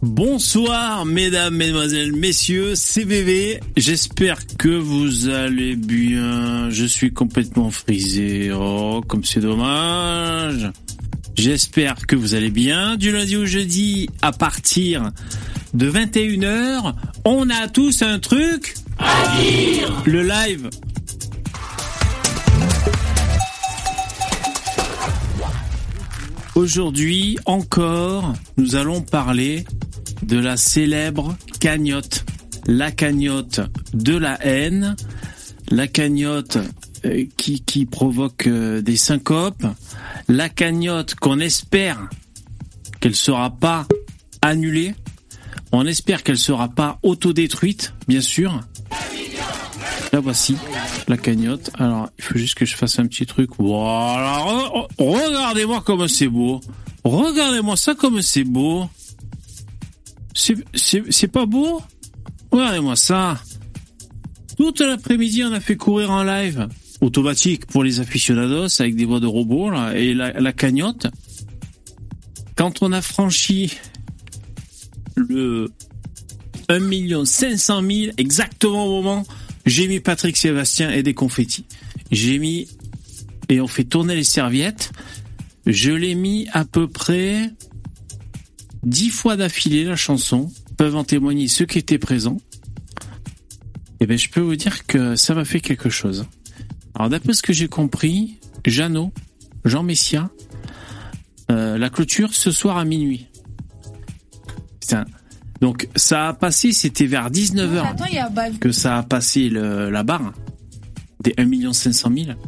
[0.00, 3.58] Bonsoir mesdames, mesdemoiselles, messieurs, c'est VV.
[3.76, 6.70] J'espère que vous allez bien.
[6.70, 8.52] Je suis complètement frisé.
[8.52, 10.70] Oh, comme c'est dommage.
[11.34, 12.94] J'espère que vous allez bien.
[12.94, 15.10] Du lundi au jeudi, à partir
[15.74, 16.94] de 21h,
[17.24, 20.02] on a tous un truc à dire.
[20.06, 20.70] Le live.
[26.54, 29.64] Aujourd'hui encore, nous allons parler
[30.28, 32.24] de la célèbre cagnotte.
[32.66, 33.60] La cagnotte
[33.94, 34.94] de la haine,
[35.70, 36.58] la cagnotte
[37.06, 39.66] euh, qui, qui provoque euh, des syncopes,
[40.28, 42.10] la cagnotte qu'on espère
[43.00, 43.86] qu'elle sera pas
[44.42, 44.94] annulée,
[45.72, 48.60] on espère qu'elle sera pas autodétruite, bien sûr.
[50.12, 50.56] La voici,
[51.06, 51.70] la cagnotte.
[51.78, 53.50] Alors, il faut juste que je fasse un petit truc.
[53.58, 54.42] Voilà,
[54.98, 56.60] regardez-moi comme c'est beau.
[57.04, 58.88] Regardez-moi ça comme c'est beau.
[60.38, 61.82] C'est pas beau
[62.50, 63.42] Regardez-moi ça.
[64.56, 66.68] Toute l'après-midi, on a fait courir en live
[67.00, 71.06] automatique pour les aficionados avec des voix de robots là, et la, cagnotte.
[72.56, 73.72] Quand on a franchi
[75.14, 75.70] le
[76.68, 79.26] 1 500 000 exactement au moment,
[79.64, 81.66] j'ai mis Patrick Sébastien et des confettis.
[82.10, 82.68] J'ai mis
[83.48, 84.90] et on fait tourner les serviettes.
[85.66, 87.52] Je l'ai mis à peu près
[88.82, 92.38] dix fois d'affilée la chanson, peuvent en témoigner ceux qui étaient présents.
[94.00, 96.26] Et eh ben je peux vous dire que ça m'a fait quelque chose.
[96.94, 99.12] Alors d'après ce que j'ai compris, Jeannot,
[99.64, 100.30] Jean Messia,
[101.50, 103.26] euh, la clôture ce soir à minuit.
[104.80, 105.04] Putain.
[105.60, 110.32] Donc ça a passé, c'était vers 19h que ça a passé le, la barre
[111.20, 112.38] des 1 500 000.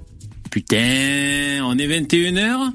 [0.50, 2.72] Putain, on est 21h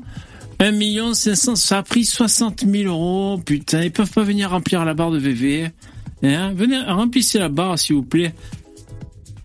[0.59, 3.37] 1 million 500, ça a pris 60 000 euros.
[3.37, 5.71] Putain, ils peuvent pas venir remplir la barre de VV.
[6.23, 8.33] Hein Venez, remplissez la barre, s'il vous plaît.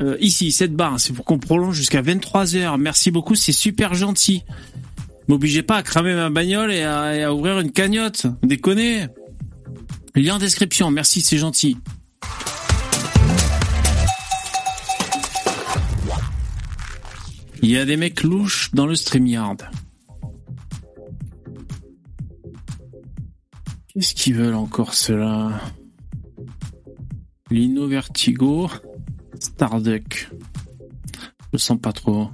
[0.02, 2.78] Euh, ici, cette barre, c'est pour qu'on prolonge jusqu'à 23 heures.
[2.78, 4.44] Merci beaucoup, c'est super gentil.
[5.28, 8.26] M'obligez pas à cramer ma bagnole et à, ouvrir une cagnotte.
[8.42, 9.06] Déconnez.
[10.14, 10.90] Lien en description.
[10.90, 11.76] Merci, c'est gentil.
[17.62, 19.70] Il y a des mecs louches dans le StreamYard.
[24.00, 25.60] Qu'est-ce qu'ils veulent encore cela
[27.50, 28.70] Lino Vertigo,
[29.38, 30.30] Starduck.
[31.52, 32.30] Je sens pas trop.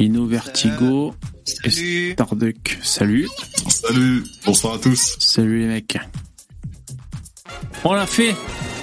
[0.00, 1.14] Lino Vertigo
[1.44, 2.14] Salut.
[2.14, 2.78] Starduck.
[2.82, 3.28] Salut.
[3.68, 4.24] Salut.
[4.44, 5.16] Bonsoir à tous.
[5.20, 5.96] Salut les mecs.
[7.84, 8.34] On l'a fait.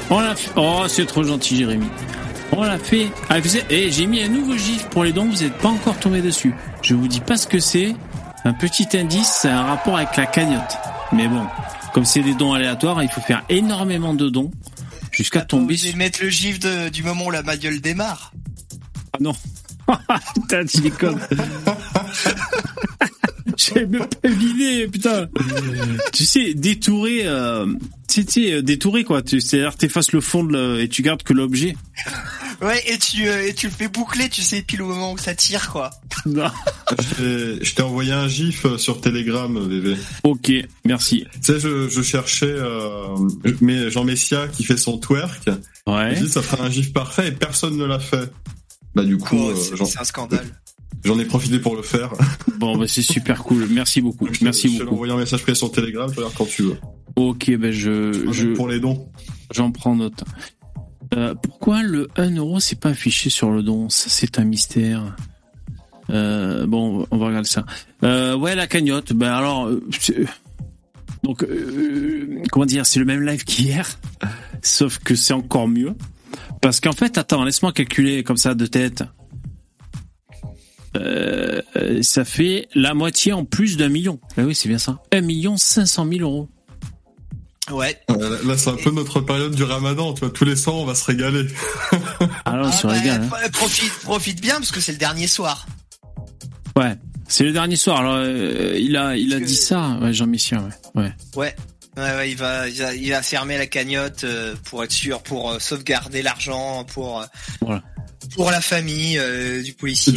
[0.09, 0.51] On l'a fait.
[0.55, 1.87] Oh, c'est trop gentil, Jérémy.
[2.53, 3.09] On l'a fait.
[3.27, 5.25] Ah, eh, j'ai mis un nouveau gif pour les dons.
[5.25, 6.53] Vous n'êtes pas encore tombé dessus.
[6.83, 7.95] Je vous dis pas ce que c'est.
[8.45, 10.77] Un petit indice, c'est un rapport avec la cagnotte.
[11.13, 11.45] Mais bon,
[11.93, 14.51] comme c'est des dons aléatoires, il faut faire énormément de dons
[15.11, 15.75] jusqu'à tomber.
[15.75, 18.33] Vous mettre le gif du moment où la bagnole démarre.
[19.13, 19.33] Ah non.
[20.35, 21.19] putain, tu déconnes.
[23.73, 25.27] J'avais même pas l'idée, putain.
[26.13, 27.65] tu sais, détourer, euh,
[28.07, 29.21] tu sais, euh, détourer quoi.
[29.25, 31.75] C'est-à-dire, t'effaces le fond de et tu gardes que l'objet.
[32.61, 35.17] Ouais, et tu, euh, et tu le fais boucler, tu sais, pile au moment où
[35.17, 35.89] ça tire, quoi.
[36.27, 36.51] Non.
[36.99, 39.97] je t'ai envoyé un gif euh, sur Telegram, bébé.
[40.23, 40.51] Ok,
[40.85, 41.25] merci.
[41.33, 43.17] Tu sais, je, je cherchais euh,
[43.61, 45.49] mais Jean Messia qui fait son twerk.
[45.87, 46.15] Ouais.
[46.15, 48.31] Je dit, ça ferait un gif parfait et personne ne l'a fait.
[48.93, 50.45] Bah du coup, oh, euh, c'est un scandale.
[51.03, 52.13] J'en ai profité pour le faire.
[52.57, 53.67] Bon, bah c'est super cool.
[53.71, 54.27] Merci beaucoup.
[54.41, 54.85] Merci beaucoup.
[54.85, 56.77] Je envoyé un message privé sur Telegram, tu quand tu veux.
[57.15, 59.09] Ok, ben je, je pour les dons.
[59.51, 60.23] J'en prends note.
[61.13, 63.89] Euh, pourquoi le 1 euro c'est pas affiché sur le don?
[63.89, 65.15] C'est un mystère.
[66.09, 67.65] Euh, bon, on va regarder ça.
[68.03, 69.13] Euh, ouais, la cagnotte.
[69.13, 69.69] Ben alors,
[71.23, 71.45] donc
[72.51, 73.89] comment dire, c'est le même live qu'hier,
[74.61, 75.95] sauf que c'est encore mieux.
[76.61, 79.03] Parce qu'en fait, attends, laisse-moi calculer comme ça de tête.
[82.01, 84.19] Ça fait la moitié en plus d'un million.
[84.35, 84.99] Ben oui, c'est bien ça.
[85.11, 86.49] Un million cinq cent mille euros.
[87.69, 87.99] Ouais.
[88.09, 90.95] là, c'est un peu notre période du ramadan, tu vois, tous les soirs, on va
[90.95, 91.47] se régaler.
[92.45, 93.21] Alors, on se ah, régale.
[93.23, 93.49] Hein.
[93.53, 95.65] Profite, profite bien, parce que c'est le dernier soir.
[96.75, 96.95] Ouais,
[97.27, 97.99] c'est le dernier soir.
[97.99, 100.59] Alors, euh, il a, il a dit ça, ouais, Jean-Michel,
[100.95, 101.03] ouais.
[101.03, 101.13] ouais.
[101.35, 101.55] Ouais.
[101.97, 106.21] Ouais, il va, il va fermer la cagnotte euh, pour être sûr, pour euh, sauvegarder
[106.21, 107.25] l'argent, pour,
[107.59, 107.83] voilà.
[108.35, 110.13] Pour la famille euh, du policier.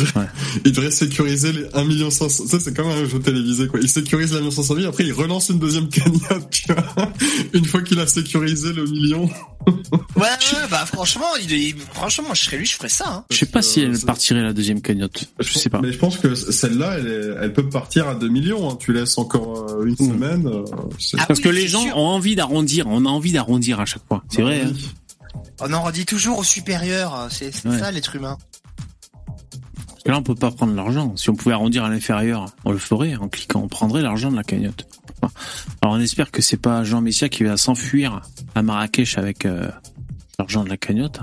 [0.65, 2.47] Il devrait sécuriser les 1 million 500.
[2.47, 3.81] Ça, c'est comme un jeu télévisé, quoi.
[3.83, 7.13] Il sécurise la million 500 000, après il relance une deuxième cagnotte, tu vois.
[7.55, 9.29] Une fois qu'il a sécurisé le million.
[9.67, 13.05] Ouais, ouais, bah franchement, il, il- franchement, je serais lui, je ferais ça.
[13.09, 13.25] Hein.
[13.31, 15.25] Je sais pas si elle c'est- partirait la deuxième cagnotte.
[15.41, 15.81] Je sais pas.
[15.81, 18.71] Mais je pense que celle-là, elle, est- elle peut partir à 2 millions.
[18.71, 18.77] hein.
[18.79, 19.97] Tu laisses encore euh, une Mm.
[20.13, 20.47] semaine.
[20.47, 20.65] euh,
[21.19, 21.97] Ah Parce oui, que les gens sûr.
[21.97, 22.87] ont envie d'arrondir.
[22.89, 24.23] On a envie d'arrondir à chaque fois.
[24.29, 24.63] C'est Bah vrai.
[24.67, 24.73] hein.
[25.61, 27.29] On en redit toujours au supérieur.
[27.31, 27.79] C'est c'est Ouais.
[27.79, 28.39] ça, l'être humain.
[29.89, 31.17] Parce que là, on peut pas prendre l'argent.
[31.17, 33.63] Si on pouvait arrondir à l'inférieur, on le ferait en cliquant.
[33.63, 34.87] On prendrait l'argent de la cagnotte.
[35.81, 38.21] Alors on espère que c'est pas Jean Messia qui va s'enfuir
[38.55, 39.71] à Marrakech avec euh,
[40.39, 41.21] l'argent de la cagnotte.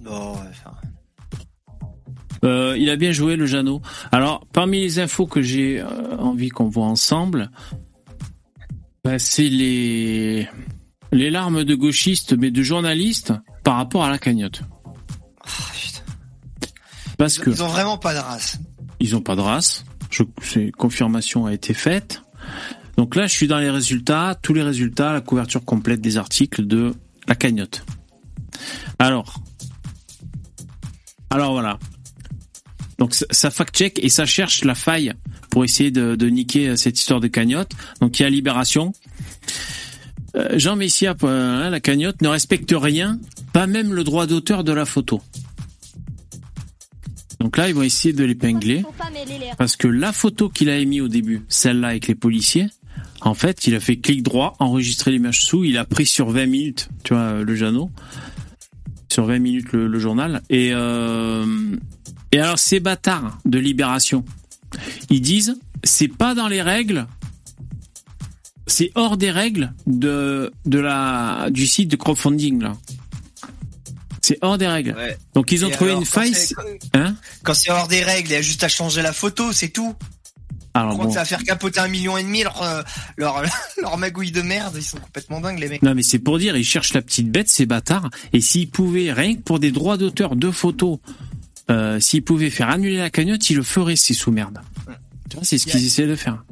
[0.00, 0.72] Non, ouais, enfin,
[2.44, 3.80] Euh, il a bien joué le Jeannot.
[4.12, 7.50] Alors parmi les infos que j'ai euh, envie qu'on voit ensemble,
[9.02, 10.46] bah, c'est les
[11.14, 13.32] les larmes de gauchistes mais de journalistes
[13.62, 14.62] par rapport à la cagnotte.
[15.40, 15.48] ah,
[15.80, 16.02] putain.
[17.16, 18.58] Parce que Ils ont vraiment pas de race.
[19.00, 19.84] ils ont pas de race.
[20.10, 20.22] Je,
[20.70, 22.22] confirmation a été faite.
[22.96, 26.66] Donc là, je suis dans les résultats, tous les résultats, la couverture complète des articles
[26.66, 26.94] de
[27.26, 27.84] la cagnotte.
[28.98, 29.40] Alors,
[31.30, 31.78] alors voilà.
[32.98, 35.12] Donc ça, ça fact-check et ça cherche la faille
[35.50, 37.72] pour essayer de, de niquer euh, cette histoire de cagnotte.
[38.00, 38.92] Donc il y a Libération.
[40.36, 43.18] Euh, Jean Messia, euh, hein, la cagnotte ne respecte rien,
[43.52, 45.20] pas même le droit d'auteur de la photo.
[47.40, 48.84] Donc là, ils vont essayer de l'épingler.
[49.58, 52.68] Parce que la photo qu'il a émise au début, celle-là avec les policiers,
[53.20, 56.46] en fait, il a fait clic droit, enregistrer l'image sous, il a pris sur 20
[56.46, 57.90] minutes, tu vois, le Jeannot,
[59.10, 60.42] sur 20 minutes le, le journal.
[60.50, 61.76] Et, euh,
[62.32, 64.24] et alors, ces bâtards de Libération,
[65.10, 67.06] ils disent, c'est pas dans les règles,
[68.66, 72.72] c'est hors des règles de, de la, du site de crowdfunding, là.
[74.22, 74.94] C'est hors des règles.
[74.96, 75.18] Ouais.
[75.34, 76.34] Donc, ils ont Et trouvé alors, une quand faille.
[76.34, 76.54] c'est-
[76.94, 79.68] Hein Quand c'est hors des règles, il y a juste à changer la photo, c'est
[79.68, 79.94] tout.
[80.72, 81.10] alors, Je crois bon.
[81.10, 82.82] que ça va faire capoter un million et demi leur, euh,
[83.18, 83.42] leur,
[83.82, 84.72] leur magouille de merde.
[84.76, 85.82] Ils sont complètement dingues, les mecs.
[85.82, 88.08] Non, mais c'est pour dire, ils cherchent la petite bête, ces bâtards.
[88.32, 91.00] Et s'ils pouvaient, rien que pour des droits d'auteur de photos,
[91.70, 94.58] euh, s'ils pouvaient faire annuler la cagnotte, ils le feraient, ces sous-merdes.
[95.28, 96.42] Tu vois, c'est ce qu'ils essaient de faire.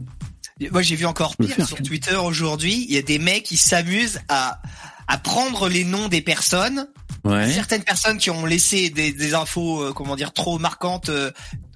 [0.70, 1.76] Moi, j'ai vu encore pire sur.
[1.82, 2.86] Twitter aujourd'hui.
[2.88, 4.60] Il y a des mecs qui s'amusent à,
[5.08, 6.88] à prendre les noms des personnes.
[7.24, 7.52] Ouais.
[7.52, 11.30] Certaines personnes qui ont laissé des, des infos, euh, comment dire, trop marquantes euh,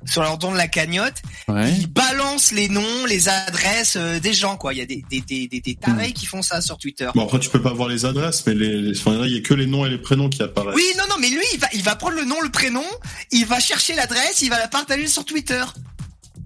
[0.04, 1.22] sur leur don de la cagnotte.
[1.46, 1.72] Ouais.
[1.72, 4.74] Ils balancent les noms, les adresses euh, des gens, quoi.
[4.74, 7.08] Il y a des, des, des, des, des tarés qui font ça sur Twitter.
[7.14, 9.40] Bon, après, tu peux pas voir les adresses, mais les, les- enfin, il y a
[9.40, 10.74] que les noms et les prénoms qui apparaissent.
[10.74, 12.84] Oui, non, non, mais lui, il va, il va prendre le nom, le prénom,
[13.30, 15.62] il va chercher l'adresse, il va la partager sur Twitter.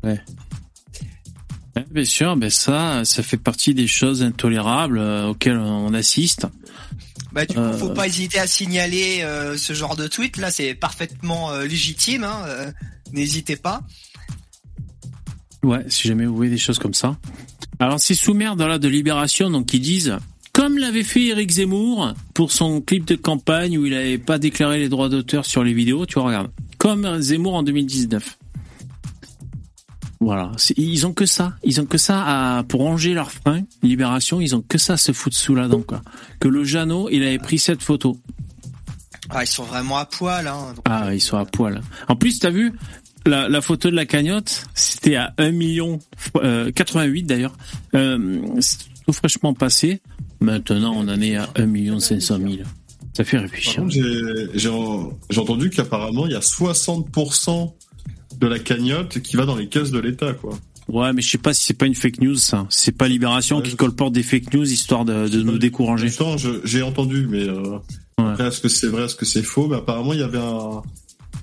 [0.02, 0.20] Ouais,
[1.90, 6.46] bien sûr, ben ça, ça fait partie des choses intolérables euh, auxquelles on assiste.
[7.32, 7.76] Bah du coup, Euh.
[7.76, 10.36] faut pas hésiter à signaler euh, ce genre de tweet.
[10.36, 12.24] Là, c'est parfaitement euh, légitime.
[12.24, 12.72] Hein, euh,
[13.12, 13.82] N'hésitez pas.
[15.62, 17.16] Ouais, si jamais vous voyez des choses comme ça.
[17.78, 20.16] Alors, ces sous-merdes là de Libération, donc ils disent,
[20.52, 24.78] comme l'avait fait Eric Zemmour pour son clip de campagne où il avait pas déclaré
[24.78, 26.50] les droits d'auteur sur les vidéos, tu vois, regarde.
[26.78, 28.38] Comme Zemmour en 2019.
[30.22, 33.62] Voilà, ils ont que ça, ils ont que ça à, pour ranger leurs freins.
[33.82, 36.02] Libération, ils ont que ça à se foutre sous la dent, quoi.
[36.40, 38.18] Que le Jeannot, il avait pris cette photo.
[39.30, 40.46] Ah, ils sont vraiment à poil.
[40.46, 41.80] Hein, donc, Ah, ils sont à poil.
[42.08, 42.72] En plus, t'as vu
[43.24, 45.98] la, la photo de la cagnotte, c'était à 1 million
[46.36, 47.56] euh, 88 d'ailleurs.
[47.94, 50.02] Euh, c'est tout fraîchement passé.
[50.40, 52.52] Maintenant, on en est à 1 million 500 000.
[53.14, 53.84] Ça fait réfléchir.
[53.88, 54.68] j'ai
[55.40, 57.72] entendu qu'apparemment, il y a 60%
[58.40, 60.58] de la cagnotte qui va dans les caisses de l'État, quoi.
[60.88, 62.66] Ouais, mais je sais pas si c'est pas une fake news, ça.
[62.68, 66.08] C'est pas Libération Ouais, qui je- colporte des fake news histoire de, de nous décourager.
[66.64, 67.78] J'ai entendu, mais euh,
[68.18, 68.26] Ouais.
[68.32, 69.68] après, est-ce que c'est vrai, est-ce que c'est faux?
[69.68, 70.82] Mais apparemment, il y avait un.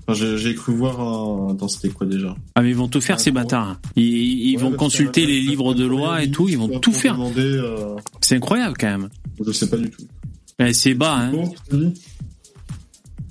[0.09, 1.53] Enfin, j'ai cru voir un.
[1.53, 2.35] Attends, c'était quoi déjà?
[2.55, 3.79] Ah, mais ils vont tout faire, ces bâtards.
[3.95, 4.03] Ils,
[4.51, 6.49] ils Ouais, vont consulter les livres de loi et tout.
[6.49, 7.17] Ils vont tout faire.
[7.37, 9.09] Euh, C'est incroyable, quand même.
[9.45, 10.03] je sais pas du tout.
[10.59, 11.31] Eh, C'est bas, hein.
[11.31, 11.93] Bon, tu dis?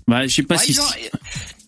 [0.08, 0.72] Bah, je sais pas Ouais, si.
[0.72, 0.84] ils ont-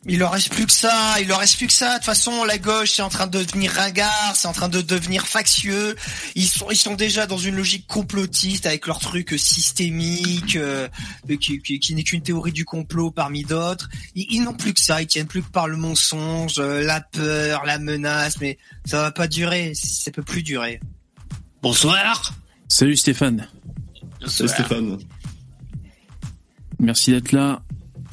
[0.07, 1.91] Il leur reste plus que ça, il leur reste plus que ça.
[1.91, 4.81] De toute façon, la gauche, c'est en train de devenir ringard, c'est en train de
[4.81, 5.97] devenir factieux.
[6.35, 10.89] Ils sont, ils sont déjà dans une logique complotiste avec leur truc systémique, euh,
[11.41, 13.91] qui, qui- qui n'est qu'une théorie du complot parmi d'autres.
[14.15, 17.01] Ils, ils n'ont plus que ça, ils tiennent plus que par le mensonge, euh, la
[17.03, 20.81] peur, la menace, mais ça va pas durer, ça peut plus durer.
[21.61, 22.33] Bonsoir.
[22.69, 23.49] Salut Stéphane.
[24.27, 24.99] C'est Stéphane.
[26.79, 27.61] Merci d'être là.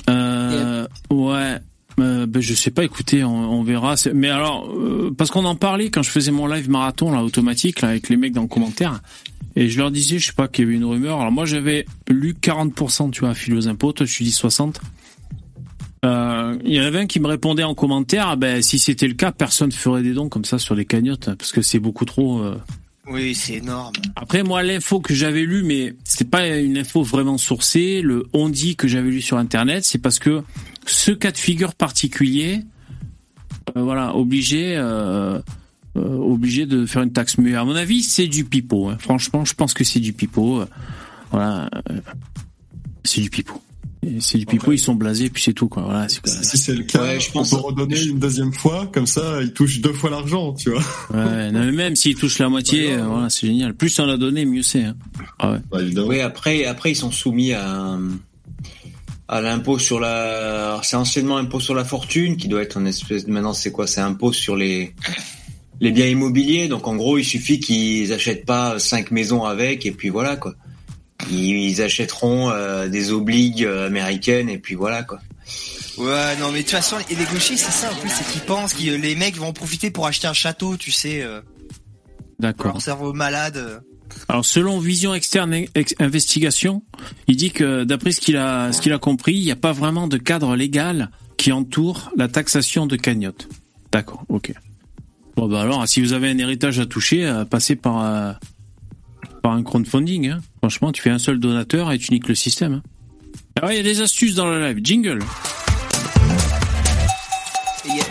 [0.09, 1.59] Euh, ouais.
[1.99, 3.95] Euh, ben, je sais pas, écoutez, on, verra.
[4.13, 7.81] Mais alors, euh, parce qu'on en parlait quand je faisais mon live marathon là automatique
[7.81, 9.01] là, avec les mecs dans le commentaire,
[9.55, 11.21] et je leur disais, je sais pas, qu'il y avait une rumeur.
[11.21, 13.93] Alors moi j'avais lu 40%, tu vois, fil aux impôts.
[13.93, 14.81] Toi, je suis dit 60.
[16.03, 19.07] Euh, Il y en avait un qui me répondait en commentaire, ah ben, si c'était
[19.07, 22.05] le cas, personne ferait des dons comme ça sur des cagnottes, parce que c'est beaucoup
[22.05, 22.43] trop...
[23.07, 23.93] Oui, c'est énorme.
[24.15, 28.49] Après, moi, l'info que j'avais lue, mais c'était pas une info vraiment sourcée, le on
[28.49, 30.43] dit que j'avais lu sur Internet, c'est parce que
[30.87, 32.61] ce cas de figure particulier,
[33.77, 34.75] euh, voilà, obligé...
[34.75, 35.39] Euh,
[35.97, 37.37] euh, obligé de faire une taxe.
[37.37, 38.89] Mais à mon avis, c'est du pipeau.
[38.89, 38.97] hein.
[38.99, 40.59] Franchement, je pense que c'est du pipeau.
[40.59, 40.65] Euh,
[41.31, 41.99] Voilà, euh,
[43.05, 43.61] c'est du pipeau.
[44.05, 45.83] Et C'est du pipeau, ils sont blasés, puis c'est tout quoi.
[45.83, 46.31] Voilà, c'est quoi.
[46.31, 49.51] Si c'est le cas, Ouais, je on peut redonner une deuxième fois, comme ça, il
[49.53, 50.81] touche deux fois l'argent, tu vois.
[51.13, 53.01] Ouais, non, mais même s'ils touchent la moitié, Ouais, ouais.
[53.07, 53.73] voilà, c'est génial.
[53.73, 54.83] Plus on a donné, mieux c'est.
[54.83, 54.95] hein.
[55.39, 55.57] Ah ouais.
[55.71, 56.07] Bah, évidemment.
[56.07, 57.97] Oui, après, après ils sont soumis à,
[59.27, 60.67] à l'impôt sur la.
[60.67, 63.25] alors, C'est anciennement impôt sur la fortune qui doit être une espèce.
[63.25, 63.87] de- Maintenant, c'est quoi?
[63.87, 64.93] C'est impôt sur les
[65.81, 66.67] les biens immobiliers.
[66.67, 70.53] Donc, en gros, il suffit qu'ils achètent pas cinq maisons avec et puis voilà quoi.
[71.31, 75.19] Ils, achèteront euh, des obligues américaines et puis voilà quoi.
[75.97, 78.41] Ouais, non, mais de toute façon, et les gauchers, c'est ça, en plus, c'est qu'ils
[78.41, 81.39] pensent que les mecs vont en profiter pour acheter un château, tu sais, euh,
[82.37, 82.73] D'accord.
[82.73, 83.81] leur cerveau malade.
[84.27, 86.83] Alors selon Vision Externe Ex- Investigation,
[87.27, 89.71] il dit que d'après ce qu'il a ce qu'il a compris, il n'y a pas
[89.71, 93.47] vraiment de cadre légal qui entoure la taxation de cagnotte.
[93.91, 94.53] D'accord, ok.
[95.35, 98.33] Bon bah alors, si vous avez un héritage à toucher, euh, passez par euh,
[99.41, 100.29] par un crowdfunding.
[100.29, 100.39] Hein.
[100.65, 102.73] Franchement, tu fais un seul donateur et tu niques le système.
[102.73, 102.83] Hein.
[103.55, 104.79] Alors il y a des astuces dans le live.
[104.83, 105.19] Jingle.
[107.85, 108.03] Il y, a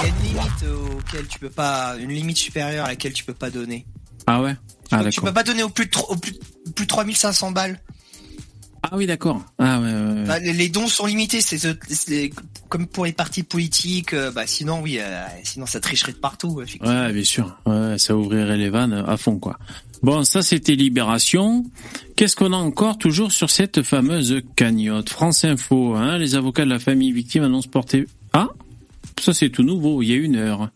[0.00, 0.64] il y a une limite
[0.96, 3.84] auquel tu peux pas, une limite supérieure à laquelle tu peux pas donner.
[4.26, 4.56] Ah ouais?
[4.90, 6.32] Ah tu peux pas donner au plus de, au plus,
[6.74, 7.78] plus de 3500 balles.
[8.82, 9.44] Ah oui d'accord.
[9.58, 9.92] Ah ouais.
[9.92, 10.24] ouais, ouais.
[10.24, 12.30] Bah, les, dons sont limités, c'est
[12.70, 14.14] comme pour les partis politiques.
[14.14, 16.62] euh, bah sinon oui, euh, sinon ça tricherait de partout.
[16.62, 17.04] Effectivement.
[17.04, 17.54] Ouais, bien sûr.
[17.66, 19.58] Ouais, ça ouvrirait les vannes à fond, quoi.
[20.02, 21.64] Bon, ça c'était Libération.
[22.16, 25.08] Qu'est-ce qu'on a encore toujours sur cette fameuse cagnotte?
[25.08, 28.06] France Info, hein Les avocats de la famille victime annoncent porter...
[28.32, 28.48] Ah
[29.20, 30.70] Ça c'est tout nouveau, il y a une heure.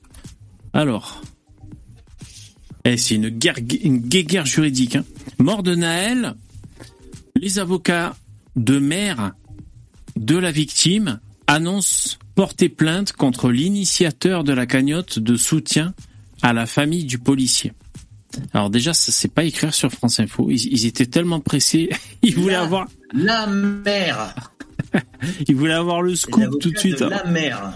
[0.73, 1.23] Alors...
[2.85, 4.09] Eh, c'est une guerre, une
[4.45, 4.95] juridique.
[4.95, 5.05] Hein.
[5.39, 6.37] Mort de Naël,
[7.35, 8.15] les avocats
[8.55, 9.33] de mère
[10.15, 11.19] de la victime
[11.49, 15.95] annoncent porter plainte contre l'initiateur de la cagnotte de soutien
[16.43, 17.73] à la famille du policier.
[18.53, 20.49] Alors déjà, ça c'est pas écrire sur France Info.
[20.51, 21.91] Ils, ils étaient tellement pressés,
[22.23, 24.35] ils voulaient avoir, La mère.
[25.49, 27.03] ils voulaient avoir le scoop tout de suite.
[27.03, 27.09] hein.
[27.09, 27.73] La mère.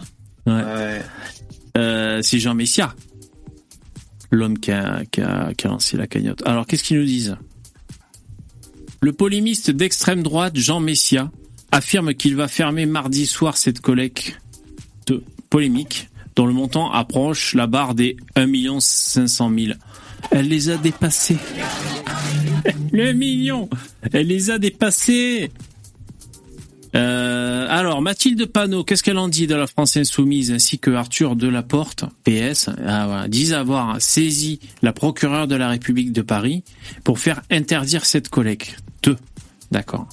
[0.46, 0.52] Ouais.
[0.52, 1.02] Ouais.
[1.78, 2.94] Euh, c'est Jean Messia,
[4.30, 6.42] l'homme qui a, qui, a, qui a lancé la cagnotte.
[6.46, 7.36] Alors qu'est-ce qu'ils nous disent?
[9.00, 11.30] Le polémiste d'extrême droite Jean Messia
[11.72, 14.38] affirme qu'il va fermer mardi soir cette collecte
[15.48, 19.72] polémique dont le montant approche la barre des 1 500 000.
[20.30, 21.38] Elle les a dépassés.
[22.92, 23.68] Le million
[24.12, 25.50] Elle les a dépassés
[26.96, 31.36] euh, alors, Mathilde Panot, qu'est-ce qu'elle en dit de la France Insoumise ainsi que Arthur
[31.36, 36.64] Delaporte, PS, ah, disent avoir saisi la procureure de la République de Paris
[37.04, 38.76] pour faire interdire cette collecte.
[39.70, 40.08] D'accord.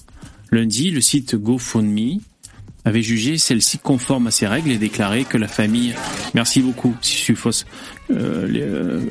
[0.52, 2.20] Lundi, le site GoFundMe
[2.86, 5.94] avait jugé celle-ci conforme à ses règles et déclaré que la famille,
[6.34, 7.66] merci beaucoup, si je suis fausse,
[8.12, 9.02] euh, euh,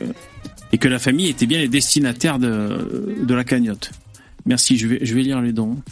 [0.76, 3.92] et que la famille était bien les destinataires de, la cagnotte.
[4.44, 5.82] Merci, je vais, je vais lire les dons.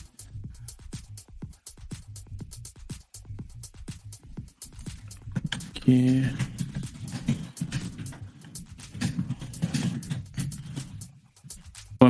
[5.70, 5.88] Ok.
[5.88, 6.26] Ouais,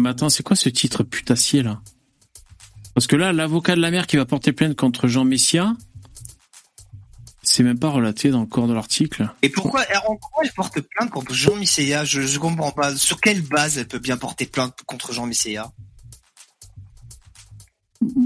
[0.01, 1.81] mais attends, c'est quoi ce titre putassier là?
[2.95, 5.77] Parce que là, l'avocat de la mère qui va porter plainte contre Jean Messia,
[7.57, 9.29] c'est même pas relaté dans le corps de l'article.
[9.43, 12.97] Et pourquoi, alors, en quoi elle porte plainte contre Jean Misséa je, je comprends pas.
[12.97, 15.71] Sur quelle base elle peut bien porter plainte contre Jean Misséa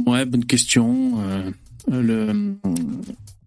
[0.06, 1.20] Ouais, bonne question.
[1.22, 1.50] Euh,
[1.90, 2.56] le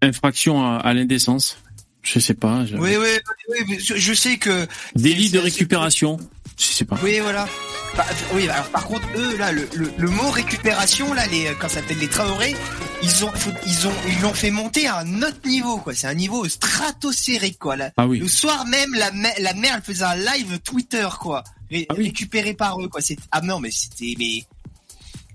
[0.02, 1.58] infraction à, à l'indécence.
[2.02, 2.64] Je sais pas.
[2.64, 3.06] je- Oui, oui,
[3.48, 4.66] oui, oui, je, sais que.
[4.96, 6.16] Délit de récupération.
[6.62, 6.98] Je sais pas.
[7.02, 7.48] Oui, voilà.
[7.96, 11.68] Bah, oui, alors par contre, eux, là, le, le, le mot récupération, là, les, quand
[11.68, 12.54] ça s'appelle les Traoré,
[13.02, 13.30] ils ont,
[13.66, 15.94] ils ont, ils l'ont fait monter à un autre niveau, quoi.
[15.94, 17.76] C'est un niveau stratosphérique, quoi.
[17.76, 17.90] Là.
[17.96, 18.18] Ah oui.
[18.20, 21.42] Le soir même, la, la mère, elle faisait un live Twitter, quoi.
[21.70, 22.04] Ré- Ah oui.
[22.04, 23.00] Récupéré par eux, quoi.
[23.02, 24.44] C'est, ah non, mais c'était, mais,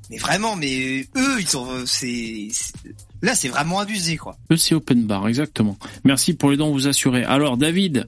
[0.09, 2.73] mais vraiment, mais eux, ils sont, c'est, c'est-
[3.21, 4.35] là, c'est vraiment abusé, quoi.
[4.51, 5.77] Eux, c'est open bar, exactement.
[6.05, 7.23] Merci pour les dons vous assurez.
[7.23, 8.07] Alors, David,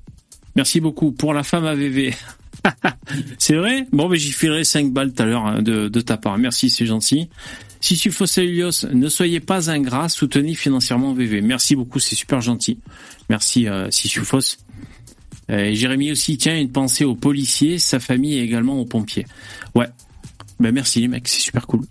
[0.56, 2.16] merci beaucoup pour la femme AVV.
[3.38, 6.38] c'est vrai Bon, mais j'y filerai 5 balles tout à l'heure hein, de, ta part.
[6.38, 7.30] Merci, c'est gentil.
[7.82, 11.42] Si tu ne soyez pas ingrat, soutenez financièrement VV.
[11.42, 12.80] Merci beaucoup, c'est super gentil.
[13.30, 14.58] Merci, euh, Sissufos.
[15.50, 19.25] Euh, Jérémy aussi tient une pensée aux policiers, sa famille et également aux pompiers.
[19.75, 19.88] Ouais.
[20.60, 21.82] Ben merci les mecs, c'est super cool.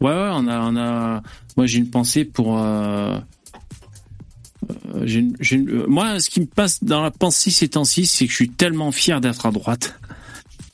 [0.00, 1.22] Ouais, ouais, on a.
[1.56, 3.18] Moi, j'ai une pensée pour euh,
[4.94, 8.50] euh, moi, ce qui me passe dans la pensée ces temps-ci, c'est que je suis
[8.50, 9.98] tellement fier d'être à droite.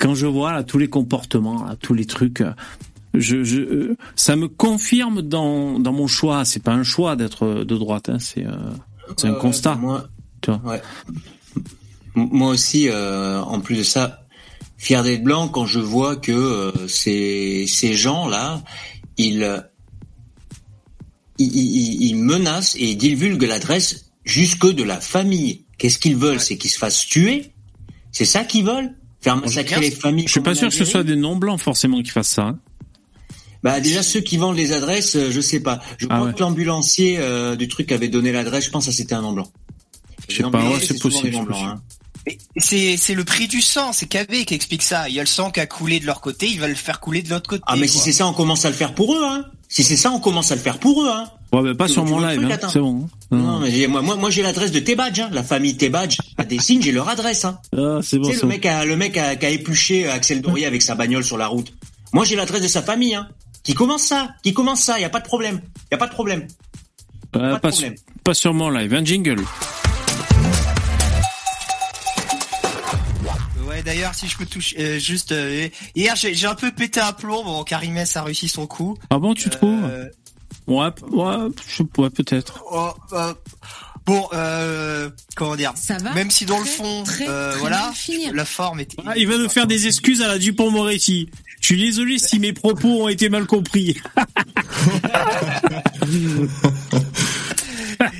[0.02, 2.52] Quand je vois là, tous les comportements, là, tous les trucs, euh,
[3.14, 6.44] je, je, euh, ça me confirme dans, dans mon choix.
[6.44, 8.56] C'est pas un choix d'être de droite, hein, c'est euh,
[9.22, 9.76] un constat.
[9.76, 10.08] Moi,
[10.40, 10.60] Tu vois.
[10.72, 10.82] ouais.
[12.16, 14.26] Moi aussi, euh, en plus de ça,
[14.76, 18.60] fier d'être blanc quand je vois que euh, ces, ces gens-là,
[19.18, 19.60] ils, euh,
[21.38, 25.64] ils, ils- ils menacent et divulguent l'adresse jusque de la famille.
[25.78, 26.40] Qu'est-ce qu'ils veulent?
[26.40, 27.52] C'est qu'ils se fassent tuer?
[28.10, 28.94] C'est ça qu'ils veulent?
[29.22, 31.60] Faire massacrer bien, les familles Je suis pas sûr que ce soit des non blancs
[31.60, 32.42] forcément qui fassent ça.
[32.42, 32.58] hein.
[33.62, 35.80] Bah déjà ceux qui vendent les adresses, euh, je sais pas.
[35.98, 36.34] Je Ah crois ouais.
[36.34, 38.64] que l'ambulancier euh, du truc avait donné l'adresse.
[38.64, 39.48] Je pense que c'était un non blanc.
[40.28, 41.82] Je sais pas, ouais, c'est possible, c'est hein.
[42.96, 45.08] C'est le prix du sang, c'est KB qui explique ça.
[45.08, 47.00] Il y a le sang qui a coulé de leur côté, ils veulent le faire
[47.00, 47.62] couler de l'autre côté.
[47.66, 49.46] Ah mais si c'est ça, on commence à le faire pour eux, hein.
[49.72, 51.24] Si c'est ça, on commence à le faire pour eux, hein.
[51.50, 53.08] Ouais, mais pas sur mon live, hein, c'est bon.
[53.30, 53.36] hein.
[53.36, 55.30] Non, mais moi, moi, moi, j'ai l'adresse de Tebadge, hein.
[55.32, 57.58] La famille Tebadge à Dessine, j'ai leur adresse, hein.
[57.74, 58.28] Ah, c'est bon.
[58.28, 60.94] tu sais, le mec, a, le mec a, qui a épluché Axel Dorier avec sa
[60.94, 61.72] bagnole sur la route.
[62.12, 63.28] Moi, j'ai l'adresse de sa famille, hein.
[63.62, 65.62] Qui commence ça, qui commence ça, y a pas de problème.
[65.90, 66.46] Y a pas de problème.
[67.30, 67.94] Pas de pas, problème.
[68.24, 69.42] pas sur mon live, un jingle.
[73.84, 77.12] D'ailleurs, si je peux toucher, euh, juste euh, hier j'ai j'ai un peu pété un
[77.12, 77.44] plomb.
[77.44, 78.96] Bon, Karimès a réussi son coup.
[79.10, 80.06] Ah bon, tu trouves Euh,
[80.68, 82.62] Ouais, ouais, je pas, peut-être.
[82.70, 83.34] oh, euh,
[84.06, 87.92] bon, euh, comment dire Ça va Même si dans le fond, très, euh, très voilà,
[88.32, 88.96] la forme était.
[89.04, 91.28] Ah, il va nous faire des excuses à la Dupont-Moretti.
[91.60, 93.96] Je suis désolé si mes propos ont été mal compris.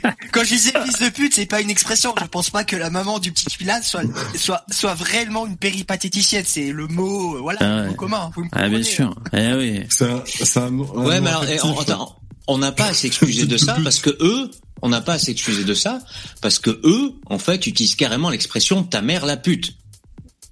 [0.32, 2.14] Quand je disais fils de pute, c'est pas une expression.
[2.20, 4.02] Je pense pas que la maman du petit Pilat soit
[4.34, 6.44] soit soit vraiment une péripatéticienne.
[6.46, 7.88] C'est le mot, euh, voilà, Ah le ouais.
[7.88, 8.30] mot commun.
[8.34, 9.14] Vous me Ah, bien sûr.
[9.32, 9.80] Eh oui.
[9.90, 12.16] C'est un, c'est un, un Ouais, mot mais alors, affectif, on- attends,
[12.48, 14.50] on n'a pas à s'excuser de ça parce que eux,
[14.82, 16.00] on n'a pas à s'excuser de ça
[16.40, 19.74] parce que eux, en fait, utilisent carrément l'expression ta mère la pute.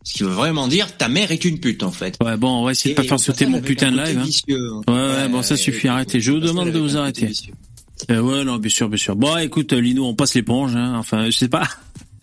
[0.03, 2.17] Ce qui veut vraiment dire ta mère est une pute, en fait.
[2.25, 4.19] Ouais, bon, on va essayer de pas faire sauter ça, mon putain de live.
[4.19, 4.81] hein.
[4.89, 6.21] Ouais, ouais, bon, ça suffit, arrêtez.
[6.21, 7.27] Je vous demande de vous arrêter.
[7.27, 7.53] vicieux.
[8.09, 9.17] Eh ouais, non, bien sûr, bien sûr.
[9.17, 10.95] Bon, écoute, euh, Lino, on passe l'éponge, hein.
[10.97, 11.69] Enfin, je sais pas.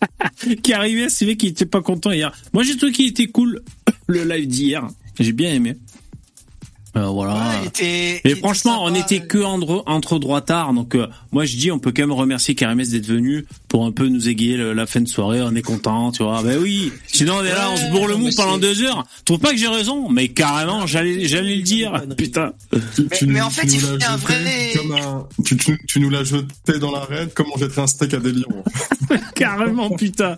[0.62, 2.32] qui arrivait, c'est vrai qu'il était pas content hier.
[2.52, 3.62] Moi, j'ai trouvé qu'il était cool,
[4.06, 4.86] le live d'hier.
[5.18, 5.76] J'ai bien aimé.
[6.96, 7.34] Euh, voilà.
[7.34, 11.56] Ouais, était- Et était franchement, on était que entre, entre droitards, donc euh, moi je
[11.56, 14.72] dis on peut quand même remercier Karimès d'être venu pour un peu nous égayer le-
[14.72, 16.42] la fin de soirée, on est content, tu vois.
[16.42, 19.04] Ben oui, sinon on est là, on se bourre le mou pendant deux heures.
[19.18, 22.52] Tu trouves pas que j'ai raison Mais carrément, j'allais j'allais le dire, putain.
[22.94, 25.78] Tu, Mais- tu mais en fait, il fait un jeté vrai- comme un- tu, tu,
[25.86, 28.64] tu nous l'as jeté dans l'arène comme on jetterait un steak à des lions.
[29.34, 30.36] carrément, putain.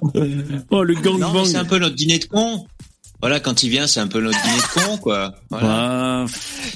[0.71, 1.45] Oh, le gangbang.
[1.45, 2.67] c'est un peu notre dîner de con.
[3.21, 5.35] Voilà, quand il vient, c'est un peu notre dîner de con, quoi.
[5.51, 6.25] Voilà.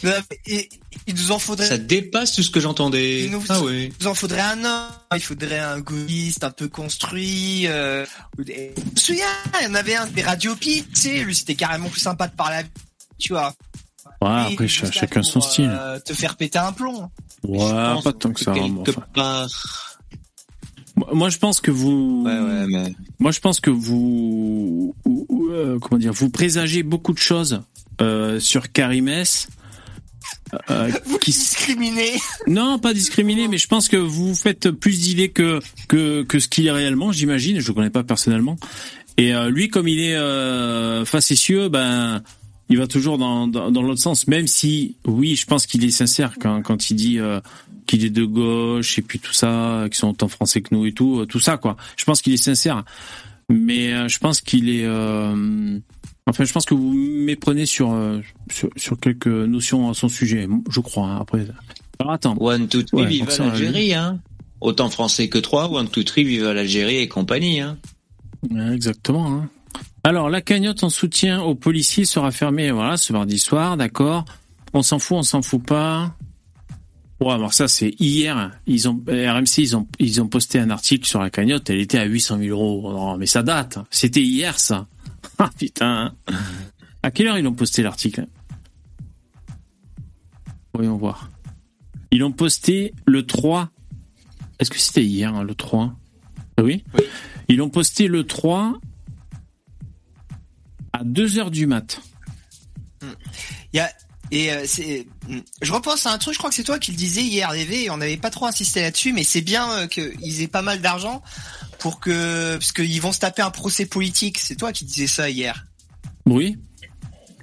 [0.03, 0.13] Ouais,
[0.47, 0.69] et-
[1.07, 1.67] il nous en faudrait.
[1.67, 3.25] Ça dépasse tout ce que j'entendais.
[3.25, 3.93] Il nous- Ah oui.
[3.99, 7.67] Il nous en faudrait un homme, il faudrait un gaulliste un peu construit.
[7.67, 8.05] Euh,
[8.39, 9.27] je me souviens,
[9.61, 12.35] il y en avait un des radiopies, tu sais, lui c'était carrément plus sympa de
[12.35, 12.63] parler à
[13.19, 13.55] tu vois.
[14.23, 15.71] ouais après, ch- chacun pour, son style.
[15.73, 17.11] euh, te faire péter un plomb.
[17.43, 17.71] Ouais,
[18.03, 18.53] pas tant que ça.
[18.53, 19.03] quelque enfin.
[19.15, 19.94] part.
[21.13, 22.23] Moi- je pense que vous.
[22.25, 22.93] Ouais, ouais, mais.
[23.19, 27.63] Moi, je pense que vous, ou- ou, euh, comment dire, vous présagez beaucoup de choses
[28.01, 29.49] euh, sur Karimès.
[30.71, 31.33] Euh, Vous qui...
[31.33, 32.13] discriminez.
[32.47, 36.49] Non, pas discriminé, mais je pense que vous faites plus d'idées que que que ce
[36.49, 37.59] qu'il est réellement, j'imagine.
[37.61, 38.57] Je le connais pas personnellement.
[39.17, 42.23] Et euh, lui, comme il est euh, facétieux, ben,
[42.69, 44.29] il va toujours dans dans, dans l'autre sens.
[44.29, 47.41] Même si, oui, je pense qu'il est sincère quand quand il dit euh,
[47.95, 50.93] qu'il est de gauche et puis tout ça, qu'ils sont autant français que nous et
[50.93, 51.77] tout, euh, tout ça quoi.
[51.97, 52.83] Je pense qu'il est sincère,
[53.49, 54.85] mais euh, je pense qu'il est.
[54.85, 55.79] euh,
[56.27, 57.95] Enfin, je pense que vous méprenez sur,
[58.51, 61.07] sur sur quelques notions à son sujet, je crois.
[61.09, 61.47] hein, après,
[61.99, 62.35] alors attends.
[62.41, 64.21] One, two, three, Ouais, vive l'Algérie, hein.
[64.63, 67.77] Autant français que trois, one, two, three, vive l'Algérie et compagnie, hein.
[68.73, 69.27] Exactement.
[69.27, 69.49] hein.
[70.03, 74.25] Alors, la cagnotte en soutien aux policiers sera fermée, voilà, ce mardi soir, d'accord.
[74.73, 76.15] On s'en fout, on s'en fout pas.
[77.21, 78.51] Ouais, alors ça, c'est hier.
[78.67, 81.71] Ils ont, RMC, ils ont, ils ont posté un article sur la cagnotte.
[81.71, 82.93] Elle était à 800 000 euros.
[82.93, 83.79] Non, mais ça date.
[83.91, 84.87] C'était hier, ça.
[85.39, 86.15] Ah, putain.
[87.03, 88.29] À quelle heure ils l'ont posté l'article?
[90.75, 91.29] Voyons voir.
[92.13, 93.71] Ils l'ont posté le 3.
[94.61, 95.93] Est-ce que c'était hier, hein, le 3
[96.57, 96.85] Ah Oui?
[97.49, 98.79] Ils l'ont posté le 3
[100.93, 102.01] à 2 heures du mat.
[103.03, 103.09] Il
[103.77, 103.91] y a
[104.31, 105.07] et euh, c'est,
[105.63, 106.35] je repense à un truc.
[106.35, 107.85] Je crois que c'est toi qui le disais hier, DV.
[107.85, 110.81] Et on n'avait pas trop insisté là-dessus, mais c'est bien euh, qu'ils aient pas mal
[110.81, 111.23] d'argent
[111.79, 114.39] pour que parce qu'ils vont se taper un procès politique.
[114.39, 115.67] C'est toi qui disais ça hier.
[116.27, 116.57] Oui.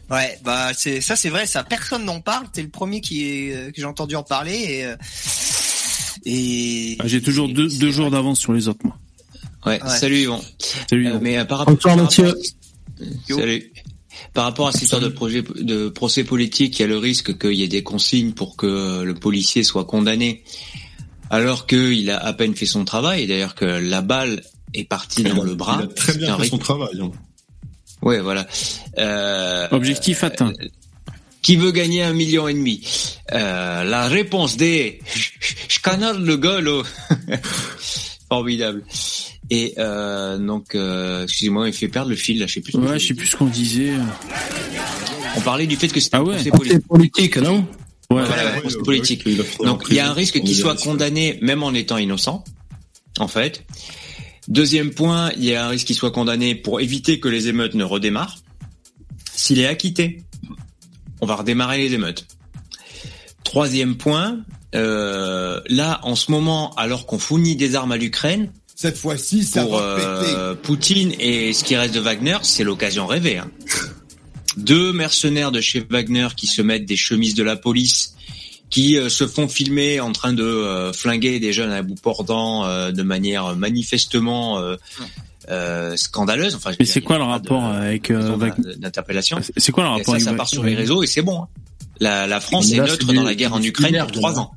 [0.10, 1.46] Ouais, bah c'est ça, c'est vrai.
[1.46, 2.48] Ça, personne n'en parle.
[2.52, 4.54] T'es le premier qui est, euh, que j'ai entendu en parler.
[4.58, 4.96] Et, euh,
[6.26, 8.98] Et Ah, J'ai toujours deux, deux jours d'avance sur les autres, moi.
[9.66, 9.90] Ouais, Ouais.
[9.98, 10.42] salut Yvon.
[10.90, 11.08] Salut.
[11.08, 11.20] Euh, Yvon.
[11.22, 12.34] mais euh, par rapport, Bonsoir, Mathieu.
[13.30, 13.71] Salut.
[14.34, 17.38] Par rapport à cette histoire de projet de procès politique, il y a le risque
[17.38, 20.44] qu'il y ait des consignes pour que le policier soit condamné,
[21.30, 23.24] alors qu'il a à peine fait son travail.
[23.24, 24.42] Et d'ailleurs que la balle
[24.74, 25.80] est partie dans le bras.
[25.82, 27.00] Il a très bien fait son travail.
[27.02, 27.12] hein.
[28.02, 28.48] Ouais, voilà.
[28.98, 30.54] Euh, Objectif atteint.
[31.44, 32.82] Qui veut gagner un million et demi?
[33.32, 35.00] Euh, La réponse D.
[35.68, 36.84] Je canarde le gars, là.
[38.30, 38.84] Formidable.
[39.54, 42.72] Et euh, donc, euh, excusez-moi, il fait perdre le fil, là, je sais plus.
[42.72, 43.92] ce que Ouais, je sais plus ce qu'on disait.
[45.36, 46.42] On parlait du fait que c'était Ah ouais.
[46.50, 46.88] politique.
[46.88, 47.58] politique, non?
[48.10, 48.24] Ouais.
[48.26, 49.28] Voilà, ouais, Ouais, procès ouais, politique.
[49.64, 52.46] Donc, il y a un risque qu'il soit condamné, même en étant innocent,
[53.20, 53.66] en fait.
[54.48, 57.74] Deuxième point, il y a un risque qu'il soit condamné pour éviter que les émeutes
[57.76, 58.38] ne redémarrent.
[59.34, 60.24] S'il est acquitté,
[61.20, 62.26] on va redémarrer les émeutes.
[63.44, 64.40] Troisième point,
[64.76, 68.50] euh, là, en ce moment, alors qu'on fournit des armes à l'Ukraine,
[68.82, 70.34] Cette fois-ci, ça pour va péter.
[70.36, 73.38] euh, Poutine et ce qui reste de Wagner, c'est l'occasion rêvée.
[73.38, 73.48] hein.
[74.58, 78.16] Deux mercenaires de chez Wagner qui se mettent des chemises de la police,
[78.72, 82.66] qui euh, se font filmer en train de euh, flinguer des jeunes à bout portant
[82.66, 84.76] euh, de manière manifestement euh,
[85.50, 86.56] euh, scandaleuse.
[86.56, 88.36] Enfin, Mais c'est quoi a le rapport de avec euh,
[88.78, 91.22] d'interpellation C'est quoi le Et rapport ça, avec ça part sur les réseaux et c'est
[91.22, 91.44] bon.
[91.44, 91.48] hein.
[92.00, 94.50] La, la France est neutre dans la guerre en Ukraine pour trois là.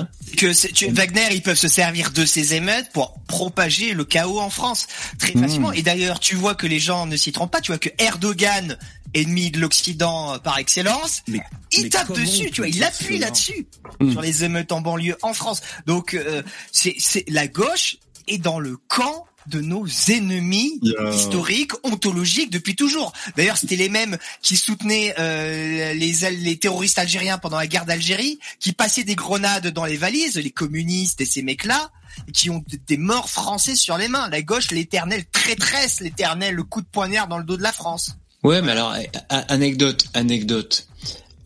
[0.00, 0.08] Ans.
[0.36, 4.40] que c'est- tu- Wagner, ils peuvent se servir de ces émeutes pour propager le chaos
[4.40, 4.86] en France
[5.18, 5.40] très Mmh.
[5.42, 5.72] facilement.
[5.72, 7.60] Et d'ailleurs, tu vois que les gens ne s'y trompent pas.
[7.60, 8.76] Tu vois que Erdogan,
[9.14, 11.40] ennemi de l'Occident euh, par excellence, Mais-
[11.72, 12.50] il mais tape dessus.
[12.50, 13.66] Tu vois, il appuie là-dessus
[14.00, 14.12] Mmh.
[14.12, 15.60] sur les émeutes en banlieue en France.
[15.86, 17.96] Donc, euh, c'est c'est la gauche
[18.28, 20.80] est dans le camp de nos ennemis
[21.12, 23.12] historiques, ontologiques depuis toujours.
[23.36, 28.38] D'ailleurs, c'était les mêmes qui soutenaient euh, les, les terroristes algériens pendant la guerre d'Algérie,
[28.60, 31.90] qui passaient des grenades dans les valises, les communistes et ces mecs-là,
[32.28, 34.28] et qui ont des morts français sur les mains.
[34.30, 38.16] La gauche, l'éternelle traîtresse, l'éternel coup de poignard dans le dos de la France.
[38.42, 38.94] Ouais, mais alors
[39.28, 40.88] anecdote, anecdote.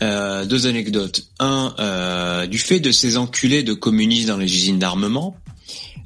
[0.02, 1.26] Euh, deux anecdotes.
[1.38, 5.36] Un, euh, du fait de ces enculés de communistes dans les usines d'armement,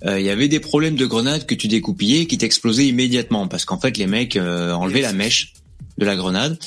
[0.06, 3.48] euh, il y avait des problèmes de grenades que tu découpillais et qui t'explosaient immédiatement
[3.48, 5.54] parce qu'en fait les mecs euh, enlevaient la mèche
[5.98, 6.58] de la grenade.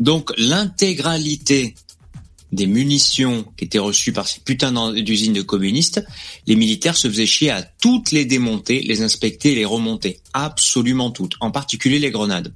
[0.00, 1.74] Donc l'intégralité
[2.52, 6.04] des munitions qui étaient reçues par ces putains d'usines de communistes,
[6.46, 10.18] les militaires se faisaient chier à toutes les démonter, les inspecter et les remonter.
[10.32, 11.34] Absolument toutes.
[11.40, 12.52] En particulier les grenades.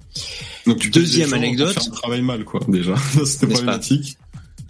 [0.66, 1.78] Donc, tu Deuxième anecdote.
[2.22, 2.96] mal, quoi, déjà.
[3.24, 3.78] C'était pas.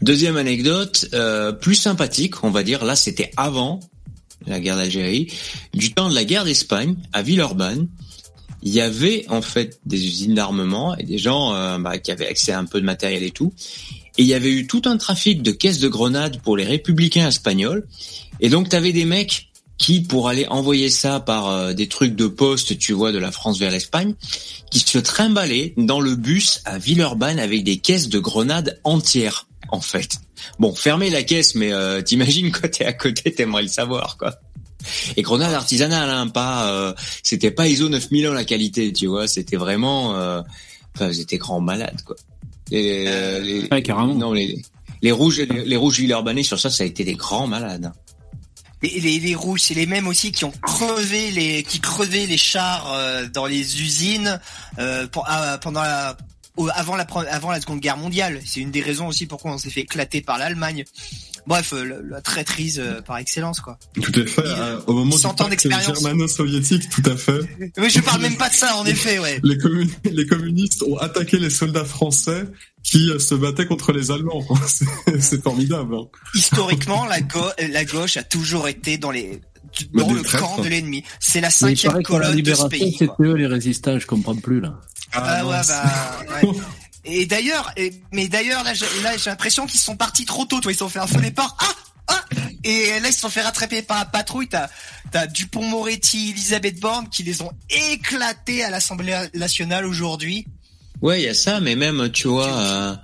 [0.03, 2.85] Deuxième anecdote, euh, plus sympathique, on va dire.
[2.85, 3.81] Là, c'était avant
[4.47, 5.33] la guerre d'Algérie,
[5.73, 7.89] du temps de la guerre d'Espagne à Villeurbanne.
[8.63, 12.29] Il y avait en fait des usines d'armement et des gens euh, bah, qui avaient
[12.29, 13.53] accès à un peu de matériel et tout.
[14.17, 17.29] Et il y avait eu tout un trafic de caisses de grenades pour les républicains
[17.29, 17.87] espagnols.
[18.41, 22.15] Et donc, tu avais des mecs qui, pour aller envoyer ça par euh, des trucs
[22.15, 24.15] de poste, tu vois, de la France vers l'Espagne,
[24.71, 29.81] qui se trimballaient dans le bus à Villeurbanne avec des caisses de grenades entières, en
[29.81, 30.17] fait.
[30.59, 34.35] Bon, fermez la caisse, mais euh, t'imagines quand t'es à côté, t'aimerais le savoir, quoi.
[35.17, 39.57] Et grenades artisanales, hein, pas, euh, c'était pas ISO 9001 la qualité, tu vois, c'était
[39.57, 40.43] vraiment, euh,
[40.95, 42.17] enfin, c'était grand malade, quoi.
[42.71, 44.15] Et, euh, les, Ouais, carrément.
[44.15, 44.61] non, les,
[45.03, 47.93] les rouges, les, les rouges Villeurbanais sur ça, ça a été des grands malades.
[48.83, 52.37] Les, les, les rouges, c'est les mêmes aussi qui ont crevé les, qui crevaient les
[52.37, 54.39] chars euh, dans les usines
[54.79, 56.17] euh, pour- ah, pendant la,
[56.75, 58.41] avant la avant la Seconde Guerre mondiale.
[58.45, 60.85] C'est une des raisons aussi pourquoi on s'est fait éclater par l'Allemagne.
[61.47, 63.79] Bref, euh, la, la traîtrise euh, par excellence, quoi.
[64.01, 64.41] Tout à fait.
[64.47, 66.01] Euh, au moment du 100 ans pacte d'expérience.
[66.01, 67.41] germano-soviétique, tout à fait.
[67.77, 69.41] Mais je parle même pas de ça, en effet, ouais.
[69.43, 72.45] Les, commun- les communistes ont attaqué les soldats français
[72.83, 74.43] qui euh, se battaient contre les Allemands.
[75.21, 75.97] C'est- formidable.
[75.97, 76.07] hein.
[76.35, 79.39] Historiquement, la, go- la gauche a toujours été dans les
[79.93, 80.45] Bah, dans le traîtres.
[80.57, 81.05] camp de l'ennemi.
[81.21, 82.97] C'est la cinquième colonne de ce libération, pays.
[82.99, 84.81] c'était eux les résistants, je comprends plus là.
[85.13, 85.69] Ah ouais, mince.
[85.69, 86.49] bah, ouais.
[87.07, 90.61] Et d'ailleurs, et- mais d'ailleurs, là, j'ai là, j'ai l'impression qu'ils sont partis trop tôt,
[90.61, 91.55] toi, ils ont fait un faux départ.
[91.61, 91.75] Ah!
[92.09, 92.25] Ah!
[92.65, 94.49] Et là, ils se sont fait rattraper par la patrouille.
[94.49, 94.69] T'as,
[95.11, 100.47] t'as Dupont-Moretti, Elisabeth Borne qui les ont éclatés à l'Assemblée nationale aujourd'hui.
[101.03, 102.97] Ouais, il y a ça, mais même, tu vois, euh,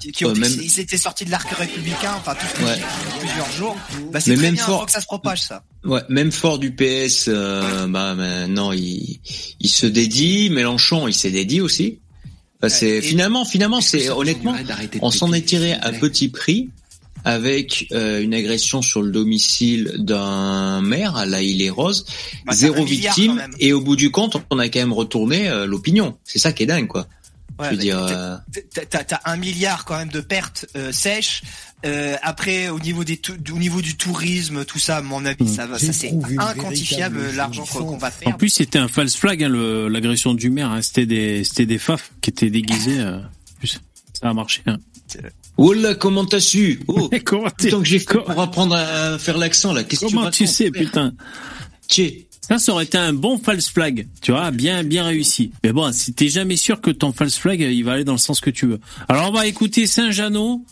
[0.00, 2.64] Qui, qui ont, Ouais, même- Ils étaient sortis de l'arc républicain, enfin, tout ce que
[2.64, 2.78] Ouais.
[3.18, 3.76] plusieurs jours.
[4.12, 5.64] Bah, c'est même bien, fort- faut que ça se propage, ça.
[5.84, 9.18] ouais, même fort du PS, euh, bah maintenant il,
[9.60, 10.50] il se dédie.
[10.50, 11.98] Mélenchon, il s'est dédié aussi.
[12.62, 14.54] Enfin, c'est et- finalement, finalement, c'est honnêtement,
[15.00, 16.68] on s'en est tiré à petit prix
[17.24, 22.06] avec euh, une agression sur le domicile d'un maire à la île et Rose,
[22.46, 26.16] Bah, zéro victime, et au bout du compte, on a quand même retourné euh, l'opinion.
[26.24, 27.06] C'est ça qui est dingue, quoi.
[27.58, 31.42] Je Ouais, veux dire, t'as- euh, t'as- un milliard quand même de pertes euh, sèches.
[31.86, 33.20] Euh, après, au niveau des
[33.52, 35.48] au niveau du tourisme, tout ça, à mon avis, Mm.
[35.48, 38.36] ça va, ça c'est inquantifiable l'argent qu'on qu'on va En perdre.
[38.38, 40.70] plus, c'était un false flag, hein, le- l'agression du maire.
[40.70, 40.82] hein.
[40.82, 42.98] C'était des, c'était des faf qui étaient déguisés.
[43.00, 43.80] euh, en plus,
[44.20, 44.62] ça a marché.
[44.66, 44.78] Hein.
[45.56, 46.80] oh là, comment t'as su?
[46.88, 49.84] Oh, comment que j'ai fait pour apprendre à faire l'accent là.
[49.84, 51.12] Qu'est-ce que tu comment tu sais, putain?
[51.88, 52.27] Tché.
[52.48, 55.50] Ça, ça aurait été un bon false flag, tu vois, bien, bien réussi.
[55.62, 58.18] Mais bon, si t'es jamais sûr que ton false flag, il va aller dans le
[58.18, 58.80] sens que tu veux.
[59.06, 60.64] Alors, on va écouter Saint-Jeannot,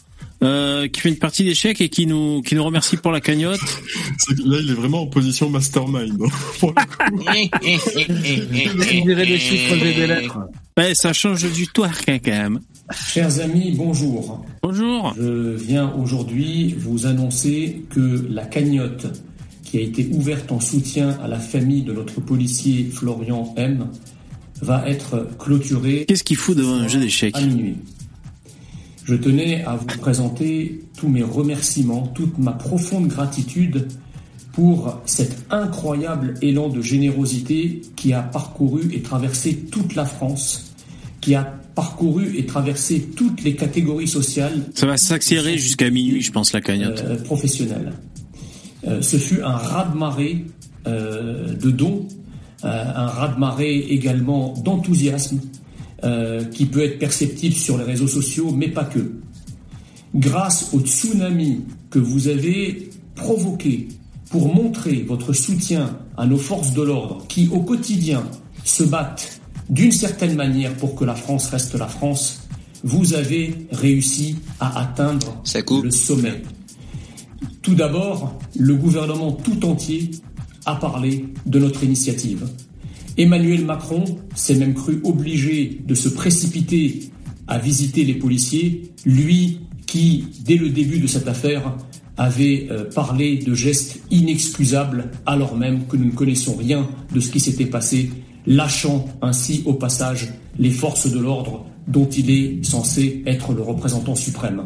[0.42, 3.60] euh, qui fait une partie d'échecs et qui nous, qui nous remercie pour la cagnotte.
[4.44, 6.18] Là, il est vraiment en position mastermind.
[6.22, 6.28] hein,
[6.60, 7.24] pour le coup.
[9.02, 10.38] On dirait des chiffres et des lettres.
[10.78, 12.60] Ouais, ça change du toit, hein, quand même.
[13.08, 14.46] Chers amis, bonjour.
[14.62, 15.14] Bonjour.
[15.18, 19.06] Je viens aujourd'hui vous annoncer que la cagnotte
[19.66, 23.88] qui a été ouverte en soutien à la famille de notre policier Florian M
[24.62, 27.74] va être clôturée Qu'est-ce qu'il fout devant un jeu d'échecs à minuit.
[29.04, 33.88] Je tenais à vous présenter tous mes remerciements, toute ma profonde gratitude
[34.52, 40.72] pour cet incroyable élan de générosité qui a parcouru et traversé toute la France,
[41.20, 41.42] qui a
[41.74, 46.60] parcouru et traversé toutes les catégories sociales Ça va s'accélérer jusqu'à minuit, je pense, la
[46.60, 47.02] cagnotte.
[47.04, 47.92] euh, professionnelle.
[48.86, 50.44] Euh, ce fut un raz-de-marée
[50.86, 52.06] euh, de dons,
[52.64, 55.40] euh, un raz-de-marée également d'enthousiasme
[56.52, 59.12] qui peut être perceptible sur les réseaux sociaux, mais pas que.
[60.14, 63.88] Grâce au tsunami que vous avez provoqué
[64.30, 68.22] pour montrer votre soutien à nos forces de l'ordre qui, au quotidien,
[68.62, 72.46] se battent d'une certaine manière pour que la France reste la France,
[72.84, 76.42] vous avez réussi à atteindre Ça le sommet.
[77.66, 80.12] Tout d'abord, le gouvernement tout entier
[80.66, 82.46] a parlé de notre initiative.
[83.18, 84.04] Emmanuel Macron
[84.36, 87.10] s'est même cru obligé de se précipiter
[87.48, 91.76] à visiter les policiers, lui qui, dès le début de cette affaire,
[92.16, 97.32] avait euh, parlé de gestes inexcusables alors même que nous ne connaissons rien de ce
[97.32, 98.10] qui s'était passé,
[98.46, 104.14] lâchant ainsi au passage les forces de l'ordre dont il est censé être le représentant
[104.14, 104.62] suprême.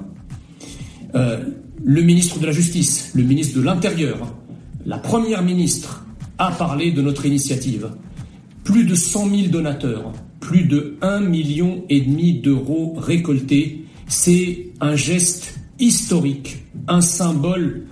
[1.14, 1.42] Euh,
[1.83, 4.35] le ministre de la Justice, le ministre de l'Intérieur,
[4.85, 6.05] la Première ministre
[6.38, 7.90] a parlé de notre initiative.
[8.64, 14.97] Plus de 100 000 donateurs, plus de 1 million et demi d'euros récoltés, c'est un
[14.97, 17.87] geste historique, un symbole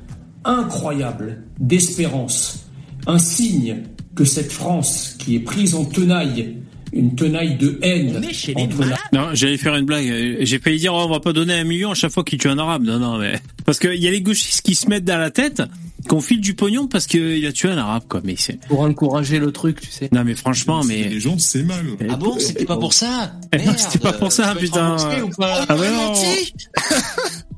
[0.44, 2.68] incroyable d'espérance,
[3.06, 3.82] un signe
[4.14, 6.56] que cette France qui est prise en tenaille,
[6.92, 8.22] une tenaille de haine
[8.56, 10.38] entre la Non, j'allais faire une blague.
[10.40, 12.48] J'ai failli dire, oh, on va pas donner un million à chaque fois qu'il tue
[12.48, 12.84] un arabe.
[12.84, 15.62] Non, non, mais parce qu'il y a les gauchistes qui se mettent dans la tête
[16.08, 18.20] qu'on file du pognon parce qu'il a tué un arabe, quoi.
[18.24, 20.08] Mais c'est, Pour encourager le truc, tu sais.
[20.12, 21.84] non, mais franchement, mais Les gens, c'est mal.
[22.08, 23.78] Ah bon, c'était pas pour ça Eh non, Merde.
[23.78, 24.96] c'était pas pour ça, putain.
[24.96, 26.12] remboursé ou pas Ah ouais, On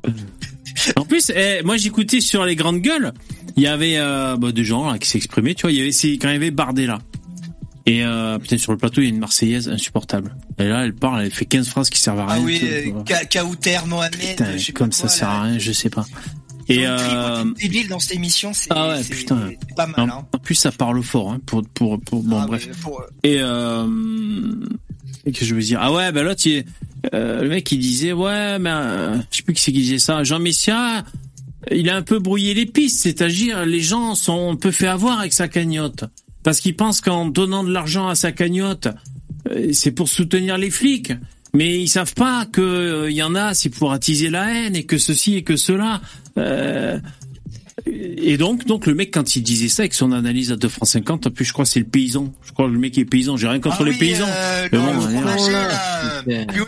[0.07, 0.13] non.
[0.95, 3.11] En plus, eh, moi j'écoutais sur les grandes gueules,
[3.55, 5.91] il y avait euh, bah, des gens là, qui s'exprimaient, tu vois, il y avait
[5.91, 6.99] c'est quand il y avait Bardella.
[7.87, 10.35] Et euh, putain sur le plateau il y a une Marseillaise insupportable.
[10.59, 12.35] Et là elle parle, elle fait 15 phrases qui servent à rien.
[12.37, 12.91] Ah oui, euh,
[13.31, 15.33] Kauter, Mohamed, Putain, je comme quoi, ça sert là.
[15.35, 16.05] à rien, je sais pas.
[16.69, 19.49] Et euh, débiles dans cette émission, c'est Ah ouais, putain.
[19.75, 20.11] pas mal.
[20.11, 20.25] en, Hein.
[20.31, 22.69] en plus ça parle fort hein, pour pour pour bon Ah, bref.
[22.81, 23.87] pour- Et euh,
[25.25, 26.63] et que je veux dire ah ouais ben l'autre il-
[27.13, 29.99] euh, le mec il disait ouais mais euh, je sais plus qui c'est qui disait
[29.99, 31.03] ça Jean Messia
[31.71, 35.19] il a un peu brouillé les pistes c'est-à-dire les gens sont un peu fait avoir
[35.19, 36.05] avec sa cagnotte
[36.43, 38.87] parce qu'ils pensent qu'en donnant de l'argent à sa cagnotte
[39.49, 41.13] euh, c'est pour soutenir les flics.
[41.53, 44.85] Mais ils savent pas que euh, y en a c'est pour attiser la haine et
[44.85, 46.01] que ceci et que cela.
[46.37, 46.99] Euh,
[47.85, 50.87] et donc, donc le mec quand il disait ça avec son analyse à 2 francs
[50.87, 52.31] 50, en plus je crois c'est le paysan.
[52.45, 53.37] Je crois que le mec est paysan.
[53.37, 54.25] J'ai rien contre Ah les oui, paysans.
[54.27, 55.21] euh, Mais bon, le ouais.
[55.37, 55.67] Oh là,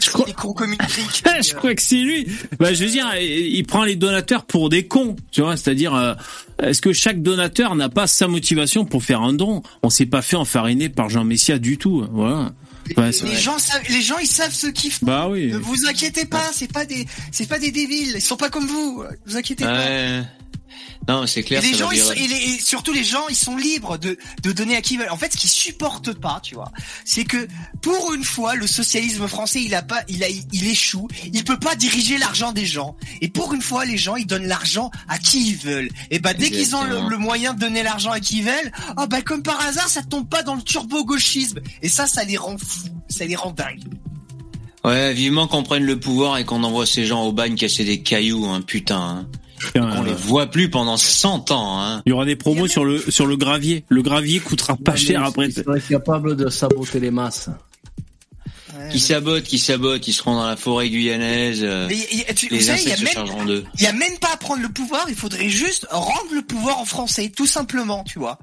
[0.10, 0.26] crois-
[1.44, 2.28] je crois que c'est lui.
[2.60, 5.56] Bah, je veux dire, il prend les donateurs pour des cons, tu vois.
[5.58, 6.14] C'est-à-dire, euh,
[6.62, 9.62] est-ce que chaque donateur n'a pas sa motivation pour faire un don?
[9.84, 12.06] On s'est pas fait enfariner par Jean Messia du tout.
[12.12, 12.52] Voilà.
[12.98, 13.40] Ouais, les vrai.
[13.40, 15.06] gens savent, les gens ils savent ce qu'ils font.
[15.06, 15.52] Bah oui.
[15.54, 18.12] Ne vous inquiétez pas, c'est pas des, c'est pas des débiles.
[18.16, 19.04] Ils sont pas comme vous.
[19.04, 20.24] Ne vous inquiétez pas.
[21.08, 22.12] Non, c'est Et clair, les ça gens, va ils dire...
[22.14, 25.00] et, les- et surtout les gens, ils sont libres de, de donner à qui ils
[25.00, 25.10] veulent.
[25.10, 26.72] En fait, ce qu'ils supportent pas, tu vois,
[27.04, 27.46] c'est que
[27.82, 31.10] pour une fois, le socialisme français, il a pas, il a, il échoue.
[31.34, 32.96] Il peut pas diriger l'argent des gens.
[33.22, 35.90] Et pour une fois, les gens, ils donnent l'argent à qui ils veulent.
[36.10, 38.72] Et bah dès qu'ils ont le, le moyen de donner l'argent à qui ils veulent,
[38.98, 41.60] oh bah comme par hasard, ça tombe pas dans le turbo gauchisme.
[41.82, 43.84] Et ça, ça les rend fous, ça les rend dingues.
[44.86, 48.02] Ouais, vivement qu'on prenne le pouvoir et qu'on envoie ces gens au bagne casser des
[48.02, 49.00] cailloux, hein, putain.
[49.00, 49.28] hein.
[49.68, 52.02] Putain, On euh, les voit plus pendant 100 ans, hein.
[52.06, 53.86] Il y aura des promos sur le sur le gravier.
[53.90, 55.48] Le gravier coûtera pas Ouais, cher après.
[55.48, 57.50] Il serait capable de saboter les masses.
[58.92, 61.60] qui sabotent, qui sabotent, ils seront dans la forêt guyanaise.
[61.64, 63.46] euh, Mais y- y- tu, vous les savez, il y a insectes se même, chargeront
[63.46, 63.64] d'eux.
[63.76, 66.80] il y a même pas à prendre le pouvoir, il faudrait juste rendre le pouvoir
[66.80, 68.40] en français, tout simplement, tu vois.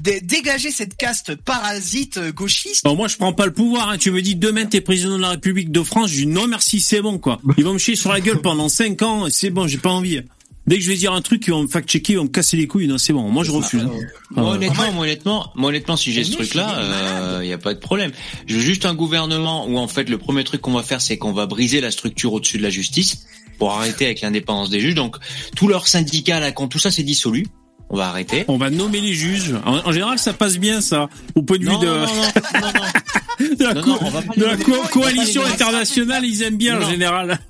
[0.00, 2.84] Dé- dégager cette caste parasite euh, gauchiste.
[2.84, 3.88] Bon, moi, je prends pas le pouvoir.
[3.90, 3.98] Hein.
[3.98, 6.80] Tu me dis demain t'es président de la République de France, je dis non merci,
[6.80, 7.40] c'est bon quoi.
[7.58, 10.20] Ils vont me chier sur la gueule pendant 5 ans, c'est bon, j'ai pas envie.
[10.66, 12.56] Dès que je vais dire un truc, ils vont me fact-checker, ils vont me casser
[12.56, 12.86] les couilles.
[12.86, 13.28] Non, c'est bon.
[13.30, 13.82] Moi, je refuse.
[13.82, 13.90] hein.
[14.30, 17.58] Moi, honnêtement, moi, honnêtement, moi, honnêtement, si j'ai ce truc-là, il est il y a
[17.58, 18.12] pas de problème.
[18.46, 21.16] Je veux juste un gouvernement où, en fait, le premier truc qu'on va faire, c'est
[21.18, 23.26] qu'on va briser la structure au-dessus de la justice
[23.58, 24.94] pour arrêter avec l'indépendance des juges.
[24.94, 25.16] Donc,
[25.56, 27.46] tous leurs syndicats, là, quand tout ça s'est dissolu,
[27.88, 28.44] on va arrêter.
[28.46, 29.54] On va nommer les juges.
[29.66, 31.08] En, en général, ça passe bien, ça.
[31.34, 33.56] Au point de vue de, non, non, non, non, non.
[33.56, 33.98] de la, non, co-
[34.36, 36.86] de la co- coalition internationale, ils aiment bien Non.
[36.86, 37.40] en général.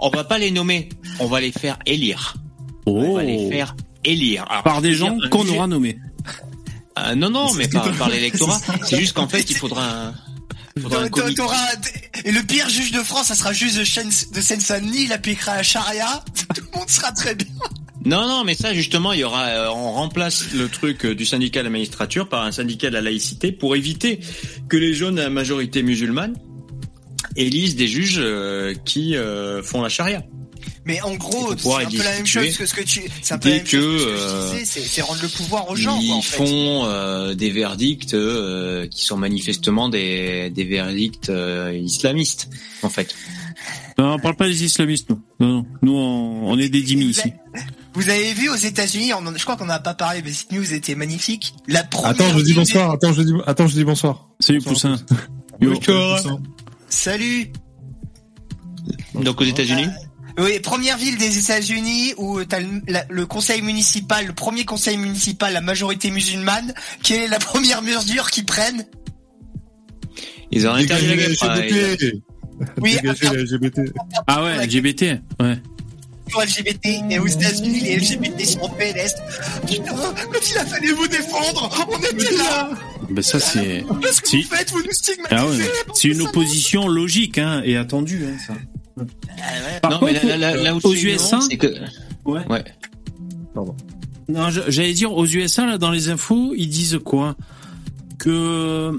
[0.00, 0.88] On va pas les nommer,
[1.18, 2.36] on va les faire élire.
[2.86, 4.44] On va les faire élire.
[4.48, 4.68] Alors, Oh.
[4.68, 5.98] Par des gens qu'on aura nommés.
[6.96, 8.60] Ah, non, non, mais par, par l'électorat.
[8.84, 10.14] c'est juste qu'en fait, il faudra un,
[10.80, 11.56] faudra T'auras-
[12.24, 15.62] Et le pire juge de France, ça sera juste de, de Seine-Saint-Denis, il appliquera la
[15.62, 16.22] charia,
[16.54, 17.46] tout le monde sera très bien.
[18.04, 21.24] Non, non, mais ça justement, il y aura, euh, on remplace le truc euh, du
[21.24, 24.20] syndicat de la magistrature par un syndicat de la laïcité pour éviter
[24.68, 26.34] que les jeunes à majorité musulmane
[27.36, 30.22] élisent des juges euh, qui euh, font la charia.
[30.86, 33.38] Mais en gros, c'est un peu la même chose que ce que tu, c'est un
[33.38, 35.82] peu la même chose que ce que je disais, c'est, rendre le pouvoir aux Ils
[35.82, 36.36] gens, quoi, en fait.
[36.36, 42.50] font euh, des verdicts euh, qui sont manifestement des, des verdicts euh, islamistes,
[42.82, 43.14] en fait.
[43.96, 45.22] Non, on parle pas des islamistes, nous.
[45.40, 45.66] Non, non.
[45.82, 47.32] Nous, on, on est des dîmes ici.
[47.94, 50.96] Vous avez vu aux États-Unis, je crois qu'on n'a pas parlé, mais cette news était
[50.96, 51.54] magnifique.
[51.68, 52.90] La première Attends, je dis bonsoir.
[52.90, 54.28] Attends, je dis, attends, je dis bonsoir.
[54.40, 54.98] Salut, Bonsoir.
[54.98, 55.16] Poussin.
[55.60, 55.74] Yo.
[56.88, 57.52] Salut.
[59.14, 59.86] Donc aux États-Unis,
[60.38, 64.96] Oui, première ville des États-Unis où t'as le, la- le conseil municipal, le premier conseil
[64.96, 66.74] municipal, la majorité musulmane.
[67.02, 68.84] Quelle est la première mesure qu'ils prennent
[70.50, 72.14] ils ont interdit la les LGBT.
[72.80, 73.80] Oui, Dégagez les LGBT.
[74.28, 75.02] Ah ouais, LGBT.
[75.40, 75.58] Ouais.
[76.30, 76.86] pour LGBT.
[77.10, 79.14] Et aux États-Unis, les LGBT sont en PLS.
[79.66, 82.70] Putain, quand il a fallu vous défendre, on était là.
[83.10, 83.84] Ben ça, c'est...
[84.00, 84.42] Qu'est-ce que Si.
[84.42, 84.70] vous faites?
[84.70, 85.36] Vous nous stigmatisez.
[85.36, 85.70] Ah ouais.
[85.94, 88.54] C'est une opposition logique, hein, et attendue, hein, ça.
[89.82, 91.66] Par Non, mais là, où aux USA, c'est que
[92.24, 92.40] Ouais.
[92.48, 92.64] ouais.
[94.28, 97.36] Non, j'allais dire aux USA là dans les infos, ils disent quoi?
[98.18, 98.92] Que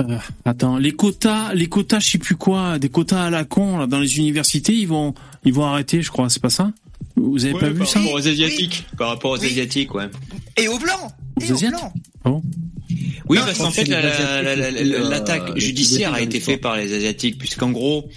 [0.00, 3.78] euh, attends, les quotas, les quotas, je sais plus quoi, des quotas à la con
[3.78, 6.72] là, dans les universités, ils vont, ils vont arrêter, je crois, c'est pas ça?
[7.14, 8.00] Vous avez pas vu par ça?
[8.00, 9.46] rapport aux asiatiques, par rapport aux Oui.
[9.46, 10.08] asiatiques, ouais.
[10.56, 11.12] Et aux blancs.
[11.40, 12.42] Et Aux blancs.
[13.28, 16.12] Oui, Non, parce qu'en fait, que la- les la- la- la- Asiatiques, euh, l'attaque judiciaire
[16.14, 18.08] a été faite par les asiatiques, puisqu'en gros,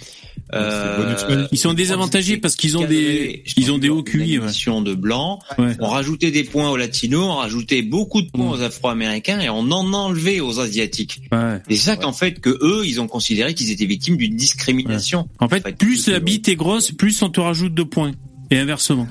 [0.54, 4.38] euh, Ils sont désavantagés parce qu'ils ont des, ils ont des hauts QI.
[4.38, 4.46] Ouais.
[4.84, 5.40] de blancs.
[5.58, 5.76] Ouais.
[5.80, 8.50] On rajoutait des points aux latinos, on rajoutait beaucoup de points Mm.
[8.52, 11.20] aux afro-américains et on en enlevait aux asiatiques.
[11.32, 11.58] Ouais.
[11.68, 15.28] C'est ça qu'en fait que eux, ils ont considéré qu'ils étaient victimes d'une discrimination.
[15.38, 18.12] En fait, plus la bite est grosse, plus on te rajoute de points.
[18.52, 19.06] Et inversement.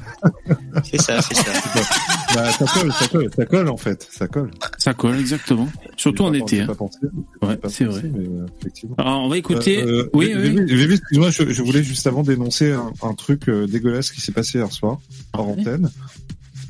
[0.84, 1.44] C'est ça, c'est ça.
[2.36, 4.52] Bah, ça colle, ça colle, ça colle en fait, ça colle.
[4.78, 5.68] Ça colle exactement.
[5.98, 6.62] Surtout en été.
[6.62, 6.68] Hein.
[6.68, 7.00] pas pensé,
[7.42, 8.02] Ouais, j'ai pas c'est vrai.
[8.04, 8.94] mais, euh, effectivement.
[9.00, 9.82] Alors, on va écouter.
[9.82, 10.52] Euh, euh, oui, oui.
[10.66, 14.32] Vévé, excuse-moi, je, je voulais juste avant dénoncer un, un truc euh, dégueulasse qui s'est
[14.32, 15.00] passé hier soir,
[15.34, 15.56] hors Ouais.
[15.60, 15.90] antenne.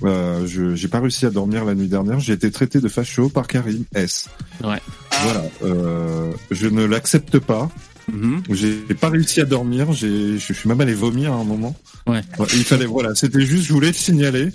[0.04, 2.22] Euh, je j'ai pas réussi à dormir la nuit dernière.
[2.22, 4.30] J'ai été traité de facho par Karim S.
[4.64, 4.80] Ouais.
[5.24, 5.44] Voilà.
[5.64, 7.70] Euh, je ne l'accepte pas.
[8.12, 8.43] Mhm.
[8.50, 9.91] J'ai pas réussi à dormir.
[9.93, 11.76] J'ai, je suis même allé vomir à un moment.
[12.08, 12.22] Ouais.
[12.54, 13.15] il fallait, voilà.
[13.15, 14.50] C'était juste, je voulais le signaler.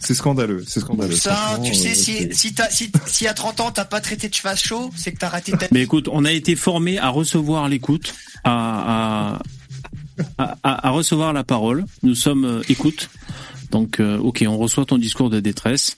[0.00, 0.62] C'est scandaleux.
[0.66, 1.14] C'est scandaleux.
[1.16, 4.00] Ça, tu sais, euh, si, c'est- si t'as, si, si à 30 ans t'as pas
[4.00, 6.98] traité de face chaud, c'est que t'as raté ta Mais écoute, on a été formé
[6.98, 9.38] à recevoir l'écoute, à,
[10.38, 11.84] à, à, recevoir la parole.
[12.02, 13.10] Nous sommes euh, écoute.
[13.70, 15.96] Donc, euh, ok, on reçoit ton discours de détresse.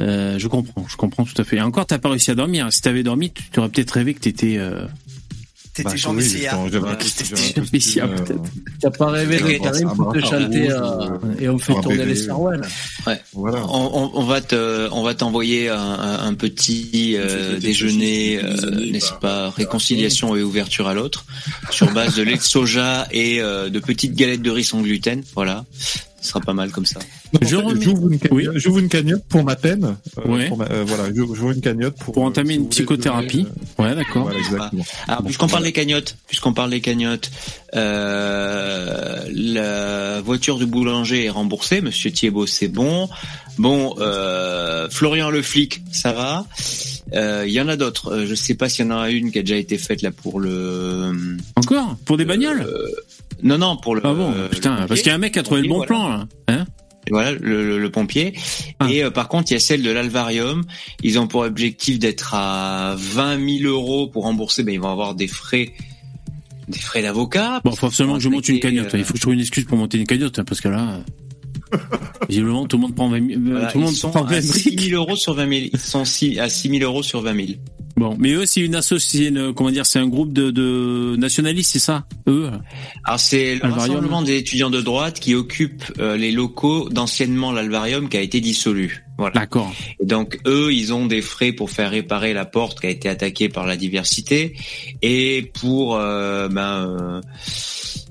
[0.00, 1.56] Euh, je comprends, je comprends tout à fait.
[1.56, 2.70] Et encore, t'as pas réussi à dormir.
[2.72, 4.56] Si t'avais dormi, tu t'aurais peut-être rêvé que t'étais.
[4.58, 4.86] Euh...
[5.76, 6.58] T'étais bah, Jean oui, Messia.
[6.58, 6.70] Ouais,
[7.58, 8.30] un Messia, peut-être.
[8.30, 11.74] euh, T'as pas rêvé de Ouais, Karim pour te chanter euh, euh, et on fait
[11.82, 12.62] tourner les Sarwell.
[13.34, 13.62] Voilà.
[13.68, 18.90] On, on- on va te, on va t'envoyer un, un- un petit euh, déjeuner, euh,
[18.90, 21.26] n'est-ce pas, réconciliation et ouverture à l'autre,
[21.70, 25.22] sur base de lait de soja et euh, de petites galettes de riz sans gluten.
[25.34, 25.64] Voilà,
[26.20, 26.98] ce sera pas mal comme ça.
[27.34, 27.72] Je fait, J'ouvre
[28.10, 28.44] une, Oui.
[28.44, 29.96] cagnotte- j'ouvre une cagnotte pour ma peine.
[30.18, 30.48] euh, Ouais.
[30.48, 33.42] pour ma- euh, voilà, j'ouvre une cagnotte pour, Pour euh, entamer si une psychothérapie.
[33.44, 33.48] donner,
[33.80, 34.22] euh, Ouais, d'accord.
[34.24, 34.84] Voilà, exactement.
[35.08, 37.30] Alors, puisqu'on parle des cagnottes, puisqu'on parle des cagnottes,
[37.74, 41.80] euh, la voiture du boulanger est remboursée.
[41.80, 43.08] Monsieur Thiebaud, c'est bon.
[43.58, 46.46] Bon, euh, Florian le flic, ça va.
[47.14, 48.12] Euh, Il y en a d'autres.
[48.12, 50.10] Euh, je sais pas s'il y en a une qui a déjà été faite là
[50.10, 51.36] pour le.
[51.56, 52.88] Encore Pour des bagnoles Euh,
[53.42, 54.02] non, non, pour le.
[54.04, 54.86] Ah bon, le putain, pompier.
[54.88, 55.86] parce qu'il y a un mec qui a trouvé le bon Voilà.
[55.86, 56.26] plan, là.
[56.48, 56.64] Hein
[57.10, 58.34] Voilà, le, le- le pompier.
[58.80, 58.88] Ah.
[58.90, 60.64] Et euh, par contre, il y a celle de l'Alvarium.
[61.02, 64.64] Ils ont pour objectif d'être à 20 000 euros pour rembourser.
[64.64, 65.72] Ben, ils vont avoir des frais
[66.68, 67.60] des frais d'avocat.
[67.64, 68.92] Bon, absolument que je monte une cagnotte.
[68.94, 70.68] euh, Il faut que je trouve une excuse pour monter une cagnotte, hein, parce que
[70.68, 70.98] là, euh,
[72.28, 74.24] visiblement, tout le monde prend 20 000, euh, Voilà, tout le monde ils sont prend
[74.24, 75.66] 20 à 000 6 000 euros sur 20 000.
[75.72, 77.58] Ils sont à 6 000 euros sur 20 000.
[77.96, 81.78] Bon, mais eux, c'est une association, comment dire, c'est un groupe de, de nationalistes, c'est
[81.78, 82.50] ça Eux?
[83.04, 88.10] Alors c'est le rassemblement des étudiants de droite qui occupe euh, les locaux d'anciennement l'Alvarium
[88.10, 89.05] qui a été dissolu.
[89.18, 89.34] Voilà.
[89.40, 89.72] D'accord.
[90.00, 93.08] Et donc eux, ils ont des frais pour faire réparer la porte qui a été
[93.08, 94.54] attaquée par la diversité
[95.02, 97.20] et pour euh, ben, euh,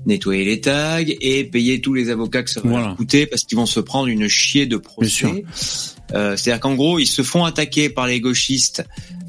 [0.04, 2.86] nettoyer les tags et payer tous les avocats que ça va Voilà.
[2.88, 5.34] leur coûter parce qu'ils vont se prendre une chier de Bien sûr.
[6.14, 8.84] Euh, C'est-à-dire qu'en gros, ils se font attaquer par les gauchistes.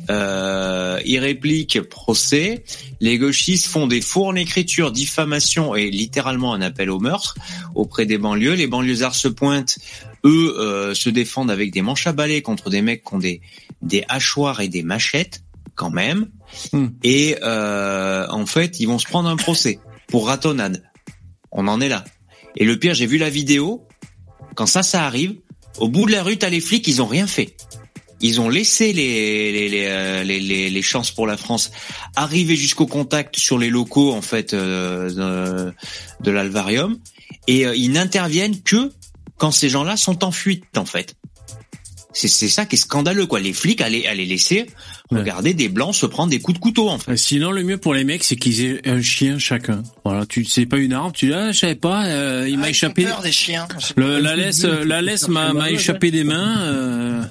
[0.10, 2.64] Euh, ils répliquent procès.
[3.02, 7.36] Les gauchistes font des faux en écriture, diffamation et littéralement un appel au meurtre
[7.76, 8.54] auprès des banlieues.
[8.54, 9.78] Les banlieusards se pointent,
[10.24, 13.42] eux euh, se défendent avec des manches à balai contre des mecs qui ont des,
[13.82, 15.44] des hachoirs et des machettes
[15.76, 16.30] quand même.
[16.72, 16.88] Hmm.
[17.04, 20.84] Et euh, en fait, ils vont se prendre un procès pour ratonnade.
[21.52, 22.04] On en est là.
[22.56, 23.88] Et le pire, j'ai vu la vidéo.
[24.56, 25.36] Quand ça, ça arrive,
[25.78, 27.56] au bout de la rue, t'as les flics, ils ont rien fait.
[28.20, 31.72] Ils ont laissé les les, les, euh, les, les- chances pour la France
[32.16, 35.74] arriver jusqu'au contact sur les locaux en fait euh, de,
[36.24, 36.98] de l'Alvarium
[37.48, 38.92] et euh, ils n'interviennent que
[39.38, 41.14] quand ces gens-là sont en fuite en fait.
[42.20, 43.40] C'est c'est ça qui est scandaleux quoi.
[43.40, 44.66] Les flics allaient allaient laisser
[45.12, 45.20] Ouais.
[45.20, 47.16] regarder des blancs se prendre des coups de couteau en fait.
[47.16, 49.84] Sinon, le mieux pour les mecs, c'est qu'ils aient un chien chacun.
[50.04, 52.58] Voilà, tu sais pas une arme, tu dis, ah, je savais pas, euh, il Ah,
[52.58, 53.04] m'a ils échappé.
[53.06, 53.68] peur des chiens.
[53.96, 56.60] Le, la laisse, la laisse m'a m'a échappé des mains.
[56.62, 57.22] Euh,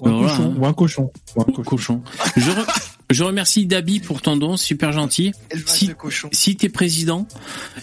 [0.00, 0.54] Ou un Voilà, cochon.
[0.56, 1.10] Ou un cochon.
[1.36, 1.62] Ou un cochon.
[1.64, 2.02] cochon.
[2.36, 2.66] Je, re-
[3.10, 5.32] je remercie Dabi pour ton don, super gentil.
[5.66, 5.90] Si-.
[6.32, 7.26] Si t'es président,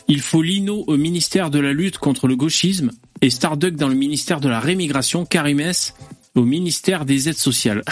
[0.07, 2.89] il faut Lino au ministère de la lutte contre le gauchisme
[3.21, 5.93] et Starduck dans le ministère de la rémigration, Karimès
[6.35, 7.83] au ministère des aides sociales.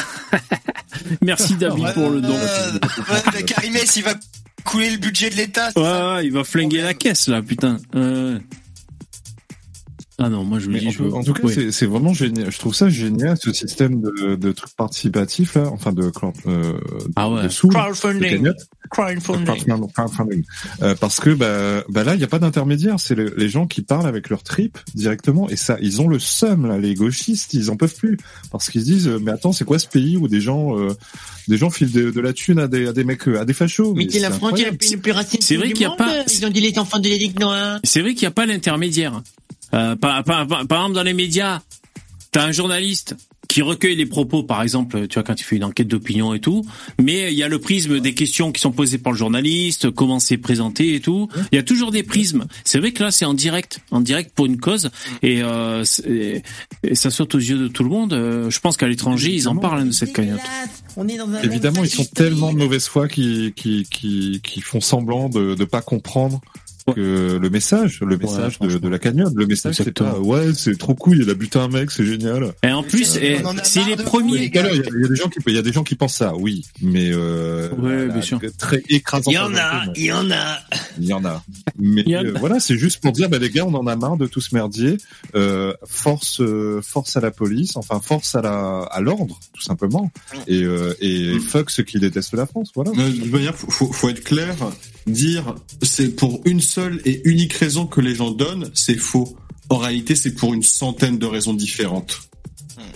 [1.22, 2.36] Merci Dabi pour le don.
[2.36, 2.72] Euh,
[3.34, 4.14] ouais, Karimès, il va
[4.64, 5.68] couler le budget de l'État.
[5.76, 7.78] Ouais, ça ouais, il va flinguer la caisse là, putain.
[7.96, 8.40] Euh...
[10.20, 11.72] Ah non, moi je me Mais dis, en, je en tout cas, ouais.
[11.72, 12.52] c'est- vraiment génial.
[12.52, 15.68] Je trouve ça génial, ce système de, de trucs participatifs, là.
[15.72, 16.12] Enfin, de,
[16.46, 16.74] euh,
[17.16, 17.44] Ah ouais.
[17.44, 17.68] de sous.
[17.70, 18.52] Crowdfunding.
[18.92, 19.46] Crowdfunding.
[19.94, 20.44] Crowdfunding.
[20.84, 23.00] Euh, parce que bah, bah là, il n'y a pas d'intermédiaire.
[23.00, 25.50] C'est le- les gens qui parlent avec leur trip directement.
[25.50, 26.78] Et ça, ils ont le seum là.
[26.78, 28.18] Les gauchistes, ils en peuvent plus
[28.52, 30.90] parce qu'ils se disent euh, mais attends, c'est quoi ce pays où des gens, euh,
[31.48, 33.54] des gens filent de, de la thune à des, à des mecs, euh, à des
[33.54, 33.94] fachos?
[33.96, 34.78] Mais c'est la frontière incroyable.
[34.84, 37.00] la plus, plus raciste C'est vrai qu'il y a pas- Ils ont dit les enfants
[37.00, 37.80] de l'Éric Noir.
[37.84, 39.22] C'est vrai qu'il n'y a pas l'intermédiaire.
[39.74, 41.62] Euh, par, par, par, par exemple, dans les médias,
[42.32, 43.16] t'as un journaliste
[43.54, 46.40] qui recueille les propos, par exemple, tu vois, quand tu fais une enquête d'opinion et
[46.40, 46.66] tout,
[47.00, 50.20] mais il y a le prisme des questions qui sont posées par le journaliste, comment
[50.20, 51.30] c'est présenté et tout.
[51.52, 52.46] Il y a toujours des prismes.
[52.64, 54.90] C'est vrai que là, c'est en direct, en direct pour une cause,
[55.22, 56.42] et, euh, et
[56.94, 58.14] ça saute aux yeux de tout le monde.
[58.14, 60.40] Euh, Je pense qu'à l'étranger, ils en parlent de cette cagnotte.
[60.98, 64.62] On est dans un Évidemment, ils sont tellement de mauvaise foi qui qui qui qui
[64.62, 66.42] font semblant de de pas comprendre
[66.86, 70.78] que le message, le message de, de la cagnotte, le message c'est pas ouais c'est
[70.78, 72.54] trop cool, il a buté un mec, c'est génial.
[72.64, 74.46] Et en plus, c'est les premiers.
[74.46, 75.96] il y, a- il y a des gens qui il y a des gens qui
[75.96, 78.40] pensent ça, oui, mais euh, Ouais, la bien sûr.
[78.58, 79.32] très écrasant.
[79.32, 80.60] Il y en a, il y en a.
[81.00, 81.44] il y en a.
[81.80, 82.24] Mais en a.
[82.26, 84.42] euh, voilà, c'est juste pour dire bah les gars, on en a marre de tout
[84.42, 84.98] ce merdier.
[85.36, 90.12] Euh, force euh, force à la police, enfin force à la à l'ordre tout simplement.
[90.48, 91.40] Et euh, et Mm.
[91.40, 92.92] fuck ceux qui détestent la France, voilà.
[92.92, 94.56] Euh, De toute manière, faut, faut être clair.
[95.08, 99.36] Dire c'est pour une seule et unique raison que les gens donnent, c'est faux.
[99.70, 102.20] En réalité, c'est pour une centaine de raisons différentes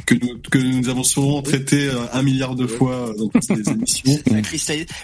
[0.06, 3.70] que nous, que nous avons souvent traité euh, un milliard de fois dans toutes les
[3.72, 4.20] émissions.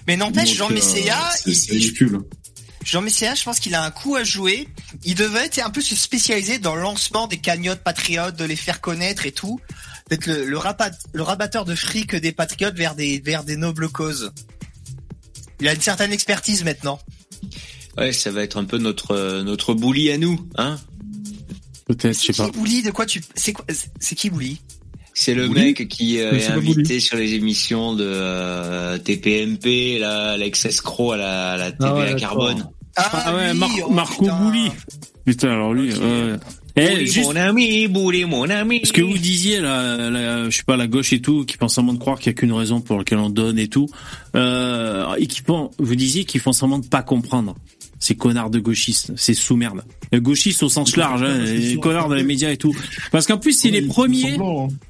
[0.08, 2.20] Mais n'empêche, Jean euh, Messia, c'est ridicule.
[2.86, 4.68] Jean Messia, je pense qu'il a un coup à jouer.
[5.04, 8.56] Il devait être un peu se spécialiser dans le lancement des cagnottes patriotes, de les
[8.56, 9.60] faire connaître et tout.
[10.10, 13.90] D'être le, le, rabat- le rabatteur de fric des patriotes vers des, vers des nobles
[13.90, 14.32] causes.
[15.62, 17.00] Il a une certaine expertise maintenant.
[17.98, 20.80] Ouais, ça va être un peu notre euh, notre bully à nous, hein.
[21.86, 22.50] Peut-être, je sais C'est pas.
[22.66, 23.66] qui De quoi tu, c'est quoi,
[24.00, 24.60] c'est qui Bouli
[25.14, 27.02] C'est le Bouli mec qui euh, est invité Bouli.
[27.02, 32.70] sur les émissions de euh, TPMP, là, l'ex-escroc à la, à la TVA ouais, carbone.
[32.96, 34.26] Ah ouais, lui, Mar- oh, Marco.
[34.26, 34.70] Bouli.
[35.26, 36.38] Putain, alors lui, euh,
[36.76, 38.82] eh, juste mon ami, Bouli, mon ami.
[38.84, 41.76] ce que vous disiez là, la- je sais pas, la gauche et tout, qui pense
[41.76, 43.88] semblant de croire qu'il y a qu'une raison pour laquelle on donne et tout,
[44.36, 47.56] euh, et qui font, vous disiez qu'ils font semblant de pas comprendre.
[48.00, 49.82] Ces connards de gauchistes, ces sous-merdes.
[50.14, 52.76] Gauchistes au sens large, hein, les connards dans les médias et tout.
[53.14, 54.36] Parce qu'en plus, c'est les premiers,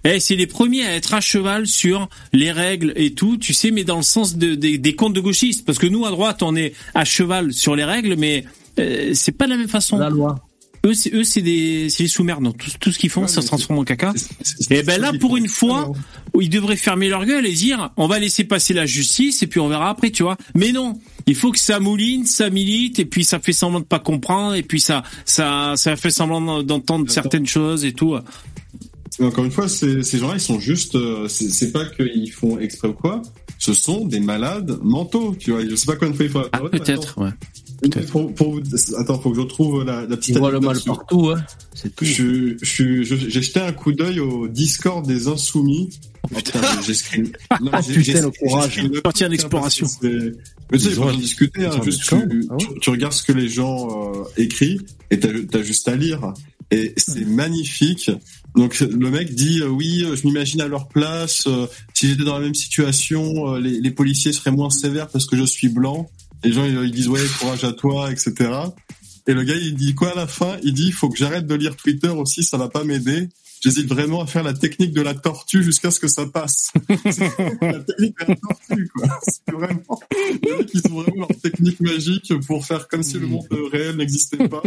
[0.03, 3.69] eh, c'est les premiers à être à cheval sur les règles et tout, tu sais,
[3.69, 5.63] mais dans le sens de, des- des comptes de gauchistes.
[5.63, 8.45] Parce que nous, à droite, on est à cheval sur les règles, mais
[8.79, 9.99] euh, c'est pas de la même façon.
[9.99, 10.39] La loi.
[10.85, 12.55] Eux, c'est eux, c'est des, c'est des sous-merdes.
[12.57, 14.13] Tout, tout ce qu'ils font, Ouais, ça se transforme en caca.
[14.69, 15.91] Et ben là, pour une fois,
[16.39, 19.59] ils devraient fermer leur gueule et dire, on va laisser passer la justice et puis
[19.59, 20.37] on verra après, tu vois.
[20.55, 23.85] Mais non, il faut que ça mouline, ça milite et puis ça fait semblant de
[23.85, 28.17] pas comprendre et puis ça, ça, ça fait semblant d'entendre certaines choses et tout.
[29.19, 30.95] Mais encore une fois, ces, ces gens-là, ils sont juste.
[30.95, 33.21] euh, c'est c'est pas qu'ils font exprès ou quoi.
[33.59, 35.35] Ce sont des malades mentaux.
[35.37, 36.41] Tu vois, je sais pas combien de fois il faut.
[36.51, 37.29] Ah, peut-être, ouais.
[37.83, 38.61] Attends, Pour, pour vous-
[38.97, 40.35] attends, faut que je retrouve la, la petite.
[40.35, 41.43] Ils voient le mal partout, hein.
[41.73, 42.05] C'est tout.
[42.05, 45.89] Je, je, je- j'ai jeté un coup d'œil au Discord des Insoumis.
[46.23, 47.25] Oh, putain, j'ai screen.
[47.61, 48.71] Non, Ah, j'ai- putain, j'ai- le courage.
[48.75, 49.85] j'ai screen- Parti en exploration.
[49.85, 50.35] parce que c'est-
[50.71, 52.15] Mais tu sais, de discuter, hein, juste tu,
[52.49, 55.95] Ah tu, tu regardes ce que les gens euh, écrivent et t'as, t'as juste à
[55.95, 56.33] lire.
[56.71, 58.09] Et c'est magnifique.
[58.55, 61.43] Donc le mec dit euh, oui, euh, je m'imagine à leur place.
[61.47, 65.25] euh, si j'étais dans la même situation, euh, les, les policiers seraient moins sévères parce
[65.25, 66.09] que je suis blanc.
[66.43, 68.33] Les gens ils, disent ouais courage à toi, etc.
[69.27, 70.57] Et le gars il dit quoi à la fin?
[70.63, 73.29] Il dit faut que j'arrête de lire Twitter aussi, ça va pas m'aider.
[73.63, 76.71] J'hésite vraiment à faire la technique de la tortue jusqu'à ce que ça passe.
[77.61, 79.07] La technique de la tortue, quoi.
[79.23, 79.99] C'est vraiment.
[80.43, 83.95] Les mecs, ils ont vraiment leur technique magique pour faire comme si le monde réel
[83.95, 84.61] n'existait pas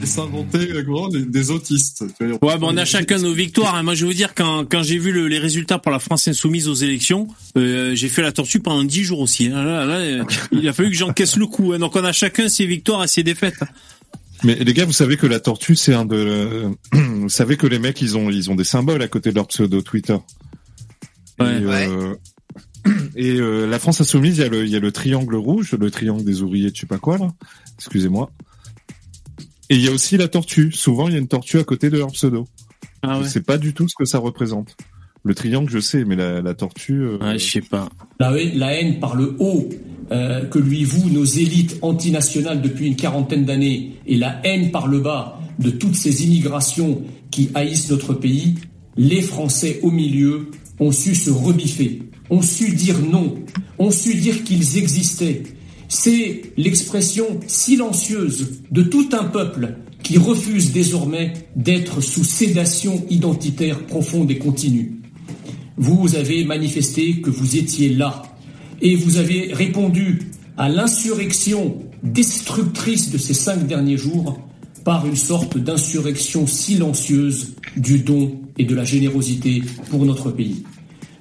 [0.00, 2.04] et s'inventer euh, des, des autistes.
[2.20, 3.74] Ouais, bon, on a chacun nos victoires.
[3.74, 3.82] hein.
[3.82, 6.68] Moi, je veux dire, quand, quand j'ai vu le- les résultats pour la France insoumise
[6.68, 7.26] aux élections,
[7.56, 9.46] euh, j'ai fait la tortue pendant dix jours aussi.
[9.48, 9.64] hein.
[9.64, 11.72] Là, là, il a fallu que j'encaisse le coup.
[11.72, 11.78] hein.
[11.80, 13.58] Donc, on a chacun ses victoires et ses défaites.
[14.44, 16.70] Mais les gars, vous savez que la tortue, c'est un de.
[16.92, 19.48] vous savez que les mecs, ils ont, ils ont des symboles à côté de leur
[19.48, 20.16] pseudo Twitter.
[21.40, 21.60] Ouais.
[21.60, 22.14] Et, euh,
[23.16, 25.72] et euh, la France insoumise, il y a le, il y a le triangle rouge,
[25.72, 27.28] le triangle des ouvriers, je sais pas quoi là.
[27.76, 28.30] Excusez-moi.
[29.70, 30.72] Et il y a aussi la tortue.
[30.72, 32.46] Souvent, il y a une tortue à côté de leur pseudo.
[33.02, 34.76] Ah Je sais pas du tout ce que ça représente.
[35.28, 37.02] Le triangle, je sais, mais la, la tortue.
[37.02, 37.90] euh, Ouais, je sais pas.
[38.18, 39.68] La haine, la haine par le haut
[40.10, 44.88] euh, que lui vouent nos élites antinationales depuis une quarantaine d'années et la haine par
[44.88, 48.54] le bas de toutes ces immigrations qui haïssent notre pays,
[48.96, 50.46] les Français au milieu
[50.80, 53.34] ont su se rebiffer, ont su dire non,
[53.78, 55.42] ont su dire qu'ils existaient.
[55.88, 64.30] C'est l'expression silencieuse de tout un peuple qui refuse désormais d'être sous sédation identitaire profonde
[64.30, 64.97] et continue.
[65.78, 68.22] Vous avez manifesté que vous étiez là
[68.82, 74.40] et vous avez répondu à l'insurrection destructrice de ces cinq derniers jours
[74.84, 80.64] par une sorte d'insurrection silencieuse du don et de la générosité pour notre pays.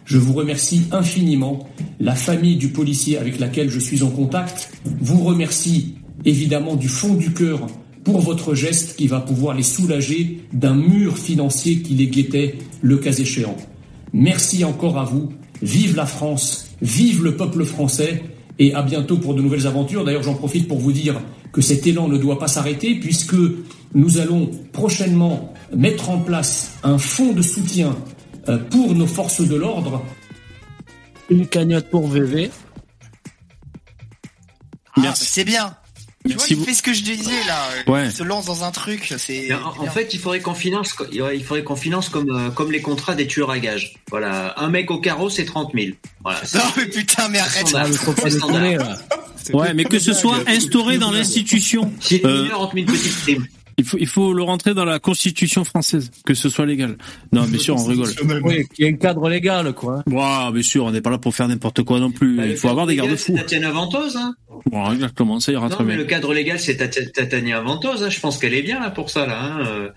[0.05, 1.67] Je vous remercie infiniment.
[1.99, 5.95] La famille du policier avec laquelle je suis en contact vous remercie
[6.25, 7.67] évidemment du fond du cœur
[8.03, 12.97] pour votre geste qui va pouvoir les soulager d'un mur financier qui les guettait le
[12.97, 13.55] cas échéant.
[14.13, 15.31] Merci encore à vous.
[15.61, 18.23] Vive la France, vive le peuple français
[18.59, 20.03] et à bientôt pour de nouvelles aventures.
[20.05, 23.35] D'ailleurs, j'en profite pour vous dire que cet élan ne doit pas s'arrêter puisque
[23.93, 27.95] nous allons prochainement mettre en place un fonds de soutien
[28.49, 30.03] euh, pour nos forces de l'ordre.
[31.29, 32.49] Une cagnotte pour VV.
[34.95, 35.25] Ah, Merci.
[35.25, 35.76] C'est bien.
[36.27, 37.69] Tu vois, Merci il fait ce que je disais là.
[37.87, 38.05] Ouais.
[38.05, 39.13] Il se lance dans un truc.
[39.17, 39.53] C'est.
[39.53, 43.15] En, fait, il faudrait qu'on finance, il faudrait qu'on finance comme euh, comme les contrats
[43.15, 43.95] des tueurs à gages.
[44.09, 45.95] Voilà, un mec au carreau, c'est 30 000.
[46.23, 46.39] Voilà.
[46.53, 47.67] Non mais putain, mais arrête.
[47.67, 48.97] Standard.
[49.43, 49.55] C'est.
[49.55, 51.91] Ouais, mais que ce soit instauré dans l'institution.
[51.99, 52.71] Si les Euh, mineurs ont
[53.79, 56.97] Il faut, il faut le rentrer dans la constitution française, que ce soit légal.
[57.31, 58.09] Non, bien sûr, on rigole.
[58.43, 60.03] Oui, qu'il y ait un cadre légal, quoi.
[60.07, 62.37] Wow, bien sûr, on n'est pas là pour faire n'importe quoi non plus.
[62.37, 63.17] Bah, il faut avoir des garde-fous.
[63.17, 64.35] C'est Tatiana Ventose, hein.
[64.71, 65.97] Bon, exactement, ça ira Non, très mais bien.
[65.99, 68.01] le cadre légal, c'est Tat- Tatiana Ventose.
[68.01, 68.09] Hein.
[68.09, 69.39] Je pense qu'elle est bien là pour ça, là.
[69.43, 69.65] Hein.
[69.67, 69.89] Euh,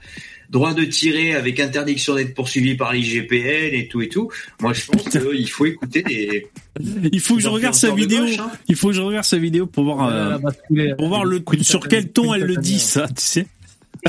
[0.51, 4.31] Droit de tirer avec interdiction d'être poursuivi par l'IGPN et tout et tout.
[4.61, 6.49] Moi, je pense qu'il faut écouter des.
[7.13, 8.25] Il faut que je regarde sa vidéo.
[8.25, 8.51] gauche, hein.
[8.69, 11.87] Il faut que je regarde sa vidéo pour voir, euh, a pour voir le, sur
[11.87, 13.47] quel ton elle le dit, ça, tu sais.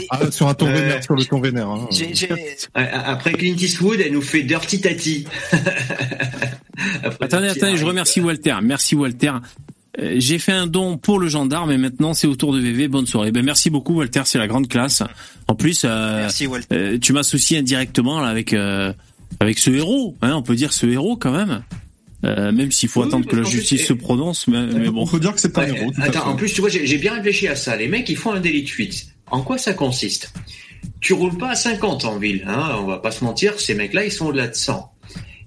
[0.10, 1.68] Ah, sur un ton Euh, vénère, sur le ton vénère.
[1.70, 1.88] Hein.
[2.76, 5.26] Après Clint Eastwood, elle nous fait Dirty Tati.
[7.04, 8.56] Après Attendez, attendez, je remercie Walter.
[8.64, 9.34] Merci Walter.
[10.00, 12.88] Euh, J'ai fait un don pour le gendarme et maintenant c'est au tour de VV.
[12.88, 13.32] Bonne soirée.
[13.32, 15.04] Ben merci beaucoup Walter, c'est la grande classe.
[15.48, 16.68] En plus, euh, Merci Walter.
[16.76, 18.94] euh, tu m'associes indirectement là avec euh,
[19.40, 20.16] avec ce héros.
[20.22, 21.62] Hein, on peut dire ce héros quand même.
[22.24, 24.92] Euh, même s'il faut Oui, attendre que la justice plus, se prononce, mais, mais On
[24.92, 25.08] bon.
[25.08, 25.92] peut dire que c'est un Ouais, héros.
[25.98, 27.76] attends, en plus, tu vois, j'ai bien réfléchi à ça.
[27.76, 29.08] Les mecs, ils font un délit de fuite.
[29.32, 30.34] En quoi ça consiste?
[31.00, 34.06] Tu roules pas à 50 en ville, hein, on va pas se mentir, ces mecs-là,
[34.06, 34.92] ils sont au-delà de 100.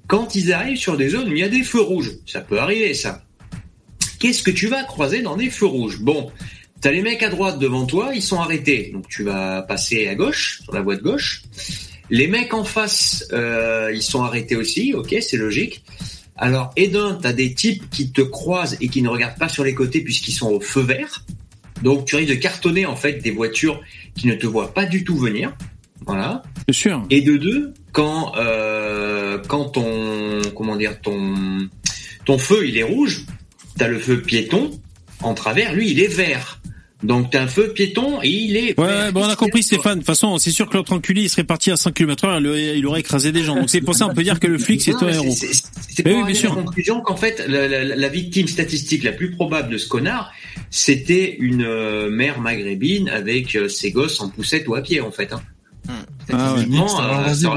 [0.07, 2.59] Quand ils arrivent sur des zones où il y a des feux rouges, ça peut
[2.59, 3.25] arriver, ça.
[4.19, 6.01] Qu'est-ce que tu vas croiser dans des feux rouges?
[6.01, 6.31] Bon,
[6.81, 8.91] t'as les mecs à droite devant toi, ils sont arrêtés.
[8.93, 11.43] Donc tu vas passer à gauche, sur la voie de gauche.
[12.11, 15.85] Les mecs en face, euh, ils sont arrêtés aussi, ok, c'est logique.
[16.37, 19.63] Alors, et d'un, t'as des types qui te croisent et qui ne regardent pas sur
[19.65, 21.25] les côtés puisqu'ils sont au feu vert.
[21.85, 23.81] Donc, tu risques de cartonner, en fait, des voitures
[24.17, 25.55] qui ne te voient pas du tout venir.
[26.07, 26.43] Voilà.
[26.67, 27.07] C'est sûr.
[27.11, 31.69] Et de deux, quand euh, quand ton comment dire ton
[32.25, 33.25] ton feu il est rouge,
[33.79, 34.71] t'as le feu piéton
[35.23, 36.61] en travers, lui il est vert.
[37.05, 38.79] Donc t'as un feu piéton et il est.
[38.81, 39.95] Ouais, ouais, bon, on a compris Stéphane.
[39.95, 42.41] De toute façon, c'est sûr que l'autre enculé, il serait parti à 5 km heure,
[42.41, 43.55] il aurait- écrasé des gens.
[43.57, 45.31] Donc c'est pour ça on peut dire que le flic, c'est mais héros.
[45.31, 46.55] C'est pour oui, bien sûr.
[46.57, 50.33] la conclusion qu'en fait, la, la- la victime statistique la plus probable de ce connard,
[50.71, 55.11] c'était une euh, mère maghrébine avec euh, ses gosses en poussette ou à pied, en
[55.11, 55.33] fait.
[55.33, 55.43] Hein.
[56.33, 56.67] Ah ouais.
[56.89, 57.03] Sa-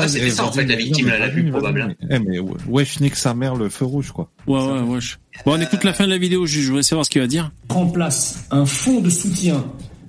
[0.03, 1.95] euh, c'était ça, en fait, la victime la plus probable.
[2.09, 4.29] Eh, mais wesh, nique sa mère, le feu rouge, quoi.
[4.47, 4.99] Ouais, ouais, ouais.
[5.45, 7.27] Bon, on écoute la fin de la vidéo, je je voudrais savoir ce qu'il va
[7.27, 7.51] dire.
[7.69, 9.63] en place un fonds de soutien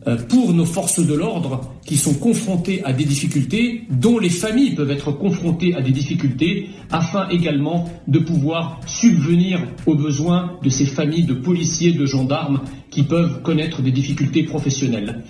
[0.06, 4.74] euh, pour nos forces de l'ordre qui sont confrontées à des difficultés, dont les familles
[4.74, 10.86] peuvent être confrontées à des difficultés, afin également de pouvoir subvenir aux besoins de ces
[10.86, 12.60] familles de policiers, de gendarmes
[12.90, 15.22] qui peuvent connaître des difficultés professionnelles.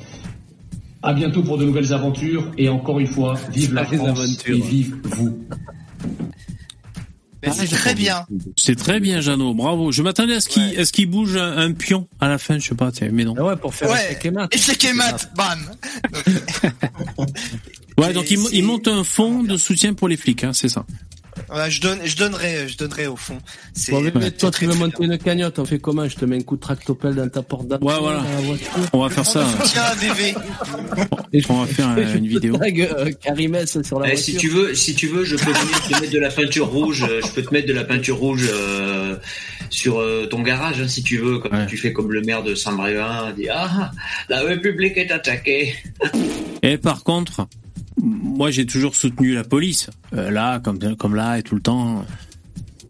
[1.02, 4.56] À bientôt pour de nouvelles aventures et encore une fois, vive la France aventures.
[4.56, 5.38] et vive vous.
[7.52, 8.26] C'est très bien.
[8.56, 9.54] C'est très bien, Jeannot.
[9.54, 9.92] Bravo.
[9.92, 12.68] Je m'attendais à ce qu'il, ce qu'il bouge un, un pion à la fin, je
[12.68, 13.34] sais pas, tiens, mais non.
[13.38, 14.16] Ah ouais, pour faire Ouais.
[14.16, 14.48] un schéma.
[14.50, 15.58] Et c'est mat, bam.
[17.96, 20.84] Ouais, donc il monte un fonds de soutien pour les flics, hein, c'est ça.
[21.54, 23.38] Ouais, je donne, je donnerai, je donnerai au fond.
[23.72, 26.36] C'est Bon, mais toi, tu veux monter une cagnotte, on fait comment Je te mets
[26.36, 28.22] un coup de tractopelle dans ta porte d'entrée, Ouais, voilà.
[28.92, 29.46] On va faire ça.
[31.48, 32.54] On va faire euh, une vidéo.
[32.60, 36.00] euh, Karimès sur la Eh, si tu veux, si tu veux, je peux venir te
[36.00, 37.04] mettre de la peinture rouge.
[37.08, 39.16] euh, Je peux te mettre de la peinture rouge euh,
[39.70, 41.66] sur euh, ton garage, hein, si tu veux, comme Ouais.
[41.66, 43.90] tu fais comme le maire de Saint-Brévin, dit ah
[44.28, 45.74] la République est attaquée.
[46.62, 47.46] Et par contre,
[48.02, 52.04] moi j'ai toujours soutenu la police, euh, là comme comme là et tout le temps.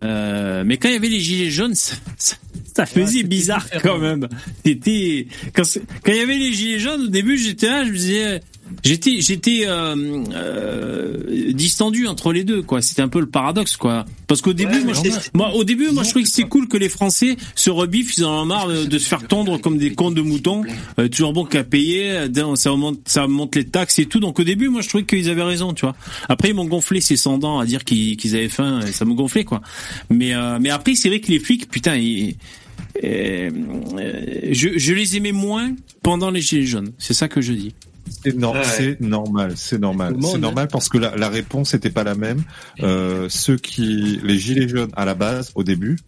[0.04, 2.36] Euh, mais quand il y avait les gilets jaunes, ça, ça,
[2.74, 3.94] ça faisait bizarre différent.
[3.94, 4.28] quand même.
[4.64, 5.62] C'était quand
[6.04, 8.40] quand il y avait les gilets jaunes au début, j'étais là, je me disais,
[8.84, 12.82] j'étais j'étais euh, euh, distendu entre les deux quoi.
[12.82, 14.04] C'était un peu le paradoxe quoi.
[14.26, 16.88] Parce qu'au début, Ouais, moi, au début, moi je trouvais que c'était cool que les
[16.88, 20.20] Français se rebiffent, ils en ont marre de, se faire tondre comme des cons de
[20.20, 20.62] moutons.
[20.98, 24.20] Euh, toujours bon qu'à payer, ça monte, ça monte les taxes et tout.
[24.20, 25.96] Donc au début, moi je trouvais qu'ils avaient raison, tu vois.
[26.28, 29.44] Après ils m'ont gonflé ces dents à dire qu'ils avaient faim et ça me gonflait
[29.44, 29.60] quoi.
[30.10, 32.36] Mais mais après c'est vrai que les flics, putain, ils,
[33.04, 33.50] euh,
[34.50, 36.92] je, je les aimais moins pendant les gilets jaunes.
[36.98, 37.74] C'est ça que je dis.
[38.24, 38.64] C'est nor- Ouais.
[38.64, 40.38] c'est normal, c'est normal, c'est hein.
[40.38, 42.42] normal parce que la, la réponse n'était pas la même.
[42.82, 45.98] Euh, ceux qui, les gilets jaunes à la base, au début,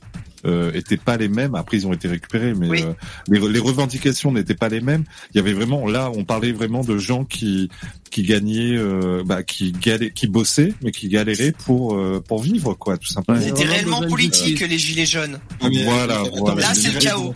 [0.75, 1.55] étaient pas les mêmes.
[1.55, 2.83] Après, ils ont été récupérés, mais Oui.
[2.83, 2.93] euh,
[3.29, 5.05] les, les revendications n'étaient pas les mêmes.
[5.33, 7.69] Il y avait vraiment, là, on parlait vraiment de gens qui
[8.11, 12.75] qui gagnaient, euh, bah, qui galé- qui bossaient, mais qui galéraient pour euh, pour vivre,
[12.75, 13.39] quoi, tout simplement.
[13.41, 15.39] C'était vraiment réellement besoin politique, de- les gilets jaunes.
[15.61, 16.61] Voilà, voilà.
[16.61, 17.35] Là, c'est le chaos.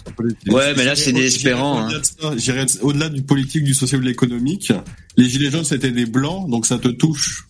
[0.49, 4.07] Ouais, mais là, c'est désespérant, au-delà de ça, j'irais Au-delà du politique, du social, de
[4.07, 4.73] l'économique,
[5.17, 7.47] les gilets jaunes c'était des blancs, donc ça te touche.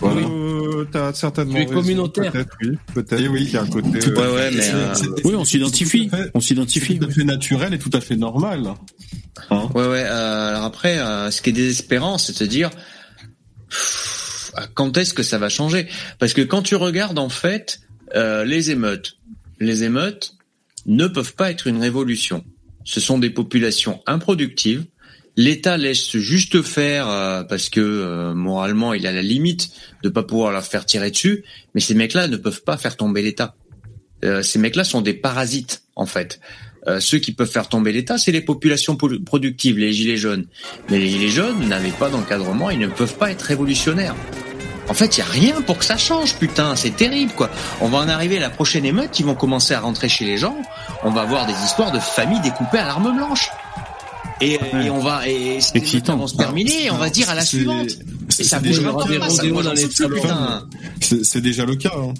[0.00, 0.26] Voilà.
[0.26, 2.32] Euh, t'as certainement Tu communautaire.
[2.32, 2.78] Peut-être, oui.
[2.94, 3.44] Peut-être, Eh oui.
[3.44, 3.88] qu'il y a un côté.
[4.08, 6.04] euh, Ouais, ouais, mais euh, Oui, on s'identifie.
[6.04, 6.98] c'est tout à fait- On s'identifie.
[6.98, 8.62] tout à fait naturel et tout à fait normal.
[9.50, 10.02] Hein Ouais, ouais.
[10.04, 12.70] euh, alors après, euh, ce qui est désespérant, c'est de se dire
[13.68, 15.88] pff, quand est-ce que ça va changer?
[16.18, 17.80] Parce que quand tu regardes en fait
[18.14, 19.16] euh, les émeutes,
[19.60, 20.34] les émeutes
[20.86, 22.44] ne peuvent pas être une révolution.
[22.84, 24.84] Ce sont des populations improductives.
[25.36, 29.70] L'État laisse juste faire euh, parce que euh, moralement il a la limite
[30.02, 31.44] de pas pouvoir leur faire tirer dessus.
[31.74, 33.56] Mais ces mecs-là ne peuvent pas faire tomber l'État.
[34.24, 36.40] Euh, ces mecs-là sont des parasites en fait.
[37.00, 40.44] Ceux qui peuvent faire tomber l'État, c'est les populations productives, les gilets jaunes.
[40.90, 44.14] Mais les gilets jaunes n'avaient pas d'encadrement, ils ne peuvent pas être révolutionnaires.
[44.90, 47.48] En fait, il y a rien pour que ça change, putain, c'est terrible quoi.
[47.80, 50.36] On va en arriver à la prochaine émeute, ils vont commencer à rentrer chez les
[50.36, 50.60] gens,
[51.02, 53.48] on va avoir des histoires de familles découpées à l'arme blanche.
[54.40, 56.16] Et, et on va et ces émeutes Excitant.
[56.16, 57.90] vont se terminer, et on va dire à la C'est- suivante.
[58.28, 59.88] c'est- Et ça c'est bougera déjà- pas, des ça dans les.
[61.00, 61.92] C'est c'est déjà le cas.
[61.96, 62.14] Hein.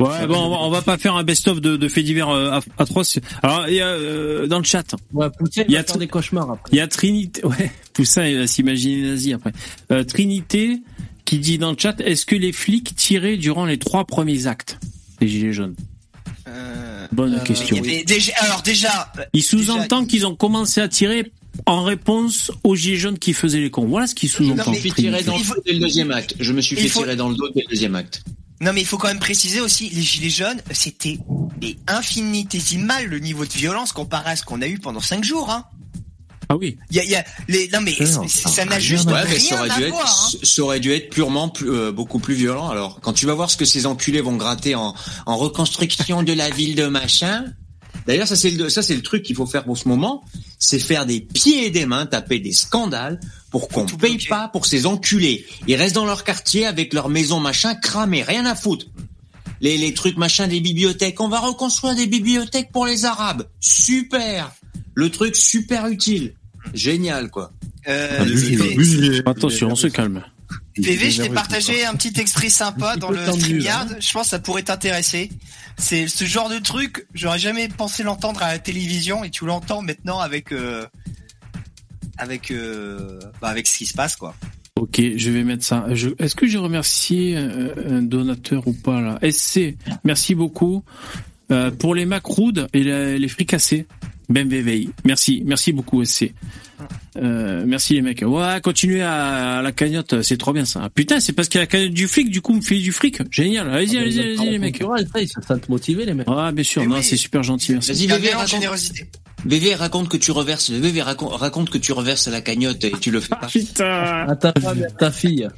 [0.00, 2.58] Ouais, bon, on va, on va pas faire un best-of de, de faits divers euh,
[2.76, 3.20] atroces.
[3.42, 5.28] Alors, il y a euh, dans le chat, Ouais,
[5.68, 6.70] Il y a des cauchemars après.
[6.72, 7.44] il y a Trinité.
[7.46, 9.52] Ouais, tout ça, il va s'imaginer nazi après.
[9.92, 10.82] Euh, Trinité
[11.24, 14.78] qui dit dans le chat est-ce que les flics tiraient durant les trois premiers actes
[15.20, 15.76] des gilets jaunes?
[16.48, 17.76] Euh, Bonne Euh, question.
[17.76, 21.30] il y avait déjà, alors déjà, euh, Il sous-entend qu'ils ont commencé à tirer
[21.66, 23.86] en réponse aux gilets jaunes qui faisaient les cons.
[23.86, 24.70] Voilà ce qu'il Je sous-entend.
[24.70, 25.24] me suis fait tirer Trinité.
[25.26, 26.34] dans le Il faut- dos dès le deuxième acte.
[26.40, 28.22] Je me suis fait faut- tirer dans le dos dès le deuxième acte.
[28.60, 31.18] non mais il faut quand même préciser aussi, les gilets jaunes, c'était
[31.88, 35.50] infinitésimal le niveau de violence comparé à ce qu'on a eu pendant cinq jours.
[35.50, 35.64] Hein.
[36.52, 36.76] Ah oui.
[36.90, 39.22] Il y a, y a les, non mais ça ça a n'a rien juste Ouais,
[39.22, 40.02] rien ça aurait à dû voir.
[40.02, 40.38] être, hein.
[40.42, 42.68] ça aurait dû être purement plus, euh, beaucoup plus violent.
[42.68, 44.94] Alors, quand tu vas voir ce que ces enculés vont gratter en,
[45.26, 47.44] en reconstruction de la ville de machin,
[48.06, 50.24] D'ailleurs, ça c'est le, ça c'est le truc qu'il faut faire pour ce moment,
[50.58, 54.28] c'est faire des pieds et des mains, taper des scandales pour qu'on paye bloquer.
[54.28, 55.46] pas pour ces enculés.
[55.68, 58.86] Ils restent dans leur quartier avec leur maison machin cramée, rien à foutre.
[59.60, 63.46] Les, les trucs machin des bibliothèques, on va reconstruire des bibliothèques pour les Arabes.
[63.60, 64.50] Super.
[64.94, 66.34] Le truc super utile.
[66.74, 67.52] Génial quoi.
[67.88, 70.22] Euh, PV, Attention, on se calme.
[70.74, 73.88] PV, je t'ai partagé un petit extrait sympa dans le StreamYard.
[73.92, 73.96] hein.
[74.00, 75.30] Je pense que ça pourrait t'intéresser.
[75.76, 79.82] C'est ce genre de truc, j'aurais jamais pensé l'entendre à la télévision et tu l'entends
[79.82, 80.86] maintenant avec euh,
[82.18, 84.34] avec euh, bah, avec ce qui se passe quoi.
[84.76, 85.86] Ok, je vais mettre ça.
[85.92, 89.18] Je- Est-ce que j'ai remercié euh, un donateur ou pas là?
[89.30, 90.82] SC, merci beaucoup
[91.50, 93.86] euh, pour les macroudes et les fricassés.
[94.32, 94.90] Ben VVI.
[95.04, 96.32] Merci, merci beaucoup SC.
[97.16, 98.22] Euh, merci les mecs.
[98.26, 100.88] Ouais, continuez à, à la cagnotte, c'est trop bien ça.
[100.94, 102.90] Putain, c'est parce qu'il y a la cagnotte du flic, du coup, me fait du
[102.92, 103.20] fric.
[103.30, 103.68] Génial.
[103.70, 104.82] Allez-y, allez-y, allez-y les mecs.
[105.20, 106.26] Ils se sentent motivés, les mecs.
[106.28, 107.02] Ah, bien sûr, Eh non, oui.
[107.04, 107.92] c'est super gentil, merci.
[107.92, 109.06] Vas-y VV raconte, générosité.
[109.44, 112.92] VV raconte que tu reverses, VV raconte, raconte que tu reverses à la cagnotte et
[113.00, 113.46] tu le fais pas.
[113.48, 114.26] Putain.
[114.28, 115.48] À ta femme et à ta fille.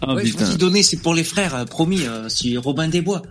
[0.00, 0.44] Ah, ouais, je putain.
[0.46, 3.22] vous ai donné, c'est pour les frères, euh, promis, euh, c'est Robin des Bois.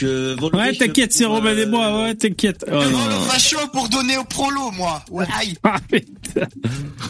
[0.00, 2.64] Voler Ouais, t'inquiète, c'est euh, des Bois, ouais, t'inquiète.
[2.70, 5.04] Oh, le facho pour donner au prolo, moi.
[5.10, 5.54] Ouais, aïe.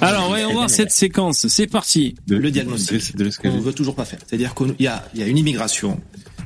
[0.01, 0.07] Ah.
[0.09, 1.47] Alors, voyons voir cette séquence.
[1.47, 2.16] C'est parti.
[2.26, 3.14] de- Le diagnostic.
[3.41, 4.18] qu'on veut toujours pas faire.
[4.26, 6.01] C'est-à-dire qu'il y a, il y a une immigration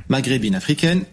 [0.09, 1.03] maghrébine africaine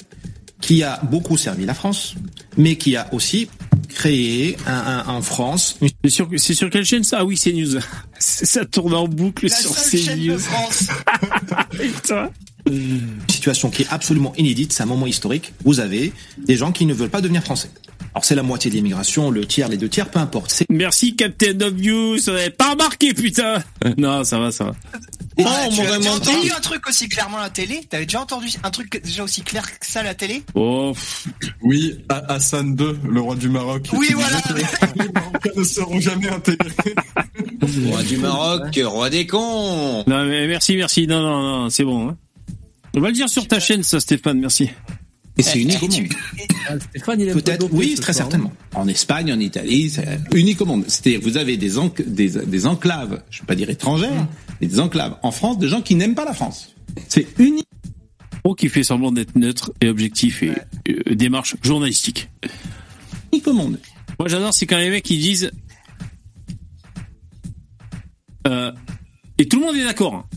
[0.61, 2.15] qui a beaucoup servi la France,
[2.59, 3.49] mais qui a aussi
[3.89, 6.11] créé un, un- en France C'est
[6.55, 7.19] sur, quelle chaîne ça?
[7.21, 7.79] Ah oui, c'est News.
[8.19, 10.39] Ça tourne en boucle La sur seule chaîne de CNews.
[10.39, 10.85] France.
[11.71, 12.31] Putain.
[13.31, 15.53] situation qui est absolument inédite, c'est un moment historique.
[15.65, 17.71] Vous avez des gens qui ne veulent pas devenir français.
[18.15, 20.63] Alors c'est la moitié de l'immigration, le tiers, les deux tiers, peu importe.
[20.71, 22.19] Merci Captain Obvious.
[22.19, 23.63] Ça n'avait pas remarqué, putain.
[23.99, 24.73] Non, ça va, ça va.
[25.37, 27.81] Oh, Ouais, on tu m'aurait as déjà entendu un truc aussi clairement à la télé?
[27.91, 30.45] T'avais déjà entendu un truc déjà aussi clair que ça à la télé?
[30.55, 30.93] Oh,
[31.61, 33.74] Oui, Ha- Hassan II, le roi du Maroc.
[33.93, 34.41] Oui, voilà.
[34.41, 36.73] que Les Marocains ne seront jamais intégrés.
[37.87, 40.05] Roi du Maroc, roi des cons.
[40.07, 41.07] non, mais merci, merci.
[41.07, 42.09] Non, non, non, c'est bon.
[42.11, 42.17] hein.
[42.97, 44.39] On va le dire sur ta chaîne, ça, Stéphane.
[44.41, 44.71] Merci.
[45.37, 46.07] Et c'est unique au monde.
[46.69, 48.53] Ah, Stéphane, il est peut-être, oui, très certainement.
[48.75, 50.85] En Espagne, en Italie, c'est unique au monde.
[50.87, 54.27] C'est-à-dire que vous avez des, enc- des, des enclaves, je ne veux pas dire étrangères,
[54.61, 56.73] mais des enclaves en France de gens qui n'aiment pas la France.
[57.09, 57.67] C'est unique.
[58.45, 60.53] Oh, qui fait semblant d'être neutre et objectif et
[60.91, 62.29] euh, démarche journalistique.
[63.35, 63.81] Unique au monde.
[64.21, 65.51] Moi, j'adore, c'est quand les mecs ils disent.
[68.47, 68.71] Euh,
[69.39, 70.29] et tout le monde est d'accord.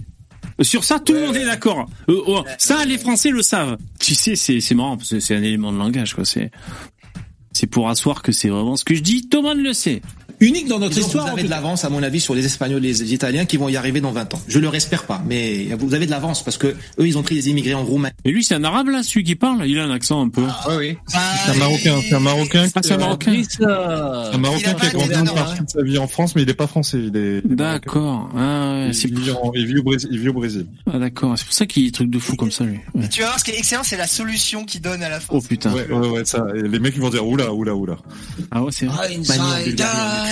[0.62, 1.88] Sur ça, tout le monde est d'accord.
[2.10, 3.78] Euh, oh, ça, les Français le savent.
[4.00, 6.26] Tu sais, c'est c'est marrant parce que c'est un élément de langage, quoi.
[6.26, 6.50] C'est
[7.52, 9.30] c'est pour asseoir que c'est vraiment ce que je dis.
[9.30, 10.02] Tout le monde le sait.
[10.40, 11.26] Unique dans notre histoire.
[11.26, 13.70] vous avez de l'avance, à mon avis, sur les Espagnols et les Italiens qui vont
[13.70, 14.42] y arriver dans 20 ans.
[14.48, 16.76] Je le espère pas, mais vous avez de l'avance parce que eux,
[17.08, 18.14] ils ont pris des immigrés en Roumanie.
[18.26, 19.66] Et lui, c'est un arabe là, celui qui parle?
[19.68, 20.44] Il a un accent un peu.
[20.70, 20.98] Oui, oui.
[21.14, 22.66] Bah, C'est un Marocain, c'est un Marocain.
[22.76, 23.44] Ah, c'est un qui- Marocain.
[23.62, 26.50] Euh, Un Marocain qui a grandi une partie de sa vie en France, mais il
[26.50, 27.00] est pas français.
[27.00, 27.38] Il est.
[27.38, 28.30] est D'accord.
[28.38, 30.10] Ah, ouais, Il vit, en- il vit au Brésil.
[30.12, 30.68] Il vit au Brésil.
[30.94, 31.34] ah, d'accord.
[31.38, 32.80] C'est pour ça qu'il y a des trucs de fou comme ça, lui.
[32.94, 33.08] Ouais.
[33.10, 35.34] Tu vas voir ce qui est excellent, c'est la solution qu'il donne à la fin.
[35.36, 35.74] Oh putain.
[35.74, 36.46] Ouais, ouais, ouais, ça.
[36.56, 37.98] Et les mecs ils vont dire oula, oula, oula.
[38.52, 39.18] Ah ouais, c'est vrai.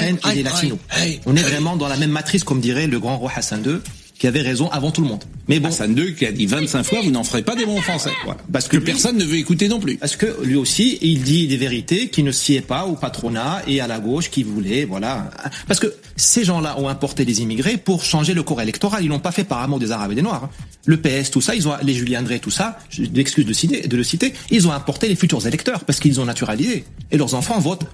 [0.04, 0.80] Est latino.
[1.26, 3.76] On est vraiment dans la même matrice, comme dirait le grand roi Hassan II,
[4.18, 5.24] qui avait raison avant tout le monde.
[5.50, 7.82] Mais bon, Hassan II qui a dit 25 fois, vous n'en ferez pas des bons
[7.82, 8.12] français.
[8.24, 8.40] Voilà.
[8.52, 9.98] Parce que que lui- personne ne veut écouter non plus.
[9.98, 13.82] Parce que lui aussi, il dit des vérités qui ne sied pas au patronat et
[13.82, 15.30] à la gauche qui voulait, voilà.
[15.68, 19.04] Parce que ces gens-là ont importé des immigrés pour changer le corps électoral.
[19.04, 20.46] Ils l'ont pas fait par amour des Arabes et des Noirs.
[20.46, 20.50] hein.
[20.86, 23.86] Le PS, tout ça, ils ont, les Julien André, tout ça, je m'excuse de, citer-
[23.88, 26.86] de le citer, ils ont importé les futurs électeurs parce qu'ils ont naturalisé.
[27.12, 27.86] Et leurs enfants votent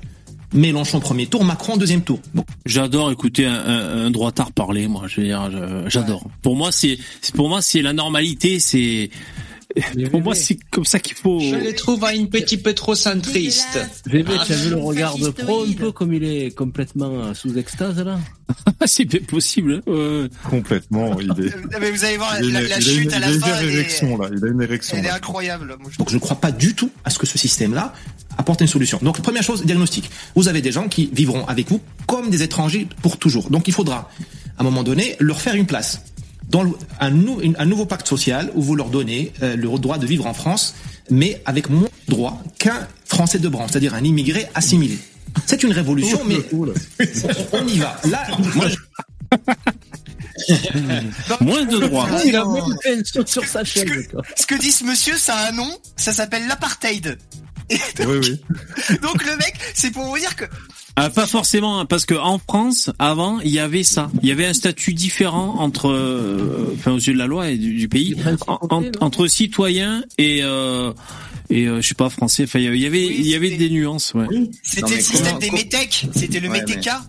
[0.54, 2.20] Mélenchon premier tour, Macron deuxième tour.
[2.34, 5.04] Bon, J'adore écouter un, un, un droitard parler, moi.
[5.08, 6.26] Je veux dire, je- j'adore.
[6.42, 6.98] Pour moi, c'est,
[7.36, 8.60] pour moi, c'est la normalité.
[8.60, 9.10] C'est,
[10.12, 11.40] pour moi, c'est comme ça qu'il faut.
[11.40, 13.80] Je les trouve un petit peu trop centriste.
[14.06, 17.58] VV, tu as vu le regard de pro un peu comme il est complètement sous
[17.58, 18.20] extase là
[18.86, 19.82] c'est bien possible.
[19.88, 20.28] hein.
[20.50, 21.18] Complètement.
[21.22, 21.56] Il est.
[21.80, 23.44] Mais vous allez voir Il la, il a une, chute à il la a une
[23.70, 24.30] est, érection là.
[24.36, 24.98] Il a une érection.
[24.98, 25.78] elle est incroyable.
[25.80, 27.94] Moi, je Donc je ne crois pas du tout à ce que ce système-là
[28.42, 29.00] apporte une solution.
[29.02, 30.10] Donc première chose, diagnostic.
[30.36, 33.50] Vous avez des gens qui vivront avec vous comme des étrangers pour toujours.
[33.50, 34.10] Donc il faudra,
[34.58, 36.02] à un moment donné, leur faire une place
[36.50, 36.66] dans
[37.00, 40.06] un, nou- une- un nouveau pacte social où vous leur donnez euh, le droit de
[40.06, 40.76] vivre en France,
[41.10, 44.98] mais avec moins de droits qu'un Français de branche, c'est-à-dire un immigré assimilé.
[45.46, 46.38] C'est une révolution, mais
[47.54, 47.98] on y va.
[48.10, 48.76] Là, moi, je-
[51.42, 52.08] Moins de droits.
[52.12, 54.22] Ah, Il a même saute sur sa quoi.
[54.36, 57.18] Ce que dit ce monsieur, ça a un nom, ça s'appelle l'apartheid.
[58.00, 58.40] Et Oui, oui.
[59.02, 60.46] donc le mec, c'est pour vous dire que
[60.96, 64.12] Ah, pas forcément, hein, parce que en France, avant, il y avait ça.
[64.22, 67.58] Il y avait un statut différent entre, euh, enfin, aux yeux de la loi et
[67.58, 68.16] du, du pays,
[68.48, 72.44] en- en- entre citoyens et et euh, je sais pas français.
[72.46, 74.14] Enfin, il y avait, il y avait des nuances.
[74.16, 74.26] Ouais.
[74.64, 77.02] C'était le système des métèques, c'était le Ouais, météka.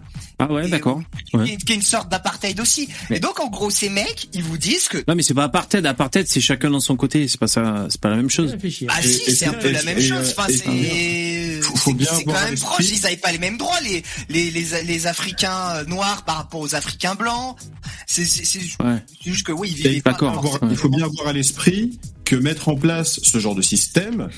[0.49, 1.03] Ah ouais, d'accord.
[1.30, 1.51] Qui Ouais.
[1.51, 2.88] est- qui est une sorte d'apartheid aussi.
[3.11, 5.84] Et donc, en gros, ces mecs, ils vous disent que Non, mais c'est pas apartheid.
[5.86, 7.28] Apartheid, c'est chacun dans son côté.
[7.28, 7.86] C'est pas ça.
[7.90, 8.57] C'est pas la même chose.
[8.88, 10.34] Ah si, c'est un peu la même et, chose.
[10.36, 12.86] Enfin, c'est faut bien c'est quand même proche.
[12.90, 16.61] Ils avaient pas les mêmes droits, les les les, les Africains euh, noirs par rapport
[16.61, 17.57] aux Africains blancs.
[18.07, 19.03] C'est c'est Ouais.
[19.24, 20.11] juste que oui, ils vivaient pas.
[20.12, 24.28] avoir- il faut bien avoir à l'esprit que mettre en place ce genre de système,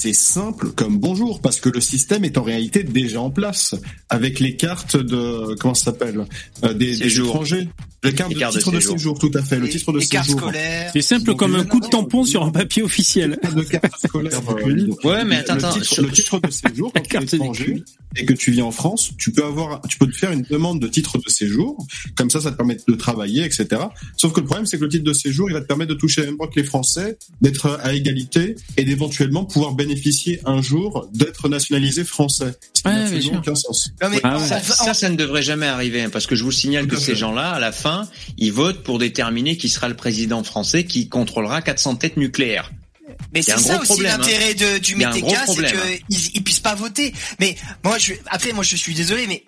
[0.00, 3.74] c'est simple comme bonjour, parce que le système est en réalité déjà en place,
[4.08, 6.24] avec les cartes de, comment ça s'appelle,
[6.64, 7.68] Euh, des, des étrangers.
[8.02, 8.96] Les cartes Les de cartes de titre de séjour.
[8.96, 10.40] séjour, tout à fait, le Les- titre de séjour.
[10.40, 10.90] scolaires.
[10.94, 13.38] C'est simple comme un coup de tampon sur un papier officiel.
[13.54, 14.40] de carte scolaire.
[14.48, 17.84] euh, Ouais, mais attends, le attends, titre, le titre de séjour, quand tu es étranger
[18.16, 20.80] et que tu vis en France, tu peux avoir, tu peux te faire une demande
[20.80, 21.86] de titre de séjour.
[22.16, 23.66] Comme ça, ça te permet de travailler, etc.
[24.16, 25.98] Sauf que le problème, c'est que le titre de séjour, il va te permettre de
[25.98, 29.89] toucher les mêmes droits que les Français, d'être à égalité et d'éventuellement pouvoir bénéficier
[30.46, 32.52] un jour d'être nationalisé français.
[32.74, 33.38] Ce qui Ouais, n'a bien absolument sûr.
[33.38, 33.90] aucun sens.
[34.48, 37.14] ça, ça, ça ne devrait jamais arriver, hein, parce que je vous signale que ces
[37.16, 41.62] gens-là, à la fin, ils votent pour déterminer qui sera le président français qui contrôlera
[41.62, 42.70] 400 têtes nucléaires.
[43.34, 44.74] Mais c'est un ça gros aussi problème, l'intérêt hein.
[44.74, 45.96] de, du Il y a un gros Météka, c'est hein.
[46.08, 47.12] qu'ils ils puissent pas voter.
[47.38, 49.44] Mais moi, je, après, moi, je suis désolé, mais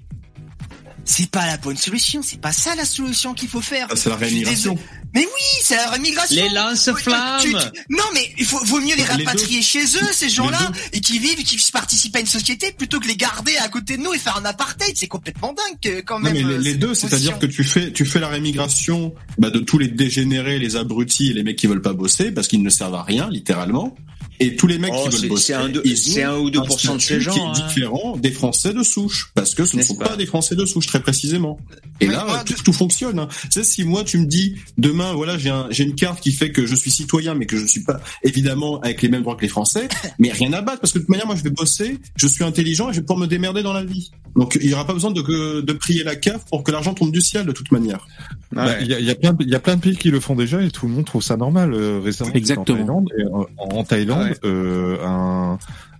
[1.05, 2.23] c'est pas la bonne solution.
[2.23, 3.87] C'est pas ça la solution qu'il faut faire.
[3.91, 4.77] Ah, c'est la désolé.
[5.15, 6.43] Mais oui, c'est la rémigration.
[6.43, 7.41] Les lance-flammes.
[7.43, 7.53] Tu-
[7.91, 11.39] Non, mais il faut, vaut mieux les rapatrier chez eux, ces gens-là, et qui vivent,
[11.39, 14.15] et qui puissent participer à une société, plutôt que les garder à côté de nous
[14.15, 14.95] et faire un apartheid.
[14.97, 16.35] C'est complètement dingue, que- quand Non, même.
[16.35, 19.51] mais euh, les, les cette deux, c'est-à-dire que tu fais, tu fais la rémigration bah,
[19.51, 22.63] de tous les dégénérés, les abrutis et les mecs qui veulent pas bosser parce qu'ils
[22.63, 23.95] ne servent à rien, littéralement.
[24.41, 25.55] Et tous les mecs Oh, qui veulent bosser,
[25.97, 27.53] c'est un un ou deux pour cent de ces gens, qui est hein.
[27.53, 30.64] différent des Français de souche, parce que ce ne sont pas pas des Français de
[30.64, 31.59] souche, très précisément.
[32.01, 33.18] Et là, tout, tout fonctionne.
[33.18, 33.28] Hein.
[33.43, 36.33] Tu sais, si moi tu me dis demain, voilà, j'ai un, j'ai une carte qui
[36.33, 39.22] fait que je suis citoyen, mais que je ne suis pas évidemment avec les mêmes
[39.22, 41.43] droits que les Français, mais rien à battre, parce que de toute manière, moi, je
[41.43, 44.11] vais bosser, je suis intelligent et je vais pouvoir me démerder dans la vie.
[44.35, 47.20] Donc, il n'y aura pas besoin de, prier la cave pour que l'argent tombe du
[47.20, 48.07] ciel, de toute manière.
[48.51, 49.97] Bah, Il y, a, il y a plein, de- il y a plein de pays
[49.97, 51.74] qui le font déjà et tout le monde trouve ça normal.
[51.74, 52.78] Euh, récemment, Exactement.
[52.78, 55.59] En Thaïlande, et, euh, en Thaïlande, euh, un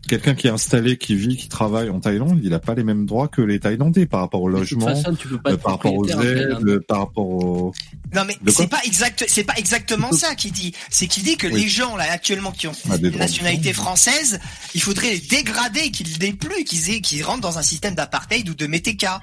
[0.09, 3.07] quelqu'un qui est installé, qui vit, qui travaille en Thaïlande, il n'a pas les mêmes
[3.07, 5.95] droits que les Thaïlandais par rapport au logement, façon, tu peux pas euh, par rapport
[5.95, 7.73] aux aides, par rapport au.
[8.15, 10.75] Non mais c'est pas exact, c'est pas exactement ça qu'il dit.
[10.91, 11.63] C'est qu'il dit que Oui.
[11.63, 14.39] les gens là actuellement qui ont Ah, des une nationalité française,
[14.75, 18.49] il faudrait les dégrader, qu'ils l'aient plus, qu'ils aient, qu'ils rentrent dans un système d'apartheid
[18.49, 19.21] ou de météka.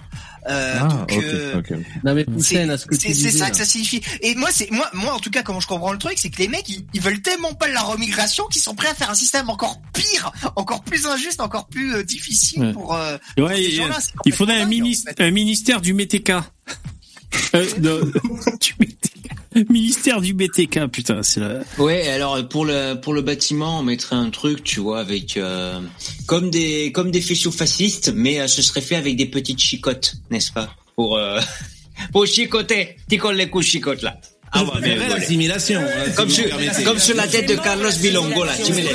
[0.48, 1.72] Euh, Ah, donc, ok, euh, ok.
[2.04, 2.66] Non mais c'est
[3.14, 4.02] ce ça que ça signifie.
[4.22, 6.38] Et moi, c'est moi, moi en tout cas, comment je comprends le truc, c'est que
[6.38, 9.16] les mecs, ils, ils veulent tellement pas la remigration qu'ils sont prêts à faire un
[9.16, 12.74] système encore pire, encore plus injuste, encore plus euh, difficile Ouais.
[12.74, 12.96] pour.
[12.96, 13.96] euh, pour Ouais, ces gens-là.
[13.98, 15.24] euh, C'est il faudrait un, en ministère, fait.
[15.24, 16.32] un ministère du BTK.
[17.56, 18.12] Euh, de-
[18.62, 18.89] du BTK.
[19.70, 21.62] Ministère du BTK, putain, c'est la...
[21.78, 25.80] Ouais, alors pour le pour le bâtiment, on mettrait un truc, tu vois, avec euh,
[26.28, 30.16] comme des comme des faisceaux fascistes, mais euh, ce serait fait avec des petites chicottes,
[30.30, 30.76] n'est-ce pas?
[30.96, 31.40] Pour euh,
[32.12, 34.20] pour chicoter, tu colles les coups chicottes là.
[34.52, 35.14] Ah ouais, bien rigolé.
[35.24, 35.80] Assimilation.
[35.82, 38.82] hein, Comme si sur, me comme sur la tête de Carlos Bilongo là, tu mets
[38.84, 38.90] les.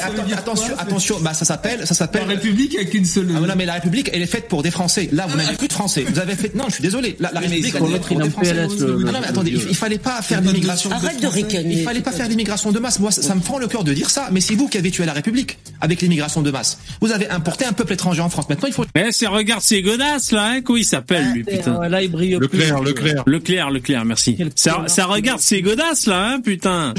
[0.00, 2.22] Attends, attention, attention, bah ça s'appelle, ça s'appelle.
[2.22, 3.28] La République avec une seule.
[3.34, 5.08] Ah mais non, mais la République, elle est faite pour des Français.
[5.12, 6.04] Là, vous n'avez plus de Français.
[6.08, 6.54] Vous avez fait.
[6.54, 7.16] Non, je suis désolé.
[7.20, 8.54] La, mais République, il elle est mettre faite pour une des Français.
[8.58, 10.90] Ah non, mais attendez, il, il fallait pas faire l'immigration.
[10.90, 11.74] Arrête de ricaner.
[11.78, 12.98] Il fallait pas faire l'immigration de masse.
[12.98, 14.28] Moi, ça, ça me fend le cœur de dire ça.
[14.32, 16.78] Mais c'est vous qui avez tué la République avec l'immigration de masse.
[17.00, 18.48] Vous avez importé un peuple étranger en France.
[18.48, 18.84] Maintenant, il faut.
[18.94, 22.36] Eh, c'est regarde ces godasses là, hein, comment il s'appelle lui, putain Là, il brille
[22.38, 22.58] plus.
[22.58, 22.82] Leclerc,
[23.12, 23.24] Leclerc.
[23.26, 24.36] Leclerc, Leclerc, merci.
[24.54, 26.92] Ça, ça regarde ces godasses là, hein, putain.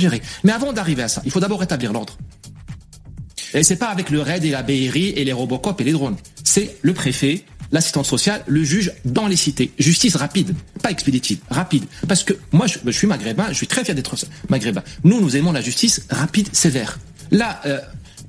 [0.43, 2.17] Mais avant d'arriver à ça, il faut d'abord rétablir l'ordre.
[3.53, 6.15] Et c'est pas avec le RAID et la BRI et les Robocop et les drones.
[6.43, 9.71] C'est le préfet, l'assistante sociale, le juge dans les cités.
[9.77, 11.85] Justice rapide, pas expéditive, rapide.
[12.07, 14.15] Parce que moi, je, je suis maghrébin, je suis très fier d'être
[14.49, 14.81] maghrébin.
[15.03, 16.97] Nous, nous aimons la justice rapide, sévère.
[17.31, 17.79] Là, euh,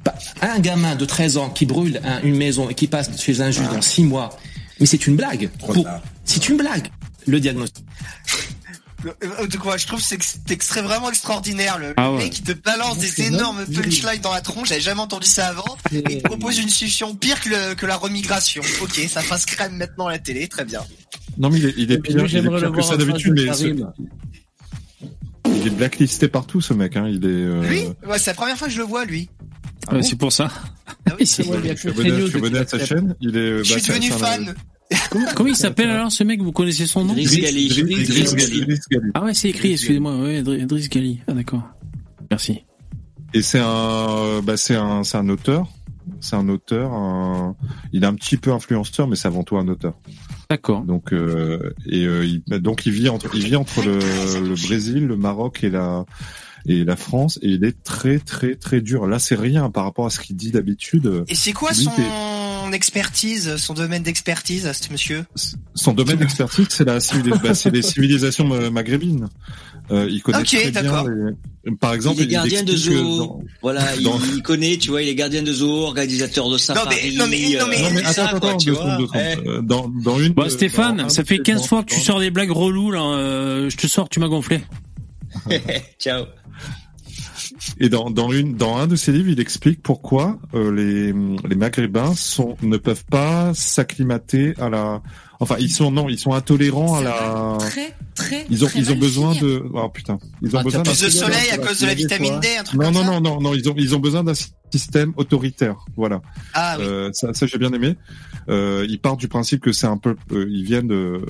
[0.02, 3.40] pas- un gamin de 13 ans qui brûle un- une maison et qui passe chez
[3.40, 4.38] un juge dans 6 mois,
[4.78, 5.48] mais c'est une blague.
[5.58, 5.74] Pour-
[6.26, 6.88] C'est une blague.
[7.26, 7.84] Le diagnostic.
[9.06, 11.78] Euh, De quoi Je trouve que c'est ex- c'est extrait vraiment extraordinaire.
[11.78, 12.18] Le Ah ouais.
[12.24, 14.68] mec qui te balance des énormes punchlines dans la tronche.
[14.68, 15.76] J'avais jamais entendu ça avant.
[15.92, 18.62] Et il te propose une solution pire que, le- que la remigration.
[18.82, 20.48] Ok, ça fasse crème maintenant à la télé.
[20.48, 20.80] Très bien.
[21.36, 23.52] Non, mais il est, il est Mais pire, il est que ça d'habitude, de mais
[23.52, 23.74] ce-
[25.46, 26.96] il est blacklisté partout, ce mec.
[26.96, 27.06] Hein.
[27.08, 27.28] Il est.
[27.28, 29.28] euh, Lui ouais, C'est la première fois que je le vois, lui.
[29.92, 30.50] Ouais, c'est pour ça.
[31.06, 33.14] Ah oui, C'est- Ouais, Je suis que abonné, à sa chaîne.
[33.20, 33.62] Il est.
[33.64, 34.54] Je bah, suis devenu fan.
[35.10, 37.14] Comment, comment il s'appelle alors ce mec Vous connaissez son nom?
[37.14, 37.70] Driss Gali.
[39.14, 40.16] Ah ouais, c'est écrit, excusez-moi.
[40.18, 41.20] Ouais, Dr- Driss Gali.
[41.26, 41.62] Ah d'accord.
[42.30, 42.64] Merci.
[43.32, 45.66] Et c'est un, bah, c'est un, c'est un auteur
[46.20, 46.92] C'est un auteur.
[46.92, 47.56] un-
[47.92, 49.94] Il est un petit peu influenceur, mais c'est avant tout un auteur.
[50.50, 50.82] D'accord.
[50.82, 53.98] Donc euh, et euh, il, donc il vit entre il vit entre le,
[54.48, 56.04] le Brésil, le Maroc et la
[56.66, 59.06] et la France et il est très très très dur.
[59.06, 61.24] Là c'est rien par rapport à ce qu'il dit d'habitude.
[61.28, 61.90] Et c'est quoi son
[62.72, 65.24] expertise, son domaine d'expertise à ce monsieur?
[65.74, 66.98] Son domaine d'expertise c'est la
[67.42, 69.28] bah, c'est les civilisations ma- maghrébines.
[69.90, 71.04] Euh, il connaît Ok, très bien.
[71.66, 73.18] les- Par exemple, il est gardien de zoo.
[73.18, 76.56] dans- Voilà, il, dans- il connaît, tu vois, il est gardien de zoo, organisateur de
[76.56, 77.14] safari.
[77.16, 78.84] non, mais- non, mais- Non, mais euh, ça, attends, quoi, attends, tu deux vois.
[78.96, 79.42] secondes, deux secondes.
[79.44, 80.32] Eh, Euh, Dans, dans une.
[80.32, 82.92] Bah euh, Stéphane, un ça fait ses 15 fois que tu sors des blagues reloues
[82.92, 83.02] là.
[83.02, 84.62] euh, je te sors, tu m'as gonflé.
[85.98, 86.24] Ciao.
[87.80, 91.12] Et dans, dans une dans un de ses livres, il explique pourquoi euh, les
[91.48, 95.02] les Maghrébins sont ne peuvent pas s'acclimater à la.
[95.40, 97.56] Enfin, ils sont non, ils sont intolérants à la.
[97.58, 98.46] Très, très.
[98.50, 99.48] Ils ont très ils ont besoin finir.
[99.60, 99.64] de.
[99.74, 100.82] Oh putain, ils ont Ah, besoin.
[100.82, 103.10] Plus de soleil à cause de la vitamine D, un truc Non comme non ça
[103.10, 104.32] non non non, ils ont ils ont besoin d'un
[104.74, 105.76] système autoritaire.
[105.96, 106.18] Voilà.
[106.52, 106.84] Ah oui.
[106.86, 107.90] Euh, ça, ça j'ai bien aimé.
[108.48, 111.22] Euh, ils partent du principe que c'est un peu, euh, ils viennent de,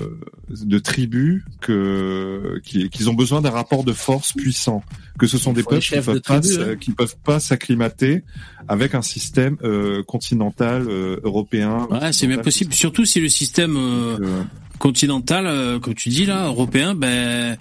[0.73, 4.83] de tribus que qui, qu'ils ont besoin d'un rapport de force puissant,
[5.19, 6.75] que ce sont des peuples qui peuvent s- hein.
[6.83, 8.23] qui peuvent pas s'acclimater
[8.67, 11.87] avec un système euh, continental euh, européen.
[11.91, 12.73] Ouais, c'est bien possible.
[12.73, 14.43] Surtout si le système euh, Euh,
[14.79, 17.55] continental, euh, comme tu dis là, européen, ben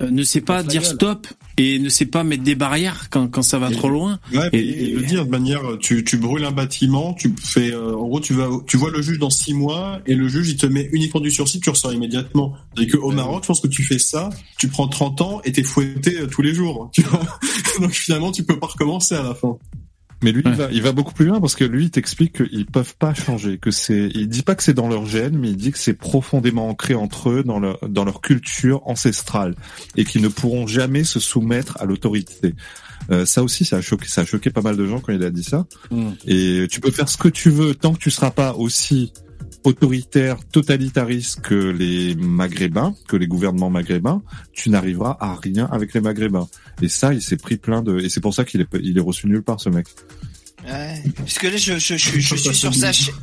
[0.00, 0.94] euh, ne sait pas dire gueule.
[0.94, 1.26] stop
[1.58, 4.18] et ne sait pas mettre des barrières quand, quand ça va Et- trop loin.
[4.32, 7.72] Ouais, Et- et, et le dire de manière, tu, tu brûles un bâtiment, tu fais,
[7.72, 10.48] euh, en gros, tu vas, tu vois le juge dans six mois et le juge
[10.50, 12.54] il te met uniquement du sursis, tu ressors immédiatement.
[12.80, 15.52] Et que au Maroc, je pense que tu fais ça, tu prends 30 ans et
[15.52, 17.20] t'es fouetté euh, tous les jours, tu vois.
[17.80, 19.56] Donc finalement, tu peux pas recommencer à la fin.
[20.22, 20.52] Mais lui, Ouais.
[20.52, 23.12] il, va, il va beaucoup plus loin parce que lui, il t'explique qu'ils peuvent pas
[23.14, 25.78] changer, que c'est, il dit pas que c'est dans leur gène, mais il dit que
[25.78, 29.54] c'est profondément ancré entre eux dans leur, dans leur culture ancestrale
[29.96, 32.54] et qu'ils ne pourront jamais se soumettre à l'autorité.
[33.10, 35.22] Euh, ça aussi, ça a choqué, ça a choqué pas mal de gens quand il
[35.24, 35.66] a dit ça.
[35.90, 36.10] Mm.
[36.26, 39.12] Et tu peux faire ce que tu veux tant que tu seras pas aussi
[39.64, 46.00] autoritaire, totalitariste que les Maghrébins, que les gouvernements maghrébins, tu n'arriveras à rien avec les
[46.00, 46.48] Maghrébins.
[46.80, 49.00] Et ça, il s'est pris plein de, et c'est pour ça qu'il est, il est
[49.02, 49.86] reçu nulle part, ce mec.
[50.66, 51.02] Ouais.
[51.16, 53.14] Parce que là, je, je, je, je suis sur sa chaîne.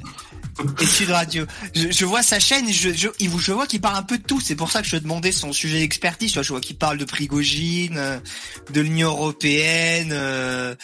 [0.81, 1.45] Étude radio.
[1.73, 4.03] Je, je vois sa chaîne et je, je, il vous- je vois qu'il parle un
[4.03, 4.41] peu de tout.
[4.41, 6.31] C'est pour ça que je demandais son sujet d'expertise.
[6.31, 8.19] Tu vois, Je vois qu'il parle de Prigogine, euh,
[8.73, 10.75] de l'Union Européenne, euh,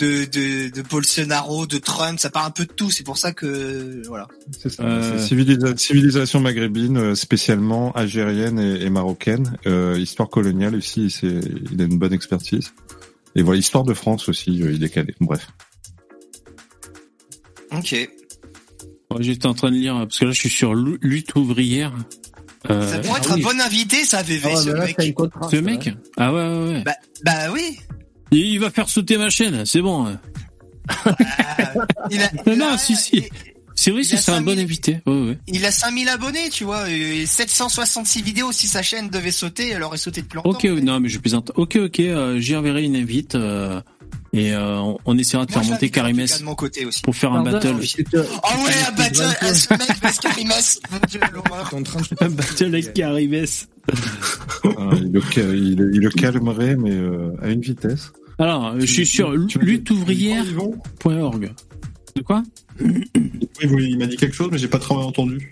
[0.00, 2.18] de, de, de Bolsonaro, de Trump.
[2.18, 2.90] Ça parle un peu de tout.
[2.90, 4.26] C'est pour ça que, voilà.
[4.58, 4.82] C'est ça.
[4.82, 9.56] Euh, c'est civilisa- civilisation maghrébine, euh, spécialement algérienne et, et marocaine.
[9.66, 11.40] Euh, histoire coloniale aussi, c'est,
[11.72, 12.72] il a une bonne expertise.
[13.36, 15.14] Et voilà, histoire de France aussi, euh, il est calé.
[15.20, 15.46] Bref.
[17.72, 17.92] Ok.
[17.92, 18.08] Ouais,
[19.22, 21.92] J'étais en train de lire parce que là je suis sur Lu- lutte ouvrière.
[22.68, 23.42] Euh, ça pourrait être ah un oui.
[23.42, 24.96] bon invité, ça, VV, Ah ouais, ce là, mec.
[25.50, 26.82] ce mec Ah ouais ouais ouais.
[26.84, 26.94] Bah,
[27.24, 27.78] bah oui.
[28.32, 30.16] Il, il va faire sauter ma chaîne, c'est bon.
[32.10, 33.24] Il a, Non, il non, a- si, si.
[33.74, 35.00] C'est vrai, c'est un bon 5000 invité.
[35.06, 35.38] Ouais, ouais.
[35.46, 38.52] Il a 5000 abonnés, tu vois, et 766 vidéos.
[38.52, 40.50] Si sa chaîne devait sauter, elle aurait sauté depuis longtemps.
[40.50, 41.50] Ok, non mais je plaisante.
[41.54, 43.80] Ok, ok, euh, j'y enverrai une invite euh,
[44.32, 45.70] et euh, on, essaiera de Moi, faire
[46.44, 47.02] monter aussi.
[47.02, 47.74] pour faire un battle.
[47.78, 47.80] Oh
[48.64, 51.70] ouais, un battle, à ce mec, parce qu'Arimès, mon dieu, l'horreur.
[52.20, 53.68] Un battle avec Karimès.
[54.64, 58.12] Euh, il, le, ca- il, le- il le calmerait, mais euh, à une vitesse.
[58.38, 61.52] Alors, je suis sur lutteouvrière.org.
[62.16, 62.42] De quoi
[62.80, 63.04] Oui,
[63.64, 65.50] oui, il m'a dit quelque chose, mais j'ai pas trop entendu.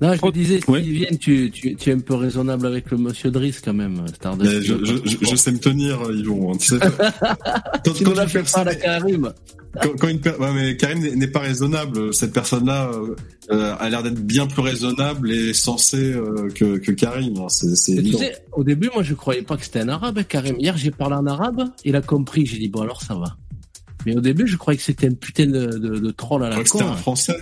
[0.00, 0.80] Non, je me disais, Ouais.
[0.82, 4.52] viens, tu, tu, tu es un peu raisonnable avec le monsieur Driss quand même, Stardust.
[4.52, 6.52] Mais je, je, je, je sais me tenir, Yvon.
[6.52, 6.78] hein, tu sais.
[7.84, 9.32] Quand, Tu quand une fait personne est- Karim.
[9.80, 12.12] quand, quand une per- ouais, mais Karim n'est- pas raisonnable.
[12.12, 13.14] Cette personne-là euh,
[13.52, 17.36] euh, a l'air d'être bien plus raisonnable et sensée euh, que, que Karim.
[17.38, 17.48] hein.
[17.48, 20.24] C'est c'est tu sais, au début, moi, je croyais pas que c'était un arabe, hein,
[20.28, 20.56] Karim.
[20.58, 22.44] Hier, j'ai parlé en arabe, il a compris.
[22.46, 23.36] J'ai dit, bon, alors ça va.
[24.06, 26.56] Mais au début, je croyais que c'était un putain de, de, de troll à Je
[26.58, 26.78] la con.
[26.78, 26.96] c'était un.
[26.96, 27.36] Français.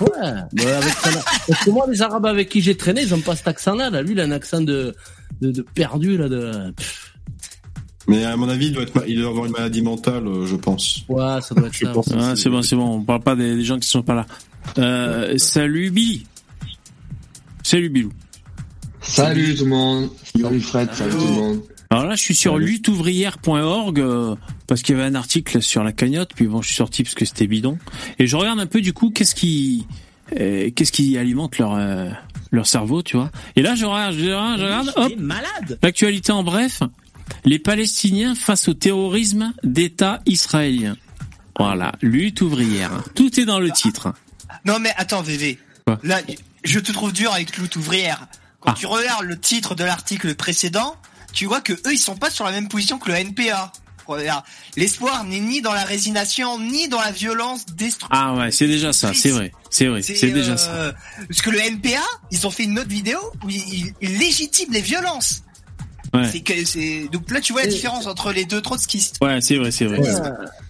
[0.00, 0.08] Ouais,
[0.52, 3.36] mais avec son- Parce que moi, les arabes avec qui j'ai traîné, ils ont pas
[3.36, 3.88] cet accent-là.
[3.88, 4.02] Là.
[4.02, 4.94] Lui, il a un accent de,
[5.40, 6.72] de, de perdu, là, de...
[6.76, 7.12] Pff,
[8.08, 10.56] Mais à mon avis, il doit, être, il doit avoir une maladie mentale, euh, je
[10.56, 11.04] pense.
[11.08, 11.92] Ouais, ça doit être Je ça.
[11.92, 12.08] pense.
[12.18, 12.96] ah, C'est bon, c'est bon.
[12.96, 14.26] On parle pas des, des gens qui sont pas là.
[14.78, 16.26] Euh, salut Billy.
[17.62, 18.10] Salut Bilou.
[19.02, 20.10] Salut tout le monde.
[20.40, 21.60] Salut Fred, salut tout le monde.
[21.92, 24.34] Alors là, je suis sur lutteouvrière.org euh,
[24.66, 26.30] parce qu'il y avait un article sur la cagnotte.
[26.34, 27.78] Puis bon, je suis sorti parce que c'était bidon.
[28.18, 29.86] Et je regarde un peu du coup qu'est-ce qui
[30.38, 32.08] euh, qu'est-ce qui alimente leur euh,
[32.50, 33.30] leur cerveau, tu vois.
[33.56, 35.78] Et là, je regarde, je regarde, je regarde, hop, malade.
[35.82, 36.82] l'actualité en bref.
[37.44, 40.96] Les Palestiniens face au terrorisme d'État israélien.
[41.58, 42.90] Voilà, lutte ouvrière.
[43.14, 44.12] Tout est dans le titre.
[44.64, 45.58] Non mais attends, VV.
[45.86, 46.20] Quoi Là,
[46.64, 48.26] je te trouve dur avec lutte ouvrière.
[48.60, 48.76] Quand Ah.
[48.78, 50.96] tu regardes le titre de l'article précédent,
[51.32, 53.72] tu vois que eux, ils sont pas sur la même position que le NPA.
[54.76, 58.20] L'espoir n'est ni dans la résignation, ni dans la violence destructrice.
[58.22, 60.70] Ah ouais, c'est déjà ça, c'est vrai, c'est vrai, c'est déjà ça.
[60.70, 60.92] euh,
[61.28, 64.80] Parce que le NPA, ils ont fait une autre vidéo où ils, ils légitiment les
[64.82, 65.42] violences.
[66.12, 66.28] Ouais.
[66.30, 69.16] C'est que c'est donc là tu vois la différence entre les deux trotskistes.
[69.22, 69.98] Ouais, c'est vrai, c'est vrai.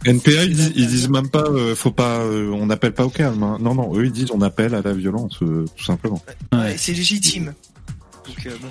[0.04, 3.10] NPA, ils, disent- ils disent même pas, euh, faut pas, euh, on n'appelle pas au
[3.10, 3.42] calme.
[3.42, 3.56] hein.
[3.60, 6.22] Non, non, eux ils disent on appelle à la violence, euh, tout simplement.
[6.52, 7.54] Ouais, c'est légitime.
[8.28, 8.68] Donc, euh, bon.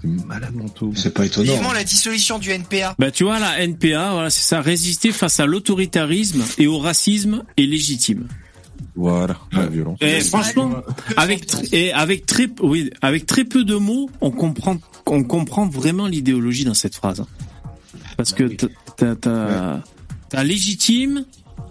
[0.00, 0.92] C'est malade mentaux.
[0.94, 1.52] C'est pas étonnant.
[1.52, 2.94] Vivement la dissolution du NPA.
[2.98, 7.44] Bah tu vois la NPA, voilà, c'est ça, résister face à l'autoritarisme et au racisme
[7.56, 8.26] est légitime.
[8.96, 9.98] Voilà, la violence.
[10.00, 10.72] Et franchement,
[11.16, 14.76] avec et avec très oui, avec très peu de mots, on comprend
[15.06, 17.24] on comprend vraiment l'idéologie dans cette phrase.
[18.16, 18.44] Parce que
[18.96, 19.82] t'as-
[20.42, 21.24] légitime,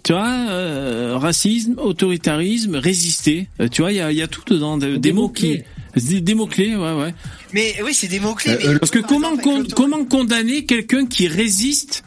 [0.03, 3.49] tu vois, euh, racisme, autoritarisme, résister.
[3.59, 5.61] Euh, tu vois, il y a il y a tout dedans de- des, mots qui
[5.95, 7.13] des, des mots clés, ouais ouais.
[7.53, 8.57] Mais oui, c'est des mots clés.
[8.65, 12.03] Euh, Parce que comment con- comment condamner quelqu'un qui résiste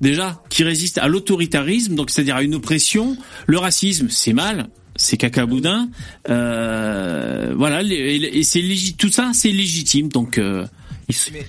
[0.00, 3.16] déjà qui résiste à l'autoritarisme, donc c'est-à-dire à une oppression,
[3.46, 5.88] le racisme, c'est mal, c'est cacaboudin,
[6.28, 10.66] euh, voilà, et, c'est légitime, tout ça, c'est légitime, donc euh,
[11.08, 11.46] il se- Mais,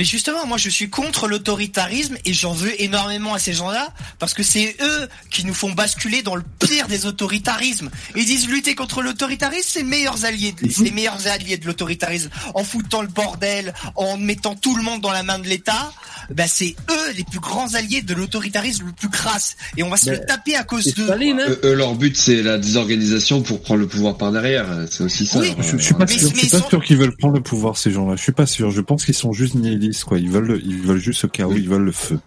[0.00, 3.88] mais justement, moi, je suis contre l'autoritarisme et j'en veux énormément à ces gens-là
[4.18, 7.90] parce que c'est eux qui nous font basculer dans le pire des autoritarismes.
[8.16, 11.66] Ils disent lutter contre l'autoritarisme, c'est les meilleurs alliés, de- c'est les meilleurs alliés de
[11.66, 12.30] l'autoritarisme.
[12.54, 15.92] En foutant le bordel, en mettant tout le monde dans la main de l'État,
[16.34, 19.56] bah c'est eux les plus grands alliés de l'autoritarisme le plus crasse.
[19.76, 21.10] Et on va se Mais le taper à cause d'eux.
[21.12, 24.66] Hein Eux, eux, leur but c'est la désorganisation pour prendre le pouvoir par derrière.
[24.90, 25.40] C'est aussi ça.
[25.40, 27.16] Oui, Je, je suis pas Mais- sûr, mais je suis pas sont- sûr qu'ils veulent
[27.18, 28.16] prendre le pouvoir ces gens-là.
[28.16, 28.70] Je suis pas sûr.
[28.70, 30.18] Je pense qu'ils sont juste nihilistes quoi.
[30.18, 31.52] Ils veulent, ils veulent juste ce chaos.
[31.54, 32.18] Ils veulent le feu.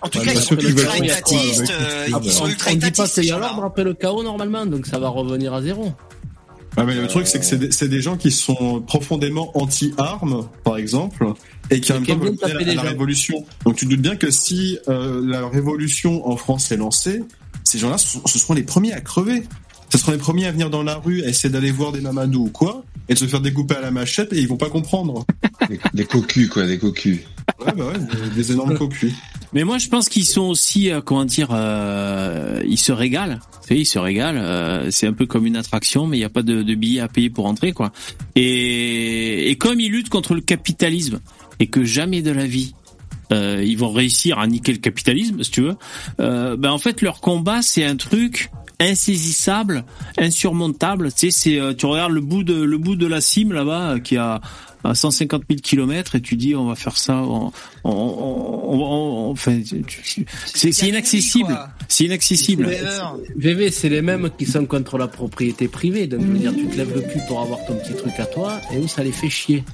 [0.00, 2.12] En tout Ouais, cas, ils sont ceux qui veulent ultra étatistes, avec- euh, Ah, ils
[2.12, 3.14] bah, sont on, ultra on dit pas étatistes.
[3.20, 5.92] qu'il y a l'ordre après le chaos normalement, donc ça va revenir à zéro.
[6.76, 10.78] Ah, mais le truc, c'est que c'est des, des gens qui sont profondément anti-armes, par
[10.78, 11.26] exemple,
[11.70, 12.82] et qui en même à les la gens.
[12.82, 13.44] révolution.
[13.66, 17.22] Donc tu te doutes bien que si euh, la révolution en France est lancée,
[17.62, 19.42] ces gens-là, ce, ce seront les premiers à crever.
[19.92, 22.46] Ce seront les premiers à venir dans la rue, à essayer d'aller voir des mamadou
[22.46, 25.26] ou quoi, et de se faire découper à la machette, et ils vont pas comprendre.
[25.68, 27.18] Des, des cocus quoi, des cocus.
[27.60, 29.12] Ouais, bah ouais, des, des énormes cocus.
[29.52, 33.38] Mais moi, je pense qu'ils sont aussi, euh, comment dire, euh, ils se régalent.
[33.60, 34.38] Vous savez, ils se régalent.
[34.40, 37.00] euh, c'est un peu comme une attraction, mais il n'y a pas de, de billets
[37.00, 37.92] à payer pour entrer, quoi.
[38.34, 41.20] Et, et comme ils luttent contre le capitalisme
[41.60, 42.74] et que jamais de la vie
[43.32, 45.76] euh, ils vont réussir à niquer le capitalisme, si tu veux.
[46.20, 48.50] Euh, ben en fait, leur combat, c'est un truc
[48.90, 49.84] insaisissable,
[50.18, 51.12] insurmontable.
[51.12, 53.92] Tu sais, c'est euh, tu regardes le bout de le bout de la cime là-bas
[53.94, 54.40] euh, qui a
[54.84, 57.16] à 150 000 kilomètres et tu dis on va faire ça.
[57.16, 57.52] On,
[57.84, 59.60] on, on, on- enfin,
[60.54, 61.56] c'est c'est inaccessible.
[61.88, 62.68] C'est inaccessible.
[63.36, 66.06] VV, c'est les mêmes qui sont contre la propriété privée.
[66.06, 68.26] Donc, je veux dire, tu te lèves le cul pour avoir ton petit truc à
[68.26, 69.64] toi, et eux, ça les fait chier?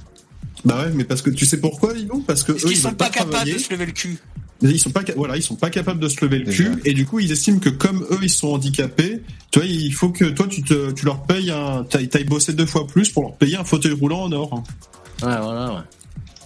[0.64, 2.80] Bah ouais, mais parce que tu sais pourquoi, Lilou Parce que Parce eux, qu'ils ils
[2.80, 4.18] sont pas pas capables de se lever le cul.
[4.60, 7.06] Ils sont pas, voilà, ils sont pas capables de se lever le cul, et du
[7.06, 10.46] coup, ils estiment que comme eux, ils sont handicapés, tu vois, il faut que toi,
[10.48, 13.56] tu te, tu leur payes un, t'ailles t'ailles bosser deux fois plus pour leur payer
[13.56, 14.52] un fauteuil roulant en or.
[15.22, 15.80] Ouais, voilà, ouais.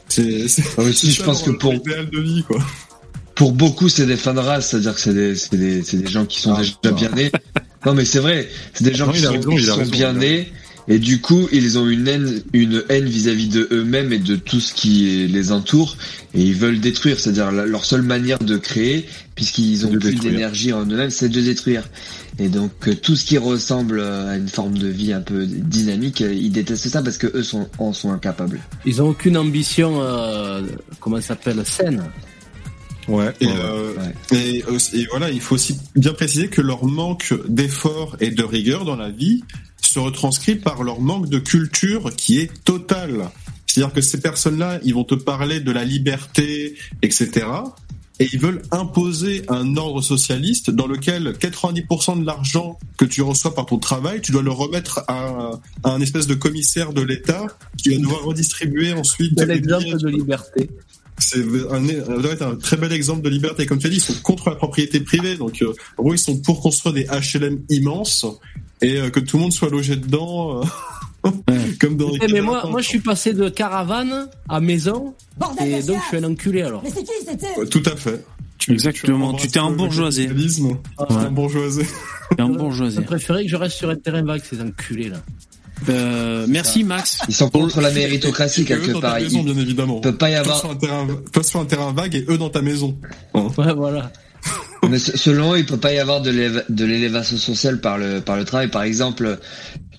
[0.09, 2.59] C'est, c'est, Ah oui, si, c'est je pense que pour- de vie, quoi.
[3.35, 6.07] Pour beaucoup, c'est des fins de race, c'est-à-dire que c'est des, c'est des, c'est des
[6.11, 7.33] gens qui sont Ah, déjà bien nés.
[7.87, 9.79] Non, mais c'est vrai, c'est des gens Non, qui sont, raison, qui il a sont
[9.79, 10.53] raison, bien nés.
[10.89, 14.59] Et du coup, ils ont une haine, une haine vis-à-vis de eux-mêmes et de tout
[14.61, 15.97] ce qui les entoure,
[16.35, 17.21] et ils veulent détruire.
[17.21, 19.07] C'est-à-dire leur seule manière de créer,
[19.37, 20.33] puisqu'ils ont De plus détruire.
[20.33, 21.89] d'énergie en eux-mêmes, c'est de détruire.
[22.39, 26.21] Et donc euh, tout ce qui ressemble à une forme de vie un peu dynamique,
[26.23, 28.59] euh, ils détestent ça parce que eux sont en sont incapables.
[28.85, 30.63] Ils ont aucune ambition, euh,
[30.99, 32.03] comment ça s'appelle, saine.
[33.09, 33.33] Ouais.
[33.41, 33.59] Et, ouais, ouais.
[33.61, 33.93] euh,
[34.33, 34.39] Ouais.
[34.39, 38.43] et, aussi- et voilà, il faut aussi bien préciser que leur manque d'effort et de
[38.43, 39.43] rigueur dans la vie
[39.93, 43.31] se retranscrit par leur manque de culture qui est totale.
[43.67, 47.47] C'est-à-dire que ces personnes-là, ils vont te parler de la liberté, etc.
[48.21, 53.55] Et ils veulent imposer un ordre socialiste dans lequel 90% de l'argent que tu reçois
[53.55, 55.51] par ton travail, tu dois le remettre à,
[55.83, 59.33] à un espèce de commissaire de l'État qui va devoir redistribuer ensuite.
[59.37, 59.97] Quel les exemple billets.
[59.97, 60.71] de liberté.
[61.19, 61.45] C'est
[62.43, 63.67] un très bel exemple de liberté.
[63.67, 65.37] Comme tu as dit, ils sont contre la propriété privée.
[65.37, 68.27] Donc, euh, en gros, ils sont pour construire des HLM immenses
[68.83, 70.61] et euh, que tout le monde soit logé dedans.
[70.61, 70.65] euh,
[71.81, 72.45] comme dans les Eh, mais cabanes.
[72.45, 75.15] moi, moi, je suis passé de caravane à maison,
[75.65, 76.83] et donc je suis un enculé alors.
[76.85, 78.25] Mais c'est qui c'était Ouais, Tout à fait.
[78.59, 80.69] Tu- Exactement, tu t'es capitalisme.
[80.99, 81.27] Tu t'es Ouais.
[81.27, 81.87] embourgeoisé.
[82.37, 82.95] T'es embourgeoisé.
[82.97, 85.17] J'aurais préféré que je reste sur un terrain vague, ces enculés là.
[85.89, 87.19] Euh, merci Max.
[87.29, 89.21] Ils sont contre la méritocratie quelque dans ta part.
[89.21, 90.01] maison, Il bien évidemment.
[90.01, 92.51] peut pas y avoir sur un terrain, toi sur un terrain vague et eux dans
[92.51, 92.97] ta maison.
[93.35, 94.13] Ouais, voilà.
[94.91, 97.99] Mais se- selon eux, il peut pas y avoir de l'éva- de l'élévation sociale par
[97.99, 98.69] le par le travail.
[98.69, 99.39] Par exemple,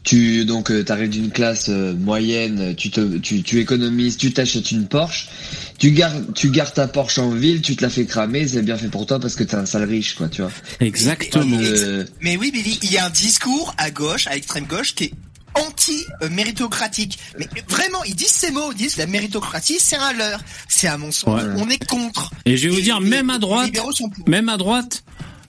[0.03, 4.71] tu donc euh, t'arrives d'une classe euh, moyenne, tu te, tu, tu économises, tu t'achètes
[4.71, 5.29] une Porsche,
[5.77, 8.77] tu gardes, tu gardes ta Porsche en ville, tu te la fais cramer, c'est bien
[8.77, 10.51] fait pour toi parce que t'es un sale riche, quoi, tu vois.
[10.81, 11.57] Exactement.
[11.61, 15.05] Euh, Mais oui, Billy, il y a un discours à gauche, à l'extrême gauche, qui
[15.05, 15.13] est
[15.55, 17.19] anti-méritocratique.
[17.37, 20.97] Mais vraiment, ils disent ces mots, ils disent la méritocratie, c'est un leurre, c'est un
[20.97, 21.43] mensonge.
[21.43, 21.49] Ouais.
[21.57, 22.31] On est contre.
[22.45, 23.71] Et je vais vous dire, même à droite,
[24.27, 25.03] même à droite,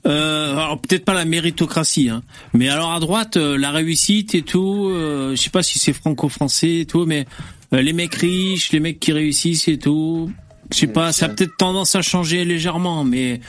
[0.07, 2.23] euh, alors peut-être pas la méritocratie, hein,
[2.53, 5.95] mais alors à droite, euh, la réussite et tout, euh, je sais pas si c'est
[5.95, 7.25] franco-français et tout, mais
[7.73, 10.31] euh, les mecs riches, les mecs qui réussissent et tout,
[10.71, 13.41] je sais pas, ça a peut-être tendance à changer légèrement, mais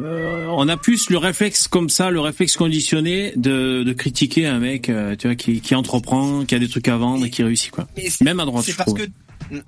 [0.00, 4.58] euh, on a plus le réflexe comme ça, le réflexe conditionné de, de critiquer un
[4.58, 7.42] mec, euh, tu vois, qui, qui entreprend, qui a des trucs à vendre et qui
[7.42, 7.86] réussit quoi.
[8.22, 9.06] Même à droite, C'est parce trouve.
[9.06, 9.10] que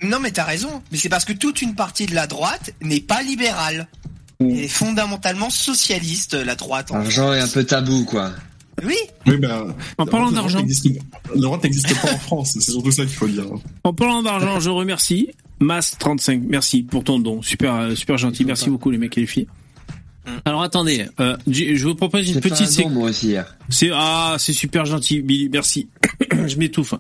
[0.03, 3.01] non mais t'as raison, mais c'est parce que toute une partie de la droite n'est
[3.01, 3.89] pas libérale.
[4.41, 6.91] Elle est fondamentalement socialiste, la droite.
[6.91, 8.33] en L'argent est un peu tabou, quoi.
[8.85, 8.95] Oui.
[9.27, 10.59] Oui, ben, En parlant d'argent.
[11.35, 13.47] droite n'existe pas en France, c'est surtout ça qu'il faut dire.
[13.85, 15.31] En parlant d'argent, je remercie
[15.63, 16.43] Mas35.
[16.47, 17.41] Merci pour ton don.
[17.41, 18.45] Super, euh, super gentil.
[18.45, 19.47] Merci beaucoup les mecs et les filles.
[20.45, 22.93] Alors attendez, euh, je vous propose une petite séquence.
[22.93, 23.57] moi aussi hier.
[23.69, 25.49] C'est ah, c'est super gentil, Billy.
[25.49, 25.89] Merci.
[26.47, 26.95] je m'étouffe.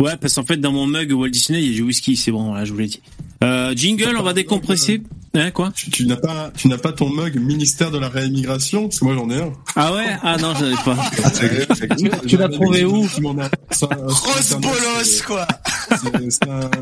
[0.00, 2.16] Ouais, parce qu'en fait dans mon mug Walt Disney, il y a du whisky.
[2.16, 3.00] C'est bon, là, je vous l'ai dit.
[3.42, 5.02] Euh, jingle, on va décompresser.
[5.34, 5.72] Hein, quoi?
[5.74, 9.04] Tu, tu n'as pas, tu n'as pas ton mug ministère de la réimmigration Parce que
[9.06, 9.52] moi j'en ai un.
[9.76, 10.04] Ah ouais?
[10.22, 10.96] Ah non, j'en ai pas.
[12.26, 13.06] Tu l'as trouvé où?
[13.06, 15.46] Grosse bolos, quoi.
[15.90, 16.30] C'est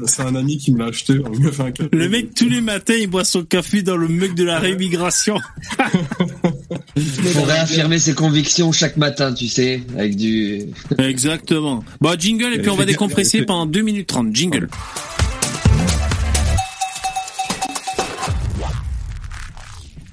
[0.07, 1.15] c'est un, ami qui me l'a acheté.
[1.33, 1.89] Il m'a fait un cadeau.
[1.93, 5.39] Le mec tous les matins, il boit son café dans le mug de la rémigration.
[7.35, 10.67] Pour réaffirmer ses convictions chaque matin, tu sais, avec du.
[10.99, 11.85] Exactement.
[12.01, 14.35] Bon, jingle et puis on va décompresser pendant 2 minutes 30.
[14.35, 14.69] Jingle.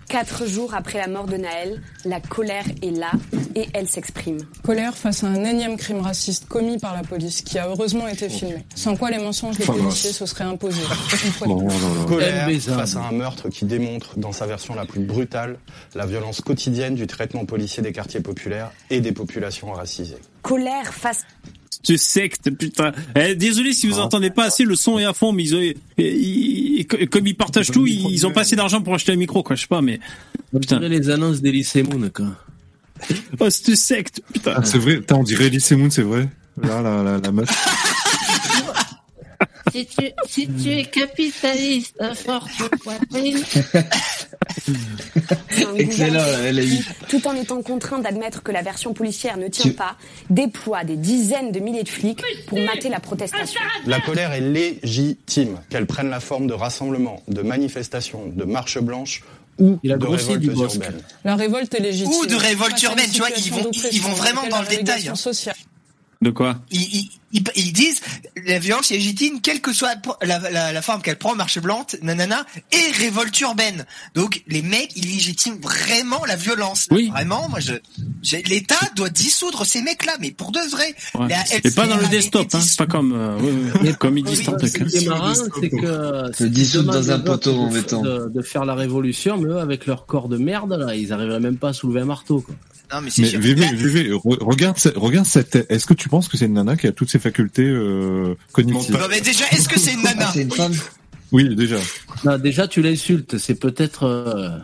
[0.10, 3.12] Quatre jours après la mort de Naël, la colère est là
[3.56, 4.38] et elle s'exprime.
[4.64, 8.30] Colère face à un énième crime raciste commis par la police, qui a heureusement été
[8.30, 8.64] filmé.
[8.74, 10.82] Sans quoi les mensonges des policiers se seraient imposés.
[12.08, 15.60] Colère face à un meurtre qui démontre, dans sa version la plus brutale,
[15.94, 20.20] la violence quotidienne du traitement policier des quartiers populaires et des populations racisées.
[20.42, 21.26] Colère face
[21.88, 22.92] Ce secte, putain.
[23.16, 25.62] Eh, désolé si vous entendez pas assez, le son est à fond, mais ils ont,
[25.62, 29.16] ils- ils- comme ils partagent tout, ils, ils ont pas assez d'argent pour acheter un
[29.16, 29.56] micro, quoi.
[29.56, 30.00] Je sais pas, mais
[30.60, 30.80] putain.
[30.80, 32.28] les annonces d'Elysée Moon, quoi.
[33.40, 34.54] Oh, cette secte, putain.
[34.58, 36.28] Ah, c'est vrai, Putain, on dirait Elise Moon, c'est vrai.
[36.62, 37.48] Là, la, la, la meuf.
[39.72, 42.50] Si tu, si tu es capitaliste, forte
[42.84, 43.38] poitrine.
[45.78, 46.78] Excellent, elle a eu.
[47.10, 49.96] tout en étant contraint d'admettre que la version policière ne tient Tu- pas,
[50.30, 53.60] déploie des dizaines de milliers de flics pour mater la protestation.
[53.86, 59.24] La colère est légitime, qu'elle prenne la forme de rassemblements, de manifestations, de marches blanches
[59.60, 60.76] ou Il a de grossi révoltes du bosque.
[60.76, 61.02] urbaines.
[61.24, 62.12] La révolte est légitime.
[62.14, 65.08] Ou de révolte urbaine, tu vois, ils vont- d'oppression ils vont vraiment dans le détail,
[65.10, 65.16] hein.
[65.16, 65.56] sociale
[66.22, 68.02] De quoi Ils, ils, ils- disent
[68.48, 71.95] la violence est légitime, quelle que soit la, la, la forme qu'elle prend, marche blanche,
[72.02, 73.85] nanana, et révolte urbaine.
[74.15, 76.88] Donc les mecs, ils légitiment vraiment la violence.
[76.89, 77.10] Oui.
[77.10, 77.73] Vraiment, moi je,
[78.23, 80.95] j'ai- l'État doit dissoudre ces mecs-là, mais pour de vrai.
[81.14, 81.27] Ouais.
[81.64, 82.61] Et pas dans le desktop, hein.
[82.61, 85.69] C'est pas comme, euh, ouais, ouais, comme ils disent tant Ce qui est marrant, c'est
[85.69, 86.44] que.
[86.44, 88.02] Le dissoudre dans un poteau en de- mettant.
[88.02, 91.39] De, de faire la révolution, mais eux, avec leur corps de merde, là, ils arriveraient
[91.39, 92.56] même pas à soulever un marteau, quoi.
[92.94, 93.40] Non, mais c'est Mais sûr.
[93.42, 95.66] Vivi, Là, Vivi, re- regarde, cette- regarde cette.
[95.70, 98.94] Est-ce que tu penses que c'est une nana qui a toutes ses facultés euh, cognitives?
[98.96, 100.30] Non, mais déjà, est-ce que c'est une nana?
[100.34, 100.74] C'est une femme.
[101.34, 101.76] Oui, déjà.
[102.24, 103.38] Non, déjà, tu l'insultes.
[103.38, 104.04] C'est peut-être.
[104.04, 104.58] euh,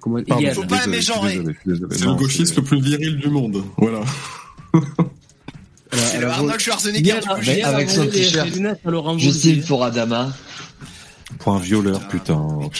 [0.00, 0.54] comment Pardon, Yann.
[0.54, 1.42] Faut pas la mégenrer.
[1.90, 3.62] C'est le gauchiste le plus viril du monde.
[3.76, 4.00] Voilà.
[5.92, 7.50] C'est le Arnold Schwarzenegger du.
[7.62, 8.48] Avec on son t-shirt.
[9.18, 10.32] Justine pour Adama.
[11.38, 12.46] Pour un violeur, putain.
[12.60, 12.70] Mais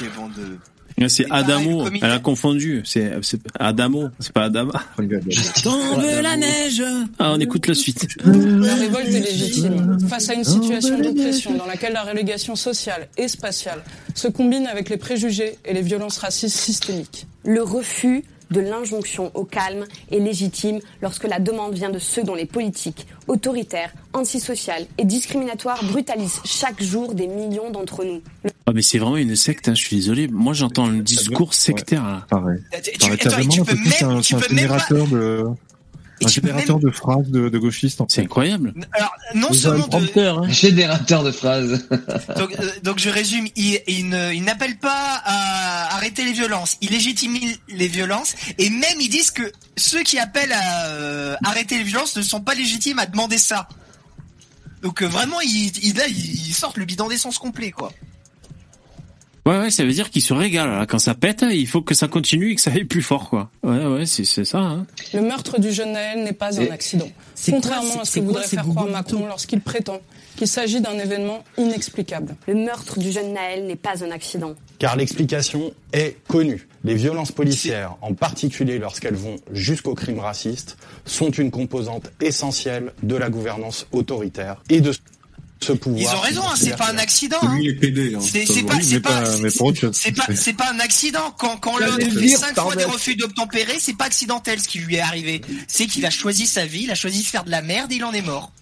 [1.06, 1.86] C'est pareil, Adamo.
[1.86, 2.82] Elle a confondu.
[2.84, 4.08] C'est c'est Adamo.
[4.18, 4.82] C'est pas Adama.
[5.62, 6.82] Tombe la neige.
[7.18, 8.06] Ah, on écoute la suite.
[8.24, 9.98] La révolte est légitime.
[10.08, 13.82] Face à une situation d'oppression dans laquelle la relégation sociale et spatiale
[14.14, 17.26] se combine avec les préjugés et les violences racistes systémiques.
[17.44, 22.34] Le refus de l'injonction au calme est légitime lorsque la demande vient de ceux dont
[22.34, 28.20] les politiques autoritaires, antisociales et discriminatoires brutalisent chaque jour des millions d'entre nous.
[28.66, 30.28] Ah, mais c'est vraiment une secte, hein, je suis désolé.
[30.28, 32.26] Moi, j'entends le discours sectaire, là.
[32.28, 32.58] Pareil.
[32.82, 35.06] Tu- tu- Pareil, attends, tu peux même- un, tu c'est un peux même pas- générateur
[35.08, 35.44] de.
[36.20, 38.00] Et Un générateur de phrases de, de gauchistes.
[38.00, 38.74] En C'est incroyable.
[38.92, 40.48] Alors, non seulement de, hein.
[40.48, 41.86] Générateur de phrases.
[42.36, 46.76] donc, euh, donc je résume, il, il ne- il n'appelle pas à arrêter les violences,
[46.80, 47.36] il légitime
[47.68, 52.16] les violences, et même ils disent que ceux qui appellent à euh, arrêter les violences
[52.16, 53.68] ne sont pas légitimes à demander ça.
[54.82, 57.92] Donc euh, vraiment, ils, ils, là, ils sortent le bidon d'essence complet, quoi.
[59.46, 60.70] Ouais, ouais, ça veut dire qu'il se régale.
[60.70, 60.86] Là.
[60.86, 63.50] Quand ça pète, il faut que ça continue et que ça aille plus fort, quoi.
[63.62, 64.58] Ouais, ouais, c'est c'est ça.
[64.58, 64.86] Hein.
[65.14, 67.06] Le meurtre du jeune Naël n'est pas un accident.
[67.06, 70.00] quoi, Contrairement à ce que quoi voudrait faire croire Macron lorsqu'il prétend
[70.36, 72.36] qu'il s'agit d'un événement inexplicable.
[72.46, 74.54] Le meurtre du jeune Naël n'est pas un accident.
[74.78, 76.68] Car l'explication est connue.
[76.84, 83.16] Les violences policières, en particulier lorsqu'elles vont jusqu'au crime raciste, sont une composante essentielle de
[83.16, 84.92] la gouvernance autoritaire et de
[85.68, 86.02] ce pouvoir.
[86.02, 87.38] Ils ont raison, hein, c'est pas un accident.
[87.42, 87.58] Lui, hein.
[87.60, 88.14] il est pédé.
[88.14, 88.20] Hein.
[88.20, 89.00] C'est pas, c'est
[89.92, 91.34] c'est c'est un accident.
[91.38, 94.96] Quand, quand il fait cinq fois des refus d'obtempérer, c'est pas accidentel ce qui lui
[94.96, 95.40] est arrivé.
[95.66, 97.96] C'est qu'il a choisi sa vie, il a choisi de faire de la merde et
[97.96, 98.52] il en est mort.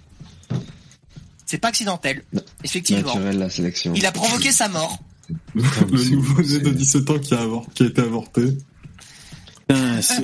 [1.46, 2.24] C'est pas accidentel.
[2.64, 3.14] Effectivement.
[3.14, 3.92] Naturel, la sélection.
[3.94, 4.98] Il a provoqué sa mort.
[5.54, 8.42] le nouveau né de 17 ans qui a, avor- qui a été avorté.
[9.68, 10.22] Putain, c'est-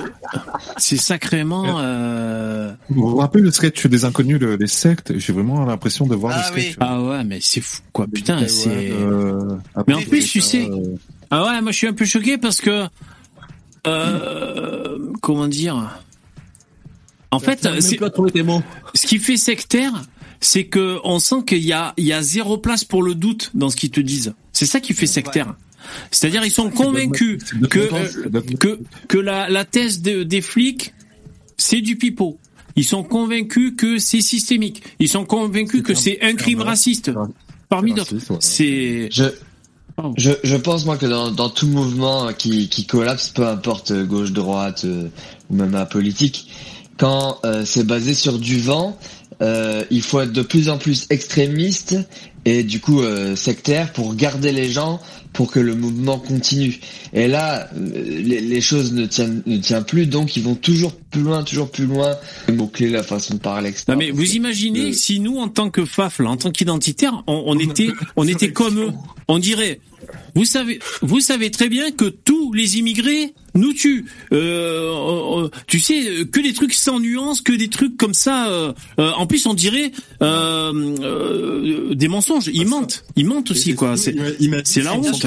[0.77, 1.79] C'est sacrément.
[1.79, 2.73] Euh...
[2.89, 5.17] Vous vous rappelez le sketch des inconnus, le- les sectes?
[5.17, 6.77] J'ai vraiment l'impression de voir Ah le sketch.
[6.79, 8.07] Ah ouais, mais c'est fou, quoi.
[8.07, 8.91] Putain, Ouais, c'est.
[8.91, 9.57] euh,
[9.87, 10.69] Mais en plus, tu sais.
[10.69, 10.95] euh,
[11.29, 12.85] Ah ouais, moi je suis un peu choqué parce que.
[13.87, 15.99] Euh, comment dire?
[17.31, 18.09] En fait, c'est- pas
[18.43, 18.63] mots.
[18.93, 19.91] ce qui fait sectaire,
[20.39, 23.51] c'est que on sent qu'il y a, il y a zéro place pour le doute
[23.55, 24.33] dans ce qu'ils te disent.
[24.53, 25.55] C'est ça qui fait sectaire.
[26.11, 27.39] C'est-à-dire, ils sont convaincus
[27.69, 30.93] que, que, que la, la thèse de- des flics,
[31.57, 32.37] c'est du pipeau.
[32.75, 34.83] Ils sont convaincus que c'est systémique.
[34.99, 37.11] Ils sont convaincus que c'est un crime raciste.
[37.69, 38.15] Parmi d'autres.
[38.39, 39.09] C'est.
[39.11, 39.25] Je,
[40.17, 44.05] je, je pense moi que dans, dans tout mouvement qui, qui collapse, peu importe euh,
[44.05, 45.07] gauche, droite euh,
[45.51, 46.49] ou même un politique,
[46.97, 48.97] quand euh, c'est basé sur du vent,
[49.41, 51.95] euh, il faut être de plus en plus extrémiste
[52.45, 54.99] et du coup euh, sectaire pour garder les gens
[55.33, 56.79] pour que le mouvement continue.
[57.13, 60.93] Et là, euh, les, les choses ne tiennent, ne tiennent plus, donc ils vont toujours
[60.95, 62.15] plus loin, toujours plus loin.
[62.47, 63.85] Les mots-clés, la façon de parler, etc.
[63.89, 67.43] Non mais vous imaginez si nous en tant que FAF, là, en tant qu'identitaire, on,
[67.47, 68.91] on était, on était comme eux.
[69.29, 69.79] On dirait,
[70.35, 74.05] vous savez, vous savez très bien que tous les immigrés nous tuent.
[74.33, 78.49] Euh, euh, tu sais, que des trucs sans nuance, que des trucs comme ça.
[78.49, 79.91] euh, euh, en plus, on dirait
[80.21, 82.49] euh, euh, des mensonges.
[82.53, 83.95] Ils mentent, ils mentent aussi quoi.
[83.95, 84.15] C'est
[84.65, 85.22] c'est la honte.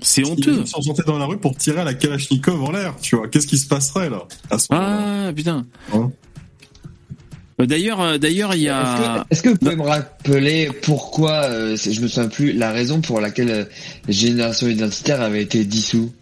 [0.00, 0.58] C'est honteux.
[0.62, 3.28] Ils sont sortis dans la rue pour tirer à la Kalachnikov en l'air, tu vois.
[3.28, 5.66] Qu'est-ce qui se passerait là à ce Ah putain.
[5.94, 9.26] Euh, D'ailleurs, euh, d'ailleurs, il y a.
[9.30, 13.20] Est-ce que vous pouvez me rappeler pourquoi, euh, je me souviens plus, la raison pour
[13.20, 13.64] laquelle euh,
[14.08, 16.12] Génération Identitaire avait été dissous?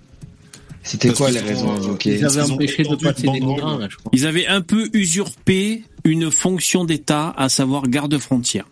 [0.82, 3.54] C'était quoi euh, invoquées ils avaient Ils ont empêché de étendu passer une des banderole.
[3.56, 4.10] migrants, là, je crois.
[4.14, 8.64] Ils avaient un peu usurpé une fonction d'État, à savoir garde-frontière.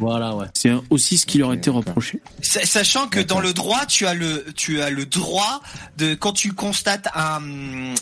[0.00, 0.46] Voilà, ouais.
[0.54, 2.20] C'est aussi ce qui leur était reproché.
[2.42, 5.60] Sa- Sachant que dans le droit, tu as le, tu as le droit
[5.98, 7.40] de, quand tu constates un,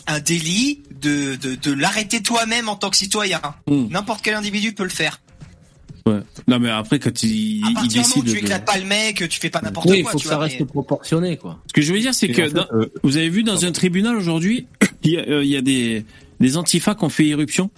[0.07, 3.41] un délit, de, de, de l'arrêter toi-même en tant que citoyen.
[3.67, 3.87] Hmm.
[3.89, 5.19] N'importe quel individu peut le faire.
[6.05, 6.21] Ouais.
[6.47, 8.45] Non, mais après, quand il, À il partir du moment où décide tu de...
[8.45, 10.13] éclates pas le mec, tu fais pas n'importe Oui, il quoi.
[10.13, 11.61] faut tu que ça vois, reste mais- proportionné, quoi.
[11.67, 12.67] Ce que je veux dire, c'est que en fait, dans-
[13.03, 14.65] vous avez vu dans un tribunal aujourd'hui,
[15.03, 16.05] il y a, euh, il y a des,
[16.39, 17.69] des antifas qui ont fait irruption.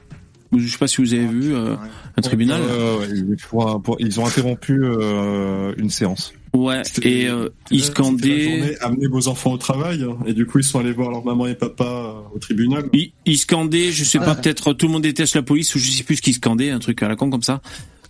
[0.56, 1.76] Je sais pas si vous avez vu euh,
[2.17, 2.61] un tribunal.
[2.69, 6.33] euh, ils- pour- pour- ils ont interrompu euh, une séance.
[6.53, 8.77] Ouais, et euh, ils scandaient.
[8.81, 10.17] amener vos enfants au travail, hein.
[10.25, 12.85] et du coup ils sont allés voir leur maman et papa euh, au tribunal.
[12.91, 14.35] Ils, ils scandaient, je sais pas, Ah.
[14.35, 16.79] peut-être tout le monde déteste la police ou je sais plus ce qu'ils scandaient, un
[16.79, 17.61] truc à la con comme ça.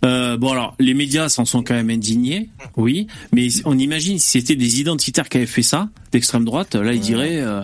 [0.04, 4.40] Euh, bon alors, les médias s'en sont quand même indignés, oui, mais on imagine si
[4.40, 7.62] c'était des identitaires qui avaient fait ça, d'extrême droite, là ils diraient, euh,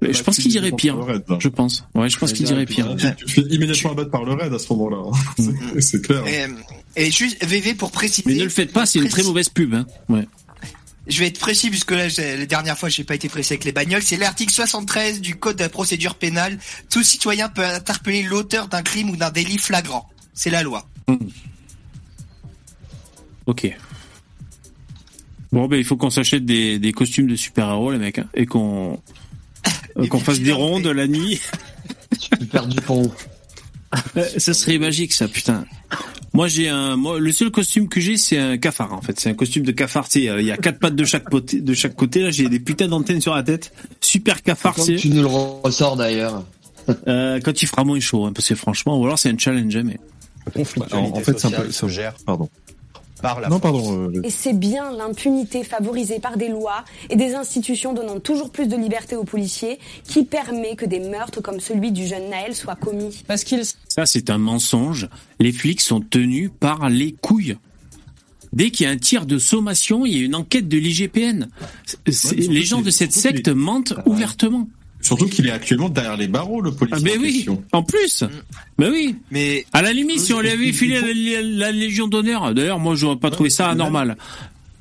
[0.00, 0.96] je pense qu'ils diraient pire,
[1.40, 1.84] je pense.
[1.94, 2.94] Ouais, je pense qu'ils diraient pire.
[2.96, 4.98] Tu te fais immédiatement abattre par le raid à ce moment-là.
[5.12, 5.18] hein.
[5.38, 6.24] C'est- C'est clair.
[6.26, 8.22] Et, et juste, VV, pour préciser.
[8.26, 9.74] Mais ne le faites pas, c'est une très mauvaise pub.
[9.74, 9.86] Hein.
[10.08, 10.26] Ouais.
[11.08, 13.72] Je vais être précis puisque là, la dernière fois, j'ai pas été précis avec les
[13.72, 14.02] bagnoles.
[14.02, 16.58] C'est l'article 73 du Code de la procédure pénale.
[16.90, 20.06] Tout citoyen peut interpeller l'auteur d'un crime ou d'un délit flagrant.
[20.34, 20.86] C'est la loi.
[23.46, 23.74] Ok.
[25.50, 28.44] Bon, ben il faut qu'on s'achète des, des costumes de super-héros, les mecs, hein, et
[28.44, 28.96] qu'on euh,
[30.08, 31.40] qu'on fasse des rondes la nuit.
[32.18, 33.10] Super Dupont.
[34.16, 35.64] Euh, ça serait magique, ça, putain.
[36.34, 39.18] Moi, j'ai un, moi, le seul costume que j'ai, c'est un cafard, en fait.
[39.18, 41.24] C'est un costume de cafard, tu sais, euh, il y a quatre pattes de chaque
[41.24, 43.72] côté, de chaque côté, là, j'ai des putains d'antennes sur la tête.
[44.00, 44.96] Super cafard, c'est.
[44.96, 46.44] tu nous le ressors d'ailleurs.
[47.06, 49.74] Euh, quand il fera moins chaud, hein, parce que franchement, ou alors c'est un challenge,
[49.76, 49.98] hein, mais.
[50.92, 51.70] En, en fait, c'est un peu.
[51.70, 52.48] se gère Pardon.
[53.20, 54.08] Par la Non, pardon.
[54.14, 58.66] euh, Et c'est bien l'impunité favorisée par des lois et des institutions donnant toujours plus
[58.68, 62.76] de liberté aux policiers qui permet que des meurtres comme celui du jeune Naël soient
[62.76, 63.22] commis.
[63.26, 65.08] Parce qu'ils Ça, c'est un mensonge.
[65.40, 67.56] Les flics sont tenus par les couilles.
[68.52, 71.48] Dès qu'il y a un tir de sommation, il y a une enquête de l'IGPN.
[72.06, 74.68] Les gens de cette secte mentent ouvertement.
[75.00, 76.98] Surtout qu'il est actuellement derrière les barreaux, le policier.
[77.00, 77.62] Ah, mais en oui, question.
[77.72, 78.24] en plus.
[78.78, 79.16] Mais oui.
[79.30, 82.78] Mais À la limite, si on lui avait filé la, la- la Légion d'honneur, d'ailleurs,
[82.80, 84.16] moi, j'aurais pas trouvé ça anormal.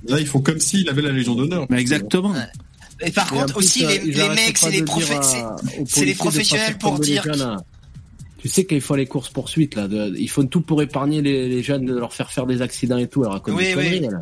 [0.07, 1.65] Là, ils font comme s'il avait la Légion d'honneur.
[1.69, 2.33] Mais exactement.
[3.05, 3.99] Et par contre plus, aussi les,
[4.29, 7.23] mecs, c'est les, professionnels pour dire.
[7.27, 7.57] là.
[8.39, 11.47] Tu sais qu'ils font les courses poursuites là, de- ils font tout pour épargner les,
[11.47, 13.23] les jeunes, de leur faire faire des accidents et tout.
[13.23, 13.73] Alors, Oui, des oui.
[13.75, 14.19] conneries, là.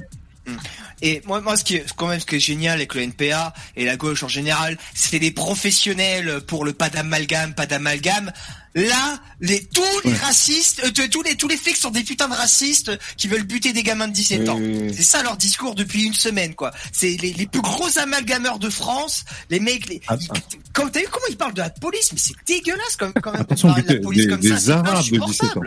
[1.02, 3.54] Et moi, moi, ce qui est quand même ce qui est génial avec le NPA
[3.76, 8.32] et la gauche en général, c'était des professionnels pour le pas d'amalgame, pas d'amalgame.
[8.76, 12.34] Là, les tous les racistes, euh, tous les tous les flics sont des putains de
[12.34, 14.58] racistes qui veulent buter des gamins de 17 Oui, ans.
[14.60, 14.94] oui, oui.
[14.96, 16.74] C'est ça leur discours depuis une semaine, quoi.
[16.92, 19.88] C'est les, les plus gros amalgameurs de France, les mecs.
[19.88, 20.28] Les, Ah, ils-
[20.74, 23.14] comme t'as vu comment ils parlent de la police, mais c'est dégueulasse quand même.
[23.24, 25.20] Quand même Attention, parler de la des, police des- comme des ça, c'est Arabes de
[25.26, 25.62] 17 ans.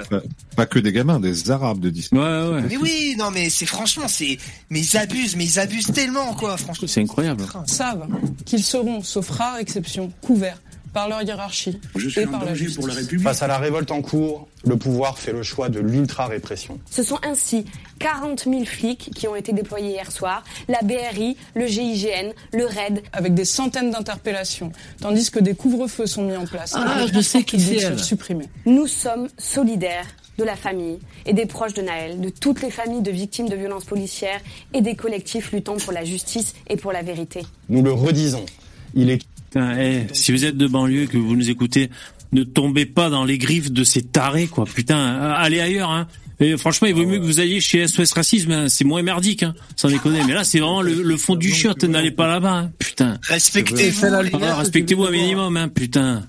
[0.54, 2.16] pas que des gamins, des Arabes de 17 ans.
[2.18, 2.62] Ouais, ouais.
[2.68, 4.36] Mais oui, non, mais c'est franchement, c'est,
[4.68, 6.86] mais ils abusent, mais ils abusent tellement, quoi, franchement.
[6.86, 7.46] C'est incroyable.
[7.66, 8.06] savent
[8.44, 10.60] qu'ils seront, sauf rare exception, couverts
[10.98, 11.78] par leur hiérarchie
[12.16, 12.84] et par la justice.
[13.22, 16.80] Face à la révolte en cours, le pouvoir fait le choix de l'ultra-répression.
[16.90, 17.66] Ce sont ainsi
[18.00, 23.04] 40 000 flics qui ont été déployés hier soir, la BRI, le GIGN, le RAID.
[23.12, 26.74] Avec des centaines d'interpellations, tandis que des couvre-feux sont mis en place.
[26.76, 28.48] Ah, je sais qui c'est, supprimés.
[28.66, 30.06] Nous sommes solidaires
[30.36, 33.54] de la famille et des proches de Naël, de toutes les familles de victimes de
[33.54, 34.40] violences policières
[34.74, 37.46] et des collectifs luttant pour la justice et pour la vérité.
[37.68, 38.46] Nous le redisons,
[38.94, 41.90] il est Putain, eh, si vous êtes de banlieue et que vous nous écoutez,
[42.32, 44.64] ne tombez pas dans les griffes de ces tarés, quoi.
[44.66, 46.06] Putain, euh, allez ailleurs, hein.
[46.40, 48.68] Et franchement, il vaut mieux que vous ayez chez SOS Racisme, hein.
[48.68, 49.54] c'est moins merdique, hein.
[49.74, 50.20] sans déconner.
[50.24, 52.70] Mais là, c'est vraiment le, le fond du chiotte, n'allez pas là-bas, hein.
[52.78, 53.18] putain.
[53.22, 54.06] Respectez-vous.
[54.40, 56.22] Ah, Respectez-vous un minimum, hein, putain.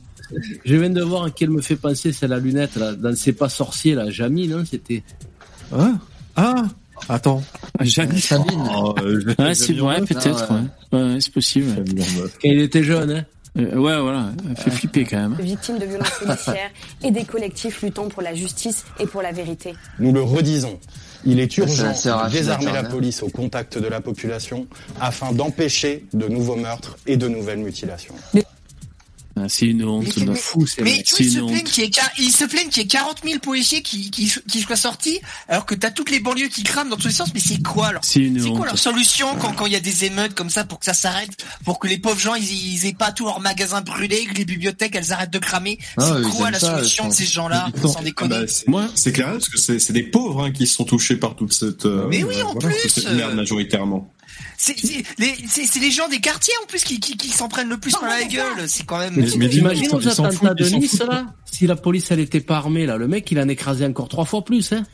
[0.66, 3.16] Je viens de voir à qui elle me fait penser, c'est la lunette là, dans
[3.16, 5.04] C'est pas sorcier là, Jamie, non C'était.
[5.72, 6.00] Hein?
[6.36, 6.66] Ah
[7.08, 7.42] Attends.
[7.82, 8.22] Jamie.
[8.76, 11.00] Oh, euh, je- Ouais, c'est vrai, peut-être, Ah, ouais.
[11.00, 11.14] ouais.
[11.14, 11.84] Ouais, c'est possible.
[11.86, 13.26] Quand il était jeune, hein
[13.58, 15.36] Euh, ouais, voilà, ça fait flipper quand même.
[15.40, 16.70] Victimes de violences policières
[17.04, 19.74] et des collectifs luttant pour la justice et pour la vérité.
[19.98, 20.80] Nous le redisons.
[21.26, 22.90] Il est c'est urgent la sœur de désarmer la Turner.
[22.90, 24.68] police au contact de la population
[25.02, 28.14] afin d'empêcher de nouveaux meurtres et de nouvelles mutilations.
[29.42, 31.40] Ah, C'est une honte, Mais- de mais- fou, c'est Mais tu vois, c'est ils se
[31.40, 31.64] honte.
[31.64, 34.62] qu'il y ait, ils se plaignent qu'il y ait 40 000 policiers qui, qui, qui
[34.62, 37.40] soient sortis, alors que t'as toutes les banlieues qui crament dans tous les sens, mais
[37.40, 38.66] c'est quoi leur, C'est une c'est quoi honte.
[38.66, 41.32] leur solution quand, quand il y a des émeutes comme ça pour que ça s'arrête,
[41.66, 42.44] pour que les pauvres gens, ils,
[42.74, 45.80] ils aient pas tous leurs magasins brûlés, que les bibliothèques, elles arrêtent de cramer?
[45.98, 47.68] Ah, c'est quoi la solution de ces gens-là?
[47.82, 48.36] Sans déconner?
[48.36, 51.16] Ah bah, c'est- c'est clair, parce que c'est c'est des pauvres hein, qui sont touchés
[51.16, 51.86] par toute cette.
[51.86, 54.12] euh, Mais oui, en voilà, plus, cette euh, merde majoritairement.
[54.58, 54.76] C'est
[55.18, 55.36] les,
[55.82, 58.24] les gens des quartiers en plus qui, qui, qui s'en prennent le plus par la
[58.24, 58.68] gueule.
[58.68, 59.14] C'est quand même.
[59.26, 62.86] T'imagines aux ils s'en attentats de Nice là Si la police elle était pas armée
[62.86, 64.86] là, le mec il en écrasait encore trois fois plus, hein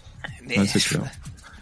[0.48, 1.02] Ouais, c'est clair.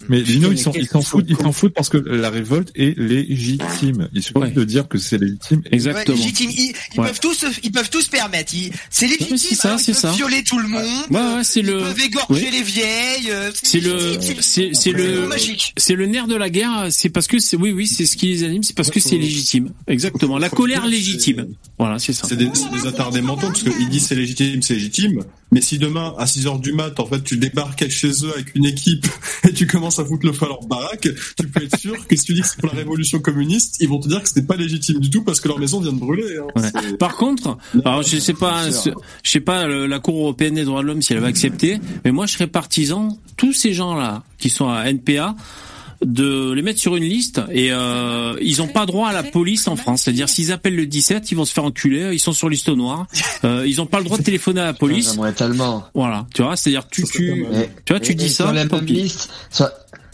[0.10, 2.98] Mais Lino, ils s'en ils s'en foutent, ils s'en foutent parce que la révolte est
[2.98, 4.10] légitime.
[4.14, 5.62] Il suffit de dire que c'est légitime.
[5.72, 6.50] Ouais, légitime.
[6.52, 7.08] Ils, ils Ouais.
[7.08, 8.54] peuvent tous, se- ils peuvent tous se permettre.
[8.54, 9.38] Ils- C'est légitime.
[9.38, 10.12] c'est ça, alors c'est ils peuvent ça.
[10.12, 10.84] violer tout le monde.
[11.10, 13.30] Ouais, ouais, c'est ils le- peuvent égorger les vieilles.
[13.32, 15.30] euh, C'est le, c'est, le,
[15.78, 16.88] c'est le nerf de la guerre.
[16.92, 18.64] C'est parce que c'est, oui, oui, c'est ce qui les anime.
[18.64, 19.70] C'est parce que c'est légitime.
[19.88, 20.38] Exactement.
[20.38, 21.48] La colère légitime.
[21.78, 22.28] Voilà, c'est ça.
[22.28, 25.24] C'est des, c'est des attardés mentaux parce qu'ils disent c'est légitime, c'est légitime.
[25.54, 28.56] Mais si demain à 6 heures du mat, en fait, tu débarques chez eux avec
[28.56, 29.06] une équipe
[29.48, 31.08] et tu commences à foutre le feu à leur baraque,
[31.38, 33.88] tu peux être sûr que si tu dis que c'est pour la révolution communiste, ils
[33.88, 36.00] vont te dire que c'était pas légitime du tout parce que leur maison vient de
[36.00, 36.38] brûler.
[36.38, 36.48] hein.
[36.60, 36.98] Ouais.
[36.98, 40.88] Par contre, alors je sais pas, je sais pas la Cour européenne des droits de
[40.88, 44.50] l'homme si elle va accepter, mais moi je serais partisan tous ces gens là qui
[44.50, 45.36] sont à NPA
[46.06, 49.68] de les mettre sur une liste et euh, ils ont pas droit à la police
[49.68, 50.02] en France.
[50.04, 53.08] C'est-à-dire s'ils appellent le 17, ils vont se faire enculer, ils sont sur liste noire.
[53.46, 55.18] Euh, ils ont pas le droit de téléphoner à la police.
[55.94, 58.86] Voilà, tu vois, c'est-à-dire tu tu Et- tu vois, tu dis ça, Sur la même
[58.86, 59.70] liste, sur,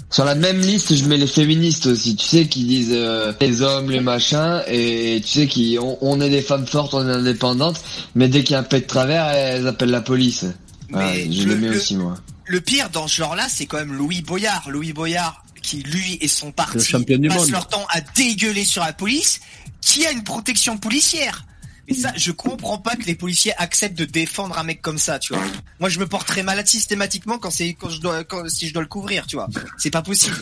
[0.09, 2.15] sur la même liste, je mets les féministes aussi.
[2.15, 6.19] Tu sais, qui disent euh, les hommes, les machins, et tu sais qui on, on
[6.21, 7.79] est des femmes fortes, on est indépendantes,
[8.15, 10.45] mais dès qu'il y a un peu de travers, elles appellent la police.
[10.91, 12.15] Ah, je le- le mets aussi moi.
[12.47, 14.67] Le pire dans ce genre-là, c'est quand même Louis Boyard.
[14.71, 17.51] Louis Boyard, qui lui et son parti Le champion du passent monde.
[17.51, 19.39] leur temps à dégueuler sur la police,
[19.81, 21.45] qui a une protection policière.
[21.87, 25.17] Et ça, je comprends pas que les policiers acceptent de défendre un mec comme ça,
[25.17, 25.43] tu vois.
[25.79, 28.83] Moi, je me porterais malade systématiquement quand c'est quand je dois quand si je dois
[28.83, 29.47] le couvrir, tu vois.
[29.77, 30.35] C'est pas possible.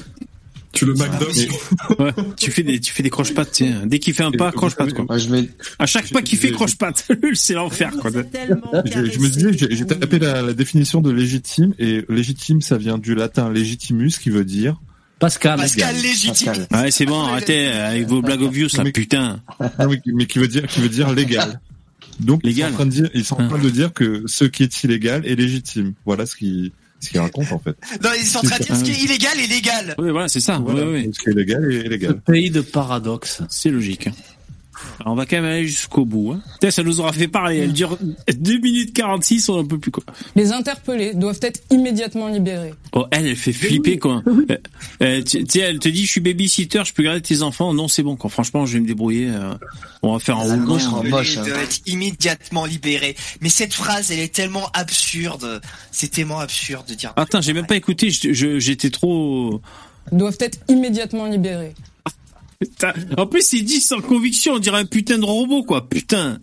[0.74, 1.26] Tu le McDo.
[2.00, 3.74] Ouais, tu fais des tu fais des croche-pattes, sais.
[3.86, 5.18] Dès qu'il fait un pas, croche-patte quoi.
[5.18, 5.46] Je
[5.80, 8.12] À chaque pas qu'il fait croche-patte, c'est l'enfer quoi.
[8.12, 12.78] Je, je me disais, j'ai j'ai tapé la, la définition de légitime et légitime, ça
[12.78, 14.82] vient du latin legitimus, qui veut dire
[15.20, 15.58] Pascal.
[15.60, 16.54] Pascal légitime.
[16.72, 19.40] Ouais, c'est bon, arrêtez avec vos blagues obvious là, Mais- putain.
[19.60, 21.60] Ah oui, mais qui veut dire qui veut dire légal.
[22.20, 22.70] Donc Légal.
[22.72, 24.64] ils sont en train de dire, ils sont en train de dire que ce qui
[24.64, 25.94] est illégal est légitime.
[26.06, 27.76] Voilà ce qui ce qu'ils racontent en fait.
[28.04, 29.96] Non, ils sont en train de dire ce qui est illégal est légal.
[30.00, 30.58] Oui, voilà, c'est ça.
[30.58, 31.10] Voilà, Oui, oui.
[31.14, 32.22] Ce qui est légal est Ce légal.
[32.22, 33.42] pays de paradoxe.
[33.50, 34.10] C'est logique.
[35.00, 36.34] Alors, on va quand même aller jusqu'au bout.
[36.34, 36.42] Hein.
[36.54, 37.58] Putain, ça nous aura fait parler.
[37.58, 37.98] Elle dure
[38.32, 40.04] 2 minutes 46, on en peut plus quoi.
[40.36, 42.74] Les interpellés doivent être immédiatement libérés.
[42.94, 44.22] Oh, elle, elle fait flipper quoi.
[44.28, 44.58] Euh,
[45.02, 47.74] euh, tu tu sais, elle te dit, je suis babysitter, je peux garder tes enfants.
[47.74, 48.30] Non, c'est bon quoi.
[48.30, 49.28] Franchement, je vais me débrouiller.
[49.30, 49.54] euh,
[50.02, 50.76] on va faire un Les roulement.
[50.76, 53.16] interpellés doivent être immédiatement libérés.
[53.42, 55.62] Mais cette phrase, elle est tellement absurde.
[55.92, 57.14] C'est tellement absurde de dire.
[57.16, 58.10] Attends, j'ai même pas écouté.
[58.12, 59.62] J'étais trop.
[60.12, 61.74] Doivent être immédiatement libérés.
[62.60, 62.94] Putain.
[63.18, 64.54] En plus, il dit sans conviction.
[64.54, 65.88] On dirait un putain de robot quoi.
[65.88, 66.40] Putain.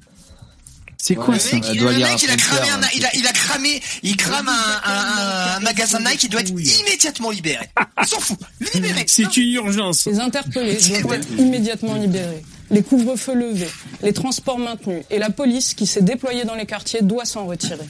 [1.05, 3.33] C'est quoi ça mec, il, le mec, il a cramé, un, il, a, il a
[3.33, 7.67] cramé, il crame un, un, un magasin Nike qui doit être immédiatement libéré.
[8.01, 8.39] Il s'en fout.
[8.73, 9.05] Libéré.
[9.07, 10.07] C'est une urgence.
[10.07, 12.43] Les interpellés doivent être immédiatement libérés.
[12.71, 13.69] Les couvre-feux levés,
[14.03, 17.85] les transports maintenus et la police qui s'est déployée dans les quartiers doit s'en retirer.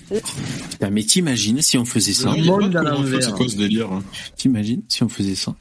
[0.71, 4.03] Putain, mais t'imagines si on faisait ça Il hein?
[4.37, 5.55] T'imagines si on faisait ça?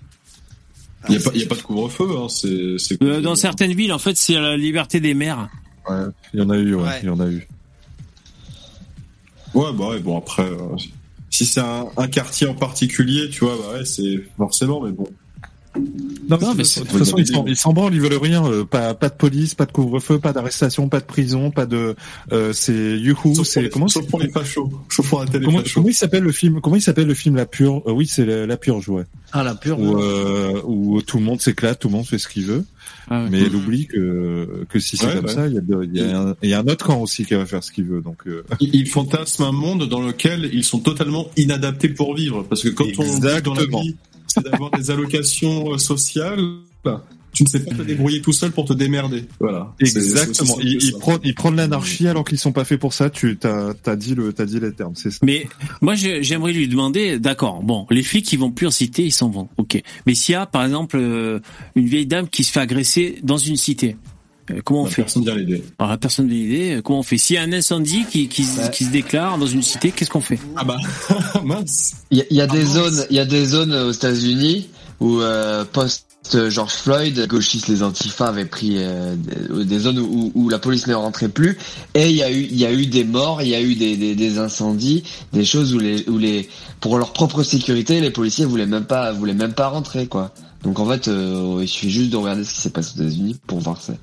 [1.09, 2.07] Il n'y a, pas- il y a pas de couvre-feu.
[2.17, 2.27] Hein.
[2.29, 5.49] C'est Euh, Dans certaines villes, en fait, c'est la liberté des maires.
[5.89, 5.97] Ouais,
[6.33, 6.99] il y en a eu, ouais, Ouais.
[7.03, 7.45] il y en a eu.
[9.53, 10.57] Ouais, bah ouais, bon après, euh,
[11.29, 15.05] si c'est un, un quartier en particulier, tu vois, bah ouais, c'est forcément, mais bon.
[16.29, 18.45] Non, Non, mais de toute façon, ils s'en, ils s'en branlent, ils veulent rien.
[18.45, 21.95] euh, pas, pas de police, pas de couvre-feu, pas d'arrestation, pas de prison, pas de.
[22.31, 24.69] Euh, c'est Youhou, Sauf pour c'est les- comment sauf pour les fachos.
[24.89, 27.35] Sauf pour la télé Comment, comment il s'appelle le film Comment il s'appelle le film
[27.35, 29.03] La Purge Euh, Oui, c'est la, la Purge, ouais.
[29.31, 29.79] Ah, la pure.
[29.79, 32.63] Où, euh, où tout le monde s'éclate, tout le monde fait ce qu'il veut.
[33.09, 33.29] Ah ouais.
[33.31, 35.33] Mais elle oublie que que si c'est Ouais, comme ouais.
[35.33, 37.01] ça, il y a, de- il y, a un- il y a un autre camp
[37.01, 38.01] aussi qui va faire ce qu'il veut.
[38.01, 42.45] Donc euh, Ils fantasment un monde dans lequel ils sont totalement inadaptés pour vivre.
[42.47, 43.95] Parce que quand on vit dans la vie,
[44.33, 46.39] c'est d'avoir des allocations euh, sociales,
[47.33, 49.25] tu ne sais pas te débrouiller tout seul pour te démerder.
[49.39, 49.73] Voilà.
[49.79, 53.09] Exactement, ils, prennent ils prennent l'anarchie alors qu'ils sont pas faits pour ça.
[53.09, 55.17] Tu t'as t'as dit le t'as dit les termes, c'est ça.
[55.23, 55.47] Mais
[55.81, 59.29] moi, j'aimerais lui demander, d'accord, bon, les flics, ils vont plus en cité, ils s'en
[59.29, 59.81] vont, ok.
[60.05, 61.39] Mais s'il y a, par exemple, euh,
[61.75, 63.97] une vieille dame qui se fait agresser dans une cité,
[64.63, 65.63] comment on Bah, fait Personne vient l'aider.
[65.79, 68.27] Alors, la personne vient l'aider, euh, comment on fait S'il y a un incendie qui,
[68.27, 70.77] qui, se- qui se déclare dans une cité, qu'est-ce qu'on fait Ah bah,
[71.43, 71.93] mince.
[72.11, 74.69] Il y a, il y a des zones, il y a des zones aux États-Unis
[74.99, 79.99] où euh, post George Floyd, les gauchistes, les antifas avaient pris euh, des, des zones
[79.99, 81.57] où, où la police ne rentrait plus,
[81.95, 83.75] et il y a eu, il y a eu des morts, il y a eu
[83.75, 85.03] des, des, des incendies,
[85.33, 86.47] des choses où les, où les,
[86.79, 90.33] pour leur propre sécurité, les policiers voulaient même pas, voulaient même pas rentrer quoi.
[90.63, 93.39] Donc en fait, euh, il suffit juste de regarder ce qui s'est passé aux États-Unis
[93.45, 93.93] pour voir ça.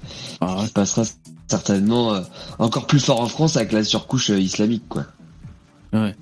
[0.41, 1.03] Ah Ce qui se passera
[1.49, 2.21] certainement euh,
[2.59, 5.07] encore plus fort en France avec la surcouche euh, islamique quoi.
[5.93, 6.15] Ouais.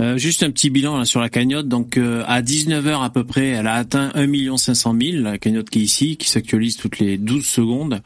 [0.00, 1.68] Euh, juste un petit bilan là, sur la cagnotte.
[1.68, 5.68] Donc euh, à 19h à peu près, elle a atteint 1 500 000, la cagnotte
[5.68, 8.00] qui est ici, qui s'actualise toutes les 12 secondes.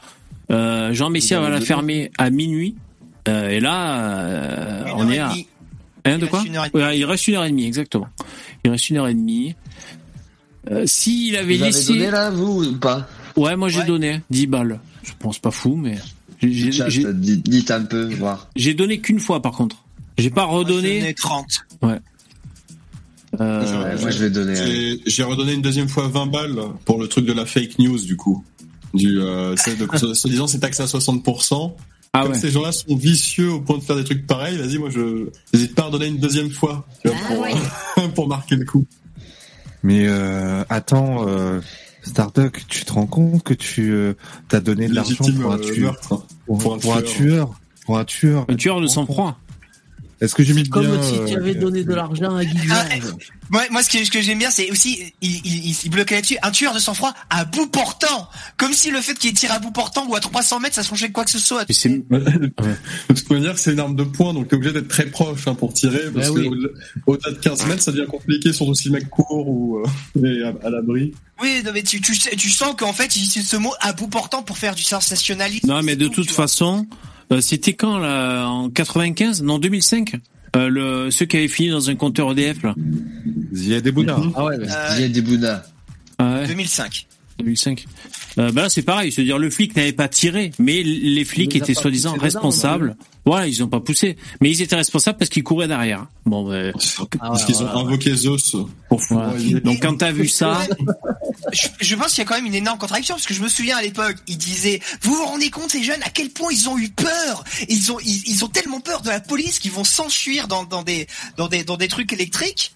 [0.51, 2.74] Euh, Jean Messia va la fermer à minuit.
[3.28, 5.32] Euh, et là, euh, on est à...
[6.05, 6.85] Hein, de quoi reste une heure et demie.
[6.85, 8.09] Ouais, Il reste une heure et demie, exactement.
[8.65, 9.55] Il reste une heure et demie.
[10.70, 11.93] Euh, S'il avait Vous avez laissé...
[11.93, 14.81] donné là vous ou pas Ouais, moi j'ai donné 10 balles.
[15.03, 15.99] Je pense pas fou, mais...
[16.43, 18.49] j'ai- j'ai- j'ai- dites, un peu, voir.
[18.57, 19.77] J'ai donné qu'une fois par contre.
[20.16, 21.01] J'ai pas redonné.
[21.01, 21.47] Donné 30.
[21.82, 21.99] Ouais.
[23.41, 24.55] Euh, Ouais, moi je vais donner.
[24.55, 27.99] J'ai- J'ai redonné une deuxième fois 20 balles pour le truc de la fake news,
[27.99, 28.45] du coup.
[28.95, 31.74] Du, euh, c'est de, se, se disant c'est taxé à 60%.
[32.16, 32.39] Ah Comme ouais.
[32.39, 35.74] ces gens-là sont vicieux au point de faire des trucs pareils, vas-y, moi je n'hésite
[35.74, 37.16] pas à redonner une deuxième fois tu vois,
[37.97, 38.86] pour, pour marquer le coup.
[39.85, 41.61] Mais euh, attends, euh,
[42.02, 44.15] Starduck, tu te rends compte que tu euh,
[44.48, 46.27] t'as donné de l'argent pour un euh, tueur, meurtre.
[46.47, 47.15] pour, Pour un pour un tueur.
[47.15, 48.47] tueur, pour un tueur.
[48.48, 49.39] Un tueur de sang-froid.
[50.20, 52.57] Est-ce que j'ai mis bien Comme si tu euh, avais donné de l'argent à Guy
[52.70, 52.85] Ah.
[53.51, 56.15] Moi, moi, ce que, ce que j'aime bien, c'est aussi, il, il, il, il bloquait
[56.16, 58.28] là-dessus, un tueur de sang-froid à bout portant.
[58.57, 61.11] Comme si le fait qu'il tire à bout portant ou à 300 mètres, ça changeait
[61.11, 61.65] quoi que ce soit.
[62.11, 65.47] Mais De toute manière, c'est une arme de poing, donc t'es obligé d'être très proche
[65.47, 66.66] hein, pour tirer, parce Ben que oui.
[67.07, 70.24] au- au-delà de 15 mètres, ça devient compliqué, surtout si le mec court ou euh,
[70.24, 71.12] est à, à l'abri.
[71.43, 73.93] Oui, non, mais tu, tu, sais- tu sens qu'en fait, il utilise ce mot à
[73.93, 75.66] bout portant pour faire du sensationnalisme.
[75.66, 76.95] Non, mais de toute façon, euh,
[77.40, 80.16] c'était quand là En 95 Non, 2005
[80.56, 82.74] euh, le, Ceux qui avaient fini dans un compteur EDF là.
[83.52, 84.16] Ziad Ebouna.
[84.36, 85.64] Ah ouais, mais Euh, Il y a des Bouna.
[86.18, 87.06] Ah ouais, 2005.
[87.40, 87.86] 2005.
[88.38, 89.10] Euh, bah là, c'est pareil.
[89.10, 92.96] C'est-à-dire, le flic n'avait pas tiré, mais les flics étaient soi-disant responsables.
[93.26, 96.06] Voilà, ils ont pas poussé, mais ils étaient responsables parce qu'ils couraient derrière.
[96.26, 97.06] Bon, bah, Parce ouais,
[97.46, 97.80] qu'ils ont ouais.
[97.80, 98.55] invoqué Zeus
[98.88, 99.30] pour voilà.
[99.30, 99.60] foudroyer.
[99.60, 100.60] Donc quand t'as vu ça,
[101.55, 103.48] Je, je pense qu'il y a quand même une énorme contradiction parce que je me
[103.48, 106.68] souviens à l'époque, ils disaient, vous vous rendez compte ces jeunes à quel point ils
[106.68, 109.85] ont eu peur Ils ont ils, ils ont tellement peur de la police qu'ils vont
[109.85, 111.06] s'enfuir dans, dans des
[111.36, 112.74] dans des dans des trucs électriques.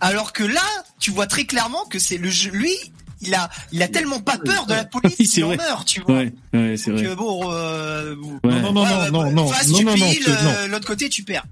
[0.00, 0.60] Alors que là,
[0.98, 2.74] tu vois très clairement que c'est le jeu- lui,
[3.20, 5.56] il a il a tellement pas peur de la police C'est qu'il en vrai.
[5.56, 6.16] meurt, tu vois.
[6.16, 7.06] ouais, ouais, c'est vrai.
[7.06, 8.60] euh, bon, euh, Ouais.
[8.60, 10.36] Non, non, non, ouais, non, non, face, non, tu non, non, piles, tu- non.
[10.56, 11.44] euh, l'autre côté tu perds.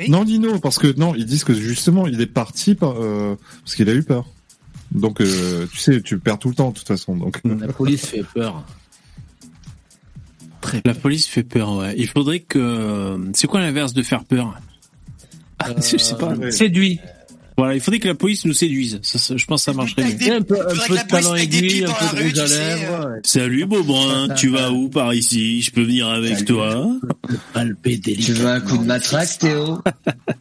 [0.00, 0.08] Oui.
[0.10, 3.76] Non, Nino, parce que non, ils disent que justement, il est parti par, euh, parce
[3.76, 4.26] qu'il a eu peur.
[4.94, 7.16] Donc, euh, tu sais, tu perds tout le temps de toute façon.
[7.16, 8.64] Donc, la police fait peur.
[10.60, 11.94] très La police fait peur, ouais.
[11.98, 13.18] Il faudrait que...
[13.34, 14.58] C'est quoi l'inverse de faire peur?
[15.76, 16.32] Je sais pas.
[16.32, 17.00] Euh, Séduit.
[17.56, 18.98] Voilà, il faudrait que la police nous séduise.
[19.02, 20.02] Ça, ça- je pense que ça marcherait
[20.32, 23.10] un peu, un peu de talent aiguille, un peu de rouge à lèvres.
[23.14, 23.20] ouais.
[23.22, 25.62] Salut Beaubrun, tu vas où par ici?
[25.62, 26.84] Je peux venir avec toi
[27.52, 29.78] Palper Tu veux un coup de matraque, Théo?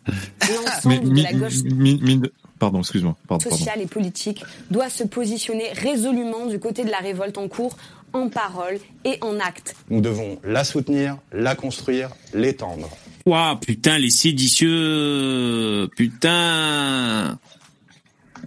[0.86, 2.22] Mais mi- mi-
[2.64, 3.16] Pardon, excuse-moi.
[3.28, 3.58] Pardon, pardon.
[3.58, 7.76] sociale et politique doit se positionner résolument du côté de la révolte en cours
[8.14, 9.76] en parole et en acte.
[9.90, 12.90] Nous devons la soutenir, la construire, l'étendre.
[13.26, 17.40] Ouah, putain, les séditieux Putain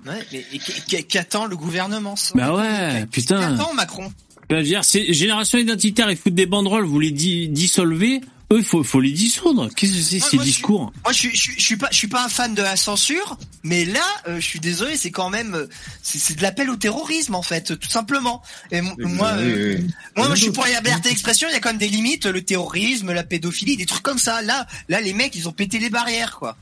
[0.07, 2.33] Ouais, mais qu'attend le gouvernement ça?
[2.37, 4.13] Bah ouais, putain Qu'attend Macron?
[4.51, 8.21] Je veux dire, c'est génération identitaire, ils foutent des banderoles, vous les di- dissolvez,
[8.52, 9.68] eux, il faut, faut les dissoudre.
[9.74, 11.89] Qu'est-ce que c'est ces moi, je discours Moi, je suis, je, suis- je suis pas,
[11.90, 15.10] je suis pas un fan de la censure, mais là, euh, je suis désolé, c'est
[15.10, 15.66] quand même, euh,
[16.02, 18.43] c'est c'est de l'appel au terrorisme en fait, tout simplement.
[18.70, 19.78] Et moi, euh,
[20.16, 21.48] moi, moi, je suis pour la liberté d'expression.
[21.51, 24.43] Il y a quand même des limites, le terrorisme, la pédophilie, des trucs comme ça.
[24.43, 26.56] Là, là, les mecs, ils ont pété les barrières, quoi.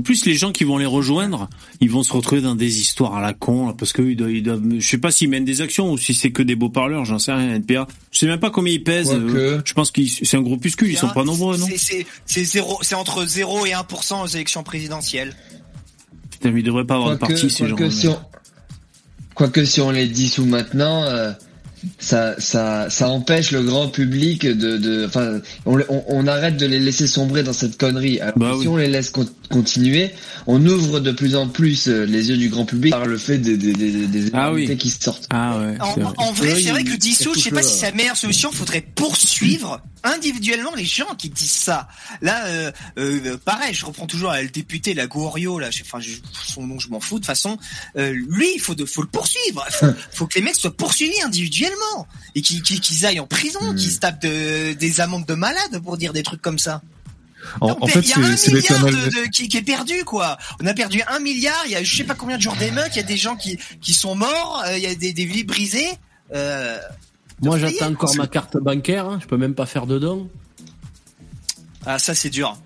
[0.00, 1.50] En plus, les gens qui vont les rejoindre,
[1.82, 4.30] ils vont se retrouver dans des histoires à la con, là, parce que ils doivent,
[4.32, 6.70] ils doivent- je sais pas s'ils mènent des actions ou si c'est que des beaux
[6.70, 7.86] parleurs, j'en sais rien, NPA.
[8.10, 9.12] Je sais même pas combien ils pèsent.
[9.12, 11.66] Euh, Je pense qu'ils, c'est un groupuscule, ils sont pas nombreux, non?
[11.76, 15.34] C'est- entre 0 et 1% aux élections présidentielles.
[16.30, 17.76] Putain, mais ils devraient pas avoir de parti, ces gens.
[17.76, 18.18] quoique si on,
[19.34, 21.32] quoique si on les dissout maintenant, euh,
[21.98, 26.64] ça, ça, ça empêche le grand public de, de, enfin, on, on, on arrête de
[26.64, 28.18] les laisser sombrer dans cette connerie.
[28.20, 28.68] Alors, Bah si oui.
[28.68, 29.10] on les laisse
[29.50, 30.12] continuer,
[30.46, 33.38] on ouvre de plus en plus euh, les yeux du grand public par le fait
[33.38, 34.76] des, des, des, des Ah oui.
[34.78, 35.26] qui sortent.
[35.30, 35.76] Ah ouais.
[35.80, 36.14] En, vrai.
[36.16, 38.50] en vrai, Oui, c'est vrai que dissoudre, je sais pas si c'est la meilleure solution.
[38.52, 41.88] Faudrait poursuivre individuellement les gens qui disent ça.
[42.22, 46.12] Là, euh, euh, pareil, je reprends toujours le député, la Goriot, là, enfin, je-
[46.46, 47.58] son nom, je m'en fous de toute façon.
[47.96, 49.66] Euh, lui, il faut, de, faut le poursuivre.
[49.70, 53.74] Faut, faut que les mecs soient poursuivis individuellement et qu'ils qu'ils- qu'ils aillent en prison,
[53.74, 56.80] qu'ils se tapent de- des amendes de malades pour dire des trucs comme ça.
[57.60, 58.94] En, Non, en mais fait, il y a un c'est l'éternel.
[58.94, 60.36] de, de- qui, qui est perdu, quoi.
[60.62, 61.60] On a perdu un milliard.
[61.66, 62.90] Il y a je sais pas combien de jours d'émeutes.
[62.92, 64.62] Il y a des gens qui qui sont morts.
[64.66, 65.88] euh, Il y a des, des vies brisées.
[66.34, 66.78] Euh,
[67.42, 69.06] Moi, j'attends encore ma carte bancaire.
[69.06, 69.18] hein.
[69.22, 70.28] Je peux même pas faire de dons.
[71.86, 72.58] Ah, ça c'est dur.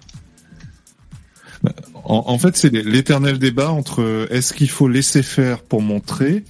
[1.94, 6.44] En, en fait, c'est l'éternel débat entre euh, est-ce qu'il faut laisser faire pour montrer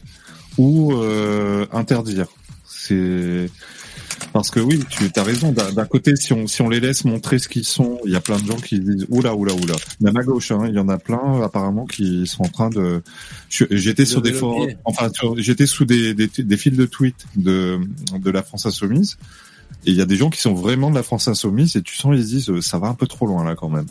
[0.58, 2.26] ou euh, interdire.
[2.66, 3.48] C'est
[4.32, 5.52] parce que oui, tu as raison.
[5.52, 8.20] D'un côté, si on si on les laisse montrer ce qu'ils sont, il y a
[8.20, 9.74] plein de gens qui disent oula oula oula.
[10.00, 13.02] Même à gauche, hein, il y en a plein apparemment qui sont en train de.
[13.48, 17.80] J'étais sur des forums, enfin j'étais sous des, des des fils de tweets de
[18.16, 19.16] de la France insoumise.
[19.86, 21.96] Et il y a des gens qui sont vraiment de la France insoumise et tu
[21.96, 23.86] sens ils se disent euh, ça va un peu trop loin là quand même.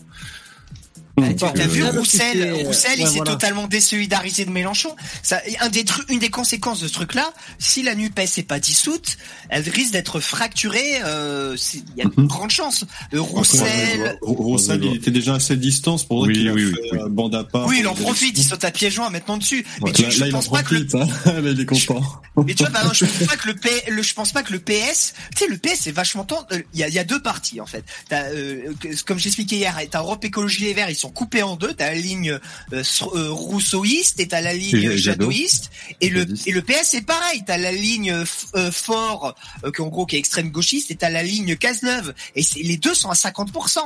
[1.22, 3.32] Eh, tu as euh, vu Roussel, c'est- Roussel, il s'est voilà.
[3.34, 4.96] totalement désolidarisé de Mélenchon.
[5.22, 8.60] Ça, un des trucs, une des conséquences de ce truc-là, si la Nupes n'est pas
[8.60, 9.18] dissoute,
[9.50, 11.02] elle risque d'être fracturée.
[11.06, 12.14] euh, Il y a Mhm.
[12.18, 12.86] de grandes chances.
[13.14, 16.66] Euh, Roussel, Rou- Roussel, il était déjà à cette distance pour Oui, qu'il a oui,
[16.66, 17.68] oui, euh, bande à part.
[17.68, 19.66] oui, il en profite, il saute à pieds joints maintenant dessus.
[19.82, 21.32] Mais Ouais, tu, là, je là, il en pense pas que le profite, hein.
[21.42, 22.02] Là, il est content.
[22.46, 24.42] Mais tu vois, par exemple, je pense pas que le, P, le- je pense pas
[24.44, 26.46] que le PS, tu sais, le PS c'est vachement temps.
[26.52, 27.84] euh, Il y, a, il y a deux parties en fait.
[28.10, 28.74] T'as, euh,
[29.06, 31.74] comme j'expliquais hier, t'as Europe Écologie Les Verts, ils sont coupés en deux.
[31.74, 32.32] T'as la ligne
[32.74, 35.70] euh, s- euh, rousseauiste et t'as la ligne jadotiste.
[36.02, 37.44] Et le et le PS c'est pareil.
[37.46, 38.26] T'as la ligne euh,
[38.56, 42.14] euh, fort, euh, qui en gros qui est extrême gauchiste, et t'as la ligne Cazeneuve.
[42.36, 43.80] Et les deux sont à 50%.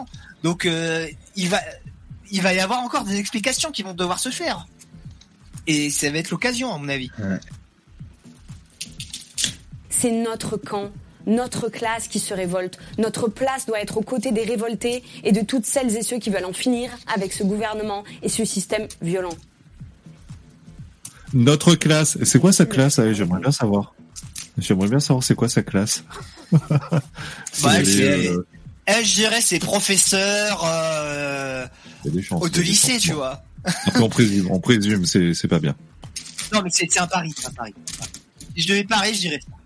[0.43, 1.61] Donc euh, il va
[2.31, 4.67] il va y avoir encore des explications qui vont devoir se faire.
[5.65, 7.09] Et ça va être l'occasion à mon avis.
[9.89, 10.91] C'est notre camp,
[11.27, 12.79] notre classe qui se révolte.
[12.97, 16.31] Notre place doit être aux côtés des révoltés et de toutes celles et ceux qui
[16.31, 19.35] veulent en finir avec ce gouvernement et ce système violent.
[21.33, 23.93] Notre classe, c'est quoi sa classe ah, J'aimerais bien savoir.
[24.57, 26.03] J'aimerais bien savoir c'est quoi sa classe.
[27.61, 28.43] Bah, euh,
[28.87, 31.67] Eh, je dirais c'est professeur euh,
[32.21, 33.01] chances, au de lycée, chances.
[33.01, 33.43] tu vois.
[33.65, 35.75] Après, on présume, on présume, c'est pas bien.
[36.53, 37.73] Non, mais c'est c'est un pari, c'est un pari.
[38.55, 39.56] Si je devais parier, je dirais ça.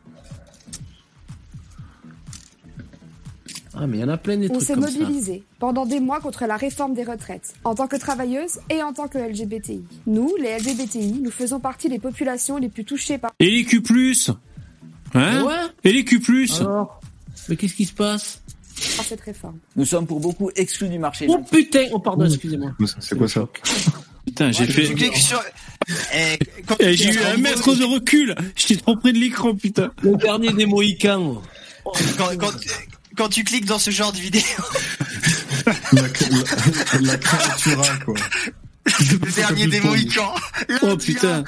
[3.73, 6.45] Ah, mais il y en a plein des On s'est mobilisé pendant des mois contre
[6.45, 9.83] la réforme des retraites, en tant que travailleuses et en tant que LGBTI.
[10.07, 13.31] Nous, les LGBTI, nous faisons partie des populations les plus touchées par...
[13.39, 13.81] Et les Q+.
[15.13, 15.53] Hein Ouais.
[15.83, 16.21] Et les Q+.
[16.59, 16.99] Alors,
[17.47, 18.41] mais qu'est-ce qui se passe
[18.97, 19.59] par cette réforme.
[19.75, 21.27] Nous sommes pour beaucoup exclus du marché.
[21.29, 22.71] Oh putain, oh pardon, excusez-moi.
[22.99, 23.47] C'est quoi ça
[24.25, 24.85] Putain, j'ai fait...
[25.15, 25.41] Sur...
[26.15, 26.37] Eh,
[26.67, 28.35] quand Eh, J'ai eu un mètre de recul.
[28.55, 29.91] J'étais trop près de l'écran, putain.
[30.03, 31.41] Le dernier des Mohicans.
[32.17, 32.51] quand, quand,
[33.21, 34.41] quand tu cliques dans ce genre de vidéo,
[35.67, 38.15] La, la, la créatura, quoi.
[38.85, 40.33] le dernier des Mohicans.
[40.81, 41.43] Oh putain.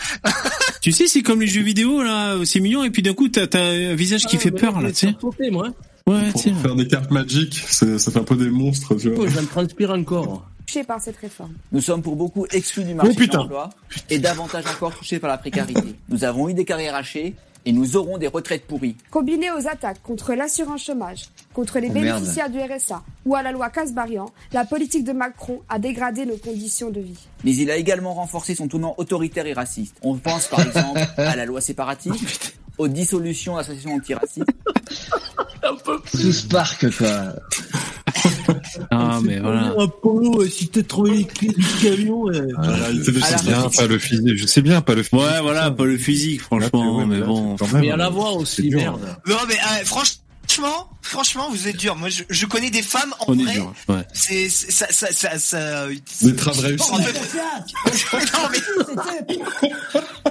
[0.81, 3.47] tu sais, c'est comme les jeux vidéo, là, c'est mignon, et puis d'un coup, t'as
[3.59, 5.07] un visage qui Ah, fait peur, je là, tu
[5.39, 5.49] sais.
[5.49, 5.69] moi.
[6.05, 6.53] Ouais, Pour tiens.
[6.61, 9.25] faire des cartes magiques, ça fait un peu des monstres, tu vois.
[9.25, 10.45] Oh, j'en transpire encore.
[10.67, 11.53] touchés par cette réforme.
[11.71, 13.69] Nous sommes pour beaucoup exclus du marché Oh, de l'emploi
[14.11, 15.81] et davantage encore touchés par la précarité.
[16.09, 17.33] Nous avons eu des carrières hachées
[17.65, 18.97] et nous aurons des retraites pourries.
[19.09, 21.21] Combiné aux attaques contre l'assurance chômage,
[21.53, 22.17] contre les Oh, merde.
[22.19, 26.37] bénéficiaires du RSA ou à la loi Casbarian, la politique de Macron a dégradé nos
[26.37, 27.19] conditions de vie.
[27.43, 29.95] Mais il a également renforcé son tournant autoritaire et raciste.
[30.01, 34.45] On pense par exemple à la loi séparatiste, aux dissolutions d'associations antiracistes.
[36.11, 37.33] Tout Spark, quoi.
[38.91, 39.73] Ah, mais voilà.
[39.79, 42.47] Apollo, si t'as trouvé les clés du camion, euh,
[43.03, 44.37] C'est bien, pas le physique.
[44.37, 45.25] Je sais bien, pas le physique.
[45.25, 47.55] Ouais, voilà, pas le physique, franchement, mais bon.
[47.75, 48.99] mais à la voix aussi, merde.
[49.27, 49.83] Non mais euh,
[50.47, 51.95] franchement, franchement, vous êtes dur.
[51.95, 53.53] Moi, je, je connais des femmes en On est vrai.
[53.53, 54.03] dur, ouais.
[54.13, 55.87] C'est c'est- ça, ça, ça, ça.
[55.87, 55.95] Des
[56.31, 56.81] réussite.
[56.91, 57.13] En fait-
[58.33, 58.49] non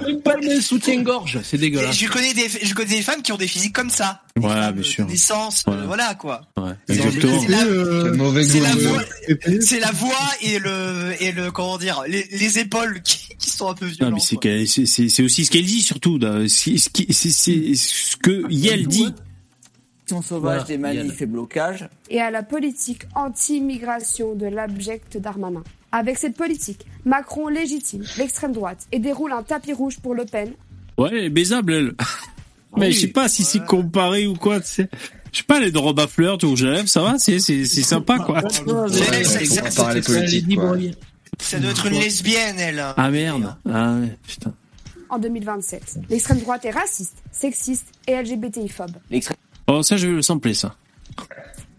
[0.05, 1.95] mais pas le même soutien-gorge, c'est dégueulasse.
[1.97, 4.21] je connais des, je connais des femmes qui ont des physiques comme ça.
[4.35, 5.05] Voilà, bien sûr.
[5.07, 6.41] Naissance, euh, voilà quoi.
[6.57, 7.39] Ouais, exactement.
[7.41, 7.59] C'est la,
[8.43, 8.63] c'est goût.
[8.63, 9.03] la voix,
[9.61, 13.69] c'est la voix et le et le comment dire les, les épaules qui, qui sont
[13.69, 14.15] un peu violentes.
[14.15, 16.19] mais c'est c'est c'est- c'est aussi ce qu'elle dit surtout.
[16.47, 19.13] C'est ce c'est- c'est que Yel dit.
[20.07, 21.87] Sauvage Voilà, des manifs et blocages.
[22.09, 25.63] Et à la politique anti-immigration de l'abject Darmanin.
[25.91, 30.51] Avec cette politique, Macron légitime l'extrême droite et déroule un tapis rouge pour Le Pen.
[30.97, 31.93] Ouais, elle est baisable, elle.
[32.77, 34.89] Mais je sais pas si c'est comparé ou quoi, tu sais.
[35.31, 37.81] Je sais pas, les de robe à fleurs, à lèvres, ça va, c'est, c'est, c'est
[37.81, 38.41] sympa, quoi.
[38.49, 38.63] Ça
[41.59, 42.83] doit être une lesbienne, elle.
[42.97, 43.55] Ah merde.
[43.69, 44.53] Ah ouais, putain.
[45.09, 48.93] En 2027, l'extrême droite est raciste, sexiste et LGBTI-phobe.
[49.11, 49.37] L'extrême
[49.67, 50.75] Oh, ça, je vais le sampler, ça.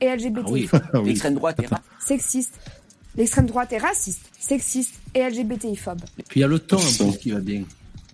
[0.01, 0.51] Et LGBTI.
[0.51, 0.69] oui.
[1.05, 2.55] l'extrême droite est Sexiste.
[3.17, 6.01] L'extrême droite est raciste, sexiste et LGBTI-phobe.
[6.29, 7.63] Puis il y a le temps en plus qui va bien.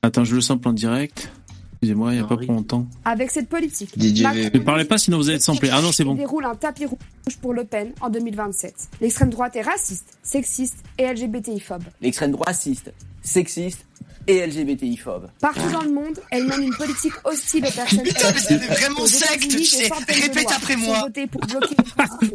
[0.03, 1.31] Attends, je le sample en direct.
[1.73, 2.87] Excusez-moi, il y a pas pour longtemps.
[3.07, 5.71] Avec cette politique, DJ Macron Ne parlez pas, sinon vous allez être samplé.
[5.73, 6.15] Ah non, c'est bon.
[6.15, 6.99] déroule un tapis rouge
[7.41, 8.75] pour Le Pen en 2027.
[9.01, 11.85] L'extrême droite est raciste, sexiste et LGBTI-phobe.
[12.03, 12.93] l'extrême droite raciste,
[13.23, 13.87] sexiste
[14.27, 15.29] et LGBTI-phobe.
[15.41, 18.73] Partout dans le monde, elle mène une politique hostile aux personnes Putain, mais c'est LGBT.
[18.79, 19.91] vraiment Aux secte, tu sais.
[20.09, 21.09] Répète après moi.
[21.31, 21.77] pour bloquer.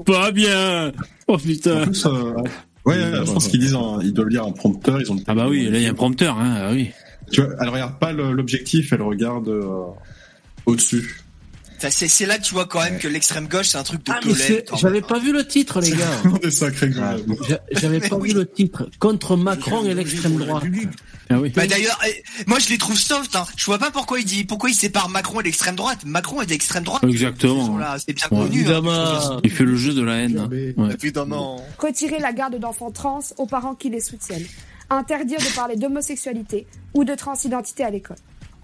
[0.06, 0.92] Pas bien.
[1.28, 1.82] Oh putain.
[1.82, 2.34] En plus, euh,
[2.86, 2.96] ouais,
[3.26, 5.18] je pense qu'ils disent, ils doivent lire un prompteur, ils ont.
[5.28, 6.56] Ah bah oui, là il y a un prompteur, hein.
[6.60, 6.92] Ah oui.
[7.32, 9.86] Tu vois, elle regarde pas l'objectif, elle regarde euh,
[10.66, 11.22] au-dessus.
[11.78, 14.12] Ça, C'est là que tu vois quand même que l'extrême gauche c'est un truc de
[14.12, 14.20] Ah,
[14.78, 16.22] j'avais pas vu le titre, les gars.
[17.48, 18.90] J'a- J'avais pas vu le titre.
[19.00, 20.64] Contre Macron et l'extrême droite.
[21.30, 21.50] Ah oui.
[21.50, 23.36] Bah d'ailleurs, eh, moi je les trouve soft.
[23.36, 23.46] Hein.
[23.58, 26.00] Je vois pas pourquoi il dit, pourquoi il sépare Macron et l'extrême droite.
[26.06, 27.04] Macron est d'extrême droite.
[27.04, 27.78] Exactement.
[27.98, 28.48] C'est bien Ouais.
[28.48, 28.66] connu.
[28.70, 29.40] hein.
[29.44, 30.38] Il fait le jeu de la haine.
[30.38, 30.50] hein.
[30.78, 30.94] Ouais.
[30.94, 31.62] Évidemment.
[31.80, 34.46] Retirer la garde d'enfants trans aux parents qui les soutiennent.
[34.92, 38.18] Interdire de parler d'homosexualité ou de transidentité à l'école.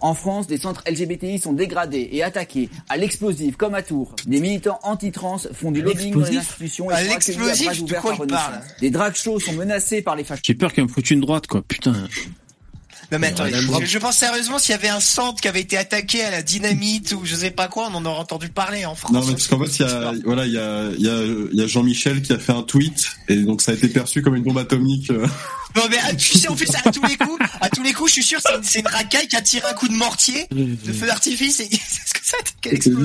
[0.03, 4.15] En France, des centres LGBTI sont dégradés et attaqués à l'explosif comme à Tours.
[4.25, 8.15] Des militants anti-trans font du lobbying dans les institutions À et à l'explosif, de quoi
[8.19, 10.45] il parle Des drag shows sont menacés par les fascistes.
[10.47, 11.61] J'ai peur qu'il me foute une droite, quoi.
[11.67, 11.93] Putain.
[13.11, 15.77] Non mais attends, je, je pense sérieusement s'il y avait un centre qui avait été
[15.77, 18.95] attaqué à la dynamite ou je sais pas quoi, on en aurait entendu parler en
[18.95, 19.11] France.
[19.11, 21.23] Non, mais parce qu'en fait, il y a, voilà, il y a, il y a,
[21.51, 24.21] il y a Jean-Michel qui a fait un tweet, et donc ça a été perçu
[24.21, 25.09] comme une bombe atomique.
[25.11, 25.27] euh.
[25.75, 28.09] Non mais ah, tu sais en plus à tous les coups, à tous les coups,
[28.09, 31.07] je suis sûr c'est une, racaille qui a tiré un coup de mortier, de feu
[31.07, 32.37] d'artifice et c'est ce que ça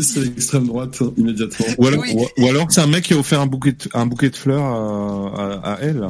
[0.05, 1.67] c'est l'extrême droite, immédiatement.
[1.79, 2.13] Ou alors, Oui.
[2.15, 4.37] ou, ou alors c'est un mec qui a offert un bouquet, de, un bouquet de
[4.37, 6.09] fleurs à, à, à elle.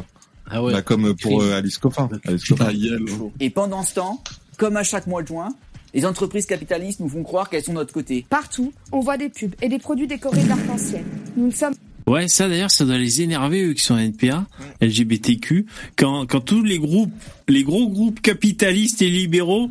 [0.50, 0.72] Ah ouais.
[0.72, 2.08] Bah, comme pour euh, Alice Coffin.
[2.24, 2.70] Alice Coffin.
[2.72, 3.00] Yel.
[3.40, 4.22] Et pendant ce temps,
[4.58, 5.48] comme à chaque mois de juin,
[5.94, 8.26] les entreprises capitalistes nous font croire qu'elles sont de notre côté.
[8.28, 11.04] Partout, on voit des pubs et des produits décorés d'arc-en-ciel.
[11.36, 11.74] Nous ne sommes
[12.06, 14.46] Ouais, ça d'ailleurs, ça doit les énerver eux qui sont NPA,
[14.80, 15.66] LGBTQ,
[15.96, 17.12] quand quand tous les groupes,
[17.48, 19.68] les gros groupes capitalistes et libéraux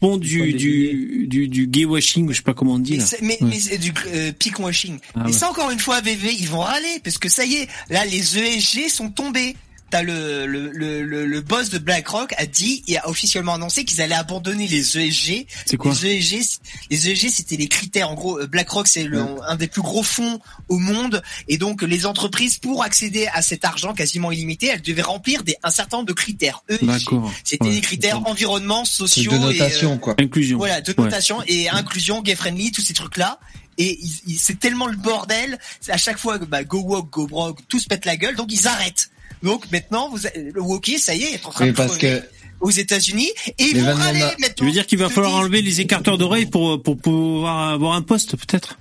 [0.00, 3.04] font du du du, du gay washing, je sais pas comment on dit Mais là.
[3.06, 3.50] c'est, mais, Ouais.
[3.70, 4.98] mais du euh, peak washing.
[5.14, 5.32] Ah et ouais.
[5.32, 8.36] ça encore une fois, VV, ils vont râler parce que ça y est, là les
[8.38, 9.54] ESG sont tombés.
[9.88, 13.84] T'as le, le, le, le, le boss de BlackRock a dit et a officiellement annoncé
[13.84, 15.46] qu'ils allaient abandonner les ESG.
[15.64, 16.58] C'est quoi Les ESG, c-
[16.90, 18.10] les ESG c'était les critères.
[18.10, 21.82] En gros, euh, BlackRock c'est le, un des plus gros fonds au monde et donc
[21.82, 25.98] les entreprises pour accéder à cet argent quasiment illimité, elles devaient remplir des, un certain
[25.98, 26.64] nombre de critères.
[26.68, 27.08] ESG.
[27.44, 27.70] C'était Ouais.
[27.70, 30.14] des critères environnement, sociaux de et, euh, notation, quoi.
[30.18, 30.58] Inclusion.
[30.58, 31.04] voilà, de Ouais.
[31.04, 33.38] notation et inclusion, gay friendly, tous ces trucs-là.
[33.78, 35.58] Et ils- ils- c'est tellement le bordel,
[35.88, 38.66] à chaque fois, bah, go woke, go broke, tout se pète la gueule, donc ils
[38.66, 39.10] arrêtent.
[39.42, 40.18] Donc maintenant, vous,
[40.54, 42.22] le wokisme, ça y est, est en train de parce que
[42.60, 43.30] aux États-Unis.
[43.58, 44.48] Et ils vont râler n'a- maintenant.
[44.56, 48.02] Tu veux dire qu'il va falloir enlever les écarteurs d'oreilles pour pour pouvoir avoir un
[48.02, 48.78] poste peut-être?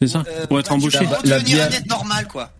[0.00, 0.24] C'est ça?
[0.28, 0.98] Euh, Pour être embauché.
[0.98, 2.52] redevenir bière- un être normal, quoi.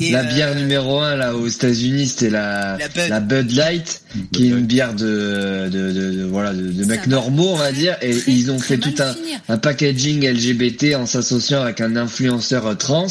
[0.00, 2.78] Et, la euh, bière numéro un là aux États-Unis, c'était la,
[3.08, 3.46] La Bud.
[3.46, 4.02] Bud Light,
[4.32, 7.72] qui est une bière de, de, de, de- voilà de, de mecs normaux on va
[7.72, 9.14] dire, et ils ont fait tout un,
[9.48, 13.06] un packaging LGBT en s'associant avec un influenceur euh, trans.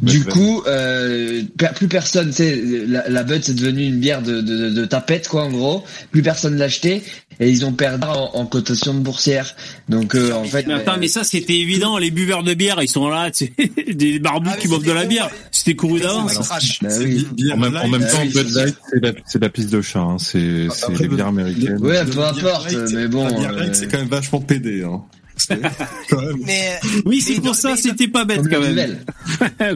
[0.00, 1.42] Du coup, euh,
[1.76, 5.28] plus personne, sais, la, la Bud c'est devenu une bière de, de, de, de tapette
[5.28, 5.84] quoi en gros.
[6.10, 7.02] Plus personne l'achetait
[7.38, 9.54] et ils ont perdu en, en cotation de boursière.
[9.88, 11.98] Donc euh, en fait, Mais attends, mais ça c'était évident.
[11.98, 13.30] Les buveurs de bière, ils sont là,
[13.92, 15.30] des barbus qui boivent de la bière.
[15.52, 16.36] C'était couru d'avance.
[16.80, 17.26] Bah oui.
[17.52, 19.70] En même, en même Bah temps, oui, Bud c'est Light, c'est la, c'est la piste
[19.70, 19.98] de chat.
[20.00, 20.16] Hein.
[20.18, 21.78] C'est c'est Après, les le- bières américaines.
[21.84, 23.26] Ouais, peu importe, mais bon.
[23.26, 24.84] euh, c'est quand même vachement pédé.
[24.84, 25.02] Hein.
[25.36, 25.60] C'est
[26.10, 26.36] quand même.
[26.44, 29.04] Mais, Oui, c'est pour ça, c'était pas bête Comme quand la même.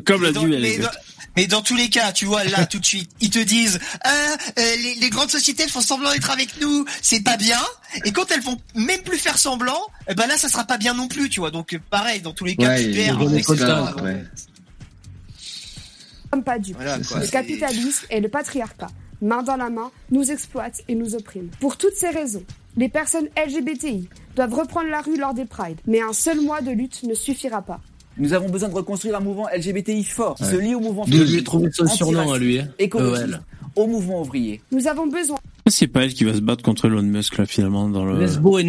[0.05, 0.61] Comme la dans, duel.
[1.37, 3.79] mais, dans, dans tous les cas, tu vois, là, tout de suite, ils te disent,
[4.05, 4.11] ah,
[4.59, 7.61] euh, les, les grandes sociétés elles font semblant d'être avec nous, c'est pas bien.
[8.05, 10.95] Et quand elles vont même plus faire semblant, eh ben là, ça sera pas bien
[10.95, 11.51] non plus, tu vois.
[11.51, 13.97] Donc, euh, pareil, dans tous les cas, Ouais, tu perds.
[16.37, 16.77] Sommes pas dupes.
[16.77, 18.89] Voilà, quoi, le capitalisme et le patriarcat,
[19.23, 21.49] main dans la main, nous exploitent et nous oppriment.
[21.61, 22.43] Pour toutes ces raisons,
[22.77, 26.71] les personnes LGBTI doivent reprendre la rue lors des prides, mais un seul mois de
[26.71, 27.81] lutte ne suffira pas.
[28.19, 30.51] Nous avons besoin de reconstruire un mouvement LGBTI fort, qui Ouais.
[30.53, 32.69] se lie au mouvement féministe, lui trouver son surnom à lui, hein.
[32.79, 33.41] écologiste, EL.
[33.77, 34.61] au mouvement ouvrier.
[34.73, 35.39] Nous avons besoin
[35.69, 38.27] C'est pas elle qui va se battre contre Elon Musk là finalement dans le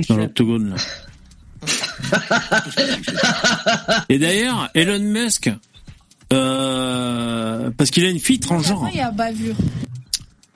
[0.07, 0.76] dans l'octogone là.
[4.10, 5.49] Et d'ailleurs, Elon Musk,
[6.33, 8.89] euh, parce qu'il a une fille transgenre.
[8.91, 9.55] Il y a bavure.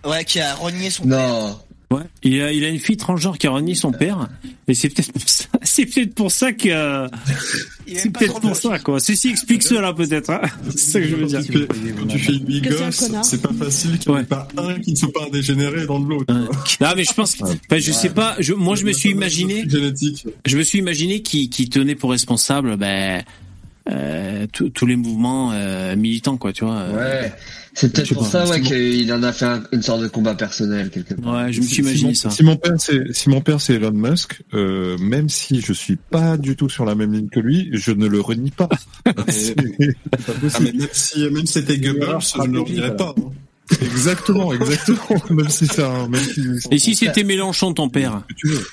[0.05, 1.57] Ouais, qui a renié son Non.
[1.91, 4.29] Ouais, il a, il a une fille transgenre qui a renié son père,
[4.69, 7.07] et c'est peut-être pour ça, c'est peut-être pour ça que, euh,
[7.85, 9.01] c'est peut-être pour ça quoi.
[9.01, 10.29] Ceci explique cela peut-être.
[10.29, 10.39] Hein.
[10.69, 11.41] C'est ça que je veux dire.
[11.99, 13.25] Quand tu fais une big Que gosse, connard.
[13.25, 15.99] c'est pas facile qu'il n'y ait pas un qui ne soit pas un dégénéré dans
[15.99, 16.33] de l'autre.
[16.33, 18.37] Non mais je pense, enfin, je sais pas.
[18.39, 20.25] Je, moi je me suis imaginé, Génétique.
[20.45, 23.21] je me suis imaginé qui, qui tenait pour responsable, ben,
[23.91, 26.75] euh, tous tous les mouvements euh, militants quoi, tu vois.
[26.77, 27.33] euh, Ouais.
[27.73, 30.35] C'est peut-être pour pas, ça ouais qu'il en a fait un- une sorte de combat
[30.35, 31.33] personnel quelque part.
[31.45, 32.29] Ouais, je me Si- suis si imaginé mon- ça.
[32.29, 35.95] Si mon père c'est si mon père c'est Elon Musk, euh, même si je suis
[35.95, 38.67] pas du tout sur la même ligne que lui, je ne le renie pas.
[39.29, 39.95] C'est- c'est
[40.25, 43.15] pas Ah, mais même si, même si c'était Goebbels, je ne le redirais pas.
[43.17, 43.31] hein.
[43.81, 44.99] Exactement, exactement.
[45.29, 46.41] même si c'est un, même si.
[46.71, 48.23] Et si c'était Mélenchon ton père?
[48.35, 48.65] Tu veux.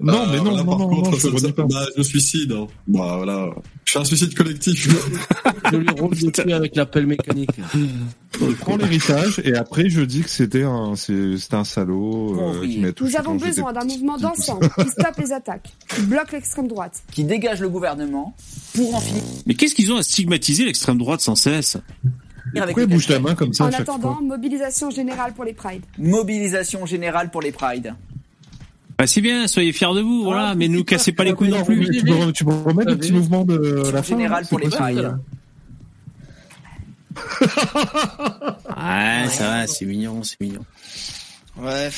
[0.00, 1.62] Non, Ah, mais non, voilà, non, par non, contre, non, je ça- pas.
[1.64, 2.52] bah, je me suicide.
[2.52, 2.66] Hein.
[2.88, 3.50] Bah, voilà.
[3.84, 4.88] Je fais un suicide collectif.
[5.70, 7.50] Je lui roule dessus avec la pelle mécanique.
[8.40, 12.80] Je prends l'héritage et après je dis que c'était un, c'était un salaud euh, qui
[12.80, 16.66] m'a touché Nous avons besoin d'un mouvement d'ensemble qui stoppe les attaques, qui bloque l'extrême
[16.66, 17.02] droite.
[17.12, 18.34] Qui dégage le gouvernement
[18.74, 21.76] pour en finir Mais qu'est-ce qu'ils ont à stigmatiser l'extrême droite sans cesse?
[22.56, 24.22] Pourquoi il bouge la main comme ça En attendant, fois?
[24.22, 25.82] mobilisation générale pour les prides.
[25.98, 27.94] Mobilisation générale pour les prides.
[28.96, 31.50] Bah c'est bien, soyez fiers de vous, voilà, mais ne nous cassez pas les couilles
[31.50, 31.90] non plus.
[31.90, 34.68] Tu peux, tu peux remettre le petit mouvement de la fin Générale là, pour les
[34.68, 35.16] prides.
[38.76, 40.64] Ouais, ça va, c'est mignon, c'est mignon.
[41.56, 41.88] Ouais,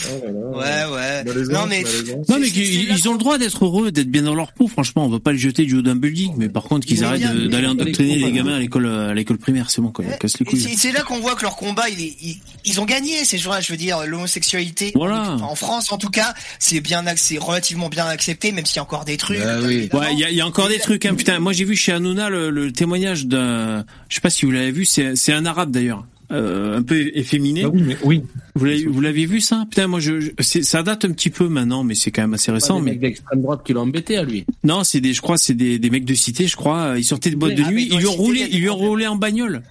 [0.54, 1.24] ouais, ouais.
[1.24, 1.82] Malaisant, Non mais.
[2.28, 4.68] Non mais ils ont le droit d'être heureux, d'être bien dans leur peau.
[4.68, 7.22] Franchement, on va pas les jeter du haut d'un building, mais par contre qu'ils arrêtent
[7.48, 9.70] d'aller endoctriner les gamins à l'école, à l'école primaire.
[9.70, 10.04] C'est bon, quoi.
[10.04, 10.60] Ils cassent les couilles.
[10.76, 13.60] c'est là qu'on voit que leur combat, il est, ils, ils ont gagné ces gens-là.
[13.60, 14.92] Je veux dire, l'homosexualité.
[14.94, 15.36] Voilà.
[15.42, 18.80] En France, en tout cas, c'est bien, ac- c'est relativement bien accepté, même s'il y
[18.80, 19.38] a encore des trucs.
[19.38, 19.88] Bah oui.
[19.92, 21.38] Ouais, il y a, il y a encore des trucs, hein, putain.
[21.38, 24.70] Moi, j'ai vu chez Hanouna le, le témoignage d'un, je sais pas si vous l'avez
[24.72, 27.62] vu, c'est un arabe d'ailleurs, euh, un peu efféminé.
[27.64, 28.22] Ah oui, mais oui.
[28.54, 29.64] Vous l'avez, vous l'aviez vu ça?
[29.70, 32.34] Putain, moi, je, je- c'est, ça date un petit peu maintenant, mais c'est quand même
[32.34, 32.78] assez Pas récent.
[32.78, 34.44] des Mais mecs d'extrême droite qui l'ont embêté à lui.
[34.64, 36.94] non, c'est des, je crois, c'est des, des mecs de cité, je crois.
[36.96, 39.06] Ils sortaient de boîte de Ah, nuit, ils lui ont roulé, ils lui ont roulé
[39.06, 39.62] en bagnole.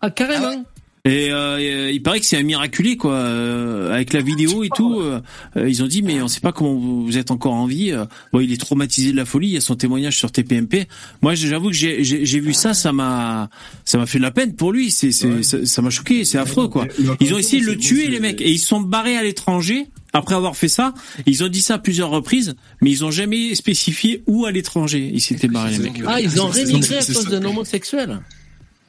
[0.00, 0.64] Ah, carrément.
[1.04, 1.58] Et euh,
[1.88, 5.00] et, il paraît que c'est un miraculé quoi, euh, avec la vidéo et tout.
[5.00, 5.20] euh,
[5.56, 7.92] euh, ils ont dit mais on sait pas comment vous, êtes encore en vie.
[7.92, 8.04] euh.
[8.32, 9.48] bon, il est traumatisé de la folie.
[9.48, 10.86] Il y a son témoignage sur TPMP.
[11.22, 13.48] Moi, j'avoue que j'ai j'ai j'ai vu ça, ça m'a
[13.84, 14.90] ça m'a fait de la peine pour lui.
[14.90, 16.24] C'est c'est ça ça m'a choqué.
[16.24, 16.86] C'est affreux quoi.
[17.20, 19.86] Ils ont essayé de le tuer les mecs et ils se sont barrés à l'étranger.
[20.14, 20.94] Après avoir fait ça,
[21.26, 25.10] ils ont dit ça à plusieurs reprises, mais ils ont jamais spécifié où à l'étranger
[25.12, 26.02] ils s'étaient barrés les mecs.
[26.06, 28.18] Ah, ils ont rémigré à cause d'un homosexuel.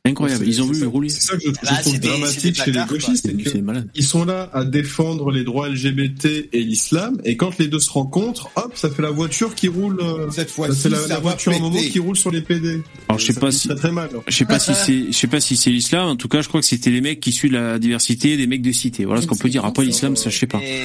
[0.06, 0.46] Incroyable.
[0.48, 1.10] Ils ont C'est le rouler.
[1.10, 3.50] C'est ça que je, je Bah, trouve c'est des- c'est dramatique chez les gauchistes, c'est
[3.50, 3.64] C'est
[3.96, 7.90] ils sont là à défendre les droits LGBT et l'islam, et quand les deux se
[7.90, 10.00] rencontrent, hop, ça fait la voiture qui roule.
[10.02, 11.90] euh, Cette ça fois-ci, fait la, voiture à Momo péter.
[11.90, 12.82] qui roule sur les PD.
[13.08, 14.10] Alors, je sais pas si- Très très mal.
[14.28, 16.08] Je sais pas si c'est, je sais pas si c'est l'islam.
[16.08, 18.62] En tout cas, je crois que c'était les mecs qui suivent la diversité des mecs
[18.62, 19.06] de cité.
[19.06, 19.66] Voilà ce qu'on peut dire.
[19.66, 20.60] Après l'islam, ça je sais pas.
[20.62, 20.84] Et-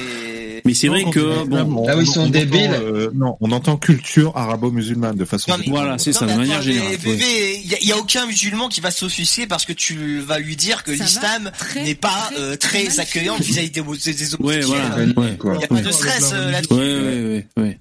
[0.65, 2.69] Mais c'est vrai que bon, Ah ils sont débiles.
[2.71, 5.51] entend, euh, non, on entend culture arabo-musulmane de façon.
[5.51, 6.95] Non, mais- voilà, c'est ça de manière générale.
[7.05, 7.17] ouais.
[7.63, 10.39] Il y, a- il y a aucun musulman qui va s'offusquer parce que tu vas
[10.39, 13.81] lui dire que l'islam n'est pas très, euh, très très mal accueillant vis-à-vis des, des,
[13.81, 14.65] Ouais, homosexuels.
[14.65, 14.95] voilà.
[14.97, 15.37] Ouais.
[15.53, 16.73] Il n'y a pas de stress euh, là-dessus.
[16.73, 17.79] Ouais, ouais, ouais.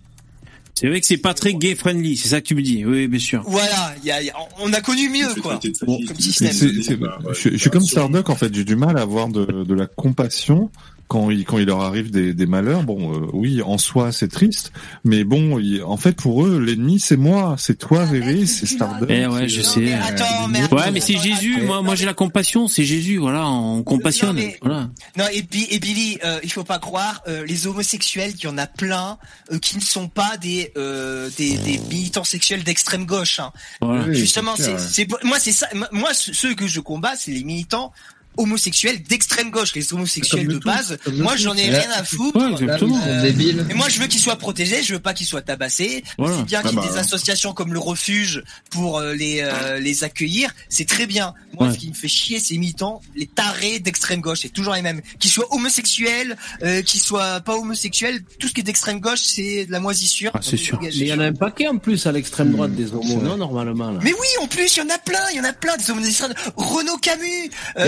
[0.77, 2.85] C'est vrai que c'est pas très gay friendly, c'est ça que tu me dis.
[2.85, 3.43] Oui, bien sûr.
[3.47, 5.61] Voilà, il y a, il y a- on a connu mieux, quoi.
[5.63, 5.73] Comme
[6.19, 9.75] c'est- je, je suis comme Stardock en fait, j'ai du mal à avoir de, de
[9.75, 10.71] la compassion
[11.09, 12.83] quand il quand il leur arrive des, des malheurs.
[12.83, 14.73] Bon, euh, oui, en soi c'est triste,
[15.05, 19.09] mais bon, il- en fait pour eux l'ennemi c'est moi, c'est toi Vévé, c'est Stardock.
[19.11, 19.93] Eh ouais, je sais.
[19.95, 21.63] euh, ouais, mais c'est Jésus.
[21.63, 22.69] Moi, moi, j'ai la compassion.
[22.69, 23.19] C'est Jésus.
[23.19, 24.41] Voilà, on compassionne.
[24.63, 24.91] Voilà.
[25.17, 28.59] Non, et, et Billy, euh, il faut pas croire, euh, les homosexuels, il y en
[28.59, 29.19] a plein,
[29.53, 33.41] euh, qui ne sont pas des, euh, des, des militants sexuels d'extrême gauche.
[33.41, 33.53] hein.
[33.81, 34.13] Voilà.
[34.13, 35.67] Justement, c'est moi, c'est ça.
[35.93, 37.93] Moi, ce- ceux que je combats, c'est les militants
[38.37, 40.99] homosexuels d'extrême gauche, les homosexuels de base.
[41.13, 42.39] Moi, j'en ai rien à foutre.
[42.39, 43.01] Ouais, exactement.
[43.07, 43.67] Euh, Débile.
[43.71, 44.83] Et moi, je veux qu'ils soient protégés.
[44.83, 46.03] Je veux pas qu'ils soient tabassés.
[46.19, 46.37] Voilà.
[46.39, 46.93] C'est bien Ah qu'il y ait bah.
[46.93, 50.53] des associations comme le Refuge pour euh, les euh, les accueillir.
[50.69, 51.35] C'est très bien.
[51.59, 51.73] Moi, Ouais.
[51.75, 54.41] ce qui me fait chier, c'est militants, les tarés d'extrême gauche.
[54.43, 55.01] C'est toujours les mêmes.
[55.21, 59.67] Qu'ils soient homosexuels, euh, qu'ils soient pas homosexuels, tout ce qui est d'extrême gauche, c'est
[59.67, 60.31] de la moisissure.
[60.35, 60.79] Ah, c'est sûr.
[60.83, 63.37] Mais il y en a un paquet en plus à l'extrême droite des homos, non,
[63.37, 64.01] normalement, là.
[64.03, 65.91] Mais oui, en plus, il y en a plein, il y en a plein des
[65.91, 66.35] homosexuels.
[66.57, 67.85] Renaud Camus, euh,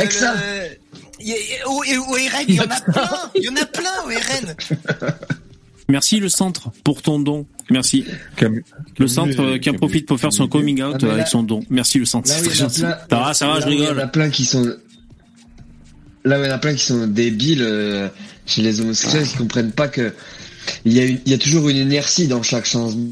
[1.20, 3.64] Y a- au, et au RN, il y en a plein, il y en a
[3.66, 4.54] plein au RN.
[5.88, 7.46] Merci le centre pour ton don.
[7.70, 8.04] Merci.
[8.98, 11.42] le centre euh, qui en profite pour faire son coming out Ah, là- avec son
[11.42, 11.62] don.
[11.70, 12.28] Merci le centre.
[12.28, 12.80] C'est très gentil.
[12.80, 14.00] plein- Ça va, ça va, je où Il y en rigole.
[14.00, 14.64] a plein qui sont.
[16.24, 18.08] Là où il y en a plein qui sont débiles euh,
[18.46, 20.12] chez les homosexuels qui comprennent pas que
[20.84, 23.06] il y, a une- il y a toujours une inertie dans chaque changement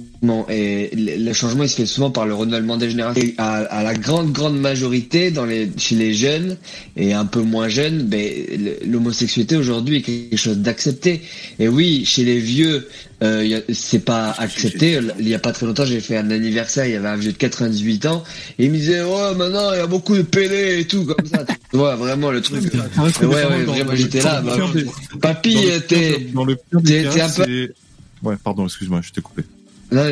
[0.48, 3.22] et le changement il se fait souvent par le renouvellement des générations.
[3.22, 6.56] Et à, à la grande grande majorité dans les chez les jeunes
[6.96, 8.28] et un peu moins jeunes, ben
[8.86, 11.22] l'homosexualité aujourd'hui est quelque chose d'accepté.
[11.58, 12.88] Et oui, chez les vieux,
[13.22, 14.98] euh, c'est pas accepté.
[15.18, 17.32] Il y a pas très longtemps, j'ai fait un anniversaire, il y avait un vieux
[17.32, 18.22] de 98 ans
[18.58, 21.26] et il me disait ouais maintenant il y a beaucoup de pédés et tout comme
[21.26, 21.44] ça.
[21.70, 22.62] tu vois vraiment le truc.
[22.96, 24.40] Ah, Et ouais ouais vraiment j'étais là.
[24.42, 24.56] bah,
[25.20, 25.56] papy
[25.88, 27.68] t'es de- dans le pire des t'es- un peu
[28.22, 29.42] Ouais, pardon, excuse-moi, je t'ai coupé.
[29.92, 30.10] Non,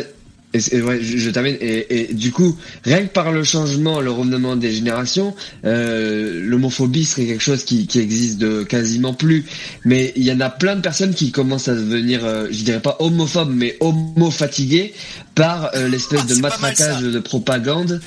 [0.54, 1.56] et, c'est- ouais, je, je termine.
[1.62, 2.54] Et, et du coup,
[2.84, 5.34] rien que par le changement, le renouvellement des générations,
[5.64, 9.46] euh, l'homophobie serait quelque chose qui, qui existe de quasiment plus.
[9.86, 12.80] Mais il y en a plein de personnes qui commencent à devenir, euh, je dirais
[12.82, 14.92] pas homophobes, mais homo-fatigués
[15.34, 18.00] par euh, l'espèce de matraquage de propagande.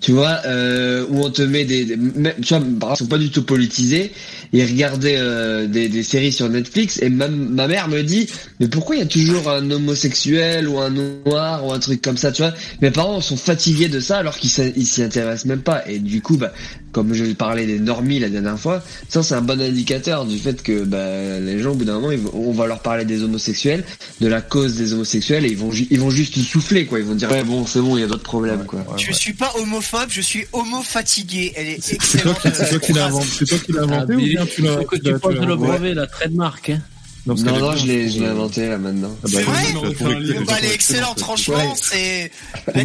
[0.00, 2.96] Tu vois, euh, où on te met des, des- même- tu vois, par exemple, ils
[2.98, 4.12] sont pas du tout politisés.
[4.52, 8.28] Ils regardaient euh, des, des séries sur Netflix et ma, ma mère me dit,
[8.60, 12.16] mais pourquoi il y a toujours un homosexuel ou un noir ou un truc comme
[12.18, 12.52] ça, tu vois?
[12.82, 15.88] Mes parents sont fatigués de ça alors qu'ils s'y intéressent même pas.
[15.88, 16.52] Et du coup, bah,
[16.92, 20.62] comme je parlais des normies la dernière fois, ça c'est un bon indicateur du fait
[20.62, 23.82] que bah, les gens au bout d'un moment, ils on va leur parler des homosexuels,
[24.20, 27.00] de la cause des homosexuels et ils vont, ils vont juste souffler quoi.
[27.00, 28.84] Ils vont dire ouais bon c'est bon, il y a d'autres problèmes quoi.
[28.96, 31.52] Je suis pas homophobe, je suis homo fatigué.
[31.56, 32.40] Elle est C'est toi excellente.
[32.42, 34.46] qui, c'est toi qui l'as inventé, c'est toi qui l'as Ah, inventé ou Billy, bien
[34.46, 36.80] tu l'as faut que tu tu tu l'as le brevet, la trademark, hein.
[37.26, 37.86] Non non, bien, je
[38.18, 39.16] l'ai, inventé là maintenant.
[39.16, 41.74] Ah bah, C'est vrai Bah, elle est excellente, franchement.
[41.74, 42.30] C'est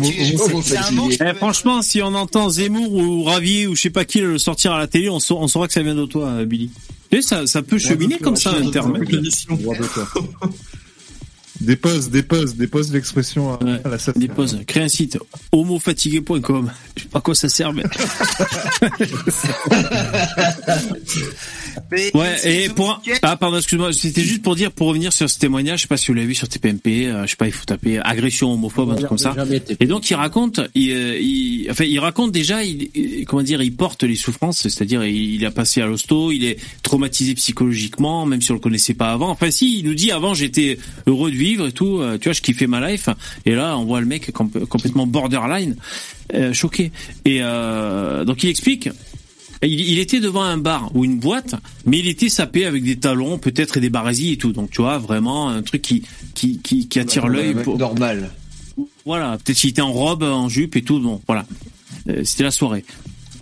[0.01, 1.09] tu- c'est un mot.
[1.11, 4.71] Eh, franchement, si on entend Zemmour ou Ravier ou je sais pas qui le sortir
[4.71, 6.71] à la télé, on, saura, que ça vient de toi, Billy.
[7.11, 9.03] Et ça, ça peut cheminer comme ça, Internet.
[11.61, 14.13] Dépose, dépose, dépose l'expression à, à la salle.
[14.17, 15.17] Dépose, crée un site
[15.51, 16.71] homofatigué.com.
[16.95, 17.83] Je sais pas à quoi ça sert, mais.
[21.91, 25.39] Mais Ouais, et pour ah pardon, excuse-moi, c'était juste pour dire pour revenir sur ce
[25.39, 27.51] témoignage, je sais pas si vous l'avez vu sur TPMP, euh, je sais pas, il
[27.53, 29.33] faut taper agression homophobe un truc comme ça.
[29.79, 33.61] Et donc il raconte, il, euh, il- enfin il raconte déjà, il, il- comment dire,
[33.61, 38.25] il porte les souffrances, c'est-à-dire il, il a passé à l'hosto, il est traumatisé psychologiquement,
[38.25, 39.29] même si on le connaissait pas avant.
[39.29, 40.77] Enfin si, il nous dit avant j'étais
[41.07, 43.09] heureux de vivre et tout, euh, tu vois, je kiffais ma life,
[43.45, 45.75] et là on voit le mec com- complètement borderline,
[46.33, 46.91] euh, choqué.
[47.25, 48.89] Et euh, donc il explique.
[49.61, 51.55] Il, il était devant un bar ou une boîte,
[51.85, 54.53] mais il était sapé avec des talons, peut-être et des barésies et tout.
[54.53, 56.03] Donc tu vois, vraiment un truc qui
[56.33, 57.55] qui qui, qui attire l'œil.
[57.63, 58.31] pour- Normal.
[59.05, 60.99] Voilà, peut-être qu'il était en robe, en jupe et tout.
[60.99, 61.45] Bon, voilà,
[62.07, 62.85] Euh, c'était la soirée.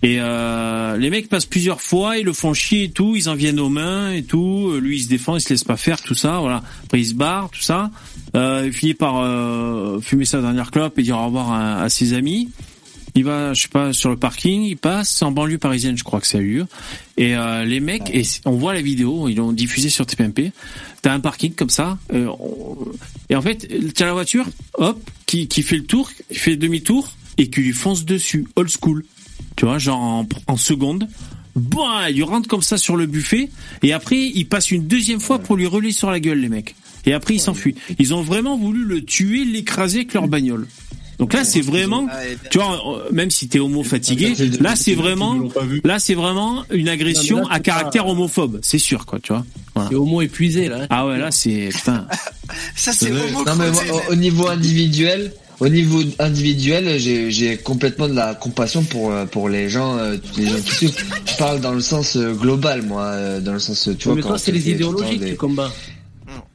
[0.03, 3.35] Et euh, les mecs passent plusieurs fois, ils le font chier et tout, ils en
[3.35, 4.69] viennent aux mains et tout.
[4.69, 6.39] Euh, Lui, il se défend, il se laisse pas faire, tout ça.
[6.39, 6.63] Voilà.
[6.83, 7.89] Après, il se barre, tout ça.
[8.35, 11.89] Euh, il finit par euh, fumer sa dernière clope et dire au revoir à, à
[11.89, 12.49] ses amis.
[13.15, 16.21] Il va, je sais pas, sur le parking, il passe en banlieue parisienne, je crois
[16.21, 16.61] que ça a eu.
[17.17, 20.51] Et euh, les mecs, et on voit la vidéo, ils l'ont diffusée sur TPMP.
[21.01, 22.29] T'as un parking comme ça, euh,
[23.31, 24.45] et en fait, t'as la voiture,
[24.75, 28.69] hop, qui, qui fait le tour, qui fait demi-tour, et qui lui fonce dessus, old
[28.69, 29.03] school.
[29.57, 31.07] Tu vois, genre en, en seconde.
[31.55, 33.49] Bah, il rentre comme ça sur le buffet,
[33.81, 36.75] et après, il passe une deuxième fois pour lui relayer sur la gueule, les mecs.
[37.07, 37.75] Et après, il s'enfuit.
[37.97, 40.67] Ils ont vraiment voulu le tuer, l'écraser avec leur bagnole.
[41.17, 42.07] Donc là, c'est vraiment,
[42.51, 45.49] tu vois, euh, même si t'es homo fatigué, là, c'est vraiment,
[45.83, 48.59] là, c'est vraiment une agression à caractère homophobe.
[48.61, 49.43] C'est sûr, quoi, tu vois.
[49.73, 49.89] Voilà.
[49.89, 50.85] C'est homo épuisé, là.
[50.91, 52.05] Ah ouais, là, c'est, putain.
[52.75, 53.71] Ça, c'est homo Non mais
[54.11, 59.69] au niveau individuel, au niveau individuel, j'ai complètement de la compassion pour euh, pour les
[59.69, 61.03] gens, euh, les gens qui souffrent.
[61.25, 64.15] Je parle dans le sens euh, global, moi, dans le sens, tu vois.
[64.15, 65.71] mais toi, c'est les idéologies des- tu combats.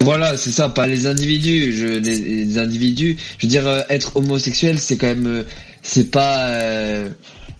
[0.03, 1.73] Voilà, c'est ça, pas les individus.
[1.73, 5.43] Je, les, les individus, je veux dire, euh, être homosexuel, c'est quand même, euh,
[5.83, 7.09] c'est pas, euh,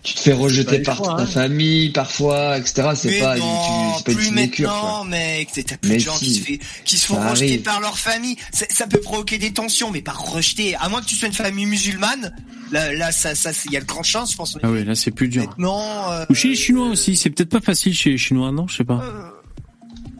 [0.03, 1.25] tu te fais rejeter par choix, ta hein.
[1.25, 2.89] famille parfois, etc.
[2.95, 5.05] C'est pas, non, tu, pas une plus sinécure, maintenant, quoi.
[5.05, 5.49] mec.
[5.65, 7.61] T'as plus Mais de gens qui se, fait, qui se font rejeter arrive.
[7.61, 8.35] par leur famille.
[8.51, 10.75] Ça, ça peut provoquer des tensions, mais pas rejeter.
[10.75, 12.35] À moins que tu sois une famille musulmane.
[12.71, 14.57] Là, là, ça, ça, il y a de grandes chances, je pense.
[14.63, 15.53] Ah oui, là, c'est plus dur.
[15.57, 15.79] Non,
[16.11, 18.67] euh, Ou chez les Chinois aussi, c'est peut-être pas facile chez les Chinois, non?
[18.67, 19.03] Je sais pas.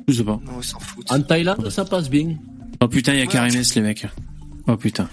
[0.07, 0.39] Je sais pas.
[0.45, 1.11] non, s'en foutent.
[1.11, 2.35] En Thaïlande, ça passe bien.
[2.79, 4.05] Oh putain, il y a Karimès, les mecs.
[4.67, 5.09] Oh putain.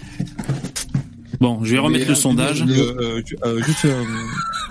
[1.39, 2.63] Bon, je vais remettre Mais, le euh, sondage.
[2.63, 4.03] le- euh, ju- euh, juste, euh,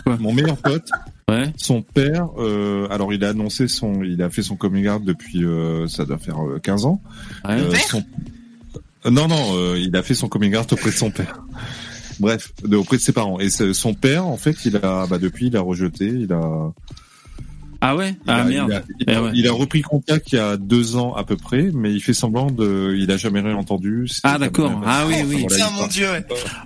[0.07, 0.89] mon meilleur pote,
[1.29, 1.53] Ouais.
[1.57, 5.45] son père, euh, alors il a annoncé son, il a fait son coming out depuis,
[5.45, 7.01] euh, ça doit faire euh, 15 ans.
[7.45, 7.53] Ouais.
[7.61, 8.05] Euh, son-
[9.07, 11.41] Euh, Non, non, euh, il a fait son coming out auprès de son père.
[12.19, 13.41] Bref, de, auprès de ses parents.
[13.41, 16.73] Et c'est- son père, en fait, il a, bah, depuis, il a rejeté, il a,
[17.83, 18.11] Ah ouais?
[18.11, 18.69] il Ah a- merde.
[18.71, 19.31] Il a, il Eh a- ouais.
[19.35, 22.13] il a repris contact il y a deux ans à peu près, mais il fait
[22.13, 24.07] semblant de, il a jamais rien entendu.
[24.23, 24.83] Ah d'accord.
[24.85, 25.45] Ah oui, oui.
[25.49, 26.25] Voilà, Putain, il mon dieu, ouais.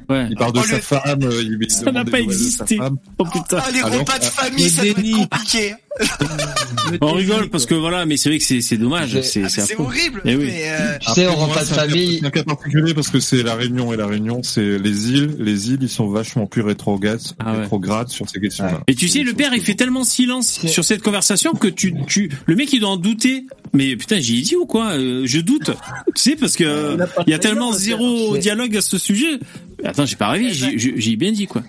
[0.08, 0.26] Ouais.
[0.30, 2.78] Il parle de Oh, sa le- femme, il, Ça n'a pas existé.
[3.18, 3.58] Oh putain.
[3.64, 5.12] Ah, les Alors, repas de euh, famille, le ça doit être déni.
[5.12, 5.74] compliqué.
[7.00, 9.20] On rigole parce que voilà, mais c'est vrai que c'est, c'est dommage.
[9.22, 10.22] C'est- C'est, Ah, horrible.
[10.24, 10.46] Eh oui.
[10.46, 12.18] Mais, euh, Tu sais, on moi, repas de famille.
[12.20, 15.36] C'est un cas particulier parce que c'est la Réunion et la Réunion, c'est les îles.
[15.38, 17.60] Les îles, ils sont vachement plus rétrogrades, Ah ouais.
[17.60, 18.80] rétrogrades sur ces questions-là.
[18.88, 22.30] Et tu sais, le père, il fait tellement silence sur cette conversation que tu, tu,
[22.46, 23.46] le mec, il doit en douter.
[23.72, 24.92] Mais putain, j'ai dit ou quoi?
[24.92, 25.70] Euh, Je doute.
[26.14, 29.38] Tu sais, parce que euh, Il pas y a tellement zéro dialogue à ce sujet.
[29.84, 30.52] Attends, j'ai pas rêvé.
[30.52, 31.62] J'ai, bien dit quoi.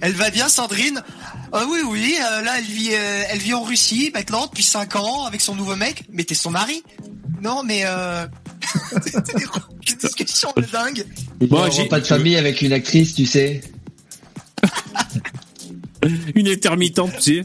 [0.00, 1.02] Elle va bien, Sandrine?
[1.52, 4.96] Ah oui, oui, euh, là, elle vit, euh, elle vit en Russie maintenant depuis 5
[4.96, 6.04] ans avec son nouveau mec.
[6.10, 6.82] Mais t'es son mari
[7.40, 8.26] Non, mais euh...
[9.88, 11.04] Une discussion de dingue.
[11.42, 13.60] Bon, j'ai- repas de famille avec une actrice, tu sais.
[16.34, 17.44] Une intermittente, tu sais.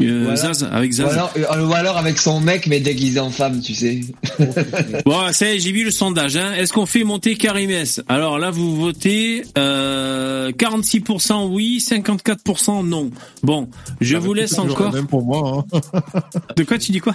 [0.00, 0.36] Euh, Voilà.
[0.36, 1.12] Zaz, avec Ou Zaz.
[1.12, 4.00] alors, euh, ou alors avec son mec, mais déguisé en femme, tu sais.
[5.04, 6.36] Bon, ça y est, j'ai vu le sondage.
[6.36, 6.52] Hein.
[6.54, 13.10] Est-ce qu'on fait monter Karimès Alors là, vous votez euh, 46% oui, 54% non.
[13.42, 13.68] Bon,
[14.00, 14.86] je La vous laisse encore.
[14.86, 15.64] La même pour moi.
[15.72, 16.00] Hein.
[16.56, 17.14] De quoi tu dis quoi?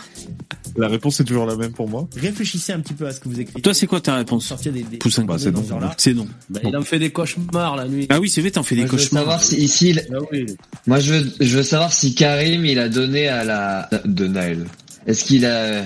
[0.76, 2.08] La réponse est toujours la même pour moi.
[2.16, 3.62] Réfléchissez un petit peu à ce que vous écrivez.
[3.62, 4.46] Toi, c'est quoi ta réponse?
[4.48, 5.24] Sortir des, des Poussin.
[5.24, 5.64] Bah, c'est non.
[5.98, 6.28] C'est non.
[6.50, 8.08] Bah, il en fait des cauchemars la nuit.
[8.10, 9.22] Ah oui, c'est vrai, t'en fais des Moi, je veux cauchemars.
[9.24, 10.46] savoir si ici, Ah oui.
[10.88, 14.66] Moi je veux, je veux savoir si Karim il a donné à la de Naël.
[15.08, 15.86] Est-ce qu'il a,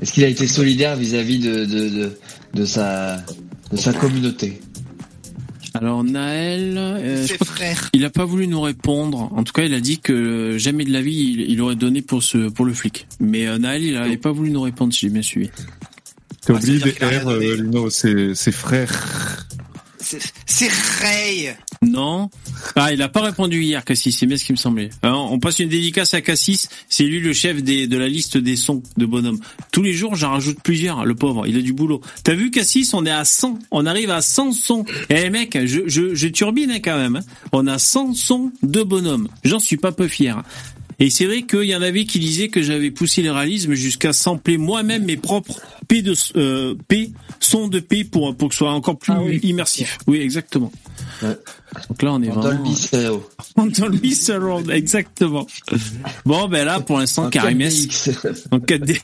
[0.00, 2.18] est-ce qu'il a été solidaire vis-à-vis de, de, de,
[2.54, 3.16] de sa,
[3.70, 4.60] de sa communauté?
[5.74, 7.34] Alors Naël, euh, je
[7.92, 9.30] il a pas voulu nous répondre.
[9.34, 12.00] En tout cas, il a dit que jamais de la vie il, il aurait donné
[12.00, 13.06] pour ce pour le flic.
[13.20, 15.50] Mais euh, Naël, il avait pas voulu nous répondre, si j'ai bien suivi.
[16.46, 19.46] T'as oublié des R, euh, Lino, c'est ses frères.
[20.46, 20.68] C'est
[21.00, 21.54] Ray.
[21.82, 22.28] Non.
[22.76, 24.12] Ah, il a pas répondu hier, Cassis.
[24.12, 24.90] C'est bien ce qui me semblait.
[25.02, 26.68] Alors, on passe une dédicace à Cassis.
[26.88, 29.38] C'est lui le chef des, de la liste des sons de bonhomme.
[29.72, 31.04] Tous les jours, j'en rajoute plusieurs.
[31.04, 32.00] Le pauvre, il a du boulot.
[32.24, 33.58] T'as vu, Cassis On est à 100.
[33.70, 34.84] On arrive à 100 sons.
[35.10, 37.16] Eh mec, je, je, je turbine hein, quand même.
[37.16, 37.24] hein.
[37.52, 39.28] On a 100 sons de bonhomme.
[39.44, 40.42] J'en suis pas peu fier.
[41.00, 44.12] Et c'est vrai qu'il y en avait qui disaient que j'avais poussé le réalisme jusqu'à
[44.12, 48.58] sampler moi-même mes propres P de euh, P, sons de P pour pour que ce
[48.58, 49.38] soit encore plus Ah oui.
[49.44, 49.98] immersif.
[50.08, 50.72] Oui, exactement.
[51.22, 53.28] Donc là, on est En vraiment Dolby Stereo.
[53.56, 55.46] en Dolby Surround, exactement.
[56.26, 58.16] Bon, ben là, pour l'instant, 4DX.
[58.50, 59.00] en 4D.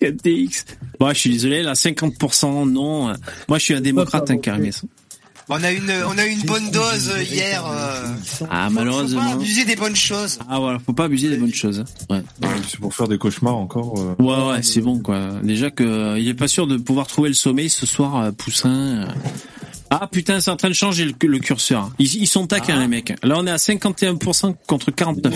[0.00, 0.64] 4DX.
[1.00, 3.12] Bon, je suis désolé, là, 50% non.
[3.48, 4.82] Moi, je suis un démocrate, hein, Karimès.
[5.48, 7.64] On a une, on a eu une bonne dose hier.
[7.66, 8.06] euh.
[8.08, 9.32] Ah, Faut pas malheureusement.
[9.32, 10.38] abuser des bonnes choses.
[10.48, 11.80] Ah, voilà, faut pas abuser des bonnes choses.
[11.80, 12.14] hein.
[12.14, 12.22] Ouais.
[12.68, 13.94] C'est pour faire des cauchemars encore.
[13.98, 14.14] euh.
[14.22, 15.28] Ouais, ouais, c'est bon, quoi.
[15.42, 18.32] Déjà que, euh, il est pas sûr de pouvoir trouver le sommeil ce soir, euh,
[18.32, 19.06] Poussin.
[19.90, 21.90] Ah, putain, c'est en train de changer le, le curseur.
[21.98, 23.12] Ils, ils sont taquins, les mecs.
[23.22, 25.34] Là, on est à 51% contre 49.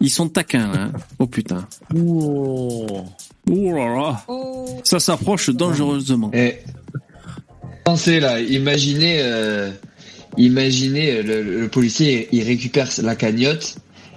[0.00, 0.80] Ils sont taquins, là.
[0.84, 0.92] hein.
[1.18, 1.66] Oh, putain.
[1.96, 3.04] Oh.
[3.50, 4.24] Oh là là.
[4.84, 6.30] Ça s'approche dangereusement.
[6.34, 6.58] Et
[7.84, 9.70] pensez là, imaginez, euh,
[10.36, 13.76] imaginez euh, le, le policier, il récupère la cagnotte.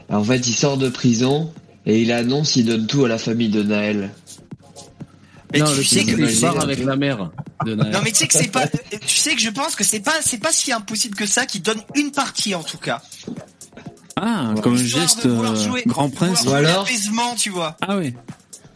[0.10, 1.52] En fait, il sort de prison
[1.85, 4.11] et il annonce, il donne tout à la famille de Naël.
[5.53, 7.31] Mais non, tu sais que- il part avec la mère
[7.65, 7.94] de Naël.
[7.94, 10.15] Non mais tu sais que c'est pas, tu sais que je pense que c'est pas,
[10.22, 13.02] c'est pas si impossible que ça qui donne une partie en tout cas.
[14.18, 16.44] Ah, comme un geste euh, jouer- grand prince.
[16.48, 16.88] Ou alors
[17.38, 17.77] tu vois.
[17.81, 18.14] Ah oui.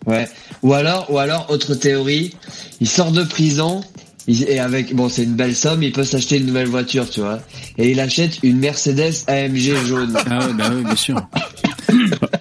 [0.05, 0.27] Ouais.
[0.63, 2.33] Ou alors, ou alors, autre théorie,
[2.79, 3.81] il sort de prison
[4.27, 7.39] Et avec, bon, c'est une belle somme, il peut s'acheter une nouvelle voiture, tu vois.
[7.77, 10.15] Et il achète une Mercedes AMG jaune.
[10.29, 11.15] Ah ouais, bah oui, bien sûr.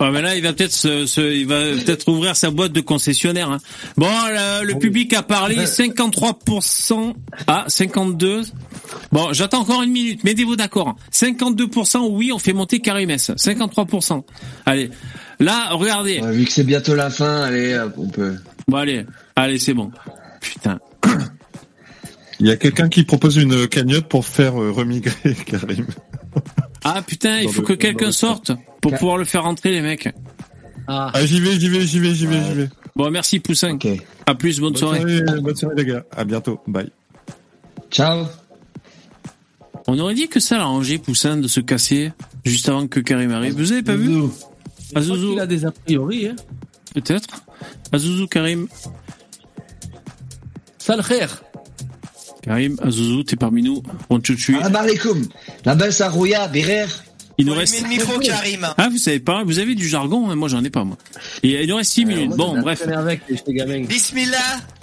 [0.01, 2.81] Ouais, mais là, il va peut-être se, se- il va peut-être ouvrir sa boîte de
[2.81, 3.51] concessionnaire.
[3.51, 3.59] hein.
[3.97, 7.15] Bon, le, le public a parlé 53%
[7.47, 8.43] à 52.
[9.13, 10.23] Bon, j'attends encore une minute.
[10.25, 10.97] Mettez-vous d'accord.
[11.13, 13.31] 52% oui, on fait monter Karimès.
[13.33, 14.23] 53%.
[14.67, 14.91] Allez,
[15.41, 16.21] là, regardez.
[16.21, 18.37] Ouais, vu que c'est bientôt la fin, allez, on peut.
[18.69, 19.05] Bon, allez,
[19.37, 19.91] allez, c'est bon.
[20.41, 20.79] Putain.
[22.41, 25.87] Il y a quelqu'un qui propose une cagnotte pour faire euh, remigrer Karim.
[26.83, 29.83] Ah putain, il Dans faut le- que quelqu'un sorte pour pouvoir le faire rentrer, les
[29.83, 30.09] mecs.
[30.89, 32.69] Ah, Ah, j'y vais, j'y vais, j'y vais, j'y vais, j'y vais.
[32.97, 33.79] Bon, merci Poussin.
[34.27, 35.01] À plus, bonne, Bonne soirée.
[35.01, 36.05] soirée, bonne soirée les gars.
[36.17, 36.61] À bientôt.
[36.67, 36.91] Bye.
[37.91, 38.25] Ciao.
[39.87, 42.13] On aurait dit que ça l'arrangeait, Poussin, de se casser
[42.45, 43.55] juste avant que Karim arrive.
[43.55, 44.23] Vous avez pas vu
[44.95, 46.37] Azouzou, qu'il a des a priori, hein.
[46.95, 47.45] peut-être.
[47.93, 48.67] Azouzou, Karim.
[50.79, 51.43] Sale khair.
[52.43, 53.83] Karim, Azouzou, t'es parmi nous.
[54.09, 54.55] On te tue.
[54.55, 55.27] Salam alaikum.
[55.65, 56.87] La belle Sarouya, Birer.
[57.41, 57.87] Il nous reste.
[57.89, 58.67] micro, Karim.
[58.77, 60.99] Ah, vous savez pas, vous avez du jargon, hein, moi j'en ai pas, moi.
[61.43, 62.31] Et il nous reste 6 minutes.
[62.37, 62.83] Bon, bref.
[63.89, 64.37] Bismillah.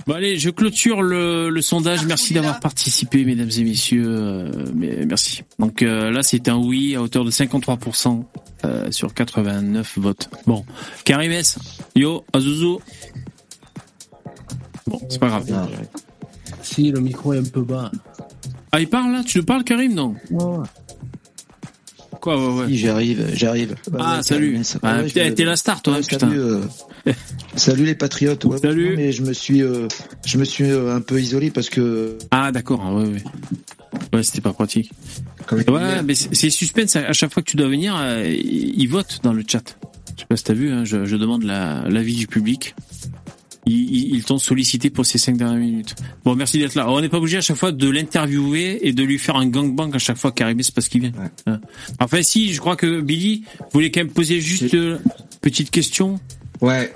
[0.08, 2.06] Bon, allez, je clôture le, le sondage.
[2.06, 4.06] Merci d'avoir participé, mesdames et messieurs.
[4.08, 5.44] Euh, mais, merci.
[5.60, 8.24] Donc euh, là, c'est un oui à hauteur de 53%
[8.66, 10.30] euh, sur 89 votes.
[10.48, 10.66] Bon,
[11.04, 11.60] Karim S,
[11.96, 12.80] yo, Azouzou.
[14.88, 15.46] Bon, c'est pas grave.
[16.62, 17.92] Si, le micro est un peu bas.
[18.72, 20.16] Ah, il parle là Tu le parles, Karim Non
[22.22, 22.68] Quoi, ouais, ouais.
[22.68, 23.76] Si, j'arrive, j'arrive.
[23.98, 24.48] Ah, ouais, salut.
[24.52, 26.20] Karim, ça- Ah, ouais, putain, t'es la star, toi, ouais, putain.
[26.20, 26.62] Salut, euh,
[27.56, 28.44] salut les patriotes.
[28.46, 28.96] Ouais, Salut.
[28.98, 29.88] mais je me suis, euh,
[30.26, 32.18] je me suis euh, un peu isolé parce que.
[32.32, 33.24] Ah, d'accord, ouais, ouais.
[34.14, 34.92] Ouais, c'était pas pratique.
[35.52, 36.96] Ouais, mais c'est c'est suspense.
[36.96, 39.78] À chaque fois que tu dois venir, euh, ils votent dans le chat.
[40.16, 42.76] Je sais pas si t'as vu, hein, je, je demande la- l'avis du public.
[43.68, 45.96] Ils, t'ont sollicité pour ces cinq dernières minutes.
[46.24, 46.90] Bon, merci d'être là.
[46.90, 49.94] On n'est pas obligé à chaque fois de l'interviewer et de lui faire un gangbang
[49.94, 51.12] à chaque fois qu'arrive, c'est parce qu'il vient.
[51.46, 51.60] Hein.
[52.00, 54.98] Enfin, si, je crois que Billy voulait quand même poser juste euh,
[55.42, 56.20] petite question?
[56.62, 56.94] Ouais.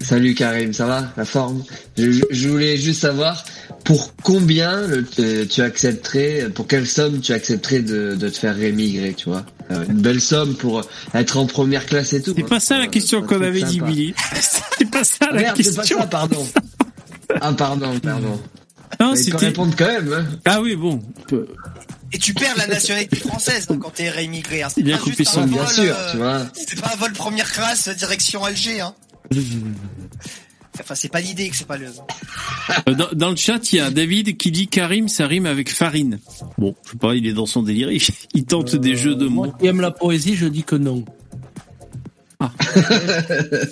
[0.00, 1.12] Salut Karim, ça va?
[1.16, 1.62] La forme?
[1.98, 3.44] Je, je voulais juste savoir
[3.84, 8.56] pour combien le- euh, tu accepterais, pour quelle somme tu accepterais de, de te faire
[8.56, 9.44] rémigrer, tu vois?
[9.70, 10.82] Euh, Une belle somme pour
[11.14, 12.32] être en première classe et tout.
[12.34, 14.14] C'est pas ça la question qu'on avait dit, Billy.
[14.78, 15.96] C'est pas ça la Merde, c'est question.
[15.98, 16.46] pas ça, pardon.
[17.42, 18.40] Ah pardon, pardon.
[18.98, 20.12] Non, Mais il peut répondre quand même.
[20.12, 20.24] hein.
[20.46, 21.00] Ah oui, bon.
[22.12, 24.62] Et tu perds la nationalité française hein, quand t'es réimmigré.
[24.64, 24.68] Hein.
[24.74, 26.40] C'est Bien pas coupé juste son- un bien vol, sûr, euh, tu vois.
[26.54, 28.80] C'est pas un vol première classe euh, direction Alger.
[28.80, 28.94] Hein.
[30.80, 31.86] Enfin, c'est pas l'idée que c'est pas le.
[32.88, 35.68] Euh, Dans, dans le chat, il y a David qui dit Karim, ça rime avec
[35.70, 36.20] farine.
[36.58, 37.90] Bon, je sais pas, il est dans son délire.
[37.92, 38.00] Il,
[38.34, 39.44] il tente des jeux de mots.
[39.46, 41.04] Moi qui aime la poésie, je dis que non.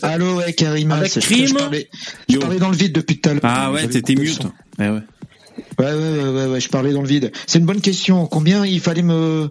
[0.02, 0.93] Allô, ouais, Karim.
[0.93, 1.89] Avec c'est- crime Je parlais,
[2.28, 3.40] je parlais dans le vide depuis tout à l'heure.
[3.44, 4.40] Ah ouais, t'étais mute.
[4.78, 4.89] ouais.
[4.90, 5.01] Ouais,
[5.78, 7.32] ouais, ouais, ouais, ouais, je parlais dans le vide.
[7.47, 8.26] C'est une bonne question.
[8.26, 9.48] Combien il fallait me...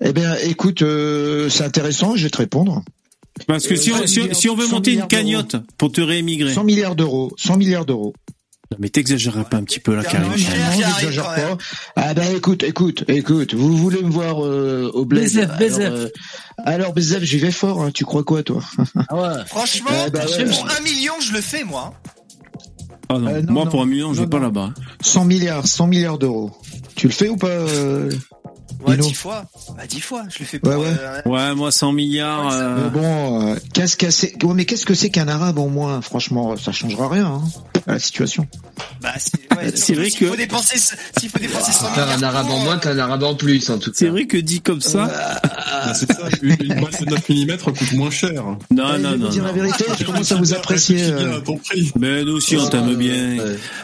[0.00, 2.82] Eh bien, écoute, euh, c'est intéressant, je vais te répondre.
[3.46, 6.00] Parce que si on, si, on- si on veut 100 monter une cagnotte pour te
[6.00, 6.52] réémigrer.
[6.54, 7.32] 100 milliards d'euros.
[7.36, 8.14] 100 milliards d'euros.
[8.72, 10.28] Non, mais t'exagéreras pas un petit peu là, Karim.
[10.28, 11.56] Non, j'exagère pas.
[11.94, 15.92] Ah ben écoute, écoute, écoute, vous voulez me voir euh, au bled Bézef, alors, Bézef.
[15.92, 16.08] euh,
[16.64, 18.60] alors Bézef, j'y vais fort, hein, tu crois quoi toi?
[19.08, 19.44] Ah ouais.
[19.46, 20.44] Franchement, Ouais, bah ouais.
[20.46, 21.94] pour un million, je le fais moi.
[23.08, 23.70] Ah non, Euh, non, moi non.
[23.70, 24.74] pour un million, je vais Non, pas là-bas.
[25.00, 26.50] 100 milliards, 100 milliards d'euros.
[26.96, 28.10] Tu le fais ou pas euh,
[28.84, 29.46] Ouais, Dino dix fois.
[29.76, 30.70] Bah, dix fois, je le fais pour.
[30.72, 30.86] Ouais, ouais.
[31.00, 32.52] euh, Ouais, moi 100 milliards.
[32.52, 35.68] euh, Mais bon, euh, qu'est-ce que c'est ouais, mais qu'est-ce que c'est qu'un arabe au
[35.68, 36.00] moins?
[36.02, 37.42] Franchement, ça changera rien hein,
[37.86, 38.46] à la situation.
[39.00, 40.78] Bah, c'est ouais, C'est vrai s'il que- faut dépenser,
[41.18, 42.18] s'il faut dépenser 100 Faire milliards.
[42.18, 43.96] un arabe en moins qu'un arabe en plus, en tout cas.
[43.98, 45.06] C'est vrai que dit comme ça.
[45.42, 48.42] Bah, c'est ça, une, balle de 9 mm coûte moins cher.
[48.44, 49.16] Non, non, vais non.
[49.26, 49.48] vous dire non.
[49.48, 51.02] la vérité, je commence à vous apprécier.
[51.02, 51.40] Euh.
[51.98, 53.36] Mais nous aussi, on t'aime bien.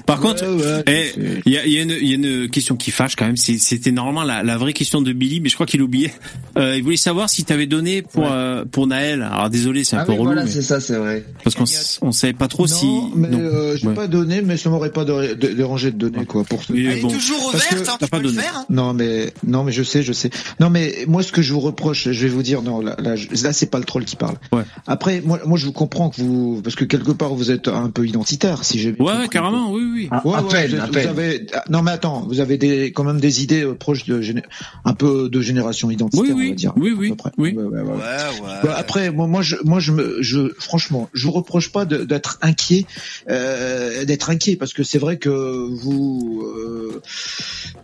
[0.06, 1.12] Par contre, ouais, eh,
[1.46, 3.26] il y, a, il y a une- il y a une question qui fâche quand
[3.26, 3.36] même.
[3.36, 6.12] C'était normalement la, la vraie question de Billy, mais je crois qu'il oubliait.
[6.56, 9.22] Euh, il voulait savoir si t'avais donné pour euh, pour Naël.
[9.22, 11.24] Alors désolé, c'est un Ah peu oui, relou, voilà, mais- c'est ça, c'est vrai.
[11.44, 11.64] parce qu'on
[12.06, 12.86] on savait pas trop si.
[12.86, 13.38] non, mais non.
[13.40, 13.94] euh, je Ouais.
[13.94, 17.00] pas donné, mais ça m'aurait pas dé- dé- dérangé de donner quoi pour Oui, Elle
[17.02, 17.08] bon.
[17.08, 18.42] est toujours ouverte, hein, t'as tu pas peux le donné.
[18.42, 18.56] faire.
[18.58, 18.66] hein.
[18.70, 20.30] Non mais non mais je sais je sais
[20.60, 23.14] non mais moi ce que je vous reproche je vais vous dire non là là,
[23.52, 24.62] c'est pas le troll qui parle Ouais.
[24.86, 27.90] après moi moi je vous comprends que vous parce que quelque part vous êtes un
[27.90, 29.28] peu identitaire si j'ai bien Ouais, compris.
[29.28, 30.08] carrément, oui, oui.
[30.10, 31.08] À, Ouais, à ouais, peine, vous, à vous peine.
[31.08, 34.20] avez non mais attends vous avez des quand même des idées euh, proches de
[34.84, 37.30] un peu de génération identitaire Oui, on oui, va dire oui, à oui, peu près.
[37.38, 37.54] oui.
[37.56, 37.92] Ouais, ouais, ouais, ouais.
[37.92, 38.60] Ouais, ouais.
[38.64, 42.04] Bah, après, moi, moi, je, moi, je me, je, franchement, je vous reproche pas de-
[42.04, 42.86] d'être inquiet,
[43.30, 47.00] euh, d'être inquiet, parce que c'est vrai que vous, euh,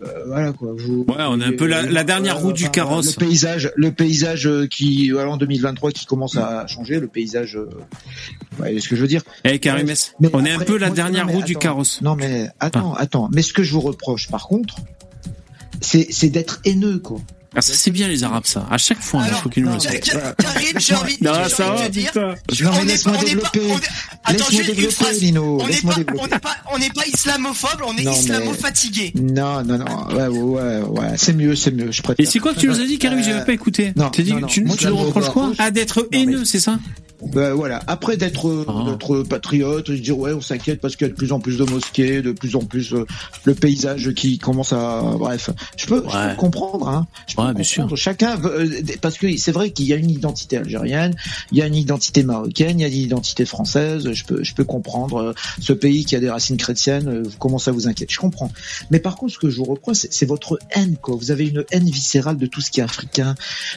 [0.03, 0.73] euh, voilà quoi.
[0.77, 3.15] Vous- Ouais, on est un peu la, la dernière Euh, roue du carrosse.
[3.19, 6.99] Le paysage, le paysage qui, voilà, en 2023, qui commence à changer.
[6.99, 7.57] Le paysage,
[8.59, 9.21] ouais, ce que je veux dire?
[9.43, 9.87] Eh, Karim
[10.33, 12.01] on est un peu la moi, dernière non, roue du carrosse.
[12.01, 13.29] Non mais attends, attends.
[13.33, 14.75] Mais ce que je vous reproche, par contre,
[15.81, 17.21] c'est d'être haineux, quoi.
[17.55, 18.67] Ah, ça c'est bien les Arabes, ça.
[18.69, 19.99] À chaque fois, il faut qu'ils nous le sortent.
[20.37, 22.11] Karim, j'ai envie, Non, j'ai ça envie va, de te dire.
[22.15, 23.59] Non on n'est laisse-moi pas- on n'est développer.
[23.59, 23.81] pas- on est-
[24.23, 25.21] Attends, Laisse-moi juste une développer, phrase.
[25.21, 25.57] Lino.
[25.59, 26.21] On n'est Laisse-moi pas, développer.
[26.23, 29.13] on n'est pas, on n'est pas islamophobe, on est Non, mais- islamo-fatigué.
[29.19, 30.07] Non, non, non.
[30.15, 31.07] Ouais, ouais, ouais, ouais.
[31.17, 31.91] C'est mieux, c'est mieux.
[31.91, 32.23] Je préfère.
[32.23, 33.93] Et c'est quoi que tu nous as dit, Karim J'ai même pas écouté.
[33.95, 34.47] non, T'as dit, non, non.
[34.47, 36.77] tu, nous reproches quoi Ah, d'être haineux, c'est ça
[37.33, 37.81] Ben, voilà.
[37.87, 38.89] Après d'être euh, Ah.
[38.89, 41.57] d'être patriote, je dire ouais, on s'inquiète parce qu'il y a de plus en plus
[41.57, 43.05] de mosquées, de plus en plus euh,
[43.43, 45.49] le paysage qui commence à bref.
[45.75, 47.07] Je peux, je comprendre hein.
[47.27, 47.95] Je Ouais, bien sûr.
[47.97, 51.15] Chacun veut, euh, parce que c'est vrai qu'il y a une identité algérienne,
[51.51, 54.11] il y a une identité marocaine, il y a une identité française.
[54.11, 57.57] Je peux je peux comprendre euh, ce pays qui a des racines chrétiennes, euh, comment
[57.59, 58.11] ça vous inquiète?
[58.11, 58.51] Je comprends.
[58.91, 61.15] Mais par contre, ce que je vous reproche, c'est- c'est votre haine quoi.
[61.15, 63.35] Vous avez une haine viscérale de tout ce qui est africain,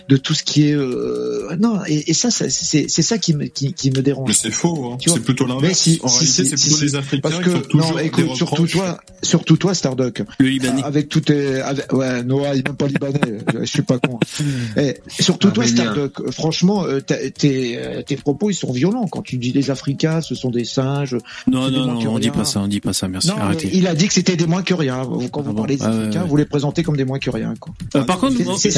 [0.08, 3.34] de tout ce qui est euh, non et, et ça, ça, c'est c'est ça qui
[3.34, 4.28] me qui, qui me dérange.
[4.28, 4.98] Mais c'est faux, hein.
[5.04, 5.78] C'est plutôt l'inverse.
[5.78, 6.84] si, en si, réalité, si, c'est si, plutôt si.
[6.84, 10.22] les Africains Parce que non, écoute, surtout toi, surtout toi, Starduck.
[10.38, 10.82] Le Libanais.
[10.82, 13.38] Avec tout tes, avec, ouais, Noah, il est même pas libanais.
[13.60, 14.18] Je suis pas con.
[14.76, 15.92] Et surtout toi, Arménien.
[15.92, 16.30] Starduck.
[16.32, 19.06] Franchement, euh, tes, euh, tes propos, ils sont violents.
[19.06, 21.16] Quand tu dis les Africains, ce sont des singes.
[21.50, 23.70] Non, non, non, on dit pas ça, on dit pas ça, merci, Non, arrêtez.
[23.72, 25.02] il a dit que c'était des moins que rien.
[25.32, 26.28] Quand vous Ah bon parlez des Ah Africains, ouais.
[26.28, 27.54] vous les présentez comme des moins que rien.
[27.58, 27.74] Quoi.
[27.96, 28.72] Euh, par contre, C'est-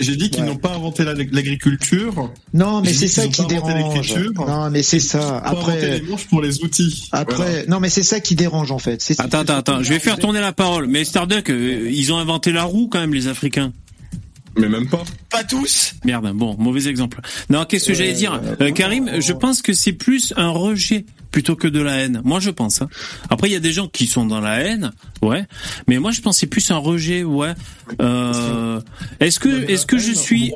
[0.00, 0.48] J'ai dit qu'ils Ouais.
[0.48, 2.30] n'ont pas inventé la- l'agriculture.
[2.54, 4.12] Non, mais c'est ça qui dérange.
[4.36, 5.38] Non, mais c'est ça.
[5.44, 7.08] Après, les manches pour les outils.
[7.12, 9.00] après, non, mais c'est ça qui dérange en fait.
[9.18, 10.86] Attends, attends, attends, je vais faire tourner la parole.
[10.86, 13.72] Mais Starduck, euh, ils ont inventé la roue quand même, les Africains.
[14.60, 15.02] Mais même pas.
[15.30, 15.94] Pas tous.
[16.04, 17.20] Merde, bon, mauvais exemple.
[17.48, 21.54] Non, qu'est-ce que j'allais dire Euh, Karim, je pense que c'est plus un rejet plutôt
[21.56, 22.20] que de la haine.
[22.24, 22.82] Moi, je pense.
[22.82, 22.88] hein.
[23.30, 24.92] Après, il y a des gens qui sont dans la haine,
[25.22, 25.44] ouais.
[25.86, 27.52] Mais moi, je pense que c'est plus un rejet, ouais.
[28.02, 28.80] Euh,
[29.20, 30.52] est-ce que, est-ce que je suis...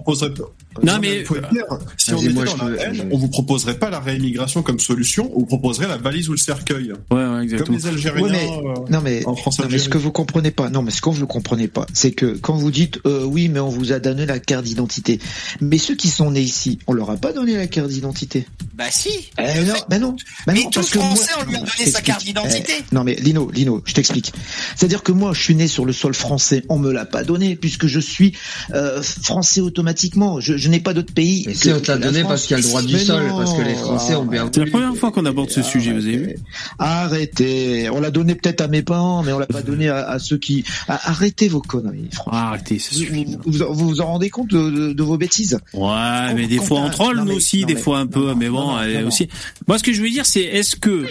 [0.82, 1.64] Non, mais- dire,
[1.96, 4.80] si on était moi, dans je la haine, on vous proposerait pas la réimmigration comme
[4.80, 6.92] solution, on vous proposerait la valise ou le cercueil.
[6.92, 7.78] Ouais, ouais, Comme exactement.
[7.78, 10.50] les Algériens Ouais, mais- euh, Non mais, en France non, mais ce que vous comprenez
[10.50, 13.48] pas, non mais ce que vous comprenez pas, c'est que quand vous dites euh, oui
[13.48, 15.20] mais on vous a donné la carte d'identité,
[15.60, 18.46] mais ceux qui sont nés ici, on leur a pas donné la carte d'identité.
[18.74, 19.10] Bah si.
[19.38, 21.64] Eh non, ben non, Mais non, tout parce que moi, Français, on lui a non,
[21.78, 22.72] donné sa carte d'identité.
[22.80, 24.32] Eh, non mais Lino, Lino, je t'explique.
[24.76, 27.54] C'est-à-dire que moi, je suis né sur le sol français, on me l'a pas donné
[27.56, 28.32] puisque je suis
[28.72, 30.40] euh, français automatiquement.
[30.40, 31.44] Je, je n'ai pas d'autre pays.
[31.46, 32.28] Mais que- si on te l'a donné France.
[32.30, 33.36] parce qu'il y a le droit du Mais sol, non.
[33.36, 36.06] parce que les Français ont bien C'est la première fois qu'on aborde ce sujet, vous
[36.06, 36.36] avez vu
[36.78, 37.90] Arrêtez.
[37.90, 40.38] On l'a donné peut-être à mes parents, mais on l'a pas donné à, à ceux
[40.38, 40.64] qui.
[40.88, 42.08] arrêtez vos conneries.
[42.12, 42.32] franchement.
[42.32, 43.26] Arrêtez, ça suffit.
[43.44, 45.58] Vous, vous, en rendez compte de, de- de vos bêtises?
[45.72, 48.48] Ouais, mais des fois on troll, nous aussi, non, des mais- fois un peu, mais
[48.48, 49.06] bon, non, non, non.
[49.08, 49.28] aussi.
[49.68, 51.04] Moi, ce que je veux dire, c'est est-ce que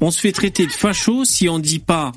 [0.00, 2.12] on se fait traiter de facho si on dit pas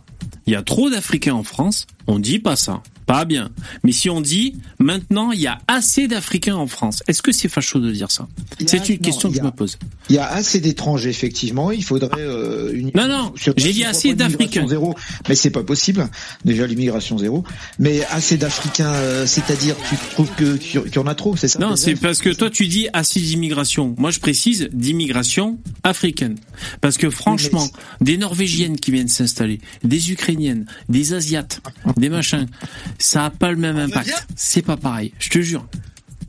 [0.46, 2.82] il y a trop d'Africains en France, on dit pas ça.
[3.06, 3.50] Pas bien.
[3.84, 7.50] Mais si on dit maintenant il y a assez d'Africains en France, est-ce que c'est
[7.50, 8.28] facho de dire ça?
[8.66, 9.78] C'est une non, question que je me pose.
[10.10, 11.72] Il y a assez d'étrangers, effectivement.
[11.72, 12.92] Il faudrait euh, une.
[12.96, 14.68] Non, non, j'ai dit assez d'Africains.
[14.68, 14.96] Zéro,
[15.28, 16.10] mais c'est pas possible.
[16.46, 17.44] Déjà l'immigration zéro,
[17.80, 21.60] mais assez d'Africains, euh, c'est-à-dire tu trouves que qu'il y en a trop, c'est ça
[21.60, 23.96] Non, c'est parce que toi tu dis assez d'immigration.
[23.98, 26.36] Moi je précise d'immigration africaine.
[26.82, 27.68] Parce que franchement,
[28.02, 31.62] des Norvégiennes qui viennent s'installer, des Ukrainiennes, des Asiates,
[31.98, 32.48] des machins,
[33.00, 34.26] ça a pas le même impact.
[34.36, 35.66] C'est pas pareil, je te jure.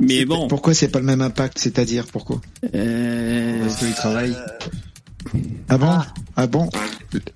[0.01, 0.49] Mais bon.
[0.49, 2.41] Pourquoi c'est pas le même impact C'est-à-dire pourquoi
[2.74, 3.61] Euh...
[3.65, 4.36] Parce qu'ils travaillent.
[5.69, 5.99] Ah bon?
[6.36, 6.69] Ah bon?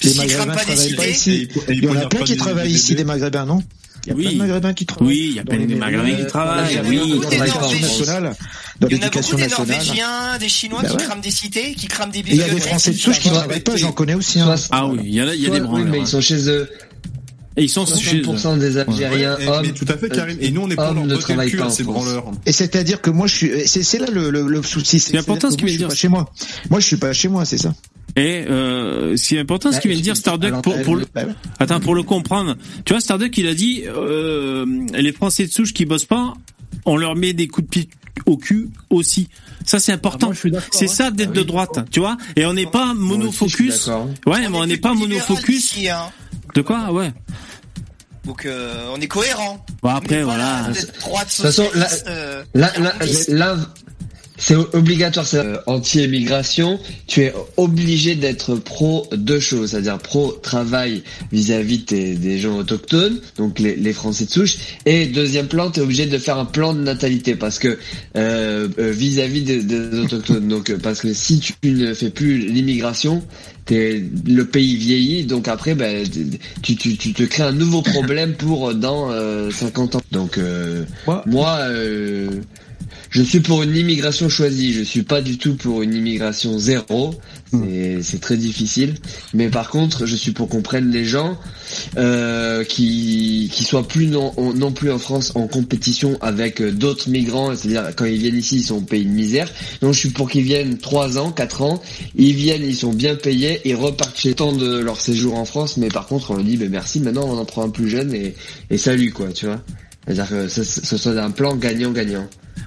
[0.03, 1.49] Les Maghrébins pas des travaillent pas ici.
[1.69, 3.63] Et il et y en a plein qui des- travaillent des ici, des Maghrébins, non?
[4.07, 4.23] Il y a Oui.
[4.25, 5.09] plein de Maghrébins qui travaillent.
[5.09, 7.21] Oui, il y a dans plein de Maghrébins qui dans travaillent, oui.
[7.21, 8.37] Dans Des l'éducation nationale.
[8.81, 9.77] Dans Il y en a beaucoup l'éducation des nationale.
[9.77, 11.03] Norvégiens, des Chinois Bah qui ouais.
[11.05, 12.69] crament des cités, qui crament des Et il y a des bibliothèques.
[12.71, 14.41] Français de souche qui travaillent pas, j'en connais aussi.
[14.41, 14.55] Hein.
[14.71, 15.85] Ah oui, il y a, il y a des branleurs.
[15.87, 16.69] Oui, mais ils sont chez eux.
[17.59, 18.23] Et ils sont chez eux.
[18.23, 19.67] 60% des Algériens Ouais, hommes.
[19.67, 20.39] mais tout à fait, Karim.
[20.41, 22.31] Et nous, on est pour leur botter le cul pas à ces branleurs.
[22.47, 25.01] Et c'est-à-dire que moi, je suis, c'est, c'est là le, le, le souci.
[25.01, 25.91] C'est important ce qu'il vient de dire.
[25.97, 26.31] chez moi.
[26.71, 27.75] Moi, je suis pas chez moi, c'est ça.
[28.17, 31.05] Et euh, ce qui est important, ce qu'il vient de dire Starduck, pour, pour le...
[31.59, 34.65] Attends, pour le comprendre, tu vois, Starduck, il a dit, euh,
[34.95, 36.35] les Français de souche qui bossent pas,
[36.85, 37.89] on leur met des coups de pied
[38.27, 39.29] au cul aussi.
[39.65, 40.31] Ça, c'est important.
[40.45, 40.89] d'accord, c'est hein.
[40.89, 42.17] ça d'être de droite, tu vois.
[42.37, 43.87] Et on n'est pas monofocus.
[43.87, 44.09] d'accord.
[44.27, 45.73] Ouais, mais on n'est pas monofocus.
[45.73, 46.11] ici, hein.
[46.55, 46.93] De quoi?
[46.93, 47.13] Ouais.
[48.29, 49.65] Donc euh, on est cohérent.
[49.83, 50.69] Bon, après, voilà.
[50.69, 53.31] De toute façon, là- euh, Là, là, arabiste.
[53.31, 53.57] là,
[54.41, 56.79] C'est obligatoire, c'est euh, anti-émigration.
[57.09, 61.03] Tu es obligé d'être pro deux choses, c'est-à-dire pro travail
[61.33, 64.59] vis-à-vis des, des gens autochtones, donc les, les Français de souche.
[64.87, 67.79] Et deuxième plan, tu es obligé de faire un plan de natalité parce que
[68.17, 70.47] euh, vis-à-vis des, des autochtones.
[70.47, 73.25] Donc parce que si tu ne fais plus l'immigration,
[73.71, 76.05] le pays vieillit, donc après, ben,
[76.63, 80.01] tu, tu, tu te crées un nouveau problème pour dans euh, 50 ans.
[80.13, 80.85] Donc euh,
[81.27, 82.31] moi, euh,
[83.11, 84.73] je suis pour une immigration choisie.
[84.73, 87.15] Je suis pas du tout pour une immigration zéro.
[87.51, 88.95] C'est c'est très difficile.
[89.35, 91.39] Mais par contre, je suis pour qu'on prenne les gens
[91.97, 97.09] euh, qui qui soient plus non, non plus en France en compétition avec euh, d'autres
[97.09, 97.55] migrants.
[97.55, 99.49] C'est-à-dire quand ils viennent ici, ils sont au pays de misère.
[99.81, 101.83] Donc je suis pour qu'ils viennent trois ans, quatre ans.
[102.17, 105.77] Ils viennent, ils sont bien payés et repartent chez temps de leur séjour en France.
[105.77, 107.01] Mais par contre, on leur dit, ben merci.
[107.01, 108.35] Maintenant, on en prend un plus jeune et
[108.71, 109.63] et salut quoi, tu vois.
[110.09, 112.27] C'est-à-dire que ce, ce soit un plan gagnant-gagnant.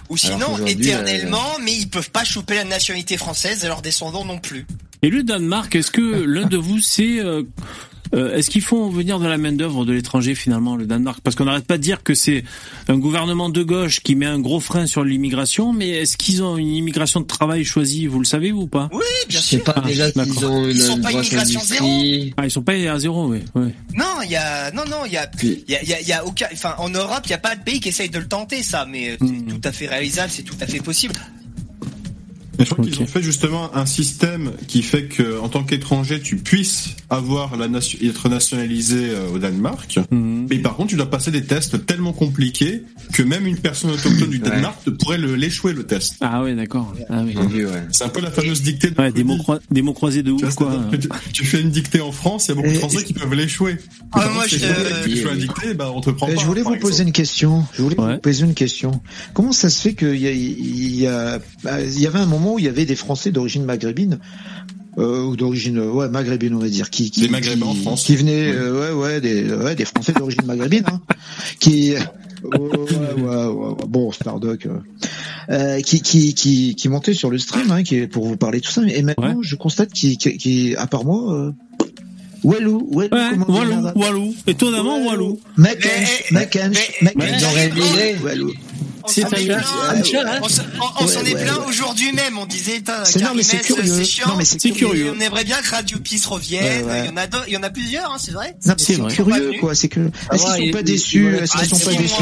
[0.10, 4.38] Ou sinon, éternellement, mais ils peuvent pas choper la nationalité française et leurs descendants non
[4.38, 4.68] plus.
[5.02, 7.44] Et le Danemark, est-ce que l'un de vous sait, euh,
[8.14, 11.20] euh, est-ce qu'ils font venir de la main d'œuvre de l'étranger finalement, le Danemark?
[11.24, 12.44] Parce qu'on n'arrête pas de dire que c'est
[12.88, 16.58] un gouvernement de gauche qui met un gros frein sur l'immigration, mais est-ce qu'ils ont
[16.58, 18.08] une immigration de travail choisie?
[18.08, 18.90] Vous le savez ou pas?
[18.94, 19.64] Oui, bien Je sais sûr.
[19.64, 20.08] pas déjà
[20.46, 22.34] ont une, Ils sont une pas immigration industrie.
[22.38, 23.40] Ah, ils sont pas à zéro, oui.
[23.56, 23.70] oui.
[23.94, 26.02] Non, il y a, non, non, il y a, il y a, il y a,
[26.02, 28.10] il y a aucun, enfin, en Europe, il y a pas de pays qui essaye
[28.10, 30.80] de le tenter, ça, mais euh, c'est tout à fait réalisable, c'est tout à fait
[30.80, 31.16] possible.
[32.62, 36.22] Mais je crois qu'ils ont fait justement un système qui fait que, en tant qu'étranger,
[36.22, 40.00] tu puisses avoir la nation, être nationalisé euh, au Danemark.
[40.12, 42.84] Mais par contre, tu dois passer des tests tellement compliqués
[43.14, 46.16] que même une personne autochtone du Danemark pourrait l'échouer le test.
[46.22, 46.94] Ah ouais, d'accord.
[47.10, 47.36] Ah oui.
[47.92, 48.92] C'est un peu la fameuse dictée.
[48.92, 50.72] De Ouais, des mots, croi- des mots croisés de ouf, quoi.
[50.92, 53.34] tu, tu fais une dictée en France, il y a beaucoup de Français qui peuvent
[53.34, 53.78] l'échouer.
[54.12, 54.58] Ah, moi, je-
[55.28, 56.42] la dictée, bah, on te prend Euh, pas.
[56.42, 57.66] je voulais vous poser une question.
[57.74, 59.02] Je voulais vous poser une question.
[59.34, 62.51] Comment ça se fait qu'il y a, y a, bah, il y avait un moment
[62.54, 64.20] où il y avait des Français d'origine maghrébine,
[64.98, 68.04] euh, ou d'origine, ouais, maghrébine, on va dire, qui, qui, Des Maghrébins qui- en France.
[68.04, 71.02] qui venaient, euh, ouais, ouais, des, ouais, des Français d'origine maghrébine, hein,
[71.60, 71.94] qui,
[72.44, 74.80] ouais, ouais, ouais, ouais, bon, Stardock, euh,
[75.50, 78.66] euh, qui, qui, qui, qui montaient sur le stream, hein, qui, pour vous parler de
[78.66, 78.82] tout ça.
[78.88, 81.52] Et maintenant, je constate qu'il, qu'il- qu'il- à part moi, euh,
[82.44, 84.36] Walou, Walou, dit Walou, Walou.
[84.48, 85.40] Étonnamment, Walou.
[85.58, 86.78] Macench, Macench,
[87.16, 88.16] mais ils ont révisé.
[88.24, 88.54] Walou.
[89.08, 89.26] C'est.
[89.26, 90.64] On s'en
[91.00, 91.50] on s'en Ouais, est ouais, ouais.
[91.68, 92.38] aujourd'hui même.
[92.38, 93.84] On disait, C'est- non, mais c'est curieux.
[93.86, 94.28] c'est chiant.
[94.30, 95.12] Non, mais c'est C'est curieux.
[95.16, 96.64] On aimerait bien que Radio Peace revienne.
[96.64, 97.02] Ouais, ouais.
[97.06, 98.56] Il y en a, d'autres- il y en a plusieurs, hein, c'est vrai.
[98.66, 99.74] Non, mais c'est curieux, quoi.
[99.74, 100.02] C'est que,
[100.32, 101.36] est-ce qu'ils sont pas déçus?
[101.36, 102.22] Est-ce qu'ils sont pas déçus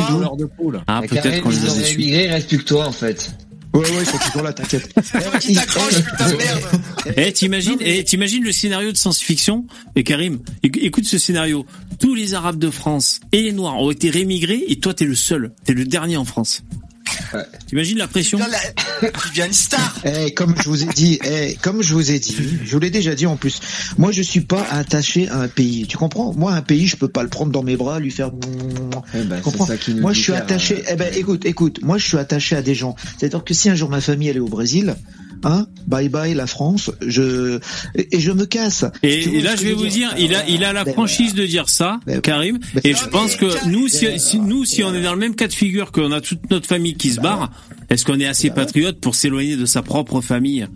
[0.87, 2.01] Ah, peut-être qu'on les a déçus.
[2.01, 3.29] il reste plus que toi en fait.
[3.73, 4.91] Ouais, ouais, ils sont toujours là, t'inquiète.
[5.39, 6.61] Qui t'accroche, putain de merde.
[7.17, 9.65] Eh, t'imagines, eh, t'imagines le scénario de science-fiction
[9.95, 11.65] Et Karim, éc- écoute ce scénario.
[11.99, 15.15] Tous les Arabes de France et les Noirs ont été rémigrés et toi t'es le
[15.15, 15.53] seul.
[15.65, 16.63] T'es le dernier en France.
[17.67, 18.39] T'imagines la pression
[19.01, 19.95] Tu deviens une star.
[20.05, 22.89] Eh, comme je vous ai dit, eh, comme je vous ai dit, je vous l'ai
[22.89, 23.59] déjà dit en plus.
[23.97, 25.85] Moi, je suis pas attaché à un pays.
[25.87, 26.33] Tu comprends?
[26.33, 28.31] Moi, un pays, je peux pas le prendre dans mes bras, lui faire.
[29.13, 29.65] Eh ben, Tu comprends?
[29.65, 30.79] c'est ça qui nous Moi, je suis attaché.
[30.79, 31.79] euh, Eh ben, écoute, écoute.
[31.83, 32.95] Moi, je suis attaché à des gens.
[33.17, 34.95] C'est-à-dire que si un jour ma famille elle est au Brésil,
[35.43, 37.59] hein, bye bye la France, je
[37.95, 38.85] et, et je me casse.
[39.03, 41.69] Et, là, je vais vous dire, il a, il a la Ben, franchise de dire
[41.69, 42.59] ça, Karim.
[42.83, 45.47] Et je pense que nous, si, si- nous, si on est dans le même cas
[45.47, 47.51] de figure, qu'on a toute notre famille qui se barre,
[47.89, 50.67] est-ce qu'on est assez patriote pour s'éloigner de sa propre famille,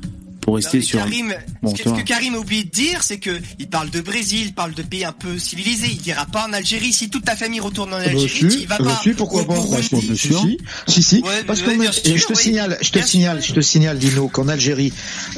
[0.44, 1.95] pour rester sur un- Karim, Bon, ce, que, toi.
[1.95, 4.74] ce que Karim a oublié de dire, c'est que il parle de Brésil, il parle
[4.74, 5.88] de pays un peu civilisés.
[5.90, 6.91] Il dira pas en Algérie.
[6.94, 8.99] Si toute ta famille retourne en Eh ben, Algérie, tu vas pas.
[9.02, 9.53] si, pourquoi Au pas.
[9.56, 10.57] Bah, si, si,
[10.88, 11.22] si, si.
[11.22, 12.40] Ouais, parce ouais, que bien moi, sûr, je te oui.
[12.44, 14.91] signale, je te signale, je te signale, Dino, qu'en Algérie,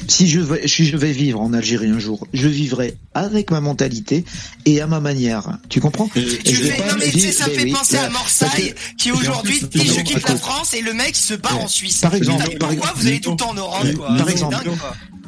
[0.08, 3.62] si je vais, si je vais vivre en Algérie un jour, je vivrai avec ma
[3.62, 4.26] mentalité
[4.66, 5.60] et à ma manière.
[5.70, 6.10] Tu comprends?
[6.16, 7.98] Et Tu je vais fais, pas non mais tu sais, dire, ça fait oui, penser
[7.98, 10.36] à Morsaille, qui aujourd'hui Non, dit je non, quitte la.
[10.36, 12.00] France et le mec se barre en Suisse.
[12.00, 14.08] Par exemple, pourquoi exemple, vous allez tout le temps en orange quoi?
[14.18, 14.56] Par exemple.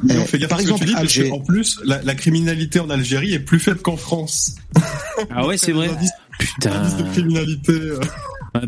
[0.04, 1.30] Mais on Eh, fait gaffe par à ce que exemple, tu dis, parce Alger.
[1.30, 4.54] qu'en plus, la, la criminalité en Algérie est plus faible qu'en France.
[5.30, 5.90] Ah ouais, c'est vrai.
[6.38, 6.70] Putain.
[6.96, 7.72] de criminalité.
[7.72, 7.98] euh.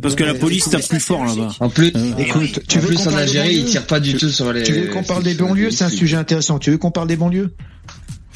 [0.02, 1.54] Parce que la police tape plus fort là-bas.
[1.60, 4.00] En plus, Écoute, tu en veux plus en parle des Algérie, ils banlieues tirent pas
[4.00, 4.62] du tout sur les.
[4.64, 6.58] Tu veux qu'on parle des banlieues C'est un sujet intéressant.
[6.58, 7.54] Tu veux qu'on parle des banlieues?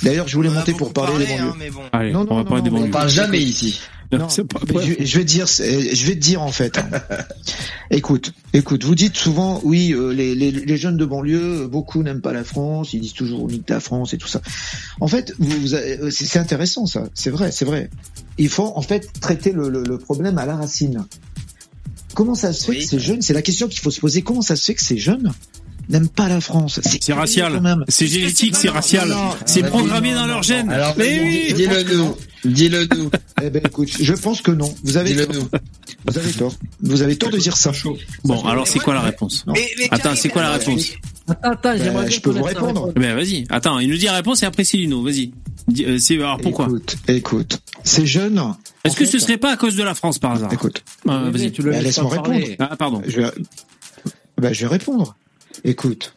[0.02, 1.48] D'ailleurs, je voulais monter pour parler des banlieues.
[1.50, 1.80] hein, mais bon.
[1.92, 2.88] Allez, Non, on non, va non, parler des non, banlieues.
[2.88, 3.80] On parle jamais ici.
[4.18, 6.78] Non, pas je, je vais te dire, je vais te dire en fait.
[7.90, 12.02] écoute, écoute, vous dites souvent, oui, euh, les, les, les jeunes de banlieue, euh, beaucoup
[12.02, 14.40] n'aiment pas la France, ils disent toujours nique ta France et tout ça.
[15.00, 17.90] En fait, vous, vous avez- euh, c'est intéressant ça, c'est vrai, c'est vrai.
[18.38, 21.04] Il faut en fait traiter le, le, le problème à la racine.
[22.14, 24.42] Comment ça se fait que ces jeunes, c'est la question qu'il faut se poser, comment
[24.42, 25.32] ça se fait que ces jeunes
[25.88, 26.80] n'aiment pas la France?
[26.84, 27.54] C'est racial.
[27.54, 27.84] quand même.
[27.88, 29.12] C'est génétique, c'est racial.
[29.46, 30.70] C'est programmé non, dans non, leur non, gène.
[30.70, 31.52] Alors, Mais oui.
[31.54, 32.14] dis-le nous.
[32.44, 33.10] Dis-le nous.
[33.42, 34.72] Eh ben écoute, je pense que non.
[34.84, 35.34] Vous avez tort.
[35.34, 35.48] nous.
[36.06, 36.54] Vous avez tort.
[36.80, 37.72] Vous avez tort de dire ça.
[38.24, 39.44] Bon, alors c'est quoi la réponse?
[39.48, 40.92] Mais- mais Attends, c'est quoi la réponse?
[41.28, 42.84] Attends, attends, j'aimerais Bah, bien je peux vous répondre.
[42.86, 42.94] réponse.
[42.94, 43.44] Ben vas-y.
[43.50, 45.02] Attends, il nous dit la réponse et après c'est Lino.
[45.02, 45.32] Vas-y.
[45.80, 46.66] Euh, c'est alors pourquoi?
[46.66, 48.40] Écoute, écoute, ces jeunes.
[48.84, 50.52] Est-ce que fait, ce serait pas à cause de la France par hasard?
[50.52, 51.50] Écoute, Euh, Vas-y.
[51.52, 52.46] tu le Bah, laisses laisse-moi répondre.
[52.60, 53.02] Ah pardon.
[53.06, 53.30] je vais,
[54.38, 55.16] bah, je vais répondre.
[55.64, 56.13] Écoute.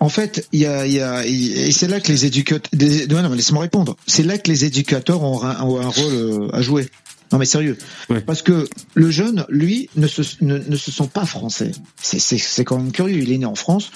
[0.00, 2.70] En fait, il y a, il y a, et c'est là que les éducateurs,
[3.10, 3.96] non, non, laisse-moi répondre.
[4.06, 6.88] C'est là que les éducateurs ont un, ont un rôle euh, à jouer.
[7.32, 7.76] Non, mais sérieux.
[8.10, 8.20] Ouais.
[8.20, 11.72] Parce que le jeune, lui, ne se, ne, ne se sent pas français.
[12.00, 13.18] C'est, c'est, c'est quand même curieux.
[13.22, 13.90] Il est né en France.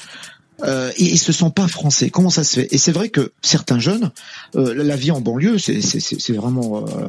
[0.65, 2.11] Euh, ils se sent pas français.
[2.11, 2.69] Comment ça se fait?
[2.75, 4.11] Et c'est vrai que certains jeunes,
[4.57, 6.85] euh, la- vie en banlieue, c'est, c'est, c'est, c'est vraiment.
[6.89, 7.09] euh,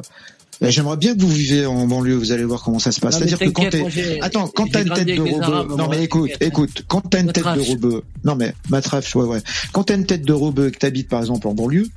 [0.62, 2.14] bah, J'aimerais bien que vous vivez en banlieue.
[2.14, 3.18] Vous allez voir comment ça se passe.
[3.18, 6.84] C'est-à-dire que quand t'es, attends, quand t'as une tête de Arabes, non mais écoute, écoute,
[6.88, 10.22] quand t'as une tête de rebeu, non mais matraf, ouais ouais, quand t'as une tête
[10.24, 11.88] de rebeu et que t'habites par exemple en banlieue,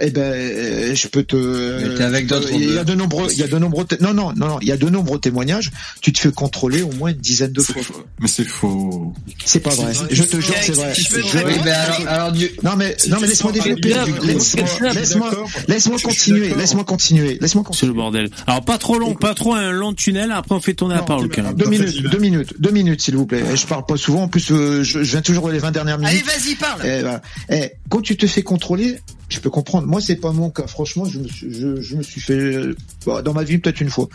[0.00, 1.36] eh ben, euh, je peux te.
[1.36, 4.12] Mais t'es avec d'autres Il y a de nombreux, il y a de nombreux, non
[4.12, 5.70] non non non, il y a de nombreux témoignages.
[6.00, 7.82] Tu te fais contrôler au moins une dizaine de fois.
[8.20, 9.12] Mais c'est faux.
[9.44, 9.92] C'est pas vrai.
[10.10, 10.94] Je te jure, c'est vrai.
[12.62, 13.94] Non mais non mais laisse-moi développer.
[14.22, 15.30] Laisse-moi laisse-moi
[15.68, 16.54] laisse-moi continuer.
[16.54, 17.38] Laisse-moi continuer.
[17.40, 17.92] Laisse-moi C'est continuer.
[17.92, 18.30] le bordel.
[18.46, 20.32] Alors pas trop long, pas trop un long tunnel.
[20.32, 21.28] Après on fait tourner la parole.
[21.28, 23.44] Deux minutes, deux minutes, deux minutes, s'il vous plaît.
[23.54, 24.22] Je parle pas souvent.
[24.22, 26.14] En plus, euh, je, viens toujours les 20 dernières minutes.
[26.14, 26.80] Allez, vas-y, parle.
[26.84, 27.22] Eh, voilà.
[27.50, 29.86] Eh, quand tu te fais contrôler, je peux comprendre.
[29.86, 30.66] Moi, c'est pas mon cas.
[30.66, 33.80] Franchement, je me suis, je, je me suis fait euh, bon, dans ma vie peut-être
[33.80, 34.08] une fois.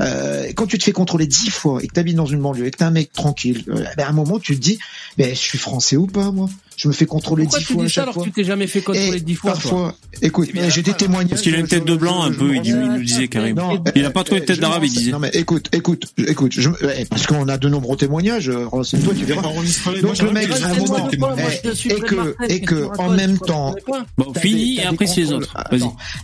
[0.00, 2.70] Euh, quand tu te fais contrôler dix fois et que t'habites dans une banlieue et
[2.70, 4.78] que t'es un mec tranquille, euh, ben, à un moment, tu te dis,
[5.18, 6.48] ben, je suis français ou pas, moi?
[6.80, 8.22] Je me fais contrôler Pourquoi dix tu fois dis ça chaque alors fois.
[8.22, 11.28] que tu t'es jamais fait contrôler dix fois toi parfois, écoute, C'est j'ai des témoignages.
[11.28, 12.56] Parce qu'il a une tête de blanc un peu.
[12.56, 13.60] Il, nous disait Karim.
[13.94, 14.84] Il a pas trop une tête d'arabe.
[14.84, 15.10] Il disait.
[15.10, 18.48] Non mais écoute, écoute, écoute, je, eh, parce qu'on a de nombreux témoignages.
[18.48, 19.42] euh, Renseigne-toi, tu verras.
[19.42, 23.74] Donc le mec, à un moment, eh, et que, et que, en même temps,
[24.16, 24.78] Bon, T'as fini.
[24.78, 25.54] Et t'as après c'est les autres.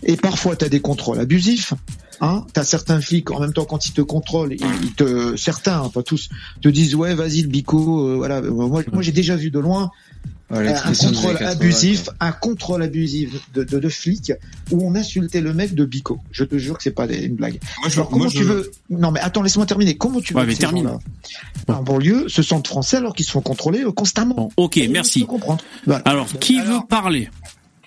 [0.01, 1.75] Et parfois, tu as des contrôles abusifs.
[2.19, 5.89] Hein t'as certains flics en même temps quand ils te contrôlent, ils, te certains, hein,
[5.93, 6.29] pas tous,
[6.61, 8.41] te disent ouais vas-y le bico, euh, voilà.
[8.41, 9.91] Moi, moi j'ai déjà vu de loin
[10.49, 12.13] Euh, un contrôle années 80, abusif, quoi.
[12.21, 14.31] un contrôle abusif de, de, de flics
[14.71, 16.19] où on insultait le mec de bico.
[16.31, 17.59] Je te jure que c'est pas des- une blague.
[17.81, 19.97] Moi, je- Alors, comment moi, tu je- veux Non mais attends, laisse-moi terminer.
[19.97, 20.99] Comment tu veux Ouais, que mais ces gens-là,
[21.67, 24.35] en banlieue se sentent français alors qu'ils se font contrôler euh, constamment?
[24.35, 25.25] Bon, ok, Et merci.
[25.25, 25.61] Comprendre.
[25.85, 26.01] Voilà.
[26.05, 27.29] Alors, qui veut parler?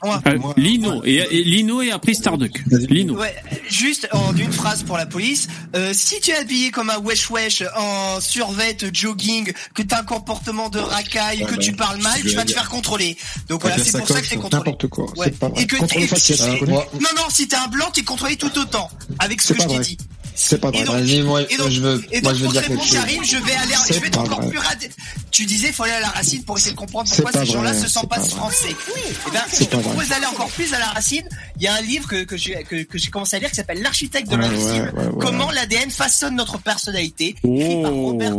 [0.02, 0.22] Moi.
[0.26, 2.62] Euh, Lino et, et Lino et après Starduck.
[2.88, 3.18] Lino.
[3.18, 3.34] Ouais,
[3.68, 5.48] juste en une phrase pour la police.
[5.76, 9.98] Euh, si tu es habillé comme un wesh wesh en survêt jogging, que tu as
[10.00, 13.16] un comportement de racaille, Ouais, que bah, tu parles mal, tu vas te faire contrôler.
[13.48, 14.56] Donc voilà, c'est pour ça que t'es contrôlé.
[14.58, 15.04] N'importe quoi.
[15.16, 15.26] Ouais.
[15.26, 15.62] C'est pas vrai.
[15.62, 18.90] Et que et- Non, non, si t'es un blanc, t'es contrôlé tout autant.
[19.18, 19.98] Avec ce que je t'ai dit.
[20.42, 20.80] C'est pas vrai.
[20.80, 22.82] Et donc- Vas-y, moi, et donc- je veux, Et moi, donc, je veux dire quelque
[22.82, 22.92] chose.
[22.94, 24.50] Karim, je vais aller, je vais être pas encore vrai.
[24.50, 24.90] plus radé.
[25.30, 27.74] Tu disais, il faut aller à la racine pour essayer de comprendre pourquoi ces gens-là
[27.74, 28.74] se sentent pas français.
[28.96, 31.26] Eh ben, C'est si je te propose d'aller encore plus à la racine,
[31.56, 33.56] il y a un livre que, que j'ai, que, que j'ai commencé à lire qui
[33.56, 34.92] s'appelle L'architecte de Ouais, l'invisible.
[34.96, 35.18] ouais, ouais, ouais.
[35.24, 37.36] Comment l'ADN façonne notre personnalité.
[37.42, 37.56] Oh.
[37.60, 38.32] Écrit par Robert,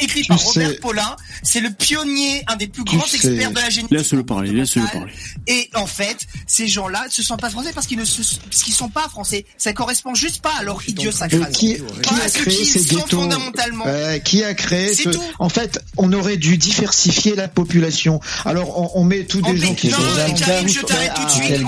[0.00, 1.16] écrit Tu par sais- Robert Paulin.
[1.42, 3.96] C'est le pionnier, un des plus grands sais- experts de la génétique.
[3.98, 5.12] Laisse-le parler, laisse-le parler.
[5.46, 8.62] Et en fait, ces gens-là ne se sentent pas français parce qu'ils ne se, parce
[8.62, 9.44] qu'ils sont pas français.
[9.58, 10.80] Ça correspond juste pas à leur
[11.32, 13.84] Et qui, a ce créé ces sont ghettos fondamentalement.
[13.86, 15.08] Euh, Qui a créé ce...
[15.10, 15.22] tout.
[15.38, 18.20] En fait, on aurait dû diversifier la population.
[18.44, 21.24] Alors, on, on met tous des gens qui non, sont mais Karim, je t'arrête tout
[21.24, 21.44] de suite.
[21.48, 21.64] quel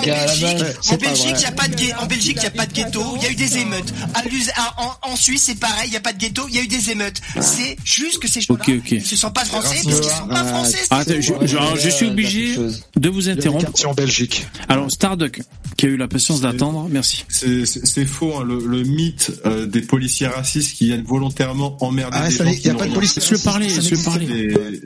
[0.93, 1.95] En Belgique, il y a pas de ghetto.
[2.01, 3.03] En Belgique, il y a pas de ghetto.
[3.17, 3.93] Il y a eu des émeutes.
[4.15, 5.89] À Luz- à- en, en Suisse, c'est pareil.
[5.89, 6.43] Il y a pas de ghetto.
[6.49, 7.21] Il y a eu des émeutes.
[7.41, 10.45] C'est juste que ces gens-là, ils se sentent pas français parce qu'ils sont pas Ah,
[10.45, 10.79] français.
[10.91, 12.57] Ah, je, suis obligé
[12.97, 13.71] de vous interrompre.
[13.87, 14.47] en Belgique.
[14.69, 15.41] Alors, Starduck,
[15.77, 17.25] qui a eu la patience d'attendre, merci.
[17.29, 22.29] C'est- faux, hein, le, le mythe euh, des policiers racistes qui viennent volontairement emmerder Ah,
[22.29, 23.01] des ça gens n'est- qui y a pas de fait.
[23.21, 23.69] Laisse-le parler,
[24.05, 24.81] parler.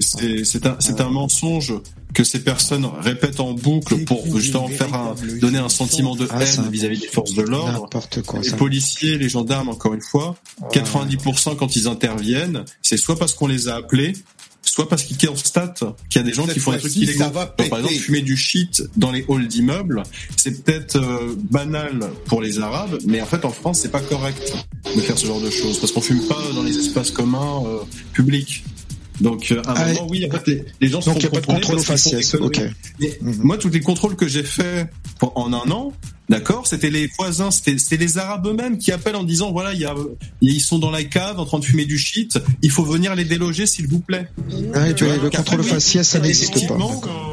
[0.45, 1.74] C'est un, c'est un mensonge
[2.15, 6.70] que ces personnes répètent en boucle pour justement faire un, donner un sentiment de haine
[6.70, 7.89] vis-à-vis des forces de l'ordre.
[8.43, 10.36] Les policiers, les gendarmes, encore une fois,
[10.73, 14.15] 90% quand ils interviennent, c'est soit parce qu'on les a appelés,
[14.70, 17.19] soit parce qu'ils constatent qu'il y a des gens Cette qui font des trucs illégaux.
[17.19, 20.03] ça va Donc, par exemple, fumer du shit dans les halls d'immeubles,
[20.36, 24.53] c'est peut-être euh, banal pour les Arabes, mais en fait en France c'est pas correct
[24.95, 27.78] de faire ce genre de choses parce qu'on fume pas dans les espaces communs euh,
[28.12, 28.65] publics.
[29.20, 31.20] Donc euh, à un Ah, moment, oui, en fait, les, les gens se Donc, font
[31.20, 32.32] il n'y a pas de contrôler contrôle faciès.
[32.32, 32.61] des Ok.
[33.20, 33.40] Mhm.
[33.43, 34.89] moi, tous les contrôles que j'ai faits
[35.20, 35.93] en un an,
[36.28, 39.84] d'accord, c'était les voisins, c'était les Arabes eux-mêmes qui appellent en disant voilà, il y
[39.84, 39.94] a,
[40.40, 43.24] ils sont dans la cave en train de fumer du shit, il faut venir les
[43.24, 44.28] déloger s'il vous plaît.
[44.74, 46.76] Ah, et puis, vois, le contrôle faciès, ça n'existe pas.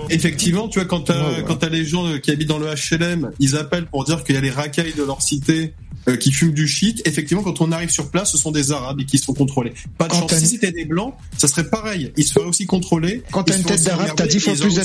[0.10, 3.88] effectivement, tu vois, quand t'as Ouais, les gens qui habitent dans le HLM, ils appellent
[3.88, 5.74] pour dire qu'il y a les racailles de leur cité
[6.08, 9.00] euh, qui fument du shit, effectivement, quand on arrive sur place, ce sont des Arabes
[9.02, 9.74] et qui sont contrôlés.
[9.98, 10.36] Pas de Quand chance.
[10.40, 12.12] Si c'était des Blancs, ça serait pareil.
[12.18, 13.24] Ils se feraient aussi contrôler.
[13.32, 14.76] Quand t'as une tête d'arabe, t'as regarder, 10 fois plus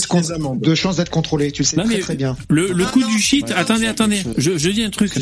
[0.61, 1.53] de chances d'être contrôlé.
[1.53, 2.37] Tu le sais Non, très très bien.
[2.49, 5.12] Le, le coup du shit, attendez, attendez, je, je dis un truc.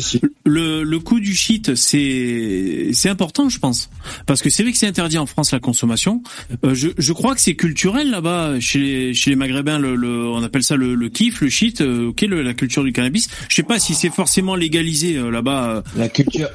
[0.45, 3.89] Le, le coup du shit, c'est c'est important, je pense,
[4.25, 6.21] parce que c'est vrai que c'est interdit en France la consommation.
[6.65, 9.79] Euh, je, je crois que c'est culturel là-bas chez les, chez les Maghrébins.
[9.79, 11.81] Le, le- on appelle ça le, le kiff, le shit.
[11.81, 13.29] euh, ok, le- la culture du cannabis.
[13.49, 15.78] Je sais pas si c'est forcément légalisé euh, là-bas.
[15.79, 16.49] Euh, La culture.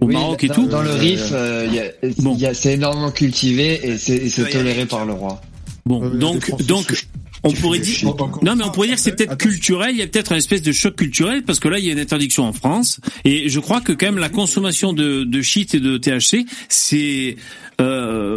[0.00, 0.66] au Oui, Maroc et dans, tout.
[0.66, 5.40] Dans le Rif, euh, y a- c'est énormément cultivé et c'est toléré par le roi.
[5.86, 7.06] Bon, donc, donc,
[7.44, 9.90] on pourrait dire, non, mais on pourrait dire que c'est peut-être culturel.
[9.92, 11.92] Il y a peut-être une espèce de choc culturel parce que là, il y a
[11.92, 13.00] une interdiction en France.
[13.24, 17.36] Et je crois que quand même la consommation de, de shit et de THC, c'est,
[17.80, 18.36] euh,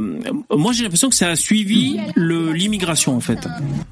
[0.56, 3.40] moi j'ai l'impression que ça a suivi le l'immigration en fait.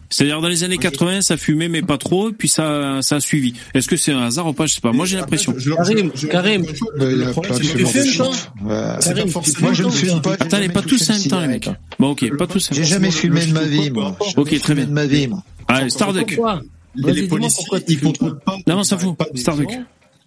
[0.09, 3.53] C'est-à-dire dans les années 80, ça fumait mais pas trop, puis ça, ça a suivi.
[3.73, 4.91] Est-ce que c'est un hasard ou pas Je sais pas.
[4.91, 5.53] Moi j'ai l'impression.
[5.77, 6.65] Karim, Karim,
[9.61, 10.33] Moi, je ne fume pas.
[10.33, 11.69] Attendez, pas tous en même temps les mecs.
[11.99, 12.71] Bon, ok, pas tous.
[12.71, 12.95] en J'ai même temps.
[12.95, 14.15] jamais fumé de ma vie, moi.
[14.37, 14.85] Ok, très bien.
[14.85, 15.43] de ma vie, moi.
[15.67, 16.39] Allez, Starduck.
[16.95, 18.57] Les, policiers, ils contrôlent pas.
[18.67, 19.15] Non, on s'en fout.
[19.35, 19.69] Starduck.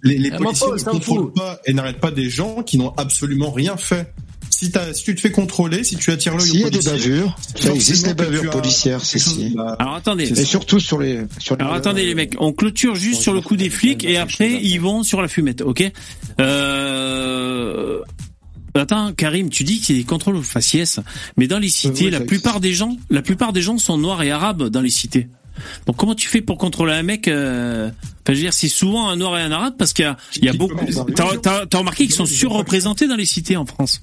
[0.03, 3.77] Les, Eh, policiers ne contrôlent pas et n'arrêtent pas des gens qui n'ont absolument rien
[3.77, 4.13] fait.
[4.59, 4.73] Si,
[5.05, 8.09] tu te fais contrôler, si tu attires l'œil S'il y a des bavures, ça existe
[8.09, 9.55] tu bavures policières, c'est si.
[9.79, 10.31] Alors attendez.
[10.31, 11.63] Et surtout sur les, sur les.
[11.63, 14.79] Alors attendez les mecs, on clôture juste sur le coup des flics et après ils
[14.79, 15.93] vont sur la fumette, ok?
[16.41, 18.01] Euh...
[18.75, 21.01] Attends, Karim, tu dis qu'il y a des contrôles aux faciès,
[21.37, 24.23] mais dans les cités, oui, la plupart des gens, la plupart des gens sont noirs
[24.23, 25.29] et arabes dans les cités.
[25.85, 27.89] Donc comment tu fais pour contrôler un mec euh...
[27.89, 30.17] Enfin, je veux dire, c'est souvent un noir et un arabe parce qu'il y a,
[30.37, 30.87] il y a beaucoup.
[31.15, 34.03] T'as remarqué qu'ils sont surreprésentés dans les cités en France.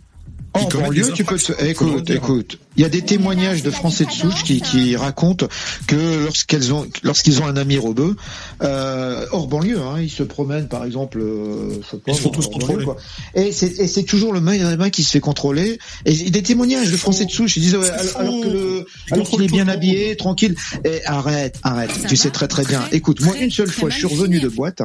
[0.54, 1.52] En banlieue, tu peux te...
[1.66, 2.60] Écoute, écoute.
[2.76, 5.48] Il y a des témoignages de Français de souche qui, qui racontent
[5.88, 8.16] que lorsqu'elles ont, lorsqu'ils ont un ami rebeu,
[8.62, 12.22] euh, hors banlieue, hein, ils se promènent, par exemple, euh, je sais pas, Ils se
[12.22, 12.86] font tous contrôler.
[12.86, 12.98] quoi.
[13.36, 15.80] Et c'est, et c'est toujours le maghrébin qui se fait contrôler.
[16.06, 19.28] Et des témoignages de Français de souche, ils disent, ouais, alors, alors que le, alors
[19.28, 20.56] qu'il est bien habillé, tranquille.
[20.86, 21.92] Et arrête, arrête.
[22.08, 22.82] Tu sais très très bien.
[22.92, 24.82] Écoute, moi, une seule fois, je suis revenu de boîte.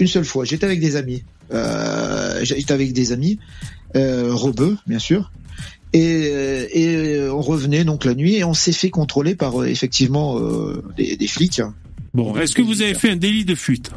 [0.00, 1.22] Une seule fois, j'étais avec des amis.
[1.52, 3.38] Euh, j'étais avec des amis,
[3.96, 5.30] euh, rebeux, bien sûr.
[5.92, 9.62] Et, euh, et euh, on revenait donc la nuit et on s'est fait contrôler par
[9.62, 11.62] euh, effectivement euh, des, des flics.
[12.14, 13.92] Bon, est-ce que vous avez fait un délit de fuite?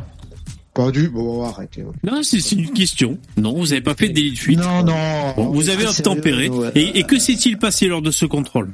[0.76, 1.10] Pas du.
[1.10, 1.84] Bon, arrêtez.
[2.04, 3.18] Non, c'est une question.
[3.36, 4.60] Non, vous n'avez pas fait de délit de fuite?
[4.60, 5.34] Non, non.
[5.36, 6.46] Bon, vous avez obtempéré.
[6.46, 6.72] sérieux, ouais.
[6.76, 8.72] Et, et que s'est-il passé lors de ce contrôle?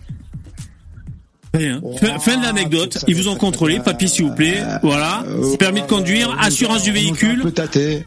[1.54, 1.82] Rien.
[2.00, 3.06] Fin, fin de l'anecdote.
[3.08, 3.80] Ils vous ont contrôlé.
[3.80, 4.64] Papier, s'il vous plaît.
[4.82, 5.24] Voilà.
[5.60, 6.36] Permis de conduire.
[6.40, 7.40] Assurance du On nous a un véhicule.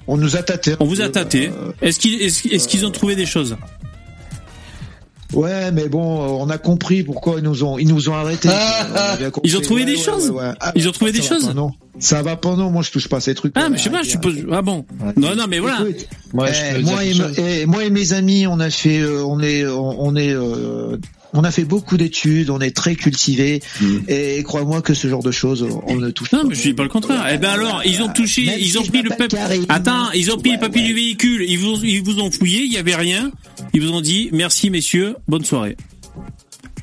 [0.08, 0.74] On nous a tâté.
[0.80, 1.50] On vous a tâté.
[1.80, 3.56] Est-ce qu'ils est-ce, qu'ils ont trouvé des choses
[5.32, 6.00] Ouais, mais bon,
[6.40, 8.48] on a compris pourquoi ils nous ont, ils nous ont arrêtés.
[9.34, 9.40] On.
[9.42, 10.52] Ils ont trouvé Ouais, des ouais, choses ouais, ouais.
[10.60, 12.54] Ah, Ils ont trouvé des choses Non, ça va pas.
[12.54, 13.52] Non, moi je touche pas à ces trucs.
[13.56, 14.02] Ah, mais je sais pas.
[14.02, 14.36] Je suppose.
[14.52, 14.86] Ah bon.
[15.16, 15.80] Non, non, mais voilà.
[15.80, 19.66] Écoute, Moi, eh, peux moi, et, moi mes amis, on a fait, euh, on est,
[19.66, 20.96] on, on est, euh,
[21.36, 23.60] on a fait beaucoup d'études, on est très cultivés,
[24.08, 26.82] et crois-moi que ce genre de choses, on ne touche Non, mais je dis pas
[26.82, 27.24] le contraire.
[27.32, 29.38] Eh ben alors, ils ont touché, Même ils ont pris le papier.
[29.68, 30.88] Attends, ils ont pris Ouais, le papier ouais.
[30.88, 31.44] du véhicule.
[31.48, 32.62] Ils vous, ils vous ont fouillé.
[32.64, 33.30] Il y avait rien.
[33.74, 35.76] Ils vous ont dit merci messieurs, bonne soirée.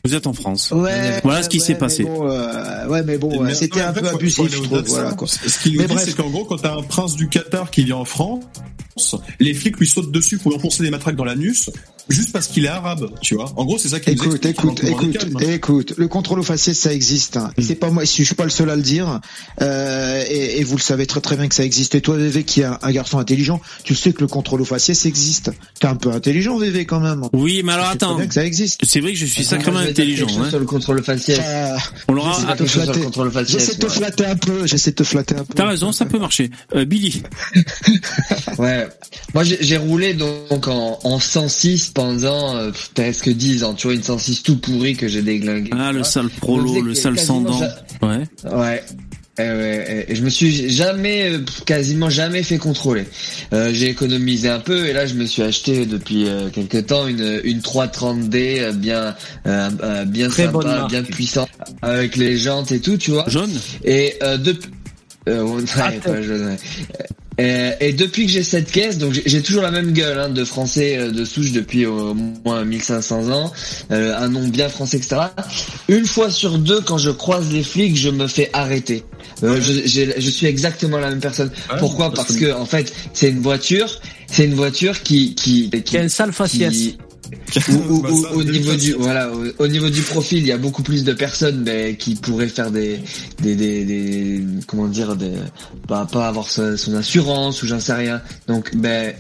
[0.06, 0.72] Vous êtes en France.
[0.72, 2.04] Ouais, voilà ce qui ouais, s'est mais passé.
[2.04, 4.82] bon, euh, ouais, mais bon, Mais c'était en un fait, peu abusif, je trouve.
[4.88, 5.28] Voilà, quoi.
[5.30, 6.06] Ce qu'il nous Mais dit, bref.
[6.06, 9.78] c'est qu'en gros, quand t'as un prince du Qatar qui vient en France, les flics
[9.80, 11.70] lui sautent dessus pour lui enfoncer des matraques dans l'anus,
[12.10, 13.52] juste parce qu'il est arabe, tu vois.
[13.56, 15.52] En gros, c'est ça qui nous Écoute, écoute, est écoute, calme, hein.
[15.52, 15.94] écoute.
[15.98, 17.38] Le contrôle au faciès, ça existe.
[17.38, 17.52] hein.
[17.58, 19.20] C'est pas moi, je suis pas le seul à le dire.
[19.62, 21.96] Euh, et, et vous le savez très très bien que ça existe.
[21.96, 24.66] Et toi, VV, qui est un, un garçon intelligent, tu sais que le contrôle au
[24.66, 25.52] faciès existe.
[25.80, 27.24] T'es un peu intelligent, VV, quand même.
[27.34, 28.16] Oui, mais alors attends.
[28.18, 28.82] bien que ça existe.
[28.86, 30.28] C'est vrai que je suis sacrément intelligent.
[30.28, 30.50] chose hein.
[30.50, 31.40] Sur le contrôle faciès.
[31.44, 32.34] Euh, On l'aura.
[32.34, 33.52] Sur le flatter.
[33.52, 34.68] J'essaie de te flatter un peu.
[34.68, 35.54] J'essaie de te flatter un peu.
[35.56, 36.50] T'as raison, ça peut marcher.
[36.76, 37.24] Euh, Billy.
[38.58, 38.88] Ouais.
[39.34, 43.74] Moi, j'ai roulé donc en, en 106 pendant euh, presque 10 ans.
[43.74, 45.72] Tu vois, une 106 tout pourri que j'ai déglingué.
[45.74, 47.62] Ah, le sale prolo, le sale sans dents.
[48.02, 48.24] Ouais.
[48.52, 48.84] Ouais.
[49.40, 53.06] Eh ouais, et je me suis jamais, euh, quasiment jamais fait contrôler.
[53.52, 57.08] Euh, j'ai économisé un peu et là je me suis acheté depuis euh, quelque temps
[57.08, 59.16] une une 330D euh, bien
[59.48, 61.50] euh, euh, bien Très sympa, bien puissante
[61.82, 63.26] avec les jantes et tout, tu vois.
[63.28, 63.50] Jaune?
[63.84, 64.70] Et euh, depuis
[65.28, 66.58] euh, ouais, pas jaune, ouais.
[67.40, 70.44] Euh, et depuis que j'ai cette caisse, donc j'ai- toujours la même gueule hein, de
[70.46, 72.14] français euh, de souche depuis au
[72.46, 73.52] moins 1500 ans,
[73.92, 75.16] euh, un nom bien français, etc.
[75.88, 79.04] Une fois sur deux, quand je croise les flics, je me fais arrêter.
[79.44, 81.50] Euh, je, suis exactement la même personne.
[81.72, 82.14] Ouais, Pourquoi?
[82.14, 86.02] parce Parce que- en fait, c'est une voiture, c'est une voiture qui qui Qui a
[86.02, 86.72] un sale faciès.
[86.72, 86.98] qui-
[87.90, 90.58] Au, au- au- au niveau du voilà, au, au niveau du profil, il y a
[90.58, 93.00] beaucoup plus de personnes mais qui pourraient faire des
[93.42, 95.32] des des, des- comment dire des
[95.88, 98.22] pas pas avoir sa- son assurance ou j'en sais rien.
[98.48, 99.14] Donc ben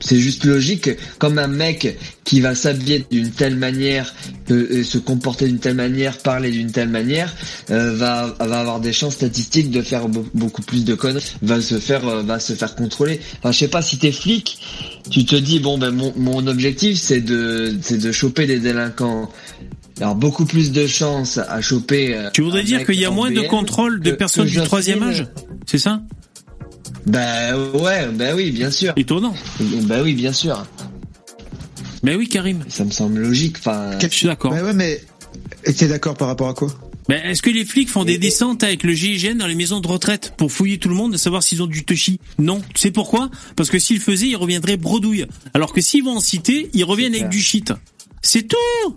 [0.00, 4.14] c'est juste logique que comme un mec qui va s'habiller d'une telle manière,
[4.48, 7.34] et se comporter d'une telle manière, parler d'une telle manière,
[7.70, 11.60] euh, va va avoir des chances statistiques de faire be- beaucoup plus de conneries, va
[11.60, 13.20] se faire euh, va se faire contrôler.
[13.38, 14.58] Enfin, je sais pas si t'es flic,
[15.10, 19.30] tu te dis bon ben mon mon objectif c'est de c'est de choper des délinquants.
[20.00, 22.14] Alors beaucoup plus de chances à choper.
[22.16, 24.62] euh, Tu voudrais dire qu'il y a moins de contrôle de que- personnes que du
[24.62, 25.26] troisième âge?
[25.66, 26.00] C'est ça?
[27.06, 28.92] Bah ouais, bah oui, bien sûr.
[28.96, 29.34] Étonnant.
[29.84, 30.66] Bah oui, bien sûr.
[32.02, 32.64] Mais oui, Karim.
[32.68, 33.56] Ça me semble logique.
[33.58, 34.52] Enfin, Je suis d'accord.
[34.52, 35.00] Bah ouais, mais
[35.64, 36.68] t'es d'accord par rapport à quoi?
[37.08, 39.88] Mais est-ce que les flics font des descentes avec le GIGN dans les maisons de
[39.88, 42.62] retraite pour fouiller tout le monde et savoir s'ils ont du touchy Non.
[42.72, 43.30] Tu sais pourquoi?
[43.56, 45.26] Parce que s'ils le faisaient, ils reviendraient bredouille.
[45.52, 47.72] Alors que s'ils vont en cité, ils reviennent avec du shit.
[48.22, 48.96] C'est tout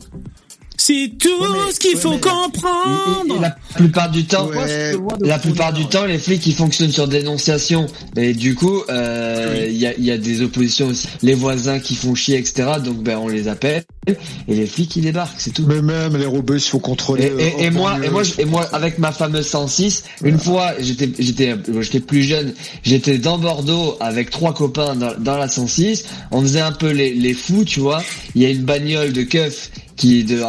[0.77, 1.29] C'est tout
[1.73, 4.93] ce qu'il faut comprendre Et la plupart du temps, Ouais.
[5.21, 7.85] la plupart du temps, les flics ils fonctionnent sur dénonciation.
[8.17, 11.07] Et du coup, euh, il y, a, il y a des oppositions aussi.
[11.21, 12.71] Les voisins qui font chier, etc.
[12.83, 15.63] Donc ben on les appelle et les flics ils débarquent, c'est tout.
[15.67, 17.31] Mais même les robots, il faut contrôler.
[17.37, 20.73] Et, et- et euh, moi, et moi, et moi, avec ma fameuse 106, une fois,
[20.79, 22.53] j'étais, j'étais, j'étais plus jeune,
[22.83, 26.03] j'étais dans Bordeaux avec trois copains dans, dans la 106.
[26.31, 28.03] On faisait un peu les, les fous, tu vois.
[28.35, 30.41] Il y a une bagnole de keuf qui est de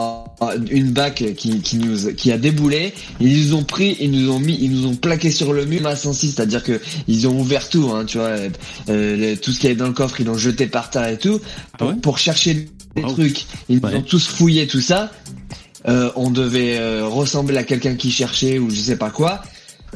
[0.70, 2.92] une bac qui, qui nous qui a déboulé.
[3.20, 5.82] Ils nous ont pris ils nous ont mis ils nous ont plaqué sur le mur.
[5.82, 8.36] Ma 106 c'est à dire que ils ont ouvert tout hein, tu vois
[8.88, 11.18] euh, les- tout ce qui avait dans le coffre ils l'ont jeté par terre et
[11.18, 11.40] tout.
[11.78, 13.44] Pour, pour chercher des trucs.
[13.68, 15.10] Ils nous ont tous fouillé tout ça.
[15.86, 19.42] Euh, on devait euh, ressembler à quelqu'un qui cherchait ou je sais pas quoi.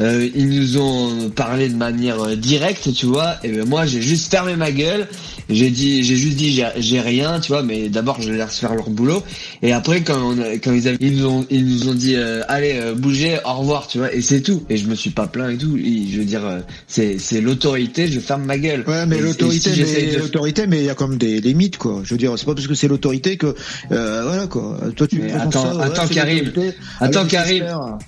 [0.00, 3.36] Euh, ils nous ont parlé de manière euh, directe, tu vois.
[3.42, 5.08] Et ben moi, j'ai juste fermé ma gueule.
[5.50, 7.62] J'ai dit, j'ai juste dit, j'ai- rien, tu vois.
[7.62, 9.22] Mais d'abord, je laisse faire leur boulot.
[9.62, 12.14] Et après, quand on a- quand ils, avaient- ils nous ont, ils nous ont dit,
[12.16, 14.12] euh, allez, euh, bougez, au revoir, tu vois.
[14.14, 14.62] Et c'est tout.
[14.68, 15.76] Et je me suis pas plaint et tout.
[15.76, 18.06] Et je veux dire, euh, c'est c'est l'autorité.
[18.08, 18.84] Je ferme ma gueule.
[18.86, 21.78] Ouais, mais l'autorité, si mais de- l'autorité, mais il y a quand même des limites,
[21.78, 22.02] quoi.
[22.04, 23.54] Je veux dire, c'est pas parce que c'est l'autorité que,
[23.90, 24.78] euh, voilà, quoi.
[24.96, 26.74] Toi, tu Mais attends, ça, ouais, attends, l'autorité.
[27.00, 27.58] Attends, Alors, Karim.
[27.58, 27.98] j'espère.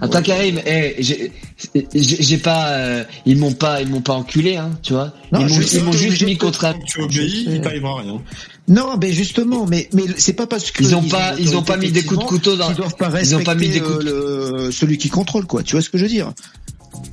[0.00, 1.32] Attends Karim, eh, j'ai
[1.74, 5.12] j'ai- j'ai pas, euh, ils m'ont pas, ils m'ont pas enculé, hein, tu vois.
[5.32, 5.48] Non, ils
[5.84, 6.74] m'ont ils juste mis contre un.
[6.86, 8.20] Tu obéis, il t'arrivera rien.
[8.66, 11.76] Non, mais justement, mais mais c'est pas parce que Ils ont pas- ils ont pas
[11.76, 13.80] mis des coups de couteau dans- Ils doivent pas ils respecter ont pas mis des
[13.80, 15.62] coups de- euh, le- celui qui contrôle, quoi.
[15.62, 16.32] Tu vois ce que je veux dire?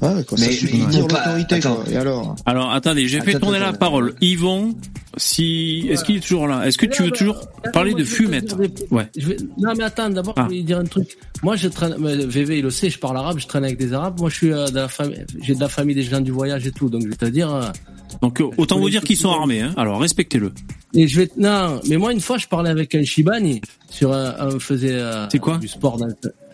[0.02, 1.84] Ouais, quoi, ça Mais suffit ils de dire l'autorité, quoi.
[1.92, 4.16] Et alors Alors attendez, j'ai fait tourner attends, la parole.
[4.22, 4.76] Yvon,
[5.18, 6.66] si est-ce qu'il est toujours là?
[6.68, 7.38] Est-ce que tu veux toujours
[7.74, 8.56] parler de fumette?
[8.92, 9.08] Ouais.
[9.18, 10.42] Je vais- Non mais attends, d'abord Ah.
[10.44, 11.18] je voulais dire un truc.
[11.44, 13.94] Moi je traîne, mais VV il le sait, je parle arabe, je traîne avec des
[13.94, 14.20] arabes.
[14.20, 16.66] Moi je suis euh, de la famille, j'ai de la famille des gens du voyage
[16.68, 17.72] et tout, donc je vais te dire.
[18.14, 19.62] Euh, Donc euh, autant vous dire qu'ils sont armés.
[19.62, 19.74] Hein.
[19.78, 20.54] Alors respectez-le.
[20.94, 24.36] Et je vais non, mais moi une fois je parlais avec un Shibani sur un,
[24.40, 25.98] un faisait euh, quoi du sport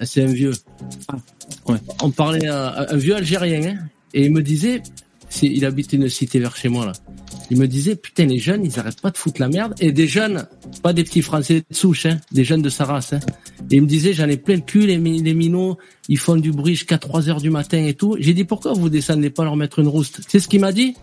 [0.03, 0.53] c'est un vieux.
[1.67, 1.77] ouais.
[2.01, 3.77] On parlait euh, un vieux algérien hein,
[4.13, 4.81] et il me disait
[5.41, 6.93] il habite une cité vers chez moi là.
[7.49, 10.07] Il me disait putain les jeunes ils arrêtent pas de foutre la merde et des
[10.07, 10.47] jeunes
[10.83, 13.19] pas des petits français de souche hein, des jeunes de sa race hein.
[13.72, 15.77] Et il me disait j'en ai plein le cul les, mi- les minots
[16.09, 18.15] ils font du bruit jusqu'à 3 heures du matin et tout.
[18.19, 20.22] J'ai dit pourquoi vous descendez pas leur mettre une rouste?
[20.27, 20.95] C'est ce qu'il m'a dit?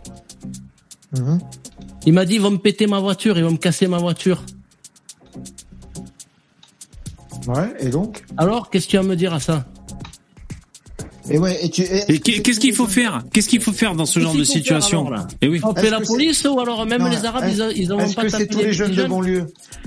[1.16, 1.38] Mhm.
[2.06, 4.42] il m'a dit, ils vont me péter ma voiture, ils vont me casser ma voiture.
[7.46, 8.24] Ouais, et donc?
[8.36, 9.66] Alors, qu'est-ce que tu vas me dire à ça?
[11.30, 11.82] Et ouais, et tu.
[12.08, 13.22] Et qu'est-ce qu'il faut faire?
[13.32, 15.06] Qu'est-ce qu'il faut faire dans ce genre de situation?
[15.06, 15.28] alors, là?
[15.40, 15.60] Eh oui.
[15.62, 17.96] Appeler la Est-ce que police ou alors même Non, les Arabes, est-ce- ils, ils en
[17.96, 19.46] vont Est-ce pas que c'est taper tous des les jeunes de banlieue?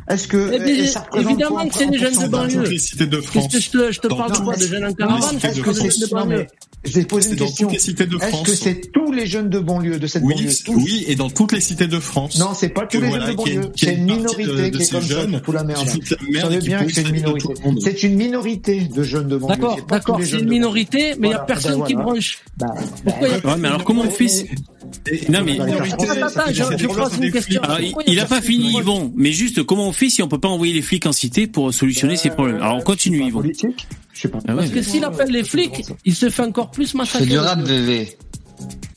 [0.10, 2.64] Est-ce que et représente évidemment que c'est des en jeunes de banlieue.
[2.64, 3.48] Toutes les cités de Qu'est-ce France.
[3.54, 5.36] que je te, je te Dans- parle de quoi mais De jeunes en les caravane
[5.36, 6.48] de que des de banlieue
[6.86, 7.68] je C'est une dans question.
[7.68, 10.36] toutes les cités de Est-ce que c'est tous les jeunes de banlieue de cette Oui,
[10.36, 10.50] banlieue?
[10.50, 12.38] c'est- tous oui, et dans toutes les cités de France.
[12.40, 13.72] Non, c'est pas tous les voilà, jeunes de banlieue.
[13.76, 15.88] C'est une une minorité de- de qui est comme jeunes fout la merde.
[15.90, 17.48] et bien que c'est une minorité.
[17.84, 19.56] C'est une minorité de jeunes de banlieue.
[19.56, 22.10] D'accord, pas d'accord, les c'est une minorité, mais il n'y a personne ben qui voilà.
[22.10, 22.40] branche.
[22.58, 22.68] Bah,
[23.04, 24.46] Pourquoi il y a- Ouais, mais alors comment on fait si-
[25.30, 25.76] Non mais il, Pourquoi
[28.08, 30.48] il y a pas fini Yvon, mais juste comment on fait si on peut pas
[30.48, 32.58] envoyer les flics en cité pour solutionner ces problèmes?
[32.58, 33.42] Alors on continue Yvon.
[33.42, 33.88] politique?
[34.14, 34.40] Je sais pas.
[34.48, 34.56] Ah.
[34.56, 37.28] Parce que s'il appelle les flics, il se fait encore plus massacrer.
[37.30, 38.18] C'est.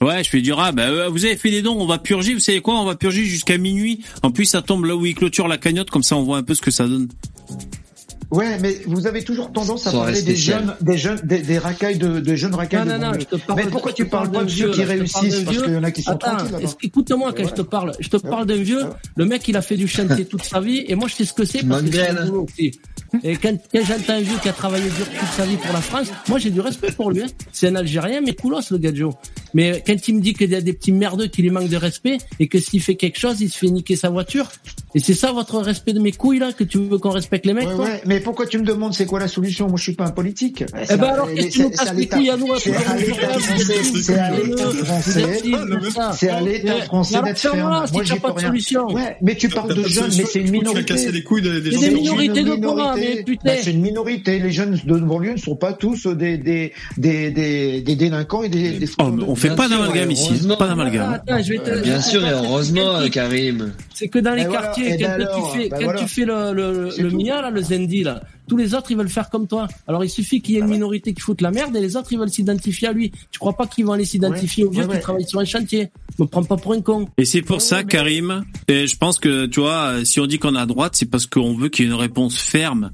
[0.01, 0.75] Ouais, je fais du rap.
[0.75, 2.33] Bah, euh, vous avez fait des dons, on va purger.
[2.33, 2.81] Vous savez quoi?
[2.81, 4.03] On va purger jusqu'à minuit.
[4.23, 6.43] En plus, ça tombe là où il clôture la cagnotte, comme ça on voit un
[6.43, 7.09] peu ce que ça donne.
[8.31, 11.99] Ouais, mais vous avez toujours tendance à parler des jeunes, des jeunes, des, des racailles
[11.99, 14.31] de, des jeunes racailles Non, de non, non, je te parle Mais pourquoi tu parles
[14.31, 15.41] parle pas d'un de vieux, qui réussissent?
[15.45, 16.37] Parce qu'il y en a qui sont Attends,
[16.83, 17.93] écoute-moi quand je te parle.
[17.99, 18.85] Je te parle d'un vieux.
[19.17, 21.33] Le mec, il a fait du chantier toute sa vie, et moi, je sais ce
[21.33, 22.73] que c'est parce que mon boulot aussi.
[23.25, 25.81] Et quand, quand j'entends un vieux qui a travaillé dur toute sa vie pour la
[25.81, 27.23] France, moi j'ai du respect pour lui.
[27.23, 27.27] hein.
[27.51, 29.13] C'est un Algérien, mais coulos le gadjo.
[29.53, 31.77] Mais quand il me dit qu'il y a des petits merdeux qui lui manquent de
[31.77, 34.49] respect et que s'il fait quelque chose, il se fait niquer sa voiture.
[34.95, 37.53] Et c'est ça votre respect de mes couilles là, que tu veux qu'on respecte les
[37.53, 39.69] mecs Ouais, quoi ouais, mais pourquoi tu me demandes c'est quoi la solution?
[39.69, 40.65] Moi, je suis pas un politique.
[40.91, 43.39] Eh ben alors, qu'est-ce que tu nous casses les couilles à nous, C'est à l'État
[43.39, 47.87] français, c'est à l'État français, c'est à l'État français d'être ferme.
[47.93, 48.53] Moi, j'y peux rien.
[48.91, 50.85] Ouais, mais tu parles de jeunes, mais c'est une minorité.
[50.85, 52.83] Tu vas casser les couilles des, gens C'est une minorités de minorité.
[52.83, 53.43] quoi, mais putain.
[53.45, 54.39] Bah, C'est une minorité.
[54.39, 58.49] Les jeunes de banlieue ne sont pas tous des des des des, des délinquants et
[58.49, 58.79] des.
[58.99, 61.21] Oh, on fait pas d'amalgame ici, pas d'amalgame.
[61.83, 63.73] Bien sûr et heureusement, Karim.
[63.95, 66.25] C'est que dans les voilà, quartiers, quand, ben alors, tu fais, ben quand tu fais
[66.25, 68.10] le, le, le mien, là, le Zendi, là,
[68.49, 69.69] tous les autres, ils veulent faire comme toi.
[69.87, 72.13] Alors, il suffit qu'il y ait une minorité qui foute la merde et les autres,
[72.13, 73.13] ils veulent s'identifier à lui.
[73.31, 75.01] Tu crois pas qu'ils vont aller s'identifier aux vieux ouais, qui ouais.
[75.01, 75.91] travaillent sur un chantier?
[76.19, 77.09] Me prends pas pour un con.
[77.17, 80.39] Et c'est pour ça, Karim, et je pense que, tu vois, euh, si on dit
[80.39, 82.91] qu'on est à droite, c'est parce qu'on veut qu'il y ait une réponse ferme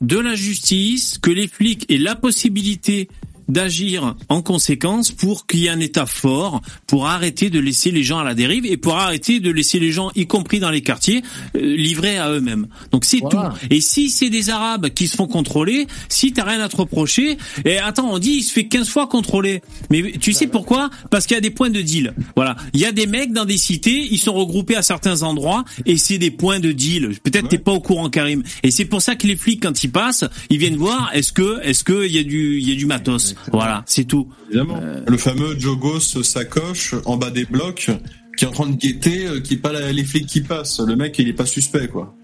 [0.00, 3.08] de la justice, que les flics aient la possibilité
[3.52, 8.02] d'agir en conséquence pour qu'il y ait un État fort, pour arrêter de laisser les
[8.02, 10.80] gens à la dérive et pour arrêter de laisser les gens, y compris dans les
[10.80, 11.22] quartiers,
[11.56, 12.66] euh, livrés à eux-mêmes.
[12.90, 13.50] Donc c'est Voilà.
[13.60, 13.66] tout.
[13.70, 17.36] Et si c'est des Arabes qui se font contrôler, si t'as rien à te reprocher,
[17.64, 19.62] et attends, on dit il se fait 15 fois contrôler.
[19.90, 20.90] Mais tu sais pourquoi?
[21.10, 22.14] Parce qu'il y a des points de deal.
[22.36, 22.56] Voilà.
[22.72, 25.96] Il y a des mecs dans des cités, ils sont regroupés à certains endroits, et
[25.96, 27.10] c'est des points de deal.
[27.22, 28.42] Peut-être t'es pas au courant, Karim.
[28.62, 31.60] Et c'est pour ça que les flics, quand ils passent, ils viennent voir est-ce que,
[31.62, 33.34] est-ce que il y a du, il y a du matos?
[33.52, 34.28] Voilà, c'est tout.
[34.48, 34.80] Évidemment.
[35.06, 37.90] Le fameux Jogos sacoche en bas des blocs
[38.38, 40.80] qui est en train de guetter, euh, qui est pas la- les flics qui passent.
[40.80, 42.14] Le mec, il est pas suspect, quoi.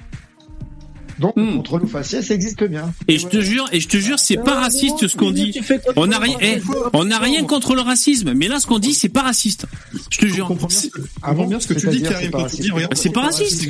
[1.19, 2.93] Donc, le contrôle faciès, ça existe bien.
[3.09, 5.53] Et je te jure, et je te jure, c'est pas raciste ce qu'on dit.
[5.97, 8.95] On n'a rien, eh, on n'a rien contre le racisme, mais là, ce qu'on dit,
[8.95, 9.67] c'est pas raciste.
[10.13, 10.49] Je te jure.
[11.23, 12.71] Avant bien ce que tu dis, Karim, c'est pas raciste.
[12.73, 13.69] regarde, C'est pas raciste.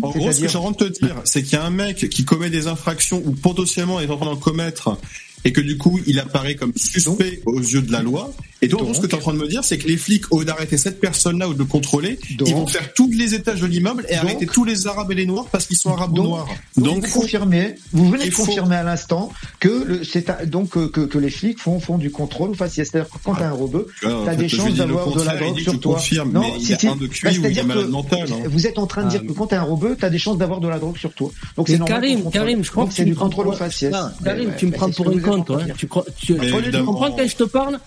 [0.00, 2.08] En gros, ce que j'ai envie de te dire, c'est qu'il y a un mec
[2.08, 4.96] qui commet des infractions ou potentiellement est en train d'en commettre
[5.44, 8.32] et que du coup, il apparaît comme suspect aux yeux de la loi.
[8.60, 9.96] Et en gros, ce que tu es en train de me dire, c'est que les
[9.96, 13.34] flics, au lieu d'arrêter cette personne-là ou de le contrôler, ils vont faire tous les
[13.34, 16.18] étages de l'immeuble et arrêter tous les arabes et les noirs parce qu'ils sont arabes
[16.18, 16.48] ou noirs.
[16.76, 21.02] Donc, vous confirmez, vous venez de faut- confirmer à l'instant que le, donc euh, que,
[21.02, 22.88] que les flics font font du contrôle aux faciès.
[22.90, 25.94] C'est-à-dire que quand t'as un en t'as des chances d'avoir de la drogue sur toi.
[25.94, 28.48] confirme, mais il y a un de QI ou il est c'est-à-dire malade mental, hein.
[28.48, 30.60] Vous êtes en train de dire que quand t'as un rebeu, t'as des chances d'avoir
[30.60, 31.30] de la drogue sur toi.
[31.56, 31.78] Donc c'est.
[31.84, 32.30] Karim.
[32.30, 33.92] Karim, je crois Donc que c'est tu du contrôle faciès.
[33.92, 35.62] Non, Karim, tu me prends pour que toi.
[35.62, 35.72] hein.
[35.76, 37.78] Tu, comprends quand je te parle?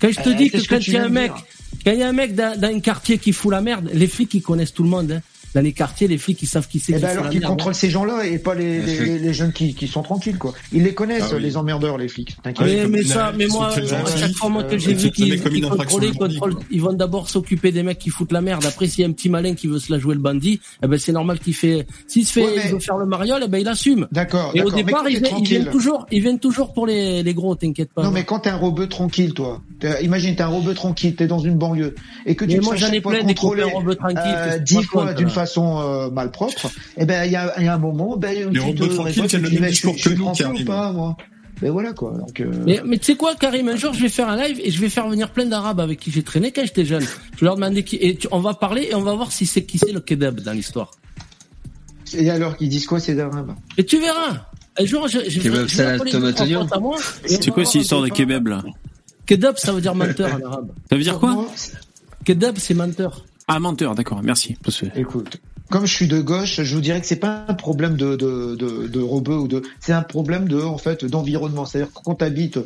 [0.00, 1.08] Quand je te Euh, dis que ce que quand tu il y a viens un
[1.08, 1.44] de mec, dire.
[1.84, 4.06] quand il y a un mec dans, dans un quartier qui fout la merde, les
[4.06, 5.12] flics ils connaissent tout le monde.
[5.12, 5.20] Hein.
[5.54, 7.44] Dans les quartiers, les flics ils savent qui c'est Eh qui ben alors qu'ils merde.
[7.52, 7.54] hein.
[7.54, 10.52] contrôlent ces gens-là et pas les, les, les- les jeunes qui, qui sont tranquilles quoi.
[10.72, 11.42] Ils les connaissent Ah oui.
[11.42, 12.36] les emmerdeurs les flics.
[12.42, 12.66] T'inquiète.
[12.66, 16.10] Mais, mais ça, mais moi, à chaque fois moi que Euh, j'ai vu qu'ils contrôlaient,
[16.12, 18.64] contrôlent, ils vont d'abord s'occuper des mecs qui foutent la merde.
[18.66, 20.86] Après, s'il y a un petit malin qui veut se la jouer le bandit, eh
[20.86, 21.86] ben c'est normal qu'il fait.
[22.08, 24.08] S'il se fait, Ouais, mais- il veut faire le mariole, eh ben il assume.
[24.12, 24.50] D'accord.
[24.54, 27.22] Et au départ, quand ils, viennent- ils tranquille- viennent toujours, ils viennent toujours pour les,
[27.22, 27.54] les gros.
[27.54, 28.02] T'inquiète pas.
[28.02, 29.60] Non mais quand t'es un rebeu tranquille toi,
[30.02, 31.94] imagine t'es un rebeu tranquille, t'es dans une banlieue
[32.26, 35.14] et que tu Mais te moi, j'en ai plein des rebeux tranquilles, euh, dix fois
[35.46, 38.60] façon euh, malpropre, et ben il y a, il y a un moment, ben Les
[38.60, 41.16] tu te révoltes, tu le dis, même mais je ou pas moi
[41.60, 42.12] Ben voilà quoi.
[42.18, 44.60] Donc euh, Mais, mais tu sais quoi, Karim, un jour je vais faire un live
[44.62, 47.02] et je vais faire venir plein d'Arabes avec qui j'ai traîné quand j'étais jeune.
[47.34, 49.46] Je vais leur demander qui, et tu- on va parler et on va voir si
[49.46, 50.90] c'est qui c'est le kebab dans l'histoire.
[52.16, 54.46] et alors qu'ils disent quoi ces arabes Et tu verras.
[54.76, 56.66] Un jour, je, je, Kebab, je tomate, oignon.
[57.26, 58.62] C'est quoi cette histoire de kebab là?
[59.24, 60.70] Kebab, ça veut dire menteur en arabe.
[60.90, 61.30] Ça veut dire quoi?
[61.32, 61.46] Moi,
[62.24, 63.24] Kebab, c'est menteur.
[63.46, 64.56] Ah menteur, d'accord, merci.
[64.96, 68.16] Écoute, comme je suis de gauche, je vous dirais que c'est pas un problème de
[68.16, 71.64] de de, de rebeu ou de, c'est un problème de en fait d'environnement.
[71.66, 72.58] C'est-à-dire que quand t'habites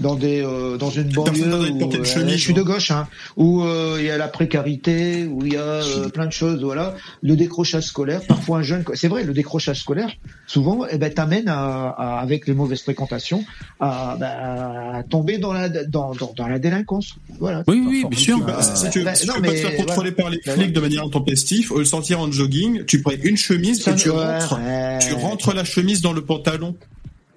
[0.00, 3.06] dans des euh, dans une banlieue où de euh, chemise, je suis de gauche, hein,
[3.36, 6.62] où euh, il y a la précarité, où il y a euh, plein de choses,
[6.62, 8.20] voilà, le décrochage scolaire.
[8.26, 10.10] Parfois un jeune, c'est vrai, le décrochage scolaire,
[10.46, 13.44] souvent, eh ben t'amène à, à- avec les mauvaises fréquentations
[13.80, 17.14] à, bah, à tomber dans la dans, dans dans la délinquance.
[17.38, 17.62] Voilà.
[17.68, 18.40] Oui, oui, bien sûr.
[18.44, 20.22] Bah, si tu, bah, si tu non, veux pas te faire contrôler voilà.
[20.22, 23.12] par les Bah, flics de manière intempestive, au lieu de sortir en jogging, tu prends
[23.22, 24.98] une chemise et tu rentres, ouais.
[25.00, 26.76] tu rentres la chemise dans le pantalon.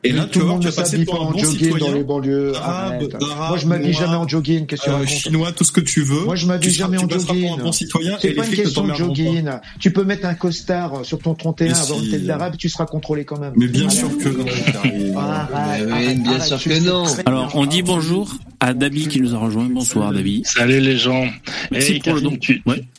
[0.06, 1.28] Et là, tout tu le vois, monde tu ne vas passer s'habille pour pas un
[1.28, 2.56] en bon jogging dans les banlieues.
[2.56, 3.10] Arabe,
[3.50, 4.66] Moi, je m'habille jamais en jogging.
[4.66, 6.24] Qu'est-ce que tu euh, racontes chinois, tout ce que tu veux.
[6.24, 7.48] Moi, je m'habille jamais en jogging.
[7.50, 8.94] pour un bon citoyen et C'est pas une question de pas.
[8.95, 9.50] jogging.
[9.82, 12.11] Tu peux mettre un costard sur ton 31, Mais avoir une si.
[12.11, 13.52] tête d'arabe, tu seras contrôlé quand même.
[13.58, 15.18] Mais bien sûr que non.
[15.19, 19.68] Arrête, arrête, bien sûr que Alors, on dit bonjour à Dabi qui nous a rejoint.
[19.69, 20.44] Bonsoir, Dabi.
[20.45, 21.26] Salut les gens.
[21.72, 22.38] Merci pour le Karim, don.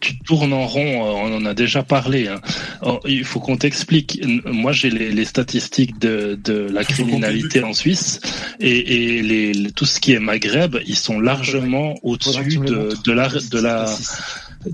[0.00, 2.28] tu, tournes en rond, euh, on en a déjà parlé.
[2.28, 2.40] hein.
[2.82, 4.20] Oh, il faut qu'on t'explique.
[4.46, 8.20] Moi, j'ai les, les statistiques de, de la criminalité en Suisse
[8.60, 13.28] et, et les, les- tout ce qui est Maghreb, ils sont largement au-dessus de, la
[13.28, 13.86] de la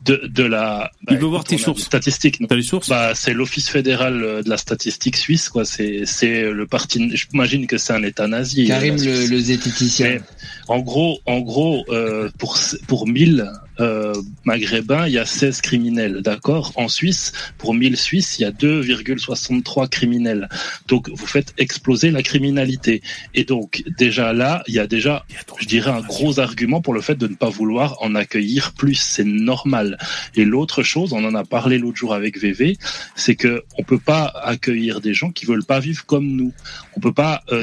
[0.04, 0.90] de, de la.
[1.10, 1.82] Il veut voir tes sources.
[1.82, 2.40] Statistiques.
[2.48, 5.64] T'as les sources Bah, c'est l'office fédéral euh, de la statistique suisse, quoi.
[5.64, 7.08] C'est, c'est le parti.
[7.16, 8.66] J'imagine que c'est un État nazi.
[8.66, 10.06] Karim euh, la le, le zététicien.
[10.08, 10.20] Mais
[10.66, 13.48] en gros, en gros, euh, pour pour 1000
[13.80, 14.14] euh,
[14.44, 16.72] maghrébins, il y a 16 criminels, d'accord?
[16.76, 20.48] En Suisse, pour 1000 Suisses, il y a 2,63 criminels.
[20.88, 23.02] Donc, vous faites exploser la criminalité.
[23.34, 25.24] Et donc, déjà là, il y a déjà,
[25.58, 28.94] je dirais, un gros argument pour le fait de ne pas vouloir en accueillir plus.
[28.94, 29.98] C'est normal.
[30.34, 32.76] Et l'autre chose, on en a parlé l'autre jour avec VV,
[33.14, 36.52] c'est que on peut pas accueillir des gens qui veulent pas vivre comme nous.
[36.96, 37.42] On peut pas.
[37.52, 37.62] euh,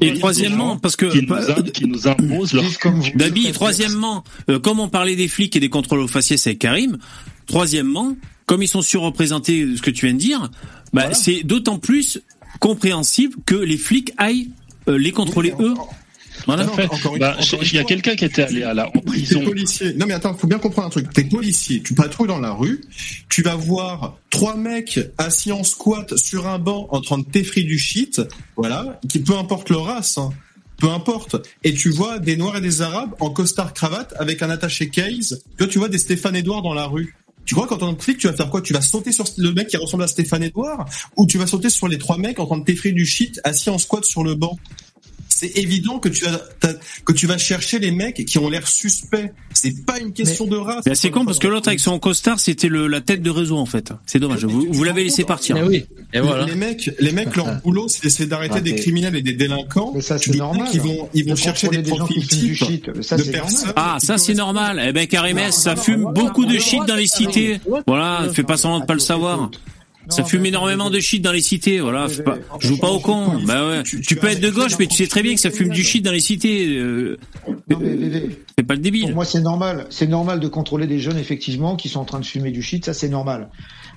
[0.00, 2.64] Et troisièmement, parce que- qui nous, im- qui nous imposent leur
[3.16, 6.98] Dabi, troisièmement, euh, comme on parlait des flics et des contrôles aux faciès avec Karim,
[7.46, 10.50] troisièmement, comme ils sont surreprésentés de ce que tu viens de dire,
[10.92, 12.20] bah, c'est d'autant plus
[12.60, 14.50] compréhensible que les flics aillent
[14.88, 15.74] euh, les contrôler eux.
[16.68, 16.84] Fait.
[16.84, 19.42] Encore une Bah, encore il y a quelqu'un qui était allé à la, en prison.
[19.44, 19.94] policier.
[19.94, 21.12] Non mais attends, faut bien comprendre un truc.
[21.12, 22.82] T'es policier, tu patrouilles dans la rue,
[23.28, 27.62] tu vas voir trois mecs assis en squat sur un banc en train de t'effrer
[27.62, 28.20] du shit,
[28.56, 30.30] voilà, qui peu importe leur race, hein,
[30.78, 31.36] peu importe.
[31.64, 35.42] Et tu vois des noirs et des arabes en costard cravate avec un attaché case.
[35.58, 37.14] Toi tu vois des Stéphane Edouard dans la rue.
[37.44, 38.60] Tu crois qu'en tant que flic, tu vas faire quoi?
[38.60, 40.84] Tu vas sauter sur le mec qui ressemble à Stéphane Edouard
[41.16, 43.70] ou tu vas sauter sur les trois mecs en train de t'effrer du shit assis
[43.70, 44.58] en squat sur le banc?
[45.36, 46.74] C'est évident que tu vas t'as-
[47.04, 49.30] que tu vas chercher les mecs qui ont l'air suspects.
[49.52, 50.84] C'est pas une question de race.
[50.94, 53.66] C'est con parce que l'autre avec son costard, c'était le, la tête de réseau en
[53.66, 53.92] fait.
[54.06, 54.44] C'est dommage.
[54.46, 55.56] Vous, vous l'avez laissé partir.
[55.58, 55.84] Eh oui.
[56.14, 56.46] Et voilà.
[56.46, 59.92] Les mecs, les mecs, leur boulot, c'est d'essayer d'arrêter Ah, des criminels et des délinquants.
[59.94, 60.68] Mais ça, c'est normal.
[60.72, 63.02] Ils vont, ils vont De chercher des profils qui fument du types shit.
[63.02, 63.72] Ça, de personnes.
[63.76, 64.82] Ah, ça c'est normal.
[64.88, 67.60] Eh ben Karimès, ça fume beaucoup de shit dans les cités.
[67.86, 69.50] Voilà, fais pas semblant de pas le savoir.
[70.08, 72.06] Ça fume énormément de shit dans les cités, voilà.
[72.24, 73.40] pas- joue pas au con.
[73.46, 73.82] Bah ouais.
[73.82, 76.04] Tu peux être de gauche, mais tu sais très bien que ça fume du shit
[76.04, 76.76] dans les cités.
[76.78, 77.18] euh,
[78.58, 79.02] Fais pas le débile.
[79.06, 79.86] Pour moi, c'est normal.
[79.90, 82.84] C'est normal de contrôler des jeunes, effectivement, qui sont en train de fumer du shit.
[82.84, 83.50] Ça, c'est normal.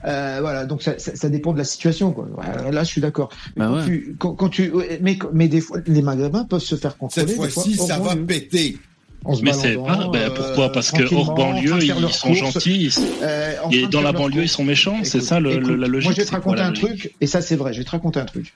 [0.05, 0.65] Euh, voilà.
[0.65, 2.27] Donc, ça, ça, ça dépend de la situation, quoi.
[2.37, 3.29] Ouais, Là, je suis d'accord.
[3.55, 4.03] Mais, Bah quand ouais.
[4.17, 4.71] quand, quand tu,
[5.01, 7.27] mais, mais des fois, les Maghrébins peuvent se faire contrôler.
[7.27, 8.25] Cette fois-ci, ça va banlieue.
[8.25, 8.77] péter.
[9.25, 12.27] En se Mais c'est pas, ben, euh, pourquoi Parce que hors en banlieue, ils sont
[12.29, 12.39] courses.
[12.39, 12.85] gentils.
[12.85, 14.99] ils- Euh, en et dans la banlieue, ils sont méchants.
[15.03, 16.05] C'est ça le, écoute, le- la logique.
[16.09, 17.73] Moi, je vais te raconter un truc, et ça, c'est vrai.
[17.73, 18.53] Je vais te raconter un truc.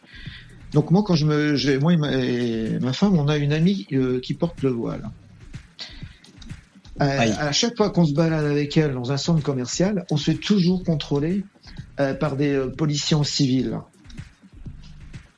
[0.72, 3.54] Donc moi, quand je me, je- moi et ma, et ma femme, on a une
[3.54, 5.10] amie euh, qui porte le voile.
[7.02, 7.06] Euh,
[7.40, 10.38] à chaque fois qu'on se balade avec elle dans un centre commercial, on se fait
[10.38, 11.44] toujours contrôler
[12.00, 13.78] euh, par des euh, policiers en civil.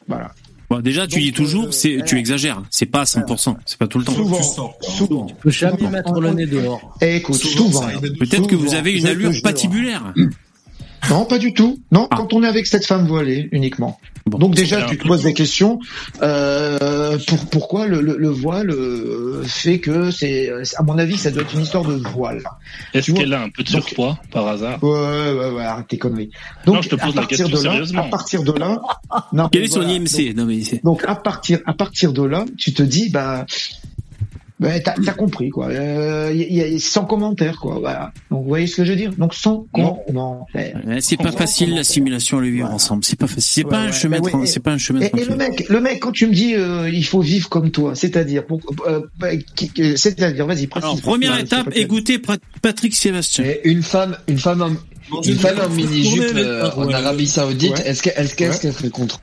[0.08, 0.32] Voilà.
[0.76, 2.62] Bon, déjà, tu dis toujours, c'est, tu exagères.
[2.70, 3.56] C'est pas à 100%.
[3.66, 4.12] C'est pas tout le temps.
[4.14, 5.26] Souvent, souvent.
[5.26, 6.98] Tu peux jamais mettre le nez dehors.
[7.02, 7.82] Et écoute, souvent.
[8.20, 10.14] Peut-être que vous avez une allure patibulaire.
[11.10, 11.80] Non, pas du tout.
[11.92, 12.16] Non, Ah.
[12.18, 14.00] quand on est avec cette femme voilée uniquement.
[14.28, 15.80] Donc déjà, tu te poses des questions.
[16.24, 21.30] Euh, pour pourquoi le, le, le voile euh, fait que c'est, à mon avis, ça
[21.30, 22.42] doit être une histoire de voile.
[22.96, 24.84] Est-ce qu'elle a un peu de Donc- surpoids par hasard?
[24.84, 24.90] Ouais,
[25.32, 26.32] ouais, ouais, arrête tes conneries.
[26.66, 28.02] Donc, Non, je te pose à la partir question de là, sérieusement.
[28.02, 28.82] à partir de là,
[29.32, 29.94] non, Quel est son voilà.
[29.94, 33.46] IMC Non mais c'est- Donc à partir, à partir de là, tu te dis, bah,
[34.60, 35.68] bah t'as, t'as compris quoi.
[35.68, 37.78] Euh, y- y a- sans commentaire quoi.
[37.80, 38.14] Voilà.
[38.32, 39.12] Donc vous voyez ce que je veux dire?
[39.18, 40.80] Donc sans commentaire.
[41.02, 43.04] C'est pas facile l'assimilation, le vivre ensemble.
[43.04, 43.64] C'est pas facile.
[43.66, 44.20] C'est pas un ouais, chemin.
[44.22, 46.56] oui, C'est pas un chemin Et, et le mec, le mec, quand tu me dis
[46.56, 49.28] euh, il faut vivre comme toi, c'est-à-dire, pour, euh, bah,
[49.96, 50.86] c'est-à-dire, vas-y, précise.
[50.90, 53.44] Alors première Ouais, étape, Pra- Patrick Sébastien.
[53.46, 57.88] Et une femme, une femme en, une femme en mini-jupe euh, en Arabie Saoudite, Ouais.
[57.90, 59.20] est-ce qu'elle est-ce qu'elle serait contre?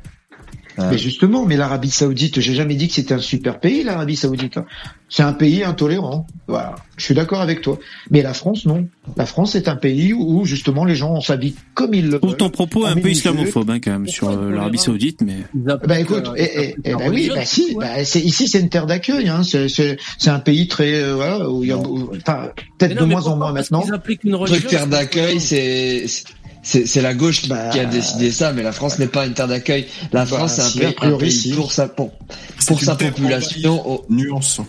[0.79, 4.59] Mais justement, mais l'Arabie Saoudite, j'ai jamais dit que c'était un super pays, l'Arabie Saoudite.
[5.09, 6.27] C'est un pays intolérant.
[6.49, 6.75] Voilà.
[6.97, 7.79] Je suis d'accord avec toi.
[8.11, 8.89] Mais la France, non.
[9.17, 12.37] La France est un pays où, justement, les gens s'habillent comme ils le veulent.
[12.37, 16.31] ton propos un peu islamophobe hein, quand même sur euh, l'Arabie Saoudite, mais Bah écoute,
[16.37, 19.43] et, et, et bah oui, bah si, bah c'est ici c'est une terre d'accueil, hein.
[19.43, 23.05] C'est c'est c'est un pays très euh, voilà où il y a enfin peut-être de
[23.05, 23.85] moins en moins maintenant.
[23.87, 24.69] Ils appliquent une Truc religion.
[24.69, 26.25] terre d'accueil, c'est c'est
[26.63, 29.35] c'est la gauche qui, Bah, qui a décidé ça, mais la France n'est pas une
[29.35, 29.87] terre d'accueil.
[30.13, 32.13] La Bah, France c'est un si, un pays pour sa pour,
[32.67, 34.61] pour sa population au, Nuance.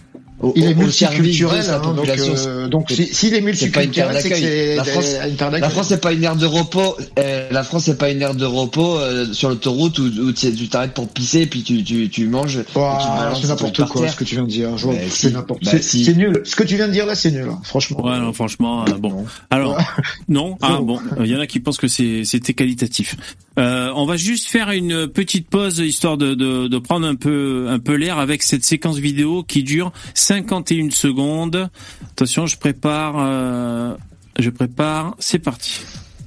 [0.43, 2.33] Au, Il est multiculturel, hein, donc, population.
[2.47, 5.51] euh, donc s'il est c'est pas une terre multiculturel, c'est que La France, une terre
[5.51, 5.69] la.
[5.69, 6.97] France c'est pas une aire de repos.
[7.17, 10.67] euh, la France c'est pas une aire de repos euh, sur l'autoroute où, où tu
[10.67, 12.57] t'arrêtes pour pisser puis tu tu tu manges.
[12.57, 14.69] et balances c'est n'importe quoi ce que tu viens de dire.
[14.72, 14.77] Bah,
[15.09, 15.31] c'est si.
[15.33, 15.63] n'importe.
[15.63, 16.03] Bah, c'est si.
[16.05, 16.41] c'est nul.
[16.45, 17.47] Ce que tu viens de dire là, c'est nul.
[17.49, 18.03] hein, Franchement.
[18.05, 19.25] ouais, non, franchement, euh, bon.
[19.49, 19.77] Alors
[20.27, 23.15] non, ah bon, il y en a qui pensent que c'est c'était qualitatif.
[23.59, 27.67] Euh, on va juste faire une petite pause histoire de, de, de prendre un peu
[27.69, 29.91] un peu l'air avec cette séquence vidéo qui dure
[30.38, 31.70] 51 secondes.
[32.12, 33.95] Attention, je prépare, euh,
[34.40, 35.16] je prépare.
[35.20, 35.80] C'est parti.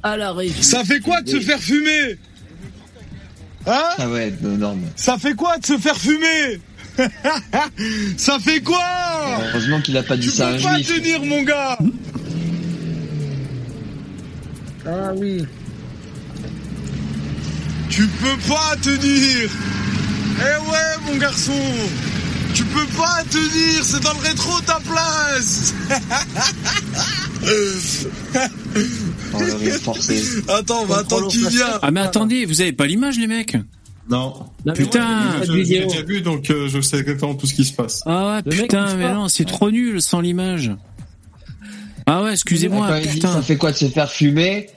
[0.02, 2.18] Alors, Ça fait quoi de se faire fumer
[3.66, 4.82] Hein Ah ouais, énorme.
[4.94, 6.60] Ça fait quoi de se faire fumer
[8.16, 8.78] Ça fait quoi
[9.50, 10.94] Heureusement qu'il a pas dit Tu ça à un peux pas juif.
[11.02, 11.76] tenir mon gars
[14.86, 15.44] Ah oui.
[17.90, 19.50] Tu peux pas tenir
[20.38, 21.52] Eh ouais, mon garçon
[22.56, 25.74] Tu peux pas tenir, c'est dans le rétro ta place
[29.34, 30.22] Oh, le rire forcé.
[30.48, 33.56] Attends, on va attendre qu'il vient Ah mais attendez, vous avez pas l'image les mecs
[34.08, 34.46] Non.
[34.74, 38.02] Putain Je- J'ai déjà vu, donc euh, je sais exactement tout ce qui se passe.
[38.06, 40.70] Ah ouais, putain, mais non, c'est trop nul sans l'image.
[42.06, 43.32] Ah ouais, excusez-moi, putain.
[43.34, 44.68] ça fait quoi de se faire fumer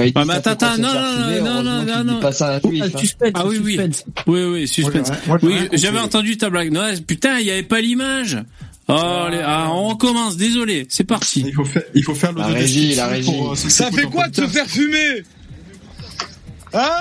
[0.00, 2.20] Quand il dit Ah mais attends, attends, non, non, non, non, non, non.
[2.22, 2.84] à un juif,
[3.22, 3.30] hein.
[3.34, 3.78] Ah oui, oui.
[4.26, 5.10] Oui, oui, suspense.
[5.26, 5.38] Moi,
[5.74, 6.72] j'avais entendu ta blague.
[6.72, 8.38] Non, putain, il y avait pas l'image.
[8.88, 10.86] Oh, les- ah, on recommence, désolé.
[10.88, 11.44] C'est parti.
[11.46, 13.30] Il faut faire, il faut faire La régie, la régie.
[13.30, 15.22] pour, euh, Ça fait quoi de se faire fumer?
[16.72, 17.00] Hein?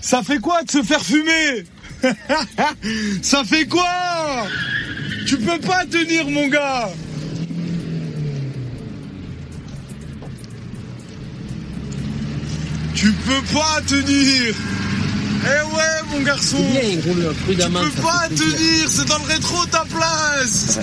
[0.00, 1.64] Ça fait quoi de se faire fumer?
[3.22, 4.46] Ça fait quoi?
[5.26, 6.90] Tu peux pas tenir mon gars
[13.00, 14.54] Tu peux pas tenir
[15.44, 19.24] Eh ouais mon garçon C'est bien, il roule Tu peux pas tenir, c'est dans le
[19.24, 20.80] rétro ta place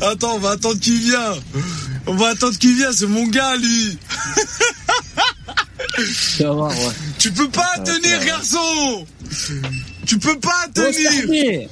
[0.00, 1.34] Attends, on va attendre qu'il vient.
[2.06, 3.96] On va attendre qu'il vient, c'est mon gars lui.
[6.36, 6.92] Tu vas voir, ouais.
[7.20, 9.06] Tu peux pas tenir, garçon.
[10.04, 11.68] Tu peux pas tenir.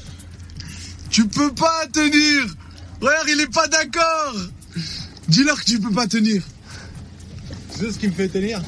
[1.10, 2.46] Tu peux pas tenir.
[3.00, 4.34] Regarde, il est pas d'accord.
[5.28, 6.42] Dis-leur que tu peux pas tenir.
[7.72, 8.62] Tu sais ce qui me fait tenir?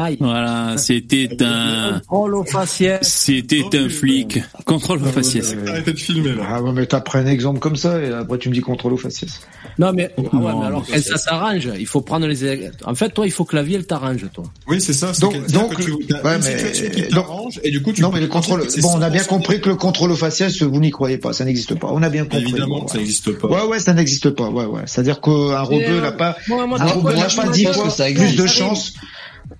[0.00, 0.16] Aïe.
[0.20, 3.00] Voilà, c'était un, Contrôle au faciès.
[3.02, 4.40] c'était un flic.
[4.64, 5.56] Contrôle au faciès.
[5.66, 6.42] Arrêtez de filmer là.
[6.50, 8.92] Ah ouais, mais t'as pris un exemple comme ça et après tu me dis contrôle
[8.92, 9.40] au faciès.
[9.78, 12.70] Non, mais, ah ouais, Non, mais alors, ça t'arrange, il faut prendre les.
[12.84, 14.44] En fait, toi, il faut que la vie, elle t'arrange, toi.
[14.66, 15.12] Oui, c'est ça.
[15.20, 17.82] Donc- que- donc, que tu as ouais, une mais- situation qui donc- t'arrange et du
[17.82, 18.66] coup tu Non, mais le contrôle.
[18.66, 21.18] que Bon, on a bien 100% compris que le contrôle au faciès, vous n'y croyez
[21.18, 21.88] pas, ça n'existe pas.
[21.92, 22.42] On a bien compris.
[22.42, 23.48] Évidemment, Bon, ça n'existe pas.
[23.48, 24.48] Ouais, ouais, ça n'existe pas.
[24.48, 24.82] Ouais, ouais.
[24.86, 28.36] C'est-à-dire qu'un robot n'a pas, Moi, moi, un robot n'a pas dix que fois plus
[28.36, 28.94] de chances.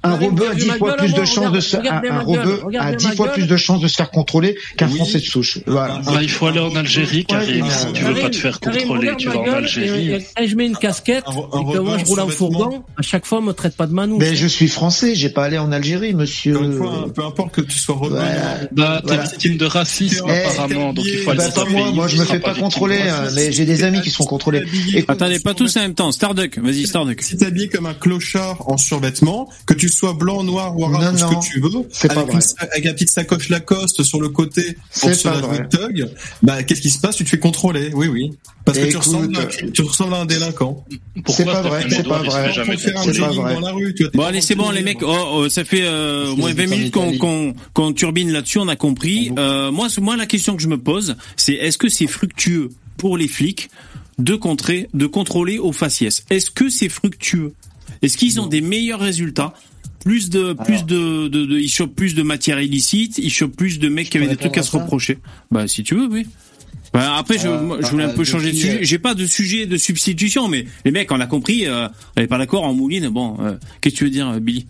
[0.03, 2.71] Un robot a regarde dix ma fois gueule, plus de chances de se, un, robot
[2.79, 4.89] a fois plus de chances de faire contrôler qu'un.
[4.89, 5.59] Français de souche.
[5.67, 6.01] Voilà.
[6.05, 7.67] Bah, il faut aller en Algérie, Karim.
[7.71, 10.25] Si tu veux pas te faire contrôler, tu vas en Algérie.
[10.37, 13.39] Quand je mets une casquette, et que moi je roule en fourgon, à chaque fois,
[13.39, 14.19] on me traite pas de manouche.
[14.21, 16.73] Mais je suis français, j'ai pas allé en Algérie, monsieur.
[16.73, 17.97] Fois, peu importe que tu sois.
[17.99, 18.69] Voilà.
[18.73, 21.73] Bah, t'es victime de racisme, Eh, apparemment, donc il faut aller Bah, dans pas un
[21.73, 24.65] moi, moi je me fais pas contrôler, hein, mais j'ai des amis qui sont contrôlés.
[25.09, 26.13] Attendez, pas tous en même temps.
[26.13, 27.21] Starduck, vas-y, Starduck.
[27.23, 31.13] Si t'es habillé comme un clochard en survêtement, que tu sois blanc, noir ou arabe,
[31.13, 31.41] Non, ce non.
[31.41, 31.71] que tu veux,
[32.11, 35.29] avec, une avec la petite sacoche Lacoste sur le côté pour se
[35.69, 36.11] thug,
[36.43, 37.17] bah qu'est-ce qui se passe?
[37.17, 38.31] Tu te fais contrôler, oui, oui.
[38.65, 40.85] Parce que tu ressembles, à, tu ressembles à un délinquant.
[41.27, 42.53] c'est pas vrai, c'est pas vrai.
[42.53, 43.55] Faut faire un C'est pas jogging vrai.
[43.55, 45.03] dans la rue, tu vois, t'es Bon, allez, c'est bon, les mecs.
[45.03, 46.95] Oh, oh, ça fait euh, au moins que 20 c'est minutes
[47.73, 49.33] qu'on turbine là-dessus, on a compris.
[49.39, 53.17] Euh, moi, moi, la question que je me pose, c'est est-ce que c'est fructueux pour
[53.17, 53.71] les flics
[54.19, 56.25] de contrer, de contrôler au faciès?
[56.29, 57.55] Est-ce que c'est fructueux?
[58.03, 59.55] Est-ce qu'ils ont des meilleurs résultats
[60.05, 63.79] plus de plus de, de, de ils chopent plus de matière illicite, ils chopent plus
[63.79, 65.19] de mecs qui avaient des trucs à se à reprocher.
[65.51, 66.27] Bah si tu veux, oui.
[66.95, 68.79] Bah, après, je, Euh, moi, je voulais un euh, peu changer de depuis, sujet.
[68.81, 71.67] euh, J'ai pas de sujet de substitution, mais les mecs, on a compris.
[71.67, 73.09] Euh, on est pas d'accord en mouline.
[73.09, 74.67] Bon, euh, qu'est-ce que tu veux dire, Billy?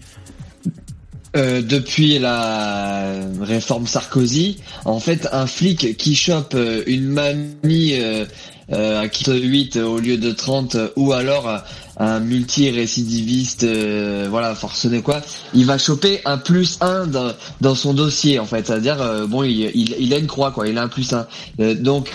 [1.37, 4.57] Euh, depuis la réforme Sarkozy,
[4.87, 6.57] en fait, un flic qui chope
[6.87, 8.25] une mamie euh,
[8.73, 11.63] euh, qui 8 au lieu de 30 euh, ou alors
[11.99, 15.21] un multi-récidiviste, euh, voilà, forcené quoi,
[15.55, 18.67] il va choper un plus 1 dans, dans son dossier en fait.
[18.67, 21.27] C'est-à-dire, euh, bon, il, il, il a une croix quoi, il a un plus 1.
[21.61, 22.09] Euh, donc,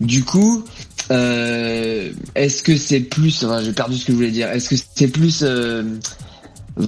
[0.00, 0.64] du coup,
[1.10, 4.76] euh, est-ce que c'est plus, enfin, j'ai perdu ce que je voulais dire, est-ce que
[4.94, 5.40] c'est plus...
[5.42, 5.82] euh,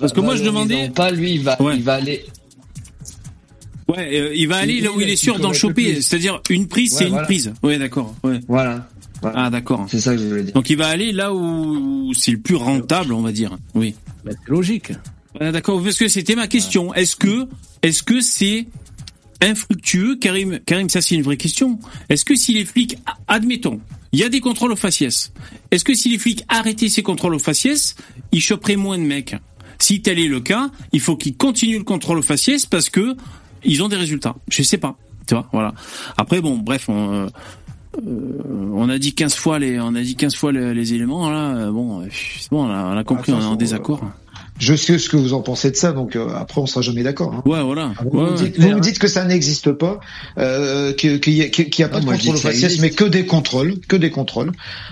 [0.01, 1.77] Parce que moi, je demandais- pas, lui, il va, Ouais.
[1.77, 2.25] il va aller...
[3.89, 6.03] Ouais, il va aller là où il est sûr d'en choper.
[6.03, 7.53] C'est-à-dire une prise, Ouais, c'est une prise.
[7.63, 8.15] Ouais, d'accord.
[8.23, 8.39] Ouais.
[8.47, 8.87] Voilà.
[9.23, 9.47] Voilà.
[9.47, 9.87] Ah, d'accord.
[9.91, 10.55] C'est ça que je voulais dire.
[10.55, 13.57] Donc il va aller là où c'est le plus rentable, on va dire.
[13.75, 13.95] Oui.
[14.25, 14.93] Bah, c'est logique.
[15.41, 15.83] Ouais, d'accord.
[15.83, 16.95] Parce que c'était ma question.
[16.95, 17.49] Est-ce que,
[17.83, 18.67] est-ce que c'est
[19.41, 21.79] infructueux, Karim, Karim, ça c'est une vraie question.
[22.09, 22.99] Est-ce que si les flics,
[23.29, 23.81] admettons,
[24.13, 25.33] il y a des contrôles aux faciès.
[25.71, 27.95] Est-ce que si les flics arrêtaient ces contrôles aux faciès,
[28.33, 29.37] ils choperaient moins de mecs?
[29.79, 33.17] Si tel est le cas, il faut qu'ils continuent le contrôle aux faciès parce que
[33.65, 34.35] ils ont des résultats.
[34.49, 34.97] Je sais pas.
[35.27, 35.75] Tu vois, voilà.
[36.17, 37.27] Après, bon, bref, on, euh,
[38.07, 41.57] on a dit 15 fois les, on a dit 15 fois les, les éléments, là.
[41.57, 44.01] euh, Bon, euh, c'est bon, on a, on a compris, on est en désaccord.
[44.61, 47.05] Je sais ce que vous en pensez de ça, donc euh, après on sera jamais
[47.05, 47.33] d'accord.
[47.33, 47.43] hein.
[47.45, 47.93] Ouais, voilà.
[48.03, 48.37] Vous, Ouais, me ouais.
[48.51, 50.01] dites, vous me dites que ça n'existe pas,
[50.37, 52.49] euh, que- qu'il n'y a, qu'il y a pas Ah, de contrôle au que ça
[52.49, 52.83] faciès, existe.
[52.83, 54.51] mais que des contrôles, que des contrôles.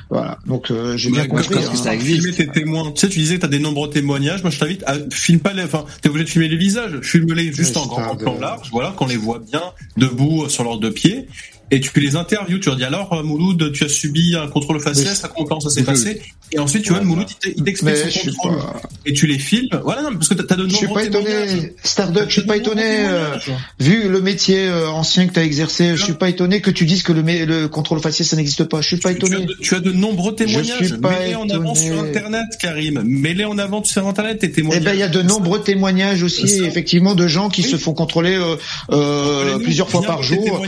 [0.08, 1.56] Voilà, donc euh, j'ai bien Bah, compris.
[1.56, 1.70] hein.
[1.74, 4.42] tu vas filmer tes témoins, tu sais, tu disais que t'as des nombreux témoignages.
[4.42, 7.00] Moi, je t'invite à filme pas les, enfin, t'es obligé de filmer les visages.
[7.02, 9.62] Filme-les juste Ouais, en grand plan de- large, voilà, qu'on les voit bien
[9.96, 11.26] debout euh, sur leurs deux pieds.
[11.70, 12.58] Et tu les interviews.
[12.58, 15.70] Tu leur dis alors, euh, Mouloud, tu as subi un contrôle faciès, Mais- comment ça
[15.70, 16.20] s'est passé
[16.52, 18.62] Et ensuite, tu vois, Mouloud, il t'explique je son contrôle.
[19.04, 19.68] Et tu les filmes.
[19.82, 22.46] Voilà, non, parce que t'as t'as de Je suis nombreux pas étonné, Starduck, je suis
[22.46, 23.36] pas étonné, euh,
[23.80, 26.84] vu le métier euh, ancien que tu as exercé, je suis pas étonné que tu
[26.84, 28.80] dises que le, contrôle faciès ça n'existe pas.
[28.80, 29.46] Je suis pas Tu as, étonné.
[29.46, 30.86] de, tu as de nombreux témoignages.
[30.86, 33.02] suis pas Mets-les en avant sur Internet, Karim.
[33.04, 34.84] Mets-les en avant sur Internet, tes Eh témoignages.
[34.84, 36.64] ben, il y a de nombreux témoignages aussi, Ça.
[36.64, 37.70] effectivement, de gens qui Oui.
[37.70, 38.56] se font contrôler euh,
[38.92, 40.64] euh, plusieurs fois par jour.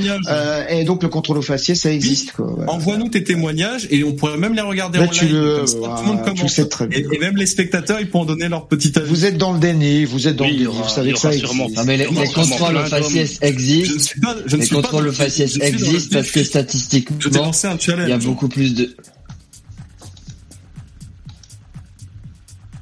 [0.71, 2.33] et donc le contrôle au faciès, ça existe.
[2.33, 2.57] Quoi.
[2.67, 5.35] Envoie-nous tes témoignages et on pourrait même les regarder Là, en tu live.
[5.35, 6.99] le- tout le voilà, monde tu le sais très bien.
[6.99, 9.07] Et, et même les spectateurs, ils pourront donner leur petit avis.
[9.09, 11.11] Vous êtes dans le déni, vous êtes dans Oui, le déni, aura- vous savez il
[11.11, 11.55] y que ça existe.
[11.77, 14.03] Non mais les, les contrôles faciès Je ne existent.
[14.03, 18.13] suis pas, je ne Les suis contrôles faciès je existent parce que statistiquement, il y
[18.13, 18.97] a beaucoup plus de.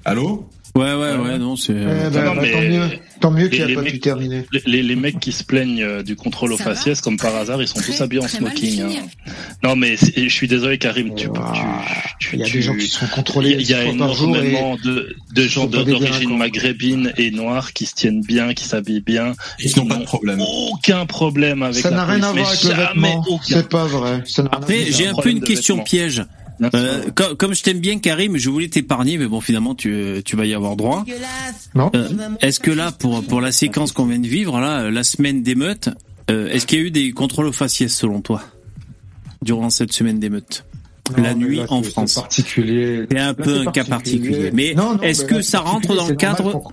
[0.05, 0.49] Allô?
[0.77, 1.73] Ouais, ouais, ouais, non, c'est.
[1.73, 2.89] Eh euh, ben, Non, bah, mais- tant mieux,
[3.21, 4.45] tant mieux qu'il les- a les pas mecs- pu terminer.
[4.53, 7.17] Les, les, les mecs qui se plaignent euh, du contrôle au Ça va faciès, comme
[7.17, 8.83] par hasard, ils sont tous Très, habillés en smoking.
[8.83, 9.33] hein.
[9.63, 11.15] Non, mais je suis désolé, Karim.
[11.15, 11.53] Tu, Ah,
[12.19, 13.07] tu, tu, Il y a tu- des gens qui se font
[13.43, 17.95] il y y a énormément de, de gens sont d'origine maghrébine et noire qui se
[17.95, 19.33] tiennent bien, qui s'habillent bien.
[19.59, 20.41] Qui n'ont pas de problème.
[20.41, 23.25] Aucun problème avec ça la n'a rien à voir avec le vêtement.
[23.43, 24.23] C'est pas vrai.
[24.27, 26.23] Ça n'a Après, j'ai un peu une question piège.
[26.75, 30.37] Euh, comme, comme je t'aime bien, Karim, je voulais t'épargner, mais bon, finalement, tu, tu
[30.37, 31.05] vas y avoir droit.
[31.75, 31.91] Non.
[31.95, 32.09] Euh,
[32.41, 35.43] est-ce que là, pour, pour la séquence qu'on vient de vivre, là, euh, la semaine
[35.43, 35.91] d'émeute,
[36.31, 38.43] euh, est-ce qu'il y a eu des contrôles au faciès, selon toi,
[39.43, 40.65] durant cette semaine d'émeute?
[41.17, 42.13] Non, La nuit là, en c'est- France.
[42.15, 43.07] C'est particulier.
[43.11, 44.51] C'est un Là, peu c'est un cas particulier.
[44.53, 46.73] Mais Non, non, est-ce mais que là, ça rentre dans le cadre qu'on-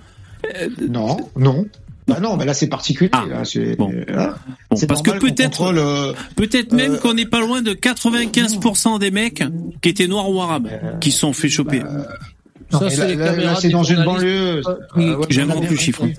[0.90, 1.66] Non, non.
[2.06, 3.08] Bah non, mais là c'est particulier.
[3.12, 3.90] Ah, là, c'est- bon.
[4.08, 4.36] là,
[4.70, 7.72] Bon, c'est parce que peut-être- contrôle, euh, Peut-être même Euh, qu'on n'est pas loin de
[7.72, 9.42] 95% des mecs
[9.80, 10.68] qui étaient noirs ou arabes,
[11.00, 11.80] qui se sont fait choper.
[12.72, 14.60] non, Ça, mais c'est là, c'est dans une banlieue.
[14.96, 16.00] Oui, Euh, ouais, J'aime bien le chiffre.
[16.00, 16.16] compris.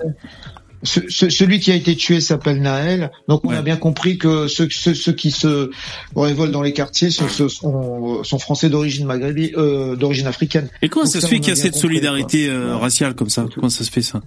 [0.82, 3.56] Ce- ce- celui qui a été tué s'appelle Naël, donc on Ouais.
[3.56, 5.70] a bien compris que ceux, ceux, ceux qui se
[6.14, 10.68] révoltent dans les quartiers sont, sont, sont, sont français d'origine maghrébine, euh, d'origine africaine.
[10.82, 13.30] Et comment Donc ça se fait qu'il y a cette compris, solidarité euh, raciale comme
[13.30, 13.46] ça?
[13.54, 14.20] Comment ça se fait ça?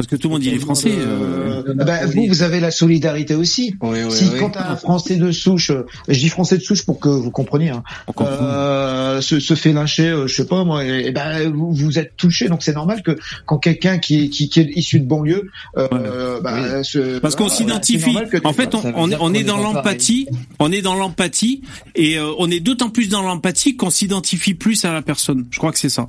[0.00, 0.92] Parce que tout le monde dit les Français.
[0.96, 3.74] euh, Euh, bah, vous, vous avez la solidarité aussi.
[3.82, 4.38] Oui, oui, si oui.
[4.40, 7.68] quand un Français de souche, euh, je dis Français de souche pour que vous compreniez,
[7.68, 7.82] hein,
[8.22, 11.98] euh, se, se fait lyncher, euh, je sais pas moi, et, et ben vous, vous
[11.98, 15.06] êtes touché, donc c'est normal que quand quelqu'un qui, est- qui, qui est issu de
[15.06, 18.16] banlieue, euh, bah, se- Parce qu'on voilà, s'identifie.
[18.44, 20.26] En fait, on, on on est dans l'empathie.
[20.60, 21.60] On est dans l'empathie
[21.94, 25.44] et euh, on est d'autant plus dans l'empathie qu'on s'identifie plus à la personne.
[25.50, 26.08] Je crois que c'est ça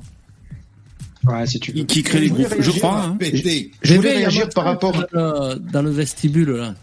[1.24, 1.84] Ouais, si tu veux.
[1.84, 2.54] qui, crée les groupes.
[2.58, 3.04] Je crois.
[3.04, 3.18] hein.
[3.82, 4.92] Je voulais réagir par rapport.
[5.12, 6.74] Dans le, dans le vestibule, là.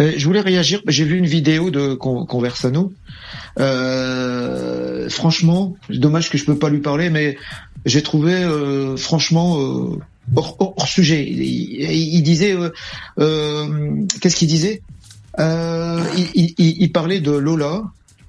[0.00, 0.82] Euh, je voulais réagir.
[0.88, 2.92] J'ai vu une vidéo de Con- Conversano.
[3.58, 7.36] Euh, franchement, dommage que je peux pas lui parler, mais
[7.84, 9.96] j'ai trouvé euh, franchement euh,
[10.34, 11.26] hors, hors- sujet.
[11.28, 12.70] Il, il- il disait, euh,
[13.20, 14.82] euh, qu'est-ce qu'il disait?
[15.38, 17.82] Euh, il, il- il- il parlait de Lola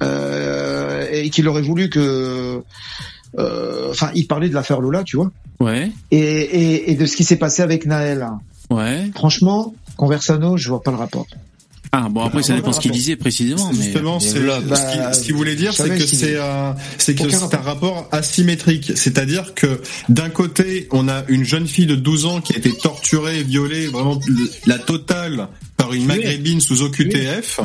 [0.04, 2.60] euh, et qu'il aurait voulu que, euh,
[3.38, 5.92] enfin, il parlait de l'affaire Lola, tu vois, Ouais.
[6.12, 8.28] et, et, et de ce qui s'est passé avec Naël.
[8.70, 9.10] Ouais.
[9.16, 11.26] Franchement, Conversano, je vois pas le rapport.
[11.94, 13.70] Ah bon après ça dépend ce qu'il disait précisément.
[13.72, 13.82] Mais...
[13.86, 17.62] Justement, c'est Bah, ce qu'il voulait dire, c'est que c'est un, c'est que c'est un
[17.62, 18.92] rapport asymétrique.
[18.96, 22.74] C'est-à-dire que d'un côté, on a une jeune fille de 12 ans qui a été
[22.74, 24.20] torturée, violée, vraiment
[24.66, 25.48] la totale
[25.78, 27.62] par une maghrébine sous OQTF.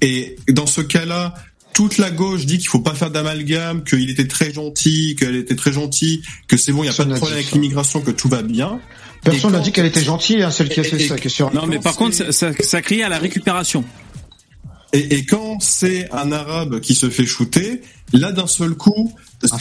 [0.00, 1.34] Et dans ce cas-là,
[1.78, 5.54] toute la gauche dit qu'il faut pas faire d'amalgame, qu'il était très gentil, qu'elle était
[5.54, 8.00] très gentille, que c'est bon, il y a pas Personne de problème dit avec l'immigration,
[8.00, 8.80] que tout va bien.
[9.22, 11.30] Personne n'a dit qu'elle était gentille, hein, celle qui a fait Et- ça, qui est
[11.30, 13.84] sur Non mais par contre ça, ça, ça crie à la récupération.
[14.92, 17.80] Et, et quand c'est un arabe qui se fait shooter,
[18.12, 19.14] là d'un seul coup,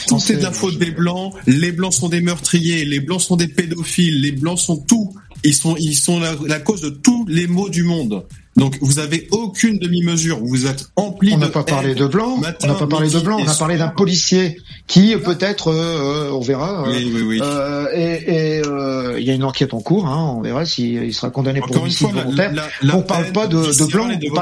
[0.07, 1.35] tout est de la faute des blancs.
[1.45, 5.13] Les blancs sont des meurtriers, les blancs sont des pédophiles, les blancs sont tout.
[5.43, 8.25] Ils sont, ils sont la, la cause de tous les maux du monde.
[8.57, 10.39] Donc vous avez aucune demi-mesure.
[10.41, 13.19] Vous êtes empli On n'a pas parlé de blanc, matin, on n'a pas parlé de
[13.19, 16.87] blanc, on a parlé d'un policier qui peut-être, euh, euh, on verra.
[16.87, 17.39] euh, Oui, oui, oui.
[17.41, 21.03] euh, et et, euh, il y a une enquête en cours, hein, on verra s'il
[21.03, 22.53] il sera condamné pour Encore homicide volontaire.
[22.53, 23.57] la- la on parle pas de,
[23.91, 24.33] blanc, de on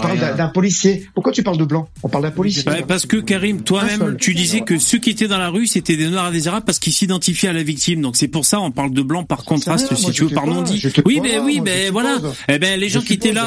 [0.00, 1.06] parle d'un, policier.
[1.14, 1.86] Pourquoi tu parles de blanc?
[2.02, 2.68] On parle d'un policier.
[2.68, 5.96] Ouais, parce que Karim, toi-même, tu disais que ceux qui étaient dans la rue, c'était
[5.96, 8.00] des Noirs et des Arabes parce qu'ils s'identifiaient à la victime.
[8.02, 10.78] Donc c'est pour ça on parle de blanc par contraste, si tu veux, par non-dit.
[10.78, 12.16] j'étais Oui, pas ben là, oui, moi, ben voilà.
[12.48, 13.43] Eh ben les gens qui étaient suppose.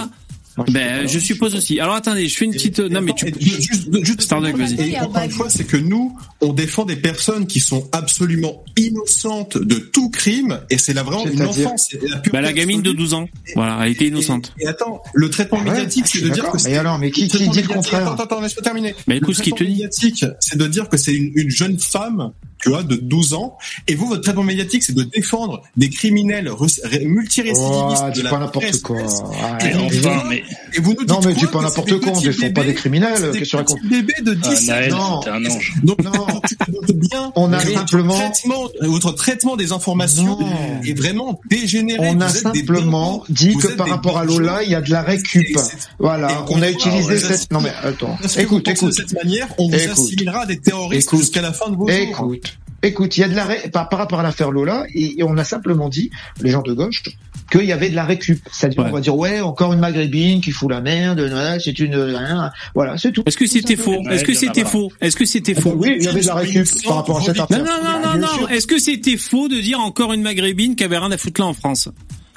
[0.57, 1.79] Moi, je Ben, je suppose aussi.
[1.79, 2.79] Alors attendez, je fais une petite.
[2.79, 3.27] Non mais tu.
[3.27, 4.89] Et juste, juste Starduck, vas-y.
[4.93, 9.59] Et encore une fois, c'est que nous, on défend des personnes qui sont absolument innocentes
[9.59, 11.89] de tout crime, et c'est là vraiment une enfance.
[12.01, 12.97] la, Bah la gamine de absolue.
[13.03, 13.29] 12 ans.
[13.55, 14.51] Voilà, elle était Et- innocente.
[14.59, 17.11] Et, attends, le traitement Ouais, médiatique, je c'est de dire que Mais c'est- alors, mais
[17.11, 18.95] qui- qui dit le contraire Attends, attends, laisse-moi terminer.
[19.05, 19.69] Mais le écoute ce traitement te dit.
[19.73, 23.57] médiatique, c'est de dire que c'est une, une jeune femme tu vois, de 12 ans.
[23.87, 26.51] Et vous, votre traitement médiatique, c'est de défendre des criminels
[27.03, 28.97] multirécidivistes Oh, de dis la pas n'importe quoi.
[28.99, 29.03] Et,
[29.43, 29.75] Arrête.
[29.75, 32.63] enfin, mais- et vous nous dites Non, mais dis pas n'importe quoi, on défend pas
[32.63, 35.21] des criminels, qu'est-ce que tu racontes bébés de Ah, 17 Naël, ans.
[35.21, 35.73] c'était un ange.
[35.83, 40.39] Donc, donc, tu te doutes bien On a simplement- votre traitement, votre traitement des informations
[40.39, 40.81] Non.
[40.85, 42.09] est vraiment dégénéré.
[42.09, 45.01] On a simplement bons- dit que par rapport à Lola, il y a de la
[45.01, 45.57] récup.
[45.99, 47.51] Voilà, on a utilisé Ah, cette...
[47.51, 48.89] Non mais attends, écoute, écoute.
[48.89, 49.89] de cette manière, on vous Écoute.
[49.91, 51.19] assimilera des terroristes Écoute.
[51.19, 51.97] jusqu'à la fin de vos jours.
[51.97, 52.46] Écoute,
[52.83, 55.23] écoute, il y a de la ré- par, par rapport à l'affaire Lola, et, et
[55.23, 56.09] on a simplement dit,
[56.41, 57.03] les gens de gauche,
[57.51, 58.39] qu'il y avait de la récup.
[58.51, 61.93] C'est-à-dire, on va dire, ouais, encore une maghrébine qui fout la merde, voilà, c'est une,
[61.95, 63.23] hein, voilà, c'est tout.
[63.25, 64.01] Est-ce que c'était faux?
[64.03, 64.91] Ouais, Est-ce que c'était faux?
[64.99, 65.73] Est-ce que c'était Ah faux?
[65.77, 67.59] oui, il y avait de la récup par rapport à cette affaire.
[67.59, 68.47] Non, non, non, non, non.
[68.49, 71.47] Est-ce que c'était faux de dire encore une maghrébine qui avait rien à foutre là
[71.47, 71.89] en France?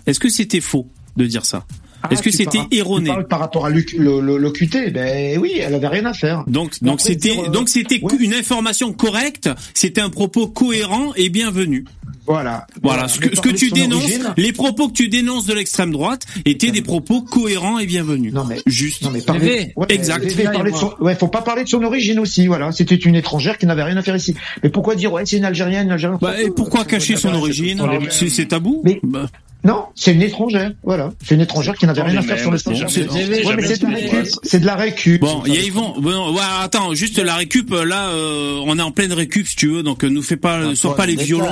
[0.07, 0.87] Est-ce que c'était faux
[1.17, 1.67] de dire ça?
[2.03, 6.13] Ah, Est-ce que c'était erroné Par rapport à l'OQT, ben oui, elle avait rien à
[6.15, 6.45] faire.
[6.47, 8.13] Donc, donc c'était, euh, donc c'était ouais.
[8.21, 9.51] une information correcte.
[9.75, 11.85] C'était un propos cohérent et bienvenu.
[12.27, 12.67] Voilà.
[12.83, 13.09] Voilà.
[13.09, 16.27] Ce que, ce que tu dénonces, origine- les propos que tu dénonces de l'extrême droite
[16.45, 18.33] étaient des propos cohérents et bienvenus.
[18.33, 19.03] Non mais juste.
[19.03, 20.25] Non mais parler, ouais, exact.
[20.37, 22.73] mais parler de son- ouais, faut pas parler de son origine aussi, voilà.
[22.73, 24.35] C'était une étrangère qui n'avait rien à faire ici.
[24.63, 27.83] Mais pourquoi dire ouais, c'est une Algérienne, une Algérienne Bah, et pourquoi cacher son origine
[28.11, 29.27] C'est c'est tabou Mais- Bah,
[29.63, 31.13] Non, c'est une étrangère, voilà.
[31.25, 34.77] C'est une étrangère qui n'avait rien à les faire sur le mais c'est de la
[34.77, 35.21] récup.
[35.21, 35.95] Bon, il y a Yvon.
[35.99, 37.71] Bon, ouais, attends, juste la récup.
[37.71, 39.83] Là, euh, on est en pleine récup, si tu veux.
[39.83, 41.49] Donc, euh, nous fais pas, sors pas les violons.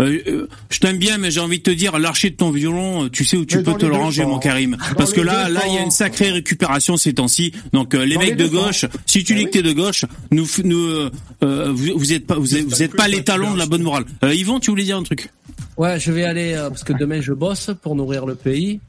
[0.00, 3.04] Euh, euh, je t'aime bien, mais j'ai envie de te dire, l'archer de ton violon,
[3.04, 4.76] euh, tu sais où tu Mais peux te les le ranger, mon Karim.
[4.76, 7.52] Dans Parce que les là, là, il y a une sacrée récupération ces temps-ci.
[7.72, 10.04] Donc, euh, les Dans mecs les de gauche, si tu dis que t'es de gauche,
[10.30, 11.10] nous, euh,
[11.44, 14.04] euh, vous, vous êtes pas, vous êtes, vous êtes pas l'étalon de la bonne morale.
[14.24, 15.28] Euh, Yvon, tu voulais dire un truc?
[15.76, 18.80] Ouais, je vais aller, euh, parce que demain je bosse pour nourrir le pays.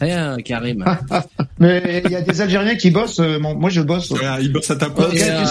[0.00, 0.84] Rien, Karim.
[1.58, 3.20] Mais il y a des Algériens qui bossent.
[3.20, 4.10] euh, mon- moi, je bosse.
[4.10, 5.10] Ouais, il bosse à ta place.
[5.10, 5.44] tu Et, euh,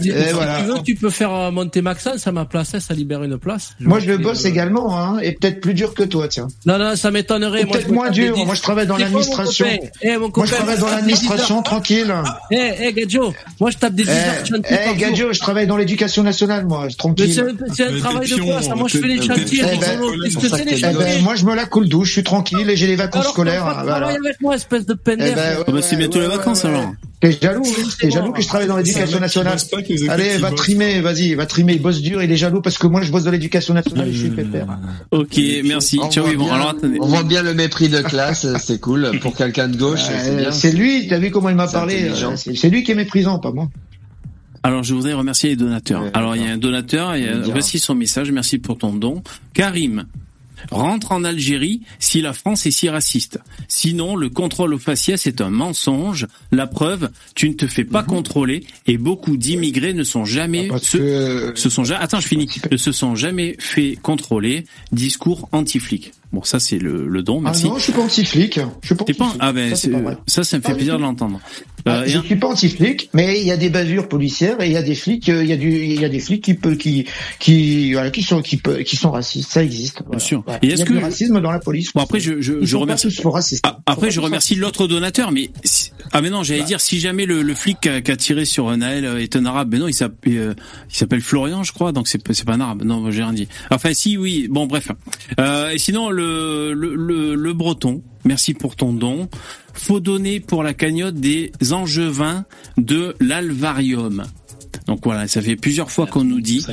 [0.00, 0.58] si- Et si voilà.
[0.60, 3.38] tu veux, tu peux faire euh, monter Maxence à ma place, hein, ça libère une
[3.38, 3.72] place.
[3.80, 6.48] Moi, je vais bosse également, hein, et peut-être plus dur que toi, tiens.
[6.66, 7.64] Non, non, ça m'étonnerait.
[7.64, 8.36] Peut-être je moins dur.
[8.44, 9.66] Moi, je travaille dans l'administration.
[10.02, 11.62] Eh, Moi, je travaille dans l'administration, 10 heures.
[11.64, 12.14] tranquille.
[12.50, 14.96] Eh, eh, Gadjo, moi je tape des 10 heures Eh, chantier eh.
[14.96, 17.32] Gadjo, je travaille dans l'éducation nationale, moi, tranquille.
[17.74, 19.62] c'est un, travail de quoi pion, ça Moi je fais les chantiers.
[19.62, 20.12] Les zonos.
[20.22, 22.76] Qu'est-ce que c'est les chantiers moi, je me la coule douce, je suis tranquille et
[22.76, 23.77] j'ai les vacances scolaires.
[23.84, 24.06] T'as pas de voilà.
[24.06, 25.34] travail avec moi, espèce de Eh pendex.
[25.34, 26.70] ben, ouais, Ah bah, c'est bientôt ouais, les vacances ouais.
[26.70, 26.92] alors.
[27.20, 29.56] T'es jaloux, hein t'es jaloux que je travaille dans l'éducation nationale.
[30.08, 33.02] Allez, va trimer, vas-y, va trimer, il bosse dur, il est jaloux parce que moi
[33.02, 34.66] je bosse dans l'éducation nationale et je suis pépère.
[35.10, 35.98] Ok, merci.
[36.00, 36.44] On Ciao voit Yvon.
[36.44, 36.98] bien- Alors attendez.
[37.00, 39.18] On voit bien le mépris de classe, c'est cool.
[39.20, 40.52] Pour quelqu'un de gauche, c'est Euh, bien.
[40.52, 43.50] C'est lui, t'as vu comment il m'a parlé euh, C'est lui qui est méprisant, pas
[43.50, 43.68] moi.
[44.62, 46.02] Alors, je voudrais remercier les donateurs.
[46.02, 48.92] Ouais, Alors, il y a un donateur, et, euh, voici son message, merci pour ton
[48.92, 49.22] don.
[49.54, 50.04] Karim,
[50.70, 53.38] rentre en Algérie si la France est si raciste.
[53.68, 56.26] Sinon, le contrôle au faciès est un mensonge.
[56.52, 60.68] La preuve, tu ne te fais pas contrôler et beaucoup d'immigrés ne sont jamais Mhm.
[60.68, 60.96] Parce se,
[61.52, 64.64] que se sont ja- attends, je finis, ne se sont jamais fait contrôler.
[64.92, 66.12] Discours anti-flic.
[66.30, 67.64] Bon, ça c'est le, le don, ah merci.
[67.64, 68.60] non, je suis pas anti-flic.
[68.82, 69.42] Je suis pas T'es pas, anti-flic.
[69.42, 71.40] ah ben, Ça, pas ça, ça me fait du plaisir de l'entendre.
[71.86, 74.60] Ah, Euh, et je un- suis pas anti-flic, mais il y a des bavures policières
[74.60, 76.20] et il y a des flics, euh, il y a du, il y a des
[76.20, 77.06] flics qui peut, qui,
[77.38, 79.50] qui, voilà, qui sont, qui peut, qui sont racistes.
[79.50, 80.02] Ça existe.
[80.04, 80.18] Voilà.
[80.20, 80.42] sûr.
[80.44, 80.58] Voilà.
[80.62, 81.92] Et Il y est-ce que- du racisme dans la police.
[81.94, 83.08] Bon après je je, je remercie.
[83.62, 87.24] Ah, après je remercie l'autre donateur, mais si- ah mais non j'allais dire si jamais
[87.24, 90.36] le, le flic qui a, tiré sur Naël est un arabe, mais non il s'appelle
[90.36, 90.54] euh,
[90.90, 92.82] il s'appelle Florian je crois, donc c'est pas- c'est pas un arabe.
[92.84, 93.48] Non j'ai rien dit.
[93.70, 94.90] Enfin si oui bon bref.
[95.40, 99.28] Euh, et sinon le, le le le breton, merci pour ton don.
[99.72, 102.44] Faut donner pour la cagnotte des angevins
[102.76, 104.24] de l'Alvarium.
[104.86, 106.64] Donc voilà, ça fait plusieurs fois qu'on nous dit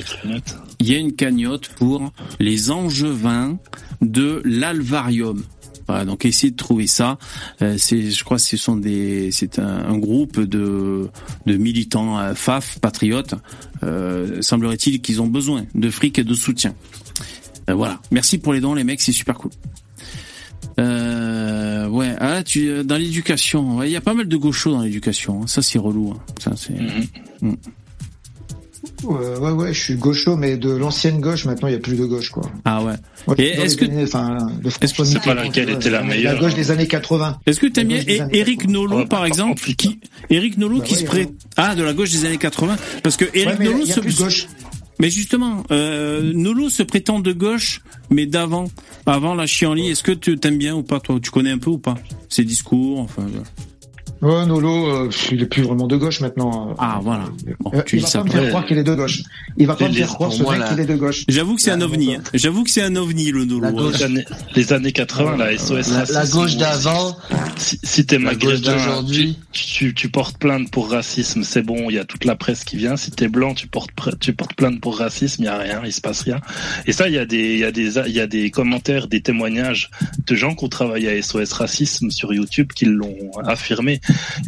[0.79, 3.57] il y a une cagnotte pour les angevins
[4.01, 5.43] de l'Alvarium.
[5.87, 7.19] Voilà, donc essayez de trouver ça.
[7.61, 11.09] Euh, c'est, je crois, que ce sont des, c'est un, un groupe de
[11.45, 13.35] de militants euh, FAF, patriotes.
[13.83, 16.73] Euh, semblerait-il qu'ils ont besoin de fric et de soutien.
[17.69, 17.99] Euh, voilà.
[18.11, 19.51] Merci pour les dons, les mecs, c'est super cool.
[20.79, 24.71] Euh, ouais, ah, tu euh, dans l'éducation, ouais, il y a pas mal de gauchos
[24.71, 25.43] dans l'éducation.
[25.43, 25.47] hein.
[25.47, 26.13] Ça c'est relou.
[26.15, 26.19] hein.
[26.39, 26.73] Ça c'est.
[26.73, 27.55] Mhm.
[29.03, 31.95] Ouais, ouais, ouais, je suis gaucho, mais de l'ancienne gauche, maintenant, il y a plus
[31.97, 32.43] de gauche, quoi.
[32.65, 32.93] Ah ouais.
[33.37, 36.55] Et est-ce que- années- enfin, est-ce que c'est pas laquelle était la meilleure La gauche
[36.55, 37.37] des années 80.
[37.45, 38.27] Est-ce que t'aimes bien 80.
[38.67, 39.89] Nolot, Ouais, par exemple, compliqué.
[39.89, 42.77] qui Éric Nolot Bah qui ouais, se prête ah de la gauche des années 80
[43.03, 44.47] parce que mais Nolot se plus de gauche.
[44.99, 48.69] Mais justement euh, Nolot se prétend de gauche mais d'avant
[49.05, 51.19] avant la chienlit est-ce que tu t'aimes bien ou pas toi?
[51.21, 51.95] Tu connais un peu ou pas
[52.29, 53.43] ses discours enfin euh.
[54.25, 56.73] Ouais, Nolo, euh, il est plus vraiment de gauche maintenant.
[56.79, 57.25] Ah voilà.
[57.73, 59.21] Euh, tu il dis va ça pas me faire croire qu'il est de gauche.
[59.57, 61.23] Il va pas me faire croire ce mec qu'il est de gauche.
[61.27, 62.15] J'avoue que c'est un ovni.
[62.15, 62.21] hein.
[62.33, 63.91] J'avoue que c'est un ovni le Nolo.
[63.91, 67.17] Les années, les années 80, la SOS La- racisme, la gauche si- d'avant,
[67.57, 69.37] Si, si t'es la gauche maghrébin, d'aujourd'hui.
[69.51, 72.63] tu, tu, tu portes plainte pour racisme, c'est bon, il y a toute la presse
[72.63, 72.97] qui vient.
[72.97, 75.93] Si t'es blanc, tu portes, tu portes plainte pour racisme, il y a rien, il
[75.93, 76.39] se passe rien.
[76.87, 79.07] Et ça, il y a des, il y a des, il y a des commentaires,
[79.07, 79.91] des témoignages
[80.25, 84.01] de gens qui ont travaillé à SOS Racisme sur YouTube qui l'ont affirmé.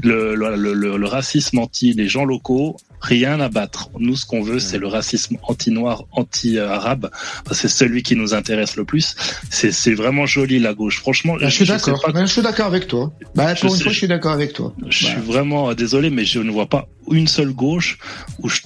[0.03, 3.89] Le, le, le, le- le racisme anti les gens locaux, rien à battre.
[3.99, 7.09] Nous, ce qu'on veut, c'est le racisme anti-noir, anti-arabe.
[7.51, 9.15] C'est celui qui nous intéresse le plus.
[9.49, 10.99] C'est, c'est vraiment joli la gauche.
[10.99, 12.01] Franchement, Bah, je suis d'accord.
[12.01, 13.11] pas Bah, je suis d'accord avec toi.
[13.35, 14.73] Bah, Je pour une sais, fois, je- je suis d'accord avec toi.
[14.89, 17.97] je suis vraiment euh, désolé, mais je ne vois pas une seule gauche
[18.39, 18.61] où je-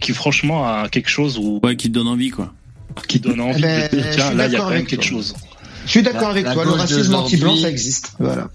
[0.00, 2.52] qui franchement a quelque chose où ouais, qui te donne envie quoi.
[3.08, 4.64] Qui donne envie Eh ben, de dire je tiens suis là il y a d'accord
[4.66, 5.10] quand même avec quelque toi.
[5.10, 5.34] chose.
[5.84, 6.64] Je suis d'accord avec la toi.
[6.64, 8.12] Le racisme anti-blanc, ça existe.
[8.18, 8.50] Voilà.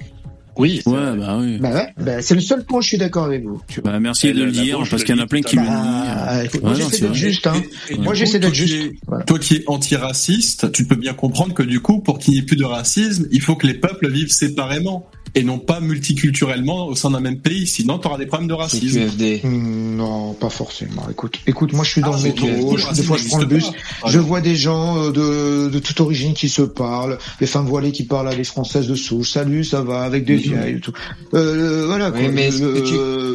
[0.57, 0.81] Oui.
[0.85, 1.57] Ouais, bah oui.
[1.59, 1.87] Bah ouais.
[1.97, 3.61] Bah, c'est le seul point où je suis d'accord avec vous.
[3.83, 5.61] Bah, merci Et de le dire parce le qu'il y en a plein qui le
[5.63, 7.53] Bah, Ouais, moi, j'essaie d'être juste, hein.
[7.89, 8.73] Et Moi, j'essaie d'être toi juste.
[8.75, 9.23] qui es- Voilà.
[9.25, 12.43] Toi qui es antiraciste, tu peux bien comprendre que du coup, pour qu'il n'y ait
[12.43, 16.95] plus de racisme, il faut que les peuples vivent séparément et non pas multiculturellement au
[16.95, 17.65] sein d'un même pays.
[17.65, 18.99] Sinon, tu auras des problèmes de racisme.
[18.99, 19.41] QFD.
[19.43, 21.07] Hmm, Non, pas forcément.
[21.09, 23.37] Écoute, écoute, moi je suis dans Ah, le métro, le je- des fois je prends
[23.39, 23.69] le bus,
[24.01, 24.09] pas.
[24.09, 27.91] je vois des gens euh, de, de toute origine qui se parlent, des femmes voilées
[27.93, 30.93] qui parlent à des françaises de souche, salut, ça va, avec des vieilles et tout.
[31.33, 32.21] Euh, voilà quoi.
[32.31, 32.79] Mais ce que,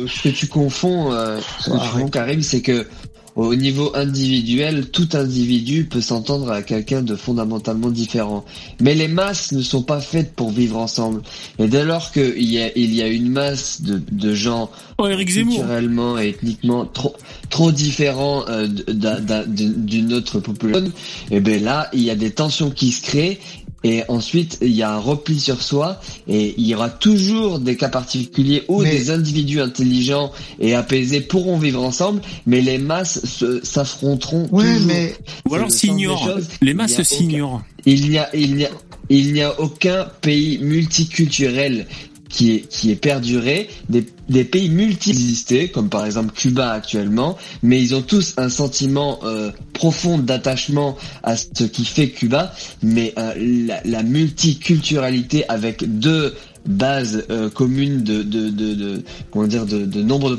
[0.07, 2.87] tu, ce que tu confonds, euh, ce que tu confonds, Karim, c'est que
[3.35, 8.47] au niveau individuel, tout individu peut s'entendre à quelqu'un de fondamentalement différent.
[8.81, 11.21] Mais les masses ne sont pas faites pour vivre ensemble.
[11.59, 15.07] Et dès lors qu'il y a, il y a une masse de, de gens Oh,
[15.07, 15.57] Eric Zemmour.
[15.59, 17.15] culturellement et ethniquement trop,
[17.51, 20.91] trop différents euh, d'un- d'un- d'une d'une autre population,
[21.31, 23.39] et ben là, il y a des tensions qui se créent
[23.85, 27.77] et ensuite, il y a un repli sur soi et il y aura toujours des
[27.77, 33.25] cas particuliers où Mais- des individus intelligents et apaisés pourront vivre ensemble, mais les masses
[33.25, 34.87] se- s'affronteront Ouais, toujours.
[34.87, 35.15] mais
[35.49, 36.31] Ou alors s'ignorent.
[36.63, 37.63] Les masses s'ignorent.
[37.85, 38.71] Il n'y a, il n'y a,
[39.09, 41.87] il n'y a aucun pays multiculturel
[42.29, 43.69] qui est, qui est perduré.
[43.89, 49.21] Des, des pays multi comme par exemple Cuba actuellement, mais ils ont tous un sentiment
[49.25, 53.33] euh, profond d'attachement à ce qui fait Cuba, mais euh,
[53.67, 56.35] la, la multiculturalité avec deux
[56.67, 60.37] bases euh, communes de, de, de, de- comment dire, de, de nombre de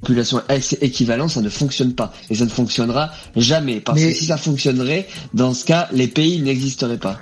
[0.00, 2.12] populations ex- équivalent, ça ne fonctionne pas.
[2.30, 3.80] Et ça ne fonctionnera jamais.
[3.80, 7.18] Parce Mais- que si ça fonctionnerait, dans ce cas, les pays n'existeraient pas.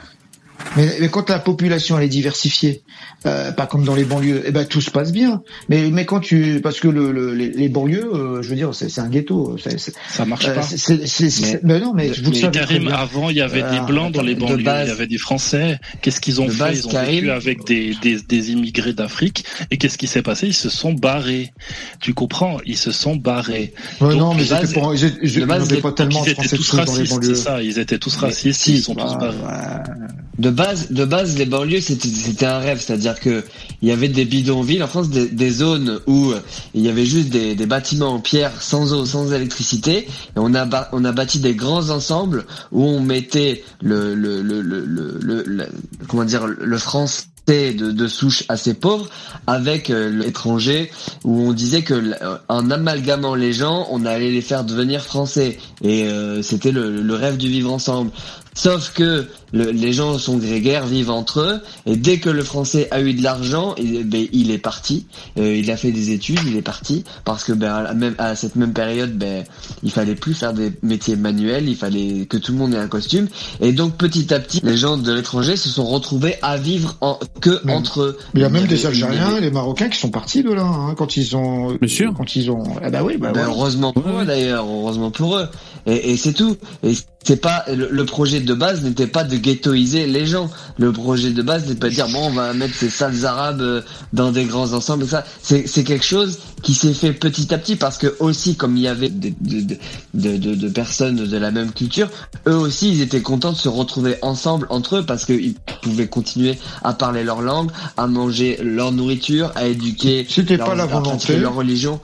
[0.77, 2.83] Mais, mais quand la population elle est diversifiée,
[3.27, 5.43] euh, pas comme dans les banlieues, eh ben tout se passe bien.
[5.69, 8.75] Mais mais quand tu parce que le, le- les, les banlieues, euh, je veux dire,
[8.75, 9.57] c'est un ghetto.
[9.63, 10.63] c'est- c'est- Ça marche euh, pas.
[10.63, 13.79] c'est- c'est- c'est- mais non, mais vous Mais savez Karim, avant, il y avait des
[13.79, 15.79] Euh, blancs dans les banlieues, base- il y avait des Français.
[16.03, 16.73] Qu'est-ce qu'ils ont fait?
[16.75, 19.45] Ils ont Karim- vécu avec des, des, des immigrés d'Afrique.
[19.71, 20.49] Et qu'est-ce qui s'est passé?
[20.49, 21.53] Ils se sont barrés.
[22.01, 22.59] Tu comprends?
[22.67, 23.73] Ils se sont barrés.
[24.01, 24.81] Ouais, Donc, non, mais base- étaient-
[25.23, 27.63] ils de base, pas tellement ils étaient tous racistes, ça.
[27.63, 28.67] Ils étaient tous Mais racistes.
[28.67, 29.95] ils sont tous bah, barrés.
[30.39, 32.81] De base, de base, les banlieues, c'était, un rêve.
[32.81, 33.45] C'est-à-dire que
[33.83, 36.41] il y avait des bidonvilles en France, des, zones où euh,
[36.75, 40.09] il y avait juste des, bâtiments en pierre, sans eau, sans électricité.
[40.09, 44.61] Et on a, on a bâti des grands ensembles où on mettait le, le, le,
[44.61, 45.69] le, le, le-
[46.09, 49.07] comment dire, le français de, de souche assez pauvre
[49.47, 50.91] avec euh, l'étranger
[51.25, 55.59] où on disait que euh, en amalgamant les gens on allait les faire devenir français
[55.83, 56.09] et
[56.43, 58.11] c'était le rêve du vivre ensemble
[58.55, 62.89] sauf que le- les gens sont grégaires vivent entre eux et dès que le français
[62.91, 65.07] a eu de l'argent il, ben, il est parti
[65.39, 68.15] Euh, il a fait des études il est parti parce que ben, à, la même,
[68.19, 69.45] à cette même période ben
[69.83, 72.89] il fallait plus faire des métiers manuels il fallait que tout le monde ait un
[72.89, 73.29] costume
[73.61, 77.19] et donc petit à petit les gens de l'étranger se sont retrouvés à vivre en,
[77.41, 80.43] que Mais- entre eux Il y a même des Algériens, les Marocains qui sont partis
[80.43, 81.75] de là hein, quand ils ont.
[81.75, 82.15] Bien sûr.
[82.17, 82.63] Quand ils ont.
[82.83, 83.49] Ah bah oui, bah Ben, voilà.
[83.49, 85.49] heureusement pour eux d'ailleurs, heureusement pour eux.
[85.87, 86.57] Et, et c'est tout.
[86.83, 86.93] Et
[87.25, 90.51] c'est pas le, le projet de base n'était pas de ghettoiser les gens.
[90.79, 93.61] Le projet de base n'était pas de dire bon on va mettre ces sales arabes
[93.61, 93.81] euh,
[94.13, 95.25] dans des grands ensembles ça.
[95.43, 98.89] C'est quelque chose qui s'est fait petit à petit parce que aussi comme il y
[98.89, 99.77] avait de, de,
[100.15, 102.09] de, de, de personnes de la même culture,
[102.47, 106.59] eux aussi ils étaient contents de se retrouver ensemble entre eux parce qu'ils pouvaient continuer
[106.83, 111.37] à parler leur langue, à manger leur nourriture, à éduquer, C'était pas la volonté.
[111.39, 112.01] leur religion.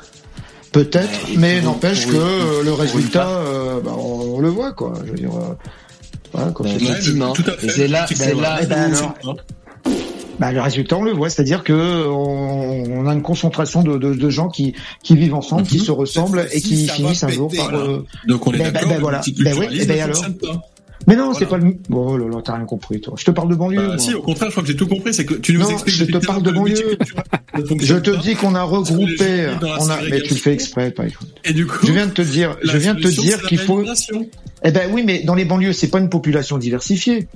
[0.73, 4.94] Peut-être, mais n'empêche que le résultat, euh, bah, on, on le voit quoi.
[5.05, 5.35] Je veux dire.
[5.35, 5.55] euh,
[6.33, 7.33] voilà, quand Ben, c'est- effectivement.
[7.33, 7.67] tout à fait.
[7.67, 9.36] Et c'est là, C'est là ben alors.
[10.39, 14.15] Bah, le résultat, on le voit, c'est-à-dire que on, on a une concentration de, de,
[14.15, 15.84] de gens qui, qui vivent ensemble, qui Mhm.
[15.84, 17.70] se ressemblent et qui ça finissent un jour par.
[17.73, 17.78] là.
[17.78, 19.20] euh, Donc on est Ben, ben, d'accord, ben, le voilà.
[19.39, 20.25] Ben oui, ben alors.
[21.07, 21.76] Mais non, c'est pas le.
[21.91, 23.15] Oh là là, t'as rien compris, toi.
[23.18, 23.78] Je te parle de banlieue.
[23.81, 23.99] Bah, moi.
[23.99, 25.12] si, au contraire, je crois que j'ai tout compris.
[25.12, 25.97] C'est que tu nous Non, expliques.
[25.97, 26.99] je te parle de banlieue.
[27.83, 29.49] Je te dis qu'on a regroupé.
[29.81, 31.28] On a, mais tu le fais exprès, pas écoute.
[31.44, 33.84] Et du coup, Je viens de te dire, je viens de te dire qu'il faut.
[34.63, 37.29] Eh ben oui, mais dans les banlieues, c'est pas une population diversifiée.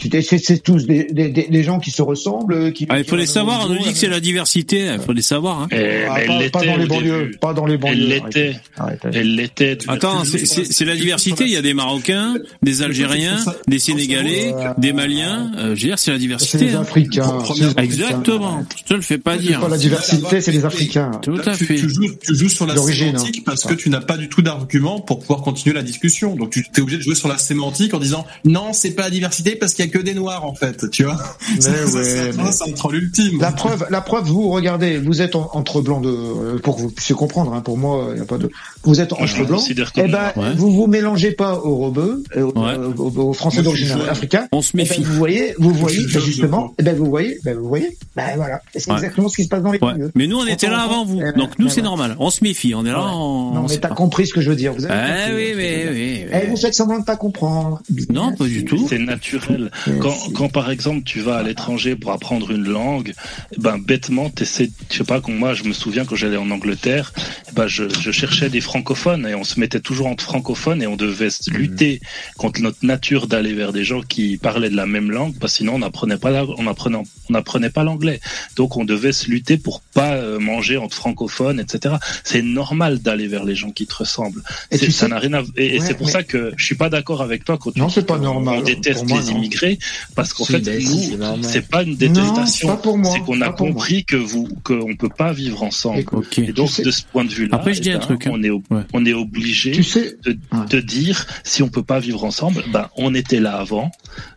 [0.00, 2.86] Tu t'es- c'est c'est tous des, des, des, des gens qui se ressemblent, qui.
[2.88, 5.20] Ah, il faut les savoir, on nous dit que c'est la diversité, il faut les
[5.22, 5.60] savoir.
[5.60, 5.68] Hein.
[5.70, 8.56] Eh, Ah, pas- elle pas l'était dans les banlieues, pas dans les banlieues, Elle l'était.
[8.78, 9.14] Arrête, arrête.
[9.16, 9.78] Elle l'était.
[9.88, 13.38] Attends, c'est- c'est c'est la diversité, il y a des Marocains, des Algériens,
[13.68, 16.64] des Sénégalais, des Maliens, euh, je veux dire, c'est la C'est diversité.
[16.64, 16.80] les hein.
[16.80, 17.38] Africains.
[17.46, 17.82] c'est les Africains.
[17.82, 19.60] Exactement, je te le fais pas C'est dire.
[19.60, 21.10] pas la diversité, c'est les Africains.
[21.22, 21.74] Tout à fait.
[21.76, 23.42] tu joues, tu joues sur la sémantique hein.
[23.44, 26.36] parce que tu n'as pas du tout d'argument pour pouvoir continuer la discussion.
[26.36, 29.10] Donc tu es obligé de jouer sur la sémantique en disant non, c'est pas la
[29.10, 31.18] diversité parce qu'il y a que des noirs en fait, tu vois.
[31.54, 33.40] Mais Ça, ça, ouais, c'est un- mais- c'est un troll ultime.
[33.40, 36.82] La preuve, la preuve, vous regardez, vous êtes en- entre blancs de, euh, pour que
[36.82, 38.50] vous puissiez comprendre, hein, pour moi, il y a pas de,
[38.84, 39.60] vous êtes entre me blancs.
[39.60, 40.54] considère Eh ben, Ouais.
[40.56, 42.76] vous vous mélangez pas aux rebeux, euh, aux, Ouais.
[42.76, 44.48] aux- aux- aux Français d'origine africaine.
[44.52, 45.02] On se Eh ben, méfie.
[45.02, 46.74] vous voyez, vous voyez, ben, justement, crois.
[46.78, 48.96] eh ben, vous voyez, ben, vous voyez, ben voilà, c'est Ouais.
[48.96, 49.92] exactement ce qui se passe dans les Ouais.
[49.94, 50.10] milieux.
[50.14, 52.16] Mais nous, on était là avant vous, ben, donc nous, ben c'est normal.
[52.18, 53.10] On se méfie, on est là, Ouais.
[53.12, 53.54] on...
[53.54, 54.72] Non, on mais t'as compris ce que je veux dire.
[54.74, 54.94] Vous avez
[55.30, 56.24] Eh oui, mais oui.
[56.32, 57.80] Eh, vous faites semblant de pas comprendre.
[58.10, 58.86] Non, pas du tout.
[58.88, 59.70] C'est naturel.
[60.00, 63.12] Quand, quand par exemple tu vas à l'étranger pour apprendre une langue,
[63.58, 67.12] ben bêtement t'essaies, je sais pas, moi je me souviens quand j'allais en Angleterre,
[67.54, 70.96] ben je, je cherchais des francophones et on se mettait toujours entre francophones et on
[70.96, 72.00] devait se lutter
[72.36, 75.58] contre notre nature d'aller vers des gens qui parlaient de la même langue, parce que
[75.58, 76.98] sinon on n'apprenait pas, la- on apprenait,
[77.30, 78.20] on apprenait pas l'anglais.
[78.56, 81.94] Donc on devait se lutter pour pas euh, manger entre francophones, etc.
[82.24, 84.42] C'est normal d'aller vers les gens qui te ressemblent.
[84.70, 86.64] Et tu ça sais- n'a rien à, et, et c'est pour mais- ça que je
[86.64, 88.58] suis pas d'accord avec toi quand tu Non, dis c'est pas normal.
[88.60, 89.38] On déteste Pour moi, les non.
[89.38, 89.69] immigrés
[90.14, 92.78] parce qu'en fait, ben nous, c'est pas une Non, détestation.
[93.04, 96.04] c'est qu'on a compris que vous, qu'on peut pas vivre ensemble.
[96.38, 98.04] Et donc, Tu sais- de ce point de vue-là, Après, je dis eh un ben,
[98.04, 98.30] truc, hein.
[98.34, 98.82] on est, Ouais.
[98.92, 100.66] on est obligé Tu sais, de, Ouais.
[100.68, 103.90] de dire si on peut pas vivre ensemble, ben on était là avant,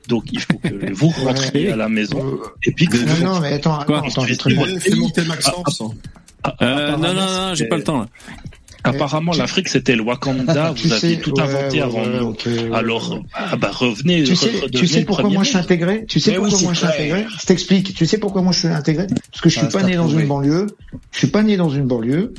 [0.07, 3.23] donc il faut que vous rentriez à la maison euh, et puis que non, vous
[3.23, 4.49] non, mais attends, Quoi attends, attends, je te.
[4.49, 5.81] Fais fais monter Maxence.
[6.45, 8.07] Ah, Euh, apparemment, non, non, non, j'ai pas le temps là.
[8.83, 12.29] Apparemment, Tu- l'Afrique c'était le Wakanda, vous aviez sais, tout ouais, inventé ouais, avant nous.
[12.45, 14.23] ouais, Alors, ah bah revenez.
[14.23, 16.65] Tu sais, tu sais pourquoi moi je suis intégré Tu sais Mais oui, pourquoi c'est
[16.65, 17.93] moi je suis intégré Je t'explique.
[17.93, 20.09] Tu sais pourquoi moi je suis intégré Parce que je suis Ah, pas né dans
[20.09, 20.67] une banlieue.
[21.11, 22.33] Je suis pas né dans une banlieue.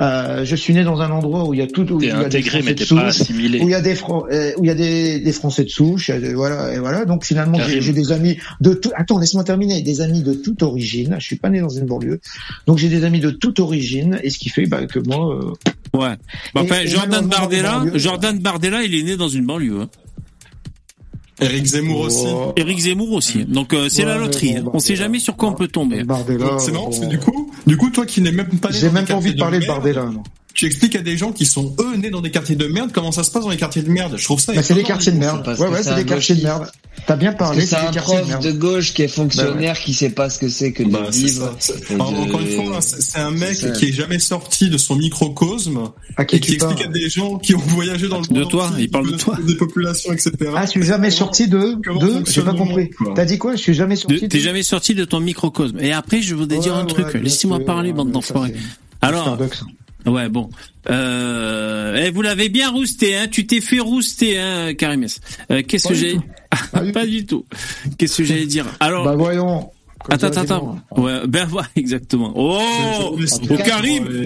[0.00, 1.82] Euh, je suis né dans un endroit où il y a tout.
[1.92, 3.60] Où il y a des Français mais de pas assimilé.
[3.60, 5.68] Où il y a des Fran- euh, où il y a des, des Français de
[5.68, 6.10] souche.
[6.34, 7.04] voilà et voilà.
[7.04, 8.90] Donc finalement j'ai des amis de tout.
[8.94, 9.82] Attends, laisse-moi terminer.
[9.82, 11.16] Des amis de toute origine.
[11.18, 12.20] Je suis pas né dans une banlieue.
[12.66, 15.34] Donc j'ai des amis de toute origine et ce qui fait bah, que moi.
[15.36, 15.52] euh,
[15.94, 16.14] Ouais.
[16.54, 19.82] Bah, enfin, et Jordan Bardella, Jordan Bardella, il est né dans une banlieue.
[19.82, 19.88] Hein.
[21.42, 22.26] Eric Zemmour aussi.
[22.28, 23.44] oh, Eric Zemmour aussi.
[23.46, 24.60] Donc euh, c'est Ouais, la loterie.
[24.60, 26.04] bon, on sait jamais sur quoi on peut tomber.
[26.04, 26.58] Bardella.
[26.58, 27.06] C'est marrant parce bon.
[27.06, 29.32] que du coup, du coup, toi qui n'es même pas né J'ai même pas envie
[29.34, 30.04] de parler de Bardella.
[30.04, 30.22] moi.
[30.54, 33.12] Tu expliques à des gens qui sont eux nés dans des quartiers de merde comment
[33.12, 34.14] ça se passe dans les quartiers de merde.
[34.16, 34.52] Je trouve ça.
[34.52, 34.94] Bah, c'est des étonnant.
[34.94, 35.42] quartiers de merde.
[35.44, 36.70] parce Ouais, que ouais, c'est des quartiers de merde.
[37.06, 40.28] T'as bien parlé, c'est un de prof de gauche qui est fonctionnaire qui sait pas
[40.28, 41.56] ce que c'est que de Bah, vivre.
[41.88, 45.80] de- Encore une fois, c'est c'est un mec qui est jamais sorti de son microcosme
[46.16, 48.50] À qui et qui explique à des gens qui ont voyagé dans le De monde
[48.50, 49.38] toi, entier, il parle de toi.
[49.46, 50.32] Des populations, etc.
[50.54, 52.90] Ah, je suis jamais sorti de, Comment de, j'ai pas compris.
[53.14, 53.54] T'as dit quoi?
[53.56, 54.26] Je suis jamais De- sorti de.
[54.26, 55.78] T'es jamais sorti de ton microcosme.
[55.80, 57.06] Et après, je voudrais dire Ouais, un truc.
[57.14, 58.54] ouais, Laissez-moi parler, ouais, bande d'enfoirés.
[59.02, 59.60] Alors, Starbucks.
[60.06, 60.50] Ouais, bon.
[60.88, 63.26] Euh, eh, vous l'avez bien rousté, hein.
[63.30, 65.20] Tu t'es fait rouster, hein, Karimès.
[65.50, 66.18] Euh, Qu'est-ce que j'ai.
[66.92, 67.44] Pas du tout.
[67.98, 69.70] Qu'est-ce que j'allais dire Alors, Bah, voyons.
[70.08, 70.78] Attends, attends, attends.
[70.96, 72.32] Ouais, ben voilà, exactement.
[72.34, 72.58] Oh,
[73.12, 73.18] oh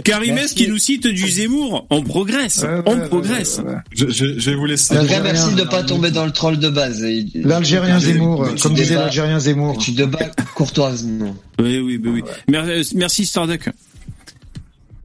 [0.04, 1.86] Karim, qui nous cite du Zemmour.
[1.90, 3.58] On progresse, Ouais, ouais, on ouais, progresse.
[3.58, 3.78] ouais, ouais.
[3.92, 4.94] Je, je, je vais vous laisser.
[4.94, 7.02] Merci de pas tomber dans le troll de base.
[7.02, 9.76] Et- L'Algérien Zemmour, comme disait l'Algérien Zemmour.
[9.78, 11.34] Tu débats courtoisement.
[11.60, 12.54] Oui, oui, oui, oui.
[12.54, 13.68] Euh, Merci Starduck.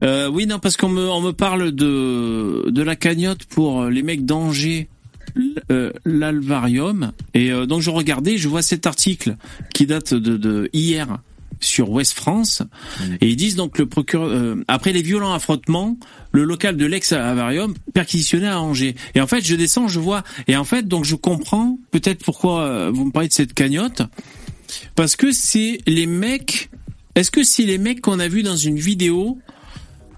[0.02, 4.02] Euh, oui, non, parce qu'on me, on me parle de, de la cagnotte pour les
[4.02, 4.88] mecs d'Angers,
[5.70, 7.12] euh, l'Alvarium.
[7.34, 9.36] Et euh, donc je regardais, je vois cet article
[9.74, 11.18] qui date de, de hier
[11.60, 12.62] sur Ouest France.
[13.20, 15.98] Et ils disent donc le procureur, euh, après les violents affrontements,
[16.32, 18.94] le local de l'ex-Alvarium perquisitionné à Angers.
[19.14, 20.24] Et en fait, je descends, je vois.
[20.48, 24.02] Et en fait, donc je comprends peut-être pourquoi euh, vous me parlez de cette cagnotte.
[24.94, 26.70] Parce que c'est les mecs.
[27.14, 29.38] Est-ce que c'est les mecs qu'on a vus dans une vidéo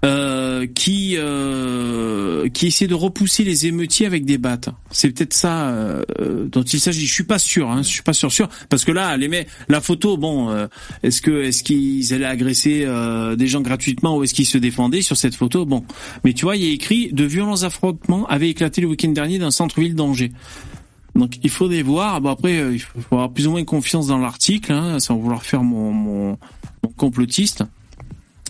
[0.03, 5.69] euh, qui euh, qui essaient de repousser les émeutiers avec des battes C'est peut-être ça
[5.69, 7.05] euh, euh, dont il s'agit.
[7.05, 7.69] Je suis pas sûr.
[7.71, 10.67] Hein, je suis pas sûr sûr parce que là, les mecs, la photo, bon, euh,
[11.03, 12.85] est-ce que est-ce qu'ils allaient agresser
[13.37, 15.65] des gens gratuitement ou est-ce qu'ils se défendaient sur cette photo?
[15.65, 15.85] Bon,
[16.23, 19.39] mais tu vois, il y a écrit de violents affrontements avaient éclaté le week-end dernier
[19.39, 20.31] dans le centre-ville d'Angers.
[21.15, 22.19] Donc il faudrait voir.
[22.21, 25.63] Bon après, il faut avoir plus ou moins confiance dans l'article, hein, sans vouloir faire
[25.63, 26.37] mon, mon,
[26.83, 27.63] mon complotiste.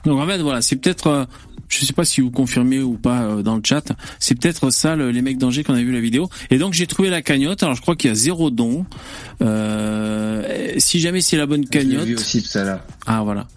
[0.05, 1.25] Donc en fait voilà, c'est peut-être euh,
[1.69, 3.83] Je sais pas si vous confirmez ou pas euh, dans le chat.
[4.19, 6.29] C'est peut-être ça, le- les mecs d'Angers qu'on a vu la vidéo.
[6.51, 7.63] Et donc j'ai trouvé la cagnotte.
[7.63, 8.85] Alors je crois qu'il y a zéro don.
[9.41, 12.05] Euh, si jamais c'est la bonne cagnotte.
[12.05, 12.81] vu aussi tout à l'heure.
[13.05, 13.47] Ah voilà.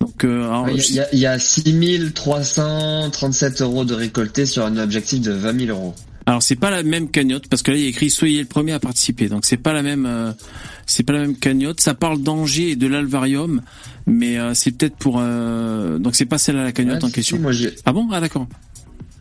[0.00, 3.94] Donc euh, alors, Il y a- il y, a, il y a 6337 euros de
[3.94, 5.94] récoltés sur un objectif de 20 000 euros.
[6.28, 8.46] Alors c'est pas la même cagnotte parce que là il y a écrit soyez le
[8.46, 9.28] premier à participer.
[9.30, 10.30] Donc c'est pas la même euh,
[10.84, 11.80] c'est pas la même cagnotte.
[11.80, 13.62] Ça parle d'Angers et de l'Alvarium,
[14.06, 17.08] mais euh, c'est peut-être pour euh, donc c'est pas celle à la cagnotte Ouais, en
[17.08, 17.38] si, question.
[17.38, 17.52] moi,
[17.86, 18.08] Ah bon?
[18.12, 18.46] Ah d'accord.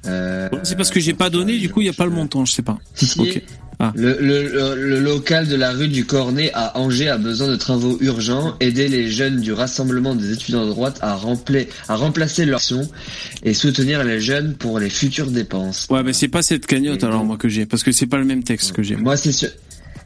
[0.05, 2.11] Euh, Bon, c'est parce que j'ai pas donné, du coup il y a pas le
[2.11, 2.77] montant, je sais pas.
[2.93, 3.21] Si, si.
[3.21, 3.41] Ok.
[3.79, 3.93] Ah.
[3.95, 7.55] Le, le, le, le local de la rue du Cornet à Angers a besoin de
[7.55, 8.55] travaux urgents.
[8.59, 12.89] Aider les jeunes du Rassemblement des étudiants de droite à, remplir, à remplacer leur action
[13.43, 15.87] et soutenir les jeunes pour les futures dépenses.
[15.91, 18.25] Ouais, mais c'est pas cette cagnotte alors moi que j'ai parce que c'est pas le
[18.25, 18.95] même texte que j'ai.
[18.95, 19.49] Moi, c'est sûr.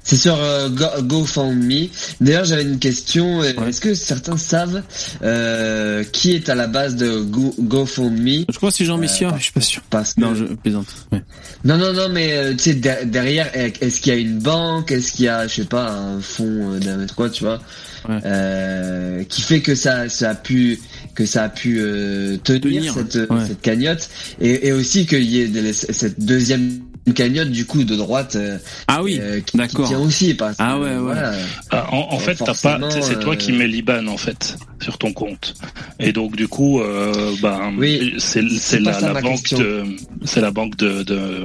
[0.03, 1.88] C'est sur euh, Go- GoFundMe.
[2.19, 3.41] D'ailleurs, j'avais une question.
[3.43, 4.81] euh, Est-ce que certains savent
[5.21, 8.45] euh, qui est à la base de Go GoFundMe?
[8.49, 9.81] Je crois que c'est Jean Messia, je suis pas sûr.
[9.91, 10.21] Parce que...
[10.21, 10.88] Non, je plaisante.
[11.11, 11.21] Ouais.
[11.63, 14.91] Non, non, non, mais euh, tu sais, der- derrière, est-ce qu'il y a une banque?
[14.91, 17.61] Est-ce qu'il y a, je sais pas, un fonds euh, d'un quoi, tu vois?
[18.09, 20.80] Euh, Qui fait que ça, ça a pu,
[21.13, 23.45] que ça a pu euh, tenir, Tenir, cette, ouais.
[23.47, 26.80] cette cagnotte, et, et aussi qu'il y ait de- cette deuxième
[27.13, 28.35] cagnotte du coup de droite.
[28.35, 28.57] euh,
[28.88, 29.88] Ah oui, euh, qui, qui d'accord.
[29.88, 30.97] tient aussi, parce que, Ah ouais, ouais.
[30.97, 31.33] voilà.
[31.71, 34.97] Ah, en, en fait, t'as pas, c'est toi euh, qui mets l'IBAN en fait sur
[34.97, 35.55] ton compte,
[35.99, 39.21] et donc du coup, euh, ben, Oui, c'est c'est c'est pas la, ça la ma
[39.21, 39.59] banque question.
[39.59, 39.83] de,
[40.25, 41.43] c'est la banque de, de,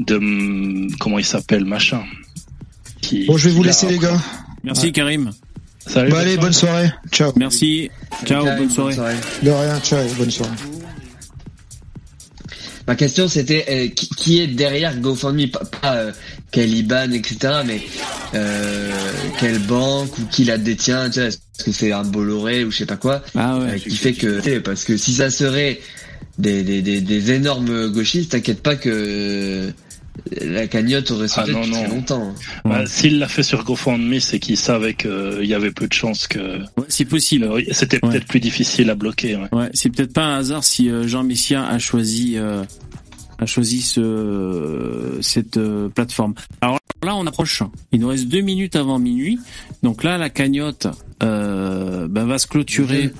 [0.00, 2.02] de, comment il s'appelle, machin.
[3.00, 4.20] Qui, Bon, je vais qui vous l'a laisser les gars.
[4.64, 5.30] Merci Karim.
[5.86, 6.10] Salut.
[6.10, 6.90] Bah allez, bonne soirée.
[7.10, 7.32] Ciao.
[7.36, 7.90] Merci.
[8.26, 9.14] Ciao, Karim, bonne soirée.
[9.42, 10.52] De rien, ciao, bonne soirée.
[12.88, 16.12] Ma question c'était euh, qui, qui est derrière GoFundMe, pas, pas euh,
[16.50, 17.60] quel IBAN, etc.
[17.66, 17.82] Mais
[18.34, 18.90] euh,
[19.38, 22.78] quelle banque ou qui la détient, tu vois, est-ce que c'est un Bolloré ou je
[22.78, 23.72] sais pas quoi, Ah ouais.
[23.74, 25.80] euh, qui fait que, parce que si ça serait
[26.38, 29.70] des, des, des, des énormes gauchistes, t'inquiète pas que euh,
[30.40, 31.88] la cagnotte aurait sauté Ah non, non.
[31.88, 32.34] longtemps.
[32.64, 36.26] Bah, S'il l'a fait sur GoFundMe, c'est qu'il savait qu'il y avait peu de chances
[36.26, 36.60] que.
[36.88, 37.44] c'est possible.
[37.46, 39.36] Euh, C'était peut-être plus difficile à bloquer.
[39.36, 39.48] Ouais.
[39.52, 42.62] Ouais, c'est peut-être pas un hasard si euh, Jean Messia a choisi euh,
[43.38, 46.34] a choisi ce cette euh, plateforme.
[46.60, 47.62] Alors là, on approche.
[47.92, 49.38] Il nous reste deux minutes avant minuit.
[49.82, 50.88] Donc là, la cagnotte
[51.22, 53.12] euh, ben, va se clôturer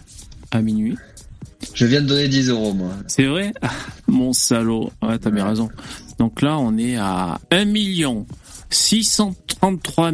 [0.51, 0.97] à minuit.
[1.75, 2.91] Je viens de donner 10 euros moi.
[3.07, 3.53] C'est vrai?
[3.63, 3.71] Ah,
[4.07, 4.91] Mon salaud.
[5.03, 5.69] Ouais, t'as bien raison.
[6.19, 8.27] Donc là, on est à 1 million
[8.71, 10.13] 633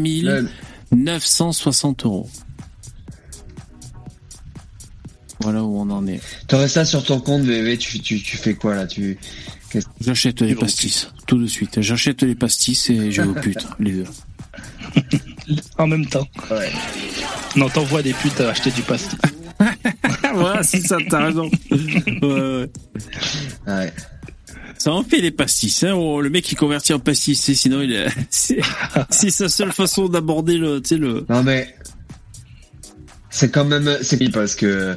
[0.92, 2.31] 960 euros.
[5.41, 6.20] Voilà où on en est.
[6.47, 9.18] T'aurais ça sur ton compte, bébé, tu, tu, tu fais quoi là tu...
[10.00, 11.81] J'achète les pastis, tout de suite.
[11.81, 14.05] J'achète les pastis et je vais aux putes, les deux.
[15.76, 16.26] En même temps.
[16.50, 16.70] Ouais.
[17.57, 19.18] Non, t'envoies des putes à acheter du pastis.
[20.34, 21.50] voilà, c'est ça, t'as raison.
[21.70, 22.70] Ouais, ouais.
[23.66, 23.92] Ouais.
[24.84, 25.94] Ça en fait les pastis, hein.
[25.94, 28.60] Oh, le mec qui convertit en pastis, c'est sinon il est, c'est,
[29.30, 31.24] sa seule façon d'aborder le, tu sais, le.
[31.30, 31.74] Non mais
[33.30, 34.94] c'est quand même c'est pire parce que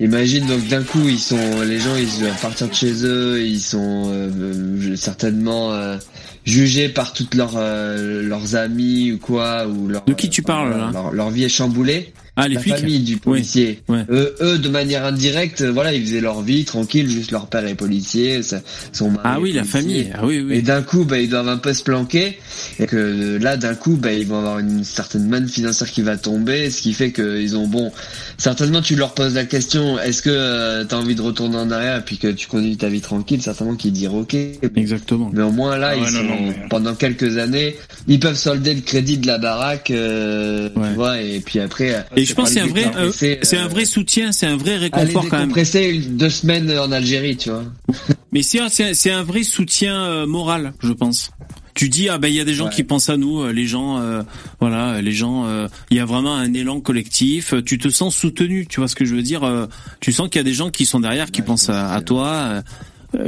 [0.00, 3.62] imagine donc d'un coup ils sont les gens ils doivent partir de chez eux ils
[3.62, 5.96] sont euh, certainement euh,
[6.44, 10.68] jugés par toutes leurs euh, leurs amis ou quoi ou leur, De qui tu parles,
[10.68, 13.18] leur, là leur, leur vie est chamboulée Ah, les la flics famille du Oui.
[13.20, 14.04] policier Ouais.
[14.10, 17.74] eux, eux de manière indirecte voilà ils faisaient leur vie tranquille juste leur père est
[17.74, 18.60] policier sa-
[18.92, 20.10] son mari Ah oui, la famille.
[20.14, 20.56] Ah oui, oui.
[20.56, 22.38] Et d'un coup, bah, ils doivent un peu se planquer.
[22.78, 26.02] Et que euh, là, d'un coup, bah, ils vont avoir une certaine manne financière qui
[26.02, 27.90] va tomber, ce qui fait qu'ils ont bon.
[28.38, 31.98] Certainement, tu leur poses la question est-ce que euh, t'as envie de retourner en arrière
[31.98, 34.36] et puis que tu continues ta vie tranquille Certainement qu'ils diront ok.
[34.76, 35.30] Exactement.
[35.32, 37.76] Mais au moins là, Ah ouais, ils non, sont non, mais- pendant quelques années,
[38.08, 41.20] ils peuvent solder le crédit de la baraque, euh, tu vois.
[41.22, 42.04] Et puis après.
[42.16, 44.76] Et je pense c'est un vrai, euh, C'est, un euh, vrai soutien, c'est un vrai
[44.76, 45.48] réconfort quand même.
[45.48, 47.64] décompresser une- deux semaines en Algérie, tu vois.
[48.32, 51.30] Mais c'est, un- c'est, un- vrai soutien euh, moral, je pense.
[51.74, 52.72] Tu dis ah ben il y a des gens Ouais.
[52.72, 54.22] qui pensent à nous, euh, les gens, euh,
[54.60, 57.52] voilà, les gens, euh, il y a vraiment un élan collectif.
[57.66, 59.66] Tu te sens soutenu, tu vois ce que je veux dire euh,
[60.00, 62.62] Tu sens qu'il y a des gens qui sont derrière, qui pensent à, à toi,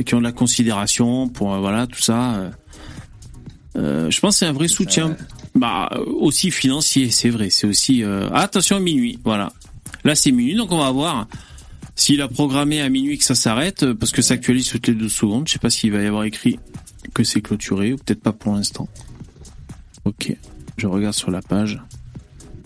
[0.07, 2.51] qui ont de la considération pour voilà tout ça.
[3.79, 4.11] Euh.
[4.11, 5.17] Je pense que c'est un vrai soutien,
[5.55, 5.89] bah
[6.21, 7.49] aussi financier, c'est vrai.
[7.51, 9.53] C'est aussi euh, ah, attention minuit, voilà.
[10.05, 11.27] Là c'est minuit, donc on va voir.
[11.95, 14.95] S'il a programmé à minuit que ça s'arrête, euh, parce que ça actualise toutes les
[14.95, 16.59] deux secondes, je sais pas s'il va y avoir écrit
[17.15, 18.89] que c'est clôturé, ou peut-être pas pour l'instant.
[20.05, 20.33] Ok,
[20.77, 21.81] je regarde sur la page.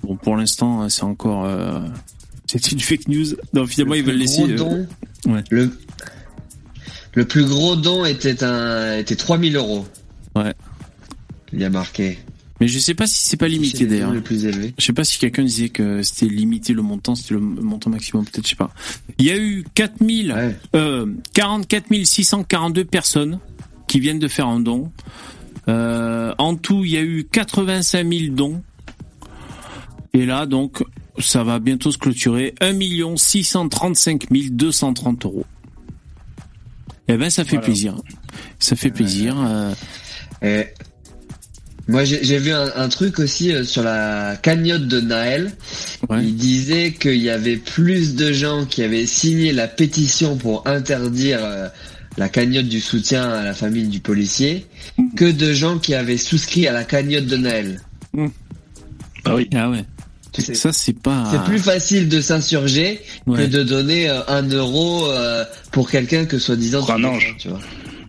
[0.02, 1.44] Bon, pour l'instant, c'est encore...
[1.46, 1.80] euh,
[2.46, 3.26] C'est une fake news.
[3.54, 4.42] Non, finalement, ils veulent laisser...
[4.42, 4.86] gros don,
[5.26, 5.44] Ouais.
[5.50, 5.70] le,
[7.14, 9.86] le plus gros don était un était 3000 euros.
[10.34, 10.52] Ouais.
[11.52, 12.18] Il y a marqué.
[12.60, 14.12] Mais je sais pas si c'est pas limité d'ailleurs.
[14.12, 14.72] le plus élevé.
[14.78, 18.24] Je sais pas si quelqu'un disait que c'était limité le montant, c'était le montant maximum,
[18.24, 18.70] peut-être, je sais pas.
[19.18, 23.40] Il y a eu 4000, euh, 44 642 personnes
[23.88, 24.92] qui viennent de faire un don.
[25.68, 28.62] Euh, en tout, il y a eu 85 000 dons.
[30.14, 30.84] Et là, donc,
[31.18, 32.54] ça va bientôt se clôturer.
[32.60, 35.46] 1 635 230 euros.
[37.08, 37.64] Eh ben, ça fait Voilà.
[37.66, 37.96] plaisir.
[38.58, 39.34] Ça fait plaisir.
[39.38, 39.74] euh,
[40.42, 40.66] Et
[41.88, 45.52] moi, j'ai j'ai vu un, un truc aussi euh, sur la cagnotte de Naël.
[46.20, 51.40] Il disait qu'il y avait plus de gens qui avaient signé la pétition pour interdire
[51.42, 51.68] euh,
[52.18, 54.66] la cagnotte du soutien à la famille du policier
[55.16, 57.80] que de gens qui avaient souscrit à la cagnotte de Naël.
[59.24, 59.48] Ah oui.
[59.54, 59.84] Ah ouais.
[60.54, 61.28] Ça, c'est pas.
[61.30, 63.44] C'est plus facile de s'insurger Ouais.
[63.44, 67.36] que de donner euh, un euro euh, pour quelqu'un que soi-disant Pour un ange.
[67.38, 67.60] tu vois.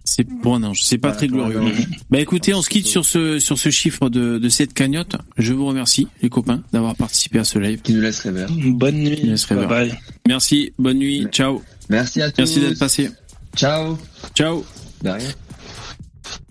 [0.06, 1.62] C'est bon non, c'est pas très glorieux.
[2.10, 5.16] Bah écoutez, on se quitte sur ce sur ce chiffre de, de cette cagnotte.
[5.38, 7.82] Je vous remercie les copains d'avoir participé à ce live.
[7.82, 8.46] Qui nous laisse rêver.
[8.50, 9.16] Bonne nuit.
[9.16, 9.66] Qui nous laisse rêver.
[9.66, 10.00] Bye bye.
[10.28, 11.62] Merci, bonne nuit, ciao.
[11.90, 12.40] Merci à tous.
[12.40, 13.10] Merci d'être passé.
[13.56, 13.98] Ciao.
[14.36, 14.66] Ciao.
[15.02, 15.30] De rien.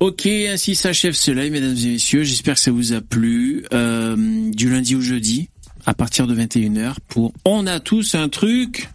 [0.00, 2.24] Ok, ainsi s'achève ce live, mesdames et messieurs.
[2.24, 3.64] J'espère que ça vous a plu.
[3.72, 5.48] Euh, du lundi au jeudi,
[5.86, 8.88] à partir de 21h, pour On a tous un truc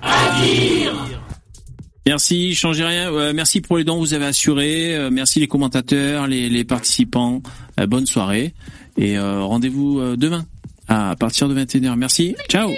[0.00, 1.10] à dire.
[2.06, 3.12] Merci, changez rien.
[3.12, 4.94] Euh, merci pour les dons que vous avez assurés.
[4.94, 7.42] Euh, merci les commentateurs, les, les participants.
[7.80, 8.54] Euh, bonne soirée.
[8.98, 10.46] Et euh, rendez-vous demain
[10.88, 11.96] à partir de 21h.
[11.96, 12.36] Merci.
[12.48, 12.70] Ciao.